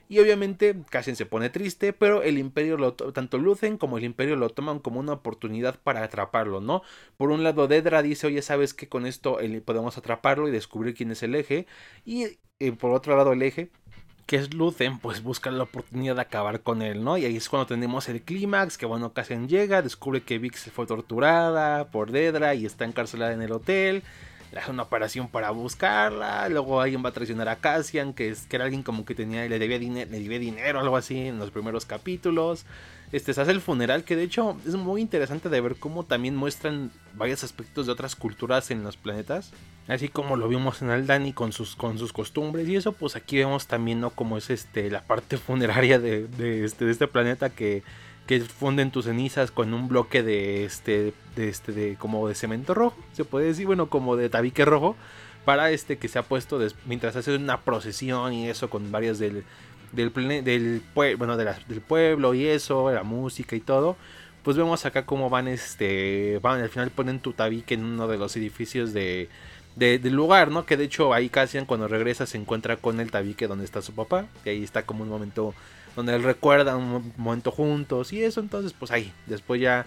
Y 0.09 0.19
obviamente 0.19 0.76
Cassian 0.89 1.15
se 1.15 1.26
pone 1.26 1.49
triste, 1.49 1.93
pero 1.93 2.24
el 2.24 2.38
imperio 2.38 2.78
lo 2.78 2.93
tanto 2.93 3.38
Lucen 3.38 3.78
como 3.78 3.97
el 3.97 4.03
imperio 4.03 4.36
lo 4.36 4.49
toman 4.49 4.80
como 4.80 4.99
una 4.99 5.13
oportunidad 5.13 5.80
para 5.82 6.03
atraparlo, 6.03 6.59
¿no? 6.59 6.84
Por 7.17 7.32
un 7.32 7.43
lado 7.43 7.67
Dedra 7.67 8.01
dice, 8.01 8.28
oye, 8.28 8.41
sabes 8.41 8.74
que 8.74 8.89
con 8.89 9.05
esto 9.05 9.39
podemos 9.65 9.97
atraparlo 9.97 10.47
y 10.47 10.51
descubrir 10.51 10.93
quién 10.93 11.11
es 11.11 11.24
el 11.24 11.36
eje. 11.36 11.67
Y 12.05 12.38
eh, 12.59 12.74
por 12.74 12.91
otro 12.91 13.15
lado 13.15 13.32
el 13.34 13.41
eje 13.41 13.71
que 14.26 14.38
es 14.38 14.53
Lucen, 14.53 14.99
pues 14.99 15.21
busca 15.21 15.51
la 15.51 15.63
oportunidad 15.63 16.15
de 16.15 16.21
acabar 16.21 16.61
con 16.61 16.82
él, 16.82 17.03
¿no? 17.03 17.17
Y 17.17 17.26
ahí 17.26 17.36
es 17.36 17.49
cuando 17.49 17.67
tenemos 17.67 18.07
el 18.07 18.21
clímax, 18.21 18.78
que 18.78 18.86
bueno, 18.86 19.13
Cassian 19.13 19.49
llega, 19.49 19.82
descubre 19.82 20.21
que 20.24 20.39
Vix 20.39 20.71
fue 20.71 20.86
torturada 20.86 21.91
por 21.91 22.11
Dedra 22.11 22.55
y 22.55 22.65
está 22.65 22.86
encarcelada 22.86 23.34
en 23.34 23.41
el 23.41 23.51
hotel 23.51 24.03
hace 24.56 24.72
una 24.72 24.84
operación 24.84 25.28
para 25.28 25.51
buscarla. 25.51 26.49
Luego 26.49 26.82
alguien 26.82 27.04
va 27.04 27.10
a 27.10 27.14
traicionar 27.14 27.49
a 27.49 27.58
Cassian, 27.58 28.14
que, 28.14 28.30
es, 28.30 28.45
que 28.47 28.56
era 28.56 28.66
alguien 28.66 28.84
como 28.84 29.06
que 29.06 29.16
tenía, 29.16 29.45
le 29.47 29.60
debía, 29.60 29.80
dinero, 29.80 30.10
le 30.12 30.20
debía 30.20 30.39
dinero, 30.39 30.80
algo 30.80 30.97
así, 30.97 31.28
en 31.28 31.39
los 31.39 31.51
primeros 31.51 31.86
capítulos. 31.86 32.66
Este, 33.12 33.34
se 33.34 33.41
hace 33.41 33.51
el 33.51 33.62
funeral, 33.62 34.04
que 34.04 34.16
de 34.16 34.24
hecho 34.24 34.58
es 34.66 34.76
muy 34.76 34.99
interesante 34.99 35.47
de 35.47 35.62
ver 35.62 35.76
cómo 35.76 36.04
también 36.04 36.36
muestran 36.36 36.89
varios 37.14 37.43
aspectos 37.43 37.86
de 37.86 37.91
otras 37.91 38.16
culturas 38.16 38.72
en 38.72 38.84
los 38.84 38.97
planetas. 38.97 39.51
Así 39.88 40.08
como 40.08 40.38
lo 40.38 40.47
vimos 40.47 40.82
en 40.82 40.89
Aldani 40.89 41.34
con 41.34 41.51
sus, 41.51 41.76
con 41.76 41.99
sus 41.99 42.14
costumbres 42.14 42.68
y 42.70 42.76
eso, 42.76 42.93
pues 42.93 43.16
aquí 43.16 43.38
vemos 43.38 43.68
también, 43.68 43.99
¿no? 43.99 44.12
Como 44.12 44.38
es 44.38 44.49
este, 44.49 44.89
la 44.89 45.04
parte 45.04 45.38
funeraria 45.38 45.99
de, 45.99 46.28
este, 46.64 46.86
de 46.86 46.91
este 46.91 47.08
planeta 47.08 47.49
que 47.49 47.84
que 48.28 48.39
funden 48.41 48.91
tus 48.91 49.05
cenizas 49.05 49.51
con 49.51 49.74
un 49.74 49.88
bloque 49.88 50.24
de 50.24 50.65
este 50.65 51.13
de 51.36 51.49
este 51.49 51.71
de 51.71 51.95
como 51.95 52.28
de 52.28 52.36
cemento 52.36 52.74
rojo 52.74 52.95
se 53.13 53.26
puede 53.26 53.47
decir 53.47 53.65
bueno 53.65 53.89
como 53.89 54.15
de 54.15 54.30
tabique 54.30 54.65
rojo 54.65 54.95
para 55.45 55.71
este 55.71 55.97
que 55.97 56.07
se 56.07 56.19
ha 56.19 56.24
puesto 56.24 56.59
mientras 56.86 57.15
hace 57.15 57.36
una 57.36 57.61
procesión 57.61 58.34
y 58.34 58.49
eso 58.49 58.69
con 58.69 58.91
varias 58.91 59.19
del 59.19 59.43
del, 59.91 60.11
del, 60.43 60.82
bueno, 60.95 61.38
del 61.38 61.82
pueblo 61.82 62.34
y 62.34 62.47
eso 62.47 62.91
la 62.91 63.03
música 63.03 63.55
y 63.55 63.59
todo 63.59 63.97
pues 64.43 64.57
vemos 64.57 64.86
acá 64.86 65.05
cómo 65.05 65.30
van 65.30 65.47
este 65.47 66.39
van 66.41 66.61
al 66.61 66.69
final 66.69 66.89
ponen 66.91 67.19
tu 67.19 67.34
tabique 67.34 67.74
en 67.74 67.84
uno 67.84 68.07
de 68.07 68.17
los 68.17 68.36
edificios 68.36 68.93
de, 68.93 69.30
de 69.76 69.99
del 69.99 70.13
lugar, 70.13 70.51
¿no? 70.51 70.65
Que 70.65 70.78
de 70.78 70.86
hecho 70.86 71.13
ahí 71.13 71.30
Cassian 71.30 71.65
cuando 71.65 71.88
regresa 71.88 72.26
se 72.26 72.38
encuentra 72.38 72.78
con 72.78 72.99
el 72.99 73.11
tabique 73.11 73.47
donde 73.47 73.65
está 73.65 73.82
su 73.82 73.93
papá. 73.93 74.28
Y 74.45 74.49
ahí 74.49 74.63
está 74.63 74.84
como 74.84 75.03
un 75.03 75.09
momento 75.09 75.53
donde 75.96 76.16
él 76.16 76.24
recuerda 76.24 76.76
un 76.76 77.14
momento 77.18 77.52
juntos 77.52 78.14
y 78.14 78.24
eso, 78.24 78.39
entonces 78.39 78.74
pues 78.78 78.91
ahí, 78.91 79.12
después 79.28 79.62
ya 79.62 79.86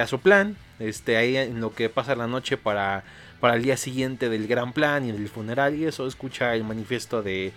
a 0.00 0.06
su 0.06 0.20
plan, 0.20 0.56
este, 0.78 1.16
ahí 1.16 1.36
en 1.36 1.60
lo 1.60 1.74
que 1.74 1.88
pasa 1.88 2.14
la 2.14 2.26
noche 2.26 2.56
para, 2.56 3.04
para 3.40 3.56
el 3.56 3.62
día 3.62 3.76
siguiente 3.76 4.28
del 4.28 4.46
gran 4.46 4.72
plan 4.72 5.04
y 5.04 5.12
del 5.12 5.28
funeral 5.28 5.74
y 5.74 5.84
eso, 5.84 6.06
escucha 6.06 6.54
el 6.54 6.64
manifiesto 6.64 7.22
de, 7.22 7.52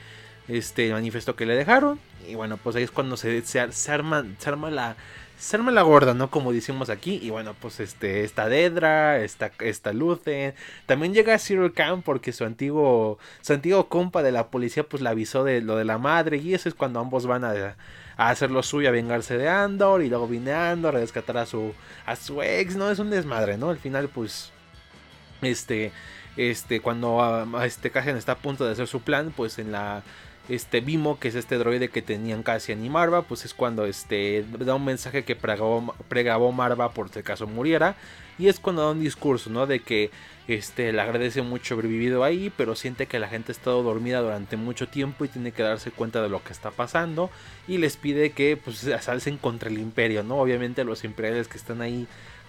este, 0.47 0.91
manifiesto 0.91 1.35
que 1.35 1.45
le 1.45 1.55
dejaron 1.55 1.99
y 2.27 2.35
bueno, 2.35 2.57
pues 2.57 2.75
ahí 2.75 2.83
es 2.83 2.91
cuando 2.91 3.17
se, 3.17 3.41
se, 3.43 3.59
arma, 3.91 4.25
se 4.37 4.49
arma 4.49 4.71
la 4.71 4.95
se 5.37 5.57
la 5.57 5.81
gorda, 5.83 6.13
¿no? 6.13 6.31
Como 6.31 6.51
decimos 6.51 6.89
aquí. 6.89 7.19
Y 7.21 7.29
bueno, 7.29 7.55
pues 7.59 7.79
este, 7.79 8.23
esta 8.23 8.49
Dedra, 8.49 9.19
esta, 9.19 9.51
esta 9.59 9.93
Lucen. 9.93 10.55
También 10.85 11.13
llega 11.13 11.37
Cyril 11.37 11.73
Khan 11.73 12.01
porque 12.01 12.33
su 12.33 12.43
antiguo, 12.43 13.19
su 13.41 13.53
antiguo 13.53 13.87
compa 13.87 14.23
de 14.23 14.31
la 14.31 14.49
policía 14.49 14.83
pues 14.83 15.01
le 15.03 15.09
avisó 15.09 15.43
de 15.43 15.61
lo 15.61 15.77
de 15.77 15.85
la 15.85 15.97
madre. 15.99 16.37
Y 16.37 16.53
eso 16.53 16.67
es 16.67 16.75
cuando 16.75 16.99
ambos 16.99 17.27
van 17.27 17.45
a, 17.45 17.75
a 18.17 18.29
hacer 18.29 18.49
lo 18.51 18.63
suyo, 18.63 18.89
a 18.89 18.91
vengarse 18.91 19.37
de 19.37 19.47
Andor. 19.47 20.01
Y 20.03 20.09
luego 20.09 20.27
viene 20.27 20.53
Andor 20.53 20.95
a 20.95 20.99
rescatar 20.99 21.37
a 21.37 21.45
su, 21.45 21.73
a 22.05 22.15
su 22.15 22.41
ex, 22.41 22.75
¿no? 22.75 22.89
Es 22.89 22.99
un 22.99 23.11
desmadre, 23.11 23.57
¿no? 23.57 23.69
Al 23.69 23.77
final 23.77 24.09
pues, 24.09 24.51
este, 25.43 25.91
este, 26.35 26.81
cuando 26.81 27.21
a, 27.21 27.65
este 27.65 27.91
Cassian 27.91 28.17
está 28.17 28.33
a 28.33 28.37
punto 28.37 28.65
de 28.65 28.71
hacer 28.71 28.87
su 28.87 29.01
plan, 29.01 29.33
pues 29.35 29.59
en 29.59 29.71
la 29.71 30.03
este 30.49 30.81
Vimo, 30.81 31.19
que 31.19 31.27
es 31.27 31.35
este 31.35 31.57
droide 31.57 31.89
que 31.89 32.01
tenían 32.01 32.43
Cassian 32.43 32.83
y 32.83 32.89
Marva, 32.89 33.23
pues 33.23 33.45
es 33.45 33.53
cuando 33.53 33.85
este 33.85 34.45
da 34.59 34.75
un 34.75 34.85
mensaje 34.85 35.23
que 35.23 35.35
pregrabó, 35.35 36.51
Marva 36.51 36.91
por 36.91 37.09
si 37.09 37.19
acaso 37.19 37.47
muriera. 37.47 37.95
Y 38.39 38.47
es 38.47 38.59
cuando 38.59 38.83
da 38.83 38.91
un 38.91 38.99
discurso, 38.99 39.49
¿no? 39.49 39.65
De 39.65 39.79
que 39.79 40.11
este, 40.47 40.93
le 40.93 41.01
agradece 41.01 41.41
mucho 41.41 41.73
haber 41.73 41.87
vivido 41.87 42.23
ahí, 42.23 42.51
pero 42.55 42.75
siente 42.75 43.07
que 43.07 43.19
la 43.19 43.27
gente 43.27 43.51
ha 43.51 43.55
estado 43.55 43.81
dormida 43.81 44.21
durante 44.21 44.57
mucho 44.57 44.87
tiempo 44.87 45.25
y 45.25 45.27
tiene 45.27 45.51
que 45.51 45.63
darse 45.63 45.89
cuenta 45.89 46.21
de 46.21 46.29
lo 46.29 46.43
que 46.43 46.53
está 46.53 46.69
pasando. 46.71 47.31
Y 47.67 47.79
les 47.79 47.97
pide 47.97 48.31
que 48.31 48.55
pues 48.55 48.77
se 48.77 48.93
alcen 48.93 49.37
contra 49.37 49.69
el 49.69 49.79
imperio, 49.79 50.23
¿no? 50.23 50.37
Obviamente 50.37 50.83
los 50.83 51.03
imperiales 51.03 51.47
que 51.47 51.57
están 51.57 51.81
ahí 51.81 52.07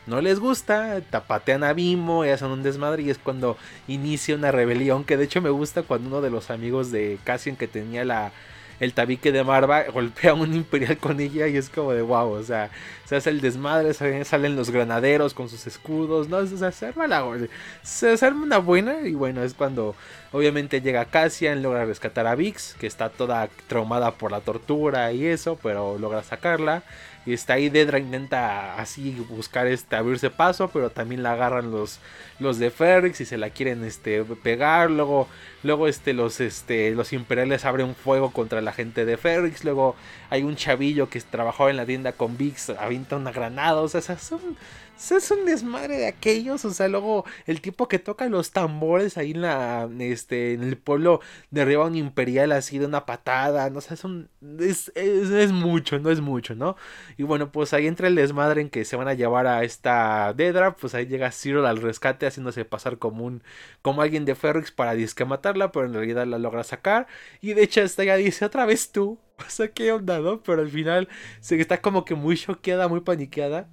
no 0.09 0.21
les 0.21 0.41
gusta, 0.41 1.01
tapatean 1.11 1.63
a 1.65 1.73
Bimo, 1.73 2.25
y 2.25 2.31
hacen 2.31 2.49
un 2.49 2.63
desmadre 2.63 3.03
y 3.03 3.11
es 3.11 3.19
cuando 3.19 3.57
inicia 3.87 4.35
una 4.35 4.51
rebelión 4.51 5.05
que 5.05 5.17
de 5.17 5.25
hecho 5.25 5.41
me 5.41 5.51
gusta 5.51 5.83
cuando 5.83 6.09
uno 6.09 6.21
de 6.21 6.31
los 6.31 6.51
amigos 6.51 6.91
de 6.91 7.19
Cassian 7.25 7.57
que 7.57 7.69
tenía 7.69 8.05
la, 8.05 8.33
el 8.81 8.93
tabique 8.93 9.33
de 9.33 9.45
Marva 9.45 9.85
golpea 9.93 10.33
a 10.33 10.35
un 10.35 10.55
imperial 10.55 10.99
con 10.99 11.21
ella 11.21 11.47
y 11.49 11.57
es 11.57 11.69
como 11.69 11.93
de 11.93 12.03
wow, 12.03 12.31
o 12.31 12.43
sea, 12.43 12.71
se 13.05 13.17
hace 13.17 13.31
el 13.31 13.41
desmadre, 13.41 13.95
salen 13.95 14.57
los 14.57 14.71
granaderos 14.71 15.35
con 15.35 15.49
sus 15.49 15.67
escudos, 15.67 16.29
¿no? 16.29 16.47
Se 16.47 16.87
arma, 16.87 17.07
la, 17.07 17.25
se 17.83 18.13
arma 18.25 18.43
una 18.43 18.59
buena 18.59 19.01
y 19.07 19.15
bueno, 19.15 19.43
es 19.43 19.55
cuando 19.55 19.95
obviamente 20.33 20.81
llega 20.81 21.05
Cassian, 21.07 21.63
logra 21.63 21.85
rescatar 21.85 22.27
a 22.27 22.35
Vix, 22.35 22.75
que 22.79 22.87
está 22.87 23.09
toda 23.09 23.49
traumada 23.67 24.13
por 24.13 24.31
la 24.31 24.41
tortura 24.41 25.13
y 25.13 25.27
eso, 25.27 25.59
pero 25.63 25.99
logra 25.99 26.23
sacarla. 26.23 26.83
Está 27.33 27.55
ahí 27.55 27.69
Dedra 27.69 27.99
intenta 27.99 28.77
así 28.77 29.11
buscar 29.29 29.67
este 29.67 29.97
abrirse 29.97 30.31
paso, 30.31 30.69
pero 30.69 30.91
también 30.91 31.23
la 31.23 31.33
agarran 31.33 31.71
los, 31.71 32.01
los 32.39 32.59
de 32.59 32.71
Ferrix 32.71 33.21
y 33.21 33.25
se 33.25 33.39
la 33.39 33.51
quieren 33.51 33.85
este 33.85 34.25
pegar. 34.43 34.91
Luego, 34.91 35.29
luego 35.63 35.89
este, 35.89 36.13
los, 36.13 36.41
este, 36.41 36.93
los 36.93 37.13
imperiales 37.13 37.65
abren 37.65 37.95
fuego 37.95 38.31
contra 38.33 38.61
la 38.61 38.73
gente 38.73 39.05
de 39.05 39.17
Ferrix. 39.17 39.65
Luego 39.65 39.97
hay 40.31 40.43
un 40.43 40.57
chavillo 40.57 41.09
que 41.09 41.21
trabajaba 41.21 41.71
en 41.71 41.77
la 41.77 41.87
tienda 41.87 42.13
con 42.13 42.37
Vix, 42.37 42.71
avienta 42.71 43.17
una 43.17 43.33
granada. 43.33 43.81
O 43.81 43.89
sea, 43.89 44.01
son 44.01 44.41
es 44.99 45.31
un 45.31 45.45
desmadre 45.47 45.97
de 45.97 46.07
aquellos, 46.09 46.65
o 46.65 46.71
sea, 46.71 46.89
luego 46.89 47.25
el 47.47 47.61
tipo 47.61 47.87
que 47.89 47.99
toca 47.99 48.29
los 48.29 48.51
tambores 48.51 49.17
ahí 49.17 49.31
en 49.31 49.43
la, 49.43 49.89
este, 50.01 50.55
en 50.55 50.65
el 50.65 50.77
pueblo 50.77 51.21
derriba 51.51 51.87
un 51.87 51.95
imperial 51.95 52.53
así 52.53 52.79
de 52.79 52.87
una 52.87 53.07
patada, 53.07 53.71
no 53.71 53.81
sé, 53.81 53.95
es 53.95 54.05
un, 54.05 54.29
es, 54.59 54.91
es, 54.97 55.53
mucho, 55.53 55.99
no 56.01 56.11
es 56.11 56.21
mucho, 56.21 56.55
¿no? 56.55 56.77
Y 57.17 57.23
bueno, 57.23 57.53
pues 57.53 57.73
ahí 57.73 57.87
entra 57.87 58.09
el 58.09 58.17
desmadre 58.17 58.61
en 58.61 58.71
que 58.71 58.85
se 58.85 58.97
van 58.97 59.09
a 59.09 59.15
llevar 59.15 59.47
a 59.47 59.63
esta 59.65 60.33
Dedra, 60.35 60.75
pues 60.77 60.95
ahí 60.95 61.07
llega 61.07 61.31
Cyril 61.31 61.65
al 61.67 61.81
rescate 61.81 62.27
haciéndose 62.27 62.65
pasar 62.65 62.99
como 62.99 63.25
un, 63.25 63.43
como 63.83 64.03
alguien 64.03 64.25
de 64.25 64.35
Ferrix 64.35 64.73
para 64.73 64.95
disque 64.95 65.25
matarla, 65.25 65.73
pero 65.73 65.87
en 65.87 65.95
realidad 65.95 66.27
la 66.27 66.39
logra 66.39 66.65
sacar, 66.65 67.07
y 67.41 67.55
de 67.55 67.63
hecho 67.63 67.83
esta 67.83 68.05
ya 68.05 68.17
dice, 68.17 68.45
otra 68.45 68.67
vez 68.67 68.91
tú, 68.93 69.19
o 69.39 69.51
sea, 69.51 69.69
qué 69.69 69.93
onda, 69.93 70.19
¿no? 70.21 70.43
Pero 70.43 70.63
al 70.63 70.71
final 70.71 71.09
se 71.41 71.61
está 71.61 71.81
como 71.81 72.05
que 72.05 72.15
muy 72.15 72.37
choqueada, 72.37 72.89
muy 72.89 73.01
paniqueada. 73.01 73.69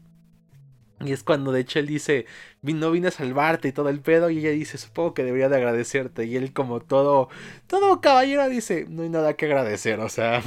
Y 1.01 1.11
es 1.11 1.23
cuando 1.23 1.51
de 1.51 1.61
hecho 1.61 1.79
él 1.79 1.87
dice, 1.87 2.25
no 2.61 2.91
vine 2.91 3.09
a 3.09 3.11
salvarte 3.11 3.67
y 3.67 3.71
todo 3.71 3.89
el 3.89 3.99
pedo. 3.99 4.29
Y 4.29 4.39
ella 4.39 4.51
dice, 4.51 4.77
supongo 4.77 5.13
que 5.13 5.23
debería 5.23 5.49
de 5.49 5.57
agradecerte. 5.57 6.25
Y 6.25 6.37
él 6.37 6.53
como 6.53 6.79
todo, 6.79 7.29
todo 7.67 7.99
caballero 8.01 8.47
dice, 8.47 8.85
no 8.89 9.03
hay 9.03 9.09
nada 9.09 9.33
que 9.33 9.45
agradecer. 9.45 9.99
O 9.99 10.09
sea, 10.09 10.41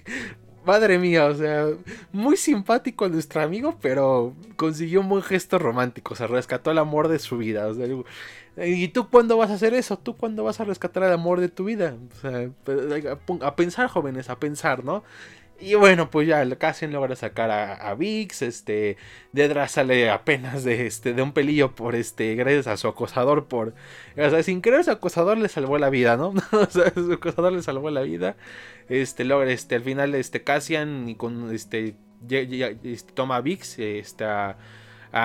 madre 0.66 0.98
mía, 0.98 1.24
o 1.26 1.34
sea, 1.34 1.68
muy 2.12 2.36
simpático 2.36 3.08
nuestro 3.08 3.40
amigo, 3.40 3.78
pero 3.80 4.34
consiguió 4.56 5.00
un 5.00 5.08
buen 5.08 5.22
gesto 5.22 5.58
romántico. 5.58 6.12
O 6.12 6.16
sea, 6.16 6.26
rescató 6.26 6.70
el 6.70 6.78
amor 6.78 7.08
de 7.08 7.18
su 7.18 7.38
vida. 7.38 7.66
O 7.66 7.74
sea, 7.74 8.66
¿y 8.66 8.88
tú 8.88 9.08
cuándo 9.08 9.38
vas 9.38 9.50
a 9.50 9.54
hacer 9.54 9.72
eso? 9.72 9.98
¿Tú 9.98 10.16
cuándo 10.16 10.44
vas 10.44 10.60
a 10.60 10.64
rescatar 10.64 11.04
el 11.04 11.12
amor 11.12 11.40
de 11.40 11.48
tu 11.48 11.64
vida? 11.64 11.96
Sea, 12.20 12.50
a 13.40 13.56
pensar, 13.56 13.88
jóvenes, 13.88 14.28
a 14.28 14.38
pensar, 14.38 14.84
¿no? 14.84 15.02
Y 15.60 15.74
bueno, 15.74 16.08
pues 16.08 16.28
ya 16.28 16.48
Cassian 16.56 16.92
logra 16.92 17.16
sacar 17.16 17.50
a, 17.50 17.94
Vix. 17.94 18.42
Este. 18.42 18.96
Dedra 19.32 19.66
sale 19.68 20.08
apenas 20.10 20.62
de 20.64 20.86
este. 20.86 21.14
de 21.14 21.22
un 21.22 21.32
pelillo 21.32 21.74
por 21.74 21.94
este. 21.96 22.34
Gracias 22.36 22.68
a 22.68 22.76
su 22.76 22.88
acosador. 22.88 23.48
Por. 23.48 23.74
O 24.16 24.30
sea, 24.30 24.42
sin 24.42 24.62
querer 24.62 24.84
su 24.84 24.92
acosador 24.92 25.36
le 25.38 25.48
salvó 25.48 25.78
la 25.78 25.90
vida, 25.90 26.16
¿no? 26.16 26.28
o 26.52 26.66
sea, 26.66 26.92
su 26.94 27.12
acosador 27.12 27.52
le 27.52 27.62
salvó 27.62 27.90
la 27.90 28.02
vida. 28.02 28.36
Este. 28.88 29.24
Logra. 29.24 29.50
Este. 29.50 29.74
Al 29.74 29.82
final. 29.82 30.14
Este. 30.14 30.44
Cassian. 30.44 31.08
Y 31.08 31.16
con. 31.16 31.52
Este. 31.52 31.96
este 32.30 33.12
toma 33.12 33.36
a 33.36 33.40
Vix. 33.40 33.78
Este. 33.78 34.24
A, 34.24 34.56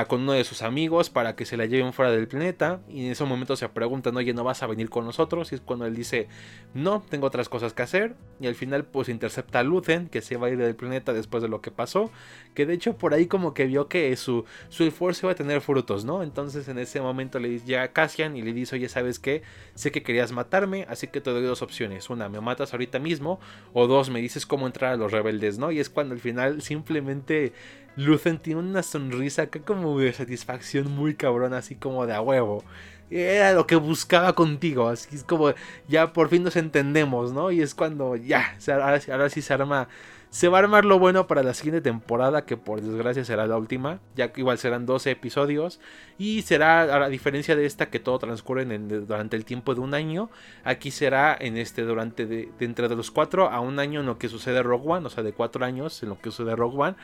con 0.08 0.22
uno 0.22 0.34
de 0.34 0.44
sus 0.44 0.62
amigos 0.62 1.10
para 1.10 1.36
que 1.36 1.46
se 1.46 1.58
la 1.58 1.66
lleven 1.66 1.94
fuera 1.94 2.12
del 2.12 2.28
planeta. 2.28 2.82
Y 2.90 3.06
en 3.06 3.12
ese 3.12 3.24
momento 3.26 3.56
se 3.56 3.68
preguntan, 3.70 4.16
oye, 4.18 4.34
¿no 4.34 4.44
vas 4.44 4.64
a 4.64 4.68
venir 4.68 4.90
con 4.90 5.06
nosotros? 5.06 5.52
Y 5.52 5.56
es 5.56 5.62
cuando 5.62 5.86
él 5.86 5.96
dice, 5.96 6.28
no, 6.74 7.04
tengo 7.10 7.28
otras 7.28 7.50
cosas 7.50 7.74
que 7.74 7.84
hacer. 7.84 8.16
Y 8.40 8.48
al 8.48 8.56
final 8.56 8.86
pues 8.86 9.10
intercepta 9.10 9.60
a 9.60 9.64
Luthen, 9.64 10.08
que 10.08 10.22
se 10.22 10.38
va 10.38 10.48
a 10.48 10.50
ir 10.50 10.58
del 10.58 10.76
planeta 10.76 11.14
después 11.14 11.44
de 11.44 11.50
lo 11.50 11.62
que 11.62 11.72
pasó. 11.72 12.12
Que 12.54 12.66
de 12.66 12.74
hecho 12.74 12.98
por 12.98 13.14
ahí 13.14 13.28
como 13.28 13.54
que 13.54 13.66
vio 13.66 13.88
que 13.88 14.16
su, 14.16 14.46
su 14.70 14.84
esfuerzo 14.84 15.28
iba 15.28 15.34
a 15.34 15.36
tener 15.36 15.62
frutos, 15.62 16.06
¿no? 16.06 16.24
Entonces 16.24 16.68
en 16.68 16.80
ese 16.80 17.02
momento 17.02 17.40
le 17.40 17.60
ya 17.60 17.84
a 17.84 17.88
Cassian 17.90 18.36
y 18.36 18.42
le 18.42 18.54
dice, 18.54 18.76
oye, 18.76 18.90
¿sabes 18.90 19.20
qué? 19.20 19.44
Sé 19.76 19.92
que 19.92 20.04
querías 20.04 20.32
matarme, 20.32 20.86
así 20.90 21.08
que 21.08 21.22
te 21.22 21.32
doy 21.32 21.44
dos 21.44 21.62
opciones. 21.62 22.10
Una, 22.10 22.30
me 22.30 22.42
matas 22.42 22.74
ahorita 22.74 23.00
mismo. 23.00 23.40
O 23.74 23.88
dos, 23.88 24.10
me 24.10 24.22
dices 24.22 24.46
cómo 24.46 24.68
entrar 24.68 24.94
a 24.94 24.98
los 24.98 25.12
rebeldes, 25.12 25.58
¿no? 25.58 25.72
Y 25.72 25.80
es 25.80 25.90
cuando 25.90 26.14
al 26.14 26.20
final 26.20 26.62
simplemente 26.62 27.54
Lucen 27.96 28.39
tiene 28.39 28.60
una 28.60 28.84
sonrisa 28.84 29.48
que 29.48 29.62
como 29.62 30.00
de 30.00 30.14
satisfacción 30.14 30.91
muy 30.91 31.16
cabrón, 31.16 31.54
así 31.54 31.76
como 31.76 32.06
de 32.06 32.14
a 32.14 32.22
huevo. 32.22 32.64
Era 33.12 33.54
lo 33.54 33.68
que 33.68 33.76
buscaba 33.76 34.34
contigo, 34.34 34.89
así 34.89 35.16
es 35.16 35.24
como 35.24 35.54
ya 35.88 36.14
por 36.14 36.30
fin 36.30 36.44
nos 36.44 36.56
entendemos, 36.56 37.32
¿no? 37.32 37.52
Y 37.52 37.62
es 37.62 37.76
cuando 37.76 38.16
ya, 38.16 38.58
ahora, 38.68 39.00
ahora 39.12 39.30
sí 39.30 39.41
se 39.41 39.54
arma 39.54 39.88
se 40.34 40.48
va 40.48 40.58
a 40.58 40.62
armar 40.62 40.84
lo 40.84 40.98
bueno 40.98 41.28
para 41.28 41.44
la 41.44 41.54
siguiente 41.54 41.80
temporada, 41.80 42.44
que 42.44 42.58
por 42.58 42.82
desgracia 42.82 43.24
será 43.24 43.46
la 43.46 43.56
última, 43.56 44.00
ya 44.16 44.34
que 44.34 44.42
igual 44.42 44.58
serán 44.58 44.88
12 44.88 45.12
episodios. 45.12 45.80
Y 46.18 46.42
será, 46.42 46.82
a 46.82 47.08
diferencia 47.08 47.56
de 47.56 47.68
esta, 47.68 47.92
que 47.92 48.00
todo 48.00 48.18
transcurre 48.18 48.66
durante 48.66 49.38
el 49.38 49.46
tiempo 49.46 49.76
de 49.76 49.82
un 49.82 49.94
año, 49.94 50.32
aquí 50.64 50.90
será 50.90 51.38
en 51.40 51.56
este 51.56 51.84
durante 51.84 52.26
de, 52.26 52.50
entre 52.62 52.90
de 52.90 52.96
los 52.96 53.12
4 53.12 53.52
a 53.52 53.60
un 53.60 53.78
año 53.78 54.00
en 54.00 54.08
lo 54.08 54.18
que 54.18 54.28
sucede 54.28 54.64
Rogue 54.64 54.88
One, 54.88 55.06
o 55.06 55.10
sea, 55.12 55.22
de 55.22 55.34
4 55.34 55.66
años 55.66 56.02
en 56.02 56.10
lo 56.10 56.20
que 56.20 56.32
sucede 56.32 56.56
Rogue 56.56 56.78
One. 56.80 56.96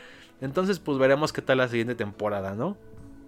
Entonces, 0.42 0.80
pues 0.80 0.98
veremos 0.98 1.32
qué 1.32 1.44
tal 1.44 1.60
la 1.60 1.68
siguiente 1.68 1.94
temporada, 1.94 2.56
¿no? 2.56 2.78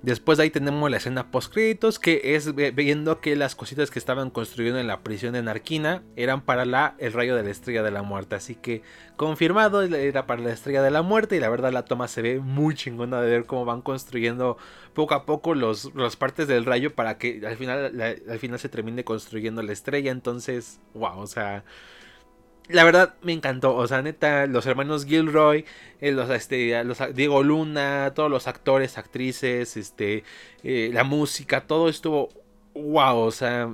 Después 0.02 0.40
de 0.40 0.46
ahí 0.46 0.50
tenemos 0.50 0.90
la 0.90 0.98
escena 0.98 1.30
post 1.30 1.54
créditos 1.54 2.00
que 2.00 2.36
es 2.36 2.56
viendo 2.56 3.22
que 3.22 3.36
las 3.36 3.54
cositas 3.54 3.92
que 3.92 4.00
estaban 4.00 4.32
construyendo 4.32 4.80
en 4.80 4.88
la 4.88 5.02
prisión 5.02 5.34
de 5.34 5.44
Narquina 5.44 6.02
eran 6.16 6.42
para 6.42 6.66
la, 6.66 6.96
el 6.98 7.14
rayo 7.14 7.36
de 7.36 7.44
la 7.44 7.52
estrella 7.52 7.84
de 7.84 7.92
la 7.92 8.02
muerte. 8.02 8.34
Así 8.34 8.56
que 8.56 8.82
confirmado 9.16 9.84
era 9.84 10.26
para 10.26 10.42
la 10.42 10.54
estrella 10.54 10.82
de 10.82 10.90
la 10.90 11.04
muerte 11.04 11.36
y 11.36 11.40
la 11.40 11.50
verdad 11.50 11.72
la 11.72 11.86
toma 11.86 12.08
se 12.08 12.24
ve 12.24 12.40
muy 12.40 12.74
chingona 12.74 13.22
de 13.22 13.30
ver 13.30 13.46
cómo 13.46 13.64
van 13.64 13.84
construyendo 13.84 14.58
poco 14.96 15.14
a 15.14 15.28
poco 15.28 15.54
los, 15.54 15.94
las 15.94 16.16
partes 16.16 16.48
del 16.48 16.66
rayo 16.66 16.96
para 16.96 17.20
que 17.20 17.46
al 17.46 17.56
final, 17.56 18.02
al 18.02 18.40
final 18.40 18.58
se 18.58 18.70
termine 18.70 19.04
construyendo 19.04 19.62
la 19.62 19.72
estrella. 19.72 20.10
Entonces, 20.12 20.80
wow, 20.96 21.20
o 21.20 21.28
sea 21.28 21.64
la 22.72 22.84
verdad 22.84 23.16
me 23.22 23.34
encantó, 23.34 23.76
o 23.76 23.88
sea, 23.88 24.02
neta, 24.02 24.48
los 24.48 24.66
hermanos 24.66 25.06
Gilroy, 25.06 25.66
eh, 26.00 26.12
los, 26.12 26.30
este, 26.30 26.84
Diego 27.14 27.44
Luna, 27.44 28.14
todos 28.16 28.30
los 28.30 28.48
actores, 28.48 28.98
actrices, 28.98 29.78
este, 29.78 30.24
eh, 30.64 30.90
la 30.94 31.04
música, 31.04 31.62
todo 31.62 31.90
estuvo 31.90 32.30
wow, 32.74 33.18
o 33.18 33.32
sea, 33.32 33.70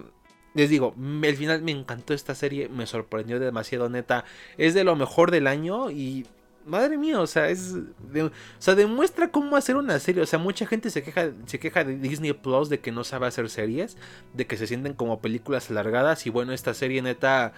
les 0.54 0.70
digo, 0.70 0.96
el 1.24 1.36
final 1.38 1.62
me 1.62 1.72
encantó 1.72 2.14
esta 2.14 2.36
serie, 2.36 2.70
me 2.70 2.88
sorprendió 2.88 3.40
demasiado, 3.40 3.90
neta, 3.90 4.26
es 4.58 4.74
de 4.74 4.84
lo 4.84 4.96
mejor 4.96 5.32
del 5.32 5.48
año 5.48 5.92
y 5.92 6.26
madre 6.66 6.98
mía, 6.98 7.20
o 7.20 7.28
sea, 7.28 7.50
es 7.50 7.74
o 7.76 8.32
sea, 8.60 8.76
demuestra 8.76 9.32
cómo 9.32 9.56
hacer 9.56 9.76
una 9.78 10.00
serie, 10.00 10.22
o 10.22 10.26
sea, 10.26 10.40
mucha 10.40 10.66
gente 10.68 10.90
se 10.90 11.02
queja 11.04 11.32
se 11.46 11.60
queja 11.60 11.84
de 11.84 11.98
Disney 11.98 12.34
Plus 12.34 12.70
de 12.70 12.80
que 12.80 12.92
no 12.92 13.04
sabe 13.04 13.28
hacer 13.28 13.50
series, 13.50 13.98
de 14.34 14.46
que 14.48 14.58
se 14.58 14.68
sienten 14.68 14.94
como 14.94 15.22
películas 15.22 15.70
alargadas 15.70 16.26
y 16.28 16.30
bueno, 16.30 16.54
esta 16.54 16.74
serie 16.74 17.02
neta 17.02 17.54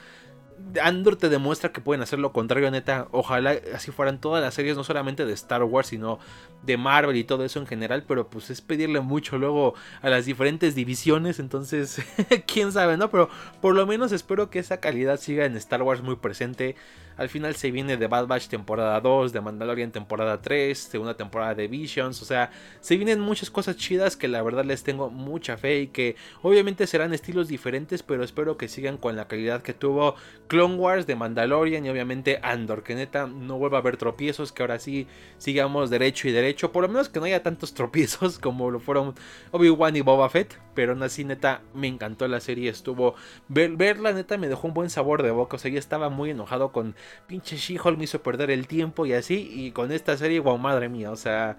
Andor 0.82 1.16
te 1.16 1.30
demuestra 1.30 1.72
que 1.72 1.82
pueden 1.82 2.02
hacer 2.02 2.20
lo 2.20 2.32
contrario, 2.32 2.70
neta. 2.72 3.08
Ojalá 3.12 3.56
así 3.74 3.92
fueran 3.92 4.20
todas 4.20 4.44
las 4.44 4.54
series, 4.54 4.78
no 4.78 4.84
solamente 4.84 5.26
de 5.26 5.34
Star 5.34 5.64
Wars, 5.64 5.88
sino 5.88 6.20
de 6.64 6.78
Marvel 6.78 7.16
y 7.16 7.24
todo 7.24 7.44
eso 7.44 7.60
en 7.60 7.68
general. 7.68 8.04
Pero 8.08 8.30
pues 8.30 8.50
es 8.50 8.62
pedirle 8.62 9.00
mucho 9.00 9.38
luego 9.38 9.74
a 10.02 10.10
las 10.10 10.26
diferentes 10.26 10.76
divisiones. 10.76 11.40
Entonces, 11.40 12.02
quién 12.48 12.72
sabe, 12.72 12.98
¿no? 12.98 13.10
Pero 13.10 13.30
por 13.62 13.76
lo 13.76 13.86
menos 13.86 14.12
espero 14.12 14.50
que 14.50 14.60
esa 14.60 14.80
calidad 14.80 15.20
siga 15.20 15.46
en 15.46 15.56
Star 15.56 15.82
Wars 15.82 16.02
muy 16.02 16.16
presente. 16.16 16.76
Al 17.20 17.28
final 17.28 17.54
se 17.56 17.70
viene 17.70 17.98
de 17.98 18.08
Bad 18.08 18.28
Batch 18.28 18.48
temporada 18.48 19.02
2, 19.02 19.34
de 19.34 19.42
Mandalorian 19.42 19.92
temporada 19.92 20.42
3, 20.42 20.78
segunda 20.78 21.18
temporada 21.18 21.54
de 21.54 21.68
Visions. 21.68 22.22
O 22.22 22.26
sea, 22.26 22.50
se 22.80 22.96
vienen 22.96 23.20
muchas 23.20 23.52
cosas 23.52 23.76
chidas 23.76 24.16
que 24.16 24.30
la 24.30 24.42
verdad 24.42 24.64
les 24.64 24.84
tengo 24.84 25.10
mucha 25.10 25.58
fe 25.58 25.82
y 25.82 25.88
que 25.88 26.16
obviamente 26.42 26.88
serán 26.88 27.14
estilos 27.14 27.50
diferentes, 27.50 28.04
pero 28.04 28.24
espero 28.24 28.56
que 28.56 28.70
sigan 28.70 28.96
con 28.96 29.18
la 29.18 29.28
calidad 29.28 29.62
que 29.62 29.74
tuvo 29.74 30.16
Clone 30.48 30.76
Wars 30.76 31.08
de 31.08 31.18
Mandalorian 31.18 31.86
y 31.86 31.90
obviamente 31.90 32.40
Andor. 32.42 32.84
Que 32.84 32.96
neta 32.96 33.28
no 33.28 33.58
vuelva 33.58 33.80
a 33.80 33.82
haber 33.82 33.98
tropiezos, 33.98 34.54
que 34.54 34.64
ahora 34.64 34.80
sí 34.80 35.06
sigamos 35.40 35.90
derecho 35.90 36.30
y 36.30 36.32
derecho. 36.32 36.72
Por 36.72 36.84
lo 36.84 36.88
menos 36.88 37.10
que 37.10 37.20
no 37.20 37.26
haya 37.26 37.44
tantos 37.44 37.74
tropiezos 37.80 38.40
como 38.40 38.72
lo 38.72 38.80
fueron 38.80 39.14
Obi-Wan 39.52 39.98
y 39.98 40.02
Boba 40.02 40.30
Fett. 40.30 40.58
Pero 40.80 40.94
aún 40.94 41.04
así, 41.04 41.26
neta, 41.26 41.62
me 41.74 41.88
encantó 41.88 42.26
la 42.30 42.40
serie. 42.40 42.70
Estuvo. 42.70 43.14
Ver, 43.50 43.76
verla, 43.76 44.14
neta, 44.14 44.38
me 44.38 44.48
dejó 44.48 44.66
un 44.66 44.74
buen 44.74 44.90
sabor 44.90 45.24
de 45.24 45.32
boca. 45.32 45.58
O 45.58 45.60
sea, 45.60 45.70
yo 45.70 45.78
estaba 45.78 46.08
muy 46.08 46.30
enojado 46.30 46.72
con 46.72 46.96
pinche 47.28 47.58
She-Hulk 47.58 47.98
me 47.98 48.06
hizo 48.06 48.24
perder 48.24 48.50
el 48.50 48.66
tiempo 48.66 49.06
y 49.06 49.12
así. 49.12 49.52
Y 49.54 49.72
con 49.72 49.92
esta 49.92 50.16
serie, 50.16 50.40
wow, 50.40 50.58
madre 50.58 50.88
mía, 50.88 51.12
o 51.12 51.18
sea, 51.18 51.58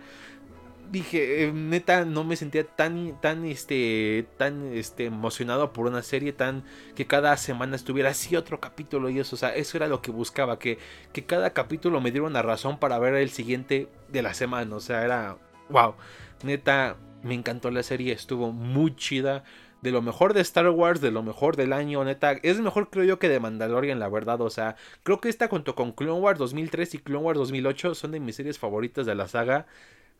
dije, 0.91 1.45
eh, 1.45 1.53
neta, 1.53 2.07
no 2.07 2.25
me 2.25 2.35
sentía 2.35 2.65
tan, 2.65 3.21
tan, 3.21 3.45
este, 3.45 4.27
tan, 4.39 4.73
este, 4.73 5.05
emocionado 5.05 5.75
por 5.75 5.87
una 5.87 6.01
serie 6.01 6.33
tan, 6.33 6.65
que 6.97 7.07
cada 7.07 7.37
semana 7.37 7.77
estuviera 7.77 8.09
así 8.09 8.37
otro 8.37 8.59
capítulo 8.59 9.11
y 9.11 9.19
eso, 9.19 9.37
o 9.37 9.39
sea, 9.39 9.55
eso 9.55 9.77
era 9.77 9.87
lo 9.87 10.01
que 10.01 10.13
buscaba, 10.13 10.59
que, 10.59 10.79
que 11.13 11.27
cada 11.27 11.51
capítulo 11.53 12.01
me 12.01 12.11
diera 12.11 12.27
una 12.27 12.41
razón 12.41 12.79
para 12.79 12.99
ver 12.99 13.17
el 13.17 13.29
siguiente 13.29 13.87
de 14.09 14.23
la 14.23 14.33
semana, 14.33 14.75
o 14.77 14.81
sea, 14.81 15.05
era, 15.05 15.37
wow, 15.69 15.95
neta, 16.43 16.97
me 17.23 17.35
encantó 17.35 17.71
la 17.71 17.83
serie, 17.83 18.13
estuvo 18.13 18.53
muy 18.53 18.95
chida 18.97 19.45
de 19.83 19.91
lo 19.91 20.03
mejor 20.03 20.35
de 20.35 20.41
Star 20.43 20.69
Wars, 20.69 21.01
de 21.01 21.11
lo 21.11 21.23
mejor 21.23 21.57
del 21.57 21.73
año, 21.73 22.05
neta. 22.05 22.33
Es 22.33 22.61
mejor 22.61 22.91
creo 22.91 23.05
yo 23.05 23.19
que 23.19 23.29
de 23.29 23.41
Mandalorian, 23.41 23.99
la 23.99 24.09
verdad. 24.09 24.41
O 24.41 24.51
sea, 24.51 24.77
creo 25.03 25.21
que 25.21 25.29
esta 25.29 25.49
junto 25.49 25.75
con 25.75 25.93
Clone 25.93 26.21
Wars 26.21 26.39
2003 26.39 26.95
y 26.95 26.99
Clone 26.99 27.25
Wars 27.25 27.39
2008 27.39 27.95
son 27.95 28.13
de 28.13 28.21
mis 28.21 28.37
series 28.37 28.59
favoritas 28.59 29.07
de 29.07 29.15
la 29.15 29.29
saga. 29.29 29.67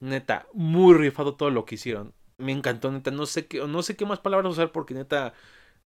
Neta, 0.01 0.47
muy 0.55 0.95
rifado 0.95 1.35
todo 1.35 1.51
lo 1.51 1.65
que 1.67 1.75
hicieron. 1.75 2.15
Me 2.39 2.53
encantó, 2.53 2.91
neta. 2.91 3.11
No 3.11 3.27
sé 3.27 3.47
qué, 3.47 3.67
no 3.67 3.83
sé 3.83 3.97
qué 3.97 4.07
más 4.07 4.21
palabras 4.21 4.53
usar 4.53 4.73
porque 4.73 4.95
neta 4.95 5.35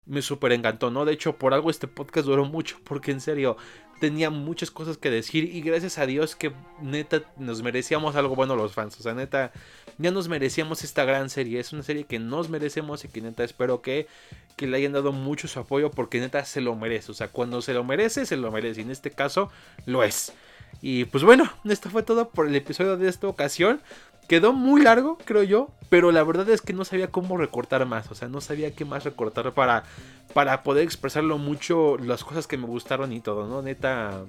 me 0.04 0.22
súper 0.22 0.52
encantó, 0.52 0.90
¿no? 0.90 1.04
De 1.04 1.12
hecho, 1.12 1.38
por 1.38 1.54
algo 1.54 1.70
este 1.70 1.88
podcast 1.88 2.26
duró 2.26 2.44
mucho, 2.44 2.78
porque 2.84 3.12
en 3.12 3.20
serio, 3.20 3.56
tenía 4.02 4.30
muchas 4.30 4.72
cosas 4.72 4.98
que 4.98 5.12
decir 5.12 5.44
y 5.54 5.60
gracias 5.60 5.96
a 5.96 6.06
Dios 6.06 6.34
que 6.34 6.50
neta 6.80 7.22
nos 7.36 7.62
merecíamos 7.62 8.16
algo 8.16 8.34
bueno 8.34 8.56
los 8.56 8.72
fans. 8.72 8.98
O 8.98 9.02
sea, 9.04 9.14
neta, 9.14 9.52
ya 9.96 10.10
nos 10.10 10.26
merecíamos 10.26 10.82
esta 10.82 11.04
gran 11.04 11.30
serie. 11.30 11.60
Es 11.60 11.72
una 11.72 11.84
serie 11.84 12.02
que 12.02 12.18
nos 12.18 12.48
merecemos 12.48 13.04
y 13.04 13.08
que 13.08 13.20
neta 13.20 13.44
espero 13.44 13.80
que, 13.80 14.08
que 14.56 14.66
le 14.66 14.76
hayan 14.76 14.90
dado 14.90 15.12
mucho 15.12 15.46
su 15.46 15.60
apoyo 15.60 15.92
porque 15.92 16.18
neta 16.18 16.44
se 16.44 16.60
lo 16.60 16.74
merece. 16.74 17.12
O 17.12 17.14
sea, 17.14 17.28
cuando 17.28 17.62
se 17.62 17.74
lo 17.74 17.84
merece, 17.84 18.26
se 18.26 18.36
lo 18.36 18.50
merece. 18.50 18.80
Y 18.80 18.82
en 18.82 18.90
este 18.90 19.12
caso, 19.12 19.52
lo 19.86 20.02
es. 20.02 20.32
Y 20.80 21.04
pues 21.04 21.22
bueno, 21.22 21.48
esto 21.64 21.88
fue 21.88 22.02
todo 22.02 22.28
por 22.30 22.48
el 22.48 22.56
episodio 22.56 22.96
de 22.96 23.08
esta 23.08 23.28
ocasión. 23.28 23.80
Quedó 24.28 24.52
muy 24.52 24.82
largo, 24.82 25.18
creo 25.24 25.42
yo, 25.42 25.68
pero 25.88 26.10
la 26.10 26.24
verdad 26.24 26.48
es 26.48 26.62
que 26.62 26.72
no 26.72 26.84
sabía 26.84 27.10
cómo 27.10 27.36
recortar 27.36 27.84
más, 27.84 28.10
o 28.10 28.14
sea, 28.14 28.28
no 28.28 28.40
sabía 28.40 28.74
qué 28.74 28.84
más 28.84 29.04
recortar 29.04 29.52
para, 29.52 29.84
para 30.32 30.62
poder 30.62 30.84
expresarlo 30.84 31.36
mucho, 31.36 31.98
las 31.98 32.24
cosas 32.24 32.46
que 32.46 32.56
me 32.56 32.66
gustaron 32.66 33.12
y 33.12 33.20
todo, 33.20 33.46
¿no? 33.46 33.60
Neta, 33.60 34.22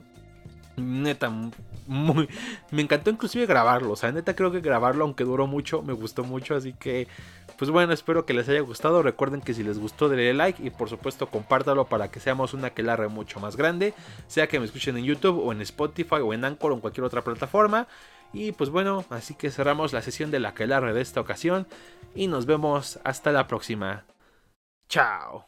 neta, 0.75 1.31
muy, 1.87 2.27
me 2.71 2.81
encantó 2.81 3.11
inclusive 3.11 3.45
grabarlo, 3.45 3.91
o 3.91 3.95
sea, 3.95 4.11
neta 4.11 4.35
creo 4.35 4.51
que 4.51 4.61
grabarlo, 4.61 5.05
aunque 5.05 5.23
duró 5.23 5.47
mucho, 5.47 5.81
me 5.83 5.93
gustó 5.93 6.23
mucho, 6.23 6.55
así 6.55 6.73
que, 6.73 7.07
pues 7.57 7.71
bueno, 7.71 7.93
espero 7.93 8.25
que 8.25 8.33
les 8.33 8.49
haya 8.49 8.61
gustado, 8.61 9.03
recuerden 9.03 9.41
que 9.41 9.53
si 9.53 9.63
les 9.63 9.79
gustó 9.79 10.09
denle 10.09 10.33
like 10.33 10.61
y 10.65 10.69
por 10.69 10.89
supuesto 10.89 11.27
compártalo 11.27 11.85
para 11.85 12.09
que 12.09 12.19
seamos 12.19 12.53
una 12.53 12.71
que 12.71 12.83
larre 12.83 13.07
mucho 13.07 13.39
más 13.39 13.55
grande, 13.55 13.93
sea 14.27 14.47
que 14.47 14.59
me 14.59 14.65
escuchen 14.65 14.97
en 14.97 15.05
YouTube 15.05 15.39
o 15.45 15.51
en 15.51 15.61
Spotify 15.61 16.15
o 16.15 16.33
en 16.33 16.43
Anchor 16.43 16.71
o 16.71 16.75
en 16.75 16.81
cualquier 16.81 17.05
otra 17.05 17.21
plataforma. 17.21 17.87
Y 18.33 18.51
pues 18.51 18.71
bueno, 18.71 19.05
así 19.09 19.35
que 19.35 19.51
cerramos 19.51 19.93
la 19.93 20.01
sesión 20.01 20.31
de 20.31 20.39
la 20.39 20.53
que 20.53 20.91
de 20.91 21.01
esta 21.01 21.21
ocasión 21.21 21.67
y 22.15 22.27
nos 22.27 22.45
vemos 22.45 22.99
hasta 23.03 23.31
la 23.31 23.47
próxima. 23.47 24.05
Chao. 24.89 25.47